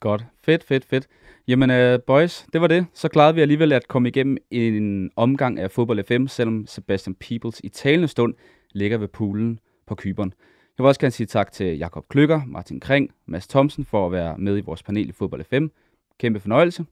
Godt. 0.00 0.24
Fedt, 0.44 0.64
fedt, 0.64 0.84
fedt. 0.84 1.06
Jamen, 1.48 1.70
uh, 1.70 2.00
boys, 2.06 2.46
det 2.52 2.60
var 2.60 2.66
det. 2.66 2.86
Så 2.94 3.08
klarede 3.08 3.34
vi 3.34 3.40
alligevel 3.40 3.72
at 3.72 3.88
komme 3.88 4.08
igennem 4.08 4.36
en 4.50 5.10
omgang 5.16 5.58
af 5.60 5.70
Fodbold 5.70 6.04
FM, 6.04 6.26
selvom 6.26 6.66
Sebastian 6.66 7.14
Peebles 7.14 7.60
i 7.64 7.68
talende 7.68 8.08
stund 8.08 8.34
ligger 8.70 8.98
ved 8.98 9.08
poolen 9.08 9.58
på 9.86 9.94
Kyberen. 9.94 10.32
Jeg 10.78 10.84
vil 10.84 10.88
også 10.88 11.00
gerne 11.00 11.10
sige 11.10 11.26
tak 11.26 11.52
til 11.52 11.78
Jakob 11.78 12.08
Klykker, 12.08 12.40
Martin 12.46 12.80
Kring, 12.80 13.10
Mads 13.26 13.46
Thomsen 13.48 13.84
for 13.84 14.06
at 14.06 14.12
være 14.12 14.38
med 14.38 14.58
i 14.58 14.60
vores 14.60 14.82
panel 14.82 15.08
i 15.08 15.12
Fodbold 15.12 15.44
FM. 15.44 15.66
Kæmpe 16.18 16.40
fornøjelse. 16.40 16.84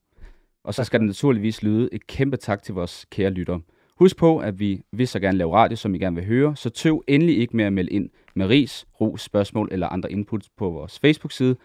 Og 0.65 0.75
så 0.75 0.85
skal 0.85 1.01
der 1.01 1.07
naturligvis 1.07 1.63
lyde 1.63 1.89
et 1.93 2.07
kæmpe 2.07 2.37
tak 2.37 2.63
til 2.63 2.75
vores 2.75 3.07
kære 3.11 3.31
lyttere. 3.31 3.61
Husk 4.03 4.17
på, 4.17 4.39
at 4.39 4.59
vi 4.59 4.83
vil 4.93 5.09
så 5.09 5.21
gerne 5.21 5.39
lave 5.39 5.55
radio, 5.55 5.77
som 5.77 5.95
I 5.95 5.99
gerne 5.99 6.17
vil 6.17 6.25
høre, 6.25 6.57
så 6.57 6.71
tøv 6.71 7.05
endelig 7.07 7.39
ikke 7.39 7.57
med 7.57 7.65
at 7.65 7.73
melde 7.73 7.91
ind 7.91 8.11
med 8.35 8.47
ris, 8.47 8.87
ros, 9.01 9.23
spørgsmål 9.23 9.69
eller 9.73 9.89
andre 9.89 10.13
inputs 10.13 10.49
på 10.49 10.71
vores 10.71 10.99
Facebook-side, 10.99 11.57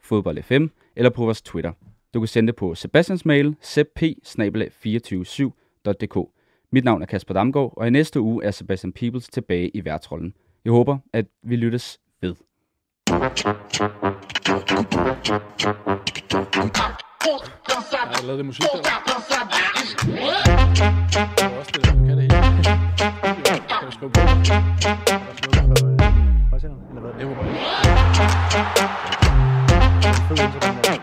Fodbold 0.00 0.42
FM, 0.42 0.66
eller 0.96 1.10
på 1.10 1.24
vores 1.24 1.42
Twitter. 1.42 1.72
Du 2.14 2.20
kan 2.20 2.26
sende 2.26 2.46
det 2.46 2.56
på 2.56 2.74
Sebastians 2.74 3.24
mail, 3.24 3.56
cp 3.64 4.02
247dk 4.26 6.32
Mit 6.70 6.84
navn 6.84 7.02
er 7.02 7.06
Kasper 7.06 7.34
Damgaard, 7.34 7.74
og 7.76 7.86
i 7.86 7.90
næste 7.90 8.20
uge 8.20 8.44
er 8.44 8.50
Sebastian 8.50 8.92
Peebles 8.92 9.28
tilbage 9.28 9.76
i 9.76 9.84
værtrollen. 9.84 10.34
Jeg 10.64 10.72
håber, 10.72 10.98
at 11.12 11.26
vi 11.42 11.56
lyttes 11.56 12.00
ved. 12.20 12.34
Har 17.22 18.22
lavet 18.22 18.38
det 18.38 18.46
musik 18.46 18.62
der. 18.62 18.68
Det 18.72 18.88
er 21.42 21.58
også 21.58 21.70
det, 21.74 21.84
du 21.84 21.90
kan 21.90 22.16
det 22.16 22.22
hele. 22.22 22.34
Kan 23.68 23.86
du 23.86 23.90
skrive 23.90 24.10
på? 24.10 24.20
Eller 26.90 27.00
hvad? 27.00 27.12
Det 27.18 27.24
håber 27.28 27.44
jeg. 30.86 31.01